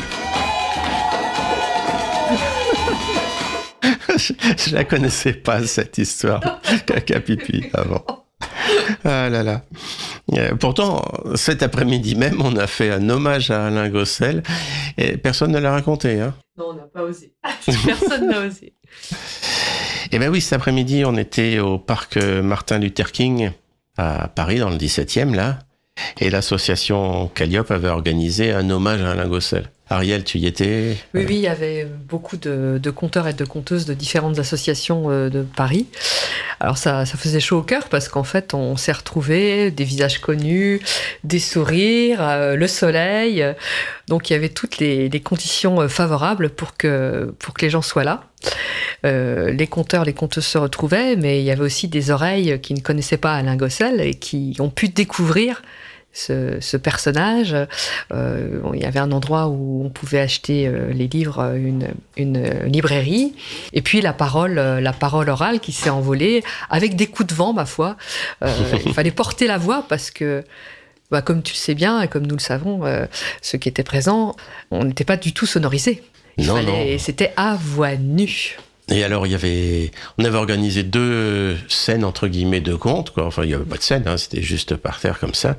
je, 4.15 4.33
je 4.69 4.73
la 4.73 4.85
connaissais 4.85 5.33
pas 5.33 5.61
cette 5.67 5.97
histoire 5.97 6.61
caca 6.85 7.19
pipi 7.19 7.65
avant. 7.73 8.05
Ah 9.03 9.27
là 9.29 9.43
là. 9.43 9.63
Euh, 10.31 10.55
pourtant, 10.55 11.03
cet 11.35 11.61
après-midi 11.61 12.15
même, 12.15 12.41
on 12.41 12.55
a 12.55 12.67
fait 12.67 12.89
un 12.89 13.09
hommage 13.09 13.51
à 13.51 13.67
Alain 13.67 13.89
Gossel 13.89 14.43
et 14.97 15.17
personne 15.17 15.51
ne 15.51 15.59
l'a 15.59 15.73
raconté. 15.73 16.21
Hein. 16.21 16.33
Non, 16.57 16.67
on 16.69 16.73
n'a 16.75 16.83
pas 16.83 17.03
osé. 17.03 17.33
Personne 17.85 18.29
n'a 18.29 18.39
osé. 18.47 18.73
Eh 20.13 20.19
ben 20.19 20.29
oui, 20.29 20.39
cet 20.39 20.53
après-midi, 20.53 21.03
on 21.03 21.17
était 21.17 21.59
au 21.59 21.79
parc 21.79 22.15
Martin 22.15 22.79
Luther 22.79 23.11
King 23.11 23.51
à 23.97 24.29
Paris, 24.29 24.59
dans 24.59 24.69
le 24.69 24.77
17e, 24.77 25.35
là. 25.35 25.59
Et 26.19 26.29
l'association 26.29 27.29
Calliope 27.33 27.71
avait 27.71 27.89
organisé 27.89 28.51
un 28.51 28.69
hommage 28.69 29.01
à 29.01 29.11
Alain 29.11 29.27
Gossel. 29.27 29.69
Ariel, 29.89 30.23
tu 30.23 30.37
y 30.37 30.47
étais 30.47 30.95
Oui, 31.13 31.25
oui, 31.27 31.35
il 31.35 31.41
y 31.41 31.47
avait 31.47 31.85
beaucoup 31.85 32.37
de, 32.37 32.79
de 32.81 32.89
conteurs 32.89 33.27
et 33.27 33.33
de 33.33 33.43
conteuses 33.43 33.85
de 33.85 33.93
différentes 33.93 34.39
associations 34.39 35.11
euh, 35.11 35.29
de 35.29 35.41
Paris. 35.41 35.87
Alors 36.59 36.77
ça, 36.77 37.05
ça 37.05 37.17
faisait 37.17 37.41
chaud 37.41 37.57
au 37.57 37.61
cœur 37.63 37.89
parce 37.89 38.07
qu'en 38.07 38.23
fait, 38.23 38.53
on 38.53 38.77
s'est 38.77 38.93
retrouvés, 38.93 39.69
des 39.69 39.83
visages 39.83 40.19
connus, 40.19 40.79
des 41.25 41.39
sourires, 41.39 42.21
euh, 42.21 42.55
le 42.55 42.67
soleil. 42.67 43.45
Donc 44.07 44.29
il 44.29 44.33
y 44.33 44.35
avait 44.35 44.49
toutes 44.49 44.77
les, 44.77 45.09
conditions 45.19 45.81
euh, 45.81 45.89
favorables 45.89 46.49
pour 46.49 46.77
que, 46.77 47.35
pour 47.37 47.53
que 47.53 47.65
les 47.65 47.69
gens 47.69 47.81
soient 47.81 48.05
là. 48.05 48.23
Les 49.03 49.67
conteurs, 49.67 50.05
les 50.05 50.13
conteuses 50.13 50.45
se 50.45 50.57
retrouvaient, 50.57 51.17
mais 51.17 51.41
il 51.41 51.43
y 51.43 51.51
avait 51.51 51.63
aussi 51.63 51.89
des 51.89 52.09
oreilles 52.09 52.59
qui 52.61 52.73
ne 52.73 52.79
connaissaient 52.79 53.17
pas 53.17 53.33
Alain 53.33 53.57
Gossel 53.57 53.99
et 53.99 54.13
qui 54.13 54.55
ont 54.59 54.69
pu 54.69 54.87
découvrir 54.87 55.61
ce, 56.13 56.57
ce 56.61 56.77
personnage. 56.77 57.55
Euh, 58.13 58.59
il 58.73 58.79
y 58.81 58.85
avait 58.85 58.99
un 58.99 59.11
endroit 59.11 59.47
où 59.47 59.83
on 59.85 59.89
pouvait 59.89 60.19
acheter 60.19 60.67
euh, 60.67 60.93
les 60.93 61.07
livres, 61.07 61.53
une, 61.55 61.87
une 62.17 62.41
librairie, 62.65 63.33
et 63.73 63.81
puis 63.81 63.99
la 64.01 64.13
parole, 64.13 64.57
euh, 64.59 64.79
la 64.79 64.93
parole 64.93 65.29
orale 65.29 65.59
qui 65.59 65.71
s'est 65.71 65.89
envolée 65.89 66.43
avec 66.69 66.95
des 66.95 67.07
coups 67.07 67.27
de 67.29 67.33
vent, 67.33 67.53
ma 67.53 67.65
foi. 67.65 67.97
Euh, 68.43 68.53
il 68.85 68.93
fallait 68.97 69.11
porter 69.11 69.47
la 69.47 69.57
voix 69.57 69.85
parce 69.89 70.11
que. 70.11 70.43
Bah, 71.11 71.21
comme 71.21 71.43
tu 71.43 71.53
le 71.53 71.57
sais 71.57 71.75
bien 71.75 72.01
et 72.01 72.07
comme 72.07 72.25
nous 72.25 72.35
le 72.35 72.41
savons, 72.41 72.85
euh, 72.87 73.05
ceux 73.41 73.59
qui 73.59 73.69
étaient 73.69 73.83
présents, 73.83 74.35
on 74.71 74.83
n'était 74.85 75.03
pas 75.03 75.17
du 75.17 75.31
tout 75.31 75.45
sonorisés. 75.45 76.01
Il 76.37 76.47
Non, 76.47 76.55
fallait- 76.55 76.93
non. 76.93 76.97
C'était 76.97 77.31
à 77.37 77.55
voix 77.59 77.95
nue. 77.97 78.57
Et 78.89 79.03
alors, 79.03 79.25
il 79.25 79.31
y 79.31 79.35
avait, 79.35 79.91
on 80.17 80.25
avait 80.25 80.37
organisé 80.37 80.83
deux 80.83 81.55
scènes 81.69 82.03
entre 82.03 82.27
guillemets 82.27 82.61
de 82.61 82.75
contes, 82.75 83.11
quoi. 83.11 83.25
Enfin, 83.25 83.43
il 83.43 83.47
n'y 83.47 83.53
avait 83.53 83.63
pas 83.63 83.77
de 83.77 83.81
scène, 83.81 84.03
hein, 84.07 84.17
c'était 84.17 84.41
juste 84.41 84.75
par 84.75 84.99
terre 84.99 85.19
comme 85.19 85.33
ça. 85.33 85.55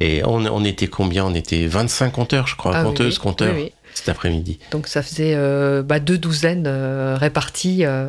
Et 0.00 0.22
on, 0.24 0.44
on 0.46 0.64
était 0.64 0.88
combien? 0.88 1.24
On 1.26 1.34
était 1.34 1.66
25 1.66 2.10
conteurs, 2.10 2.46
je 2.48 2.56
crois, 2.56 2.72
Ah 2.76 2.82
conteuses, 2.82 3.14
oui. 3.18 3.22
conteurs, 3.22 3.54
Oui, 3.54 3.62
oui. 3.64 3.72
cet 3.94 4.08
après-midi. 4.08 4.58
Donc 4.72 4.88
ça 4.88 5.02
faisait 5.02 5.34
euh, 5.36 5.82
bah, 5.82 6.00
deux 6.00 6.18
douzaines 6.18 6.64
euh, 6.66 7.16
réparties, 7.16 7.84
euh, 7.84 8.08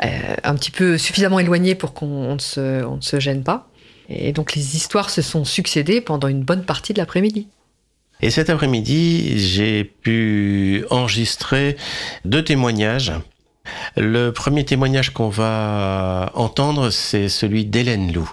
un 0.00 0.54
petit 0.56 0.70
peu 0.70 0.98
suffisamment 0.98 1.38
éloignées 1.38 1.74
pour 1.74 1.94
qu'on 1.94 2.06
on 2.06 2.34
ne, 2.34 2.40
se, 2.40 2.84
on 2.84 2.96
ne 2.96 3.00
se 3.02 3.20
gêne 3.20 3.44
pas. 3.44 3.68
Et 4.08 4.32
donc 4.32 4.54
les 4.54 4.76
histoires 4.76 5.10
se 5.10 5.22
sont 5.22 5.44
succédées 5.44 6.00
pendant 6.00 6.28
une 6.28 6.42
bonne 6.42 6.64
partie 6.64 6.92
de 6.92 6.98
l'après-midi. 6.98 7.48
Et 8.22 8.30
cet 8.30 8.48
après-midi, 8.50 9.38
j'ai 9.38 9.84
pu 9.84 10.84
enregistrer 10.90 11.76
deux 12.24 12.42
témoignages. 12.42 13.12
Le 13.96 14.30
premier 14.30 14.64
témoignage 14.64 15.10
qu'on 15.10 15.28
va 15.28 16.30
entendre, 16.34 16.90
c'est 16.90 17.28
celui 17.28 17.64
d'Hélène 17.64 18.12
Lou. 18.12 18.30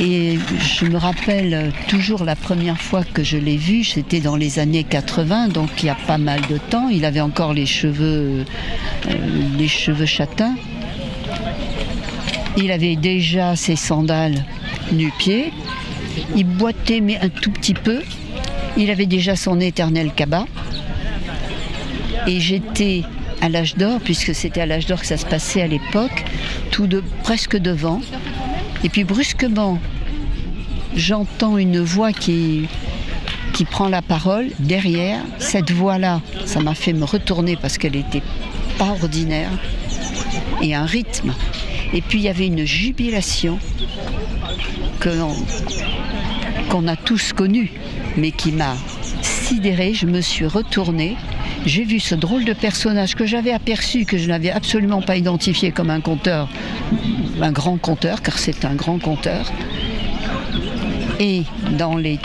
Et 0.00 0.38
je 0.58 0.86
me 0.86 0.96
rappelle 0.96 1.72
toujours 1.88 2.24
la 2.24 2.34
première 2.34 2.80
fois 2.80 3.04
que 3.04 3.22
je 3.22 3.36
l'ai 3.36 3.58
vu, 3.58 3.84
c'était 3.84 4.20
dans 4.20 4.36
les 4.36 4.58
années 4.58 4.84
80, 4.84 5.48
donc 5.48 5.68
il 5.82 5.86
y 5.86 5.88
a 5.90 5.94
pas 5.94 6.16
mal 6.16 6.40
de 6.48 6.56
temps. 6.56 6.88
Il 6.88 7.04
avait 7.04 7.20
encore 7.20 7.52
les 7.52 7.66
cheveux, 7.66 8.46
euh, 9.06 9.14
les 9.58 9.68
cheveux 9.68 10.06
châtains. 10.06 10.54
Il 12.56 12.70
avait 12.70 12.96
déjà 12.96 13.56
ses 13.56 13.76
sandales 13.76 14.44
nu-pieds. 14.92 15.52
Il 16.34 16.44
boitait, 16.44 17.00
mais 17.00 17.18
un 17.20 17.28
tout 17.28 17.50
petit 17.50 17.74
peu. 17.74 18.00
Il 18.78 18.90
avait 18.90 19.06
déjà 19.06 19.36
son 19.36 19.60
éternel 19.60 20.12
cabas. 20.14 20.46
Et 22.26 22.40
j'étais 22.40 23.02
à 23.40 23.48
l'âge 23.48 23.76
d'or, 23.76 24.00
puisque 24.02 24.34
c'était 24.34 24.60
à 24.60 24.66
l'âge 24.66 24.86
d'or 24.86 25.00
que 25.00 25.06
ça 25.06 25.16
se 25.16 25.26
passait 25.26 25.62
à 25.62 25.66
l'époque, 25.66 26.24
tout 26.70 26.86
de 26.86 27.02
presque 27.22 27.56
devant. 27.56 28.00
Et 28.84 28.88
puis 28.88 29.04
brusquement, 29.04 29.78
j'entends 30.94 31.58
une 31.58 31.80
voix 31.80 32.12
qui, 32.12 32.68
prend 33.70 33.88
la 33.88 34.00
parole 34.00 34.48
derrière. 34.58 35.20
Cette 35.38 35.70
voix-là, 35.70 36.22
ça 36.46 36.60
m'a 36.60 36.74
fait 36.74 36.94
me 36.94 37.04
retourner 37.04 37.56
parce 37.56 37.76
qu'elle 37.76 37.92
n'était 37.92 38.22
pas 38.78 38.96
ordinaire. 39.02 39.50
Et 40.62 40.74
un 40.74 40.86
rythme. 40.86 41.34
Et 41.92 42.00
puis 42.00 42.20
il 42.20 42.22
y 42.22 42.28
avait 42.28 42.46
une 42.46 42.64
jubilation 42.64 43.58
qu'on 45.02 46.88
a 46.88 46.96
tous 46.96 47.34
connue, 47.34 47.70
mais 48.16 48.30
qui 48.30 48.52
m'a 48.52 48.76
sidérée. 49.22 49.92
Je 49.92 50.06
me 50.06 50.22
suis 50.22 50.46
retournée. 50.46 51.16
J'ai 51.66 51.84
vu 51.84 52.00
ce 52.00 52.14
drôle 52.14 52.44
de 52.44 52.52
personnage 52.52 53.14
que 53.14 53.26
j'avais 53.26 53.52
aperçu, 53.52 54.04
que 54.04 54.16
je 54.16 54.28
n'avais 54.28 54.50
absolument 54.50 55.02
pas 55.02 55.16
identifié 55.16 55.72
comme 55.72 55.90
un 55.90 56.00
conteur, 56.00 56.48
un 57.40 57.52
grand 57.52 57.76
conteur, 57.76 58.22
car 58.22 58.38
c'est 58.38 58.64
un 58.64 58.74
grand 58.74 58.98
conteur. 58.98 59.52
Et 61.18 61.42
dans 61.78 61.96
les 61.96 62.18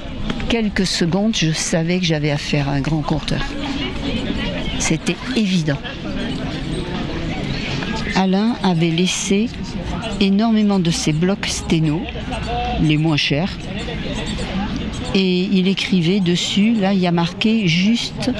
quelques 0.48 0.86
secondes, 0.86 1.36
je 1.36 1.52
savais 1.52 2.00
que 2.00 2.06
j'avais 2.06 2.32
affaire 2.32 2.70
à 2.70 2.74
un 2.74 2.82
grand 2.82 3.02
conteur. 3.02 3.42
C'était 4.80 5.18
évident. 5.36 5.80
Alain 8.16 8.56
avait 8.64 8.92
laissé 8.92 9.50
énormément 10.22 10.80
de 10.80 10.92
ses 10.92 11.12
blocs 11.12 11.46
sténo, 11.48 12.02
les 12.82 12.98
moins 12.98 13.18
chers, 13.18 13.52
Et 15.18 15.44
il 15.44 15.70
écrivait 15.70 16.20
dessus, 16.20 16.74
là 16.74 16.92
il 16.92 17.00
y 17.00 17.08
a 17.08 17.12
marqué 17.12 17.70
juste 17.70 18.32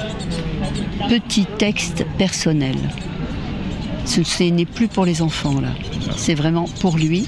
petit 1.08 1.46
texte 1.58 2.04
personnel. 2.18 2.76
Ce 4.04 4.42
n'est 4.42 4.66
plus 4.66 4.86
pour 4.86 5.06
les 5.06 5.22
enfants 5.22 5.58
là, 5.58 5.70
c'est 6.18 6.34
vraiment 6.34 6.66
pour 6.80 6.98
lui. 6.98 7.24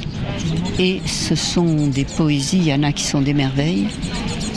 Et 0.78 1.00
ce 1.06 1.34
sont 1.34 1.86
des 1.86 2.04
poésies, 2.04 2.58
il 2.58 2.68
y 2.68 2.74
en 2.74 2.82
a 2.82 2.92
qui 2.92 3.04
sont 3.04 3.22
des 3.22 3.32
merveilles. 3.32 3.88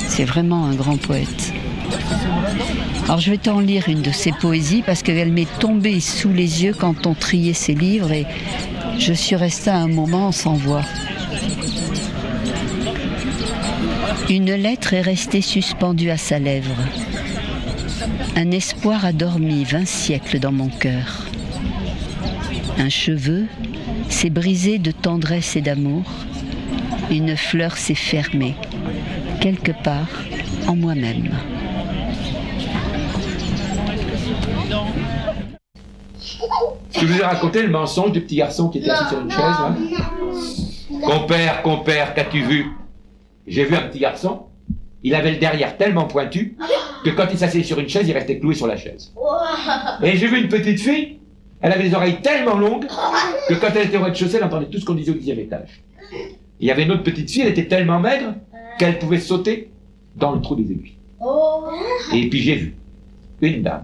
C'est 0.10 0.26
vraiment 0.26 0.66
un 0.66 0.76
grand 0.76 0.98
poète. 0.98 1.54
Alors 3.06 3.20
je 3.20 3.32
vais 3.32 3.38
t'en 3.38 3.62
lire 3.62 3.88
une 3.88 4.02
de 4.02 4.12
ses 4.12 4.34
poésies 4.34 4.84
parce 4.86 5.04
qu'elle 5.04 5.32
m'est 5.32 5.52
tombée 5.60 6.02
sous 6.02 6.34
les 6.34 6.64
yeux 6.64 6.76
quand 6.78 7.08
on 7.08 7.14
triait 7.14 7.54
ses 7.54 7.74
livres 7.74 8.12
et 8.12 8.26
je 9.00 9.14
suis 9.14 9.38
restée 9.38 9.72
un 9.72 9.88
moment 9.88 10.34
sans 10.34 10.54
voix. 10.54 10.84
Une 14.32 14.54
lettre 14.54 14.94
est 14.94 15.02
restée 15.02 15.42
suspendue 15.42 16.10
à 16.10 16.16
sa 16.16 16.40
lèvre. 16.40 16.78
Un 18.38 18.52
espoir 18.52 19.04
a 19.04 19.12
dormi 19.12 19.66
vingt 19.66 19.86
siècles 19.86 20.40
dans 20.40 20.54
mon 20.54 20.70
cœur. 20.70 21.26
Un 22.78 22.88
cheveu 22.88 23.48
s'est 24.08 24.30
brisé 24.30 24.78
de 24.78 24.92
tendresse 24.92 25.58
et 25.58 25.62
d'amour. 25.62 26.06
Une 27.10 27.36
fleur 27.36 27.76
s'est 27.76 27.94
fermée, 27.94 28.56
quelque 29.42 29.74
part 29.84 30.08
en 30.66 30.78
moi-même. 30.78 31.32
Je 36.98 37.06
vous 37.06 37.20
ai 37.20 37.24
raconté 37.24 37.64
le 37.64 37.70
mensonge 37.70 38.14
du 38.14 38.22
petit 38.22 38.38
garçon 38.38 38.70
qui 38.70 38.78
était 38.78 38.92
assis 38.92 39.10
sur 39.10 39.20
une 39.20 39.30
chaise 39.30 41.02
Compère, 41.04 41.62
compère, 41.64 42.14
qu'as-tu 42.14 42.44
vu? 42.44 42.81
J'ai 43.48 43.66
vu 43.66 43.76
un 43.76 43.82
petit 43.82 44.00
garçon, 44.00 44.44
il 45.04 45.16
avait 45.16 45.32
le 45.32 45.38
derrière 45.38 45.78
tellement 45.78 46.06
pointu 46.06 46.56
que 47.04 47.10
quand 47.10 47.26
il 47.32 47.38
s'asseyait 47.38 47.64
sur 47.64 47.80
une 47.80 47.90
chaise, 47.90 48.08
il 48.08 48.14
restait 48.14 48.40
cloué 48.40 48.54
sur 48.56 48.68
la 48.68 48.78
chaise. 48.78 49.12
Et 50.04 50.16
j'ai 50.18 50.28
vu 50.28 50.40
une 50.42 50.48
petite 50.48 50.80
fille, 50.80 51.18
elle 51.62 51.72
avait 51.72 51.84
les 51.84 51.94
oreilles 51.94 52.22
tellement 52.22 52.58
longues 52.58 52.86
que 53.48 53.54
quand 53.56 53.70
elle 53.76 53.88
était 53.88 53.98
au 53.98 54.04
rez-de-chaussée, 54.04 54.38
elle 54.38 54.44
entendait 54.44 54.68
tout 54.68 54.80
ce 54.80 54.86
qu'on 54.86 54.94
disait 54.94 55.12
au 55.12 55.16
dixième 55.16 55.40
étage. 55.40 55.82
Il 56.60 56.68
y 56.68 56.72
avait 56.72 56.84
une 56.84 56.92
autre 56.92 57.04
petite 57.04 57.30
fille, 57.30 57.42
elle 57.42 57.50
était 57.50 57.68
tellement 57.68 58.00
maigre 58.00 58.36
qu'elle 58.78 59.00
pouvait 59.00 59.20
sauter 59.20 59.72
dans 60.16 60.32
le 60.34 60.42
trou 60.42 60.56
des 60.56 60.64
aiguilles. 60.72 60.98
Et 62.14 62.30
puis 62.30 62.40
j'ai 62.40 62.56
vu 62.56 62.76
une 63.42 63.64
dame. 63.64 63.84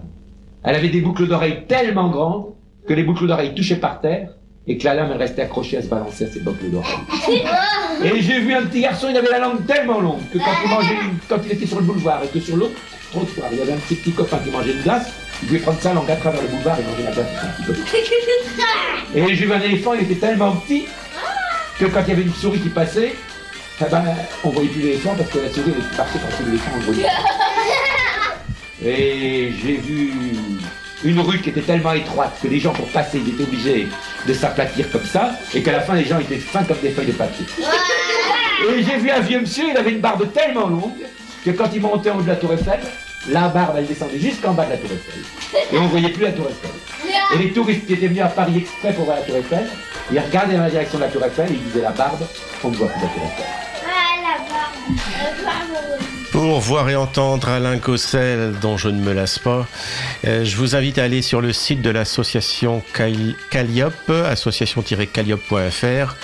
Elle 0.62 0.76
avait 0.76 0.88
des 0.88 1.00
boucles 1.00 1.26
d'oreilles 1.26 1.64
tellement 1.66 2.10
grandes 2.10 2.46
que 2.86 2.94
les 2.94 3.02
boucles 3.02 3.26
d'oreilles 3.26 3.54
touchaient 3.54 3.76
par 3.80 4.00
terre 4.00 4.30
et 4.68 4.76
que 4.76 4.84
la 4.84 4.94
lame 4.94 5.10
elle 5.12 5.18
restait 5.18 5.42
accrochée 5.42 5.78
à 5.78 5.82
se 5.82 5.86
balancer 5.88 6.24
à 6.24 6.30
ses 6.30 6.40
boucles 6.40 6.68
d'oreilles. 6.70 6.94
Et 8.04 8.20
j'ai 8.22 8.38
vu 8.40 8.54
un 8.54 8.62
petit 8.66 8.82
garçon, 8.82 9.08
il 9.10 9.16
avait 9.16 9.30
la 9.30 9.38
langue 9.40 9.66
tellement 9.66 10.00
longue 10.00 10.20
que 10.32 10.38
quand 10.38 10.52
il 10.64 10.70
mangeait, 10.70 10.94
une- 10.94 11.18
quand 11.28 11.38
il 11.44 11.52
était 11.52 11.66
sur 11.66 11.78
le 11.78 11.84
boulevard 11.84 12.22
et 12.22 12.28
que 12.28 12.38
sur 12.38 12.56
l'autre 12.56 12.78
trottoir, 13.10 13.48
il 13.50 13.58
y 13.58 13.62
avait 13.62 13.72
un 13.72 13.76
petit, 13.78 13.94
petit 13.96 14.12
copain 14.12 14.38
qui 14.44 14.50
mangeait 14.50 14.72
une 14.72 14.82
glace, 14.82 15.08
il 15.42 15.48
pouvait 15.48 15.60
prendre 15.60 15.80
sa 15.80 15.94
langue 15.94 16.10
à 16.10 16.16
travers 16.16 16.42
le 16.42 16.48
boulevard 16.48 16.78
et 16.78 16.82
manger 16.84 17.02
la 17.04 17.10
glace. 17.12 17.26
Et 19.14 19.34
j'ai 19.34 19.46
vu 19.46 19.52
un 19.52 19.60
éléphant, 19.60 19.94
il 19.94 20.02
était 20.02 20.14
tellement 20.26 20.52
petit 20.56 20.84
que 21.80 21.86
quand 21.86 22.00
il 22.06 22.08
y 22.10 22.12
avait 22.12 22.22
une 22.22 22.34
souris 22.34 22.60
qui 22.60 22.68
passait, 22.68 23.14
eh 23.80 23.84
ben, 23.90 24.04
on 24.44 24.50
voyait 24.50 24.68
plus 24.68 24.82
l'éléphant 24.82 25.14
parce 25.16 25.30
que 25.30 25.38
la 25.38 25.48
souris 25.48 25.72
elle 25.76 25.96
passait 25.96 26.18
par 26.18 26.28
l'éléphant, 26.44 26.70
on 26.74 26.78
le 26.78 26.84
voyait. 26.84 27.06
Et 28.84 29.52
j'ai 29.62 29.76
vu 29.76 30.12
une 31.04 31.20
rue 31.20 31.40
qui 31.40 31.50
était 31.50 31.62
tellement 31.62 31.92
étroite 31.92 32.38
que 32.42 32.48
les 32.48 32.58
gens 32.58 32.72
pour 32.72 32.88
passer 32.88 33.20
ils 33.24 33.32
étaient 33.32 33.44
obligés 33.44 33.88
de 34.26 34.34
s'aplatir 34.34 34.90
comme 34.90 35.04
ça 35.04 35.32
et 35.54 35.62
qu'à 35.62 35.72
la 35.72 35.80
fin 35.80 35.94
les 35.94 36.04
gens 36.04 36.18
étaient 36.18 36.38
fins 36.38 36.64
comme 36.64 36.78
des 36.82 36.90
feuilles 36.90 37.06
de 37.06 37.12
papier. 37.12 37.46
Et 38.76 38.82
j'ai 38.82 38.96
vu 38.96 39.10
un 39.10 39.20
vieux 39.20 39.40
monsieur, 39.40 39.64
il 39.70 39.76
avait 39.76 39.92
une 39.92 40.00
barbe 40.00 40.32
tellement 40.32 40.66
longue 40.66 41.06
que 41.44 41.50
quand 41.50 41.68
il 41.72 41.80
montait 41.80 42.10
en 42.10 42.18
haut 42.18 42.22
de 42.22 42.28
la 42.28 42.36
tour 42.36 42.52
Eiffel, 42.52 42.80
la 43.28 43.48
barbe 43.48 43.76
elle 43.78 43.86
descendait 43.86 44.18
jusqu'en 44.18 44.52
bas 44.52 44.64
de 44.64 44.70
la 44.70 44.76
tour 44.76 44.90
Eiffel. 44.90 45.22
Et 45.72 45.78
on 45.78 45.86
voyait 45.86 46.10
plus 46.10 46.24
la 46.24 46.32
tour 46.32 46.46
Eiffel. 46.48 46.70
Et 47.34 47.38
les 47.38 47.52
touristes 47.52 47.86
qui 47.86 47.92
étaient 47.92 48.08
venus 48.08 48.22
à 48.22 48.28
Paris 48.28 48.58
exprès 48.58 48.92
pour 48.92 49.04
voir 49.04 49.18
la 49.18 49.22
tour 49.22 49.36
Eiffel, 49.36 49.66
ils 50.10 50.18
regardaient 50.18 50.56
dans 50.56 50.62
la 50.62 50.70
direction 50.70 50.98
de 50.98 51.04
la 51.04 51.10
tour 51.10 51.24
Eiffel 51.24 51.52
et 51.52 51.54
ils 51.54 51.62
disaient 51.62 51.82
la 51.82 51.90
barbe, 51.90 52.26
on 52.64 52.70
ne 52.70 52.76
voit 52.76 52.88
plus 52.88 53.00
la 53.02 53.08
tour 53.08 53.22
Eiffel. 53.22 53.46
Ah, 53.86 54.16
la 54.22 54.38
barbe. 54.38 54.98
La 55.44 55.44
barbe. 55.44 56.07
Pour 56.38 56.60
voir 56.60 56.88
et 56.88 56.94
entendre 56.94 57.48
Alain 57.48 57.78
Gossel, 57.78 58.54
dont 58.62 58.76
je 58.76 58.88
ne 58.88 59.00
me 59.00 59.12
lasse 59.12 59.40
pas, 59.40 59.66
euh, 60.24 60.44
je 60.44 60.56
vous 60.56 60.76
invite 60.76 60.98
à 60.98 61.02
aller 61.02 61.20
sur 61.20 61.40
le 61.40 61.52
site 61.52 61.82
de 61.82 61.90
l'association 61.90 62.80
Cal- 62.94 63.34
Calliope, 63.50 64.08
association-calliope.fr, 64.08 66.14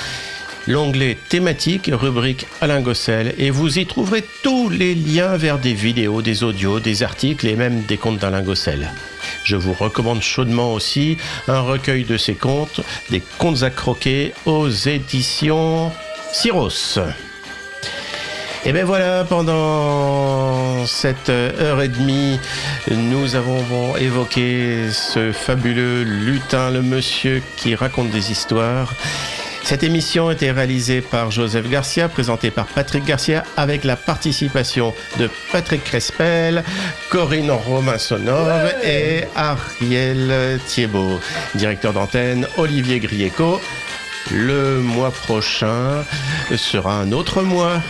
l'onglet 0.69 1.19
thématique, 1.29 1.91
rubrique 1.93 2.47
Alain 2.61 2.81
Gossel, 2.81 3.35
et 3.39 3.51
vous 3.51 3.81
y 3.81 3.87
trouverez 3.87 4.23
tous 4.45 4.69
les 4.69 4.95
liens 4.95 5.37
vers 5.37 5.59
des 5.59 5.75
vidéos, 5.75 6.23
des 6.23 6.45
audios, 6.45 6.79
des 6.79 7.03
articles 7.03 7.49
et 7.49 7.57
même 7.57 7.83
des 7.83 7.97
contes 7.97 8.21
d'Alain 8.21 8.43
Gossel. 8.43 8.93
Je 9.43 9.57
vous 9.57 9.73
recommande 9.73 10.23
chaudement 10.23 10.75
aussi 10.75 11.17
un 11.49 11.59
recueil 11.59 12.05
de 12.05 12.19
ses 12.19 12.35
contes, 12.35 12.83
des 13.11 13.21
contes 13.39 13.65
à 13.65 13.71
croquer 13.71 14.33
aux 14.47 14.69
éditions 14.71 15.91
Syros. 16.33 17.01
Et 18.67 18.73
bien 18.73 18.87
voilà, 18.87 19.25
pendant 19.25 20.87
cette 20.87 21.29
heure 21.29 21.83
et 21.83 21.89
demie, 21.89 22.41
nous 22.91 23.37
avons 23.37 23.95
évoqué 23.99 24.91
ce 24.91 25.33
fabuleux 25.33 26.03
lutin, 26.03 26.71
le 26.71 26.81
monsieur 26.81 27.43
qui 27.57 27.75
raconte 27.75 28.09
des 28.11 28.33
histoires. 28.33 28.95
Cette 29.65 29.83
émission 29.83 30.29
a 30.29 30.33
été 30.33 30.51
réalisée 30.51 31.03
par 31.03 31.31
Joseph 31.31 31.69
Garcia, 31.69 32.09
présentée 32.09 32.51
par 32.51 32.65
Patrick 32.65 33.05
Garcia, 33.05 33.45
avec 33.59 33.85
la 33.85 33.97
participation 33.97 34.95
de 35.19 35.29
Patrick 35.53 35.85
Crespel, 35.85 36.65
Corinne 37.11 37.51
Romain-Sonov 37.51 38.73
et 38.83 39.25
Ariel 39.37 40.59
Thiebaud. 40.67 41.21
Directeur 41.55 41.93
d'antenne, 41.93 42.47
Olivier 42.57 42.99
Grieco. 42.99 43.61
Le 44.31 44.81
mois 44.81 45.11
prochain 45.11 46.03
sera 46.57 46.95
un 46.95 47.13
autre 47.13 47.43
mois. 47.43 47.83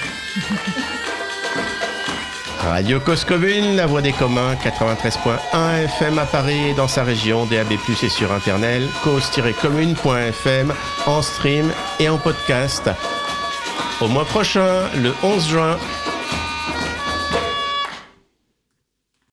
Radio 2.60 2.98
Cause 2.98 3.24
Commune, 3.24 3.76
la 3.76 3.86
voix 3.86 4.00
des 4.00 4.12
communs, 4.12 4.54
93.1 4.54 5.84
FM 5.84 6.18
à 6.18 6.24
Paris 6.24 6.70
et 6.70 6.74
dans 6.74 6.88
sa 6.88 7.04
région, 7.04 7.44
DAB+, 7.44 7.72
et 7.72 8.08
sur 8.08 8.32
Internet, 8.32 8.82
cause-commune.fm, 9.02 10.74
en 11.06 11.22
stream 11.22 11.72
et 12.00 12.08
en 12.08 12.18
podcast. 12.18 12.90
Au 14.00 14.08
mois 14.08 14.24
prochain, 14.24 14.88
le 14.96 15.14
11 15.22 15.48
juin, 15.48 15.78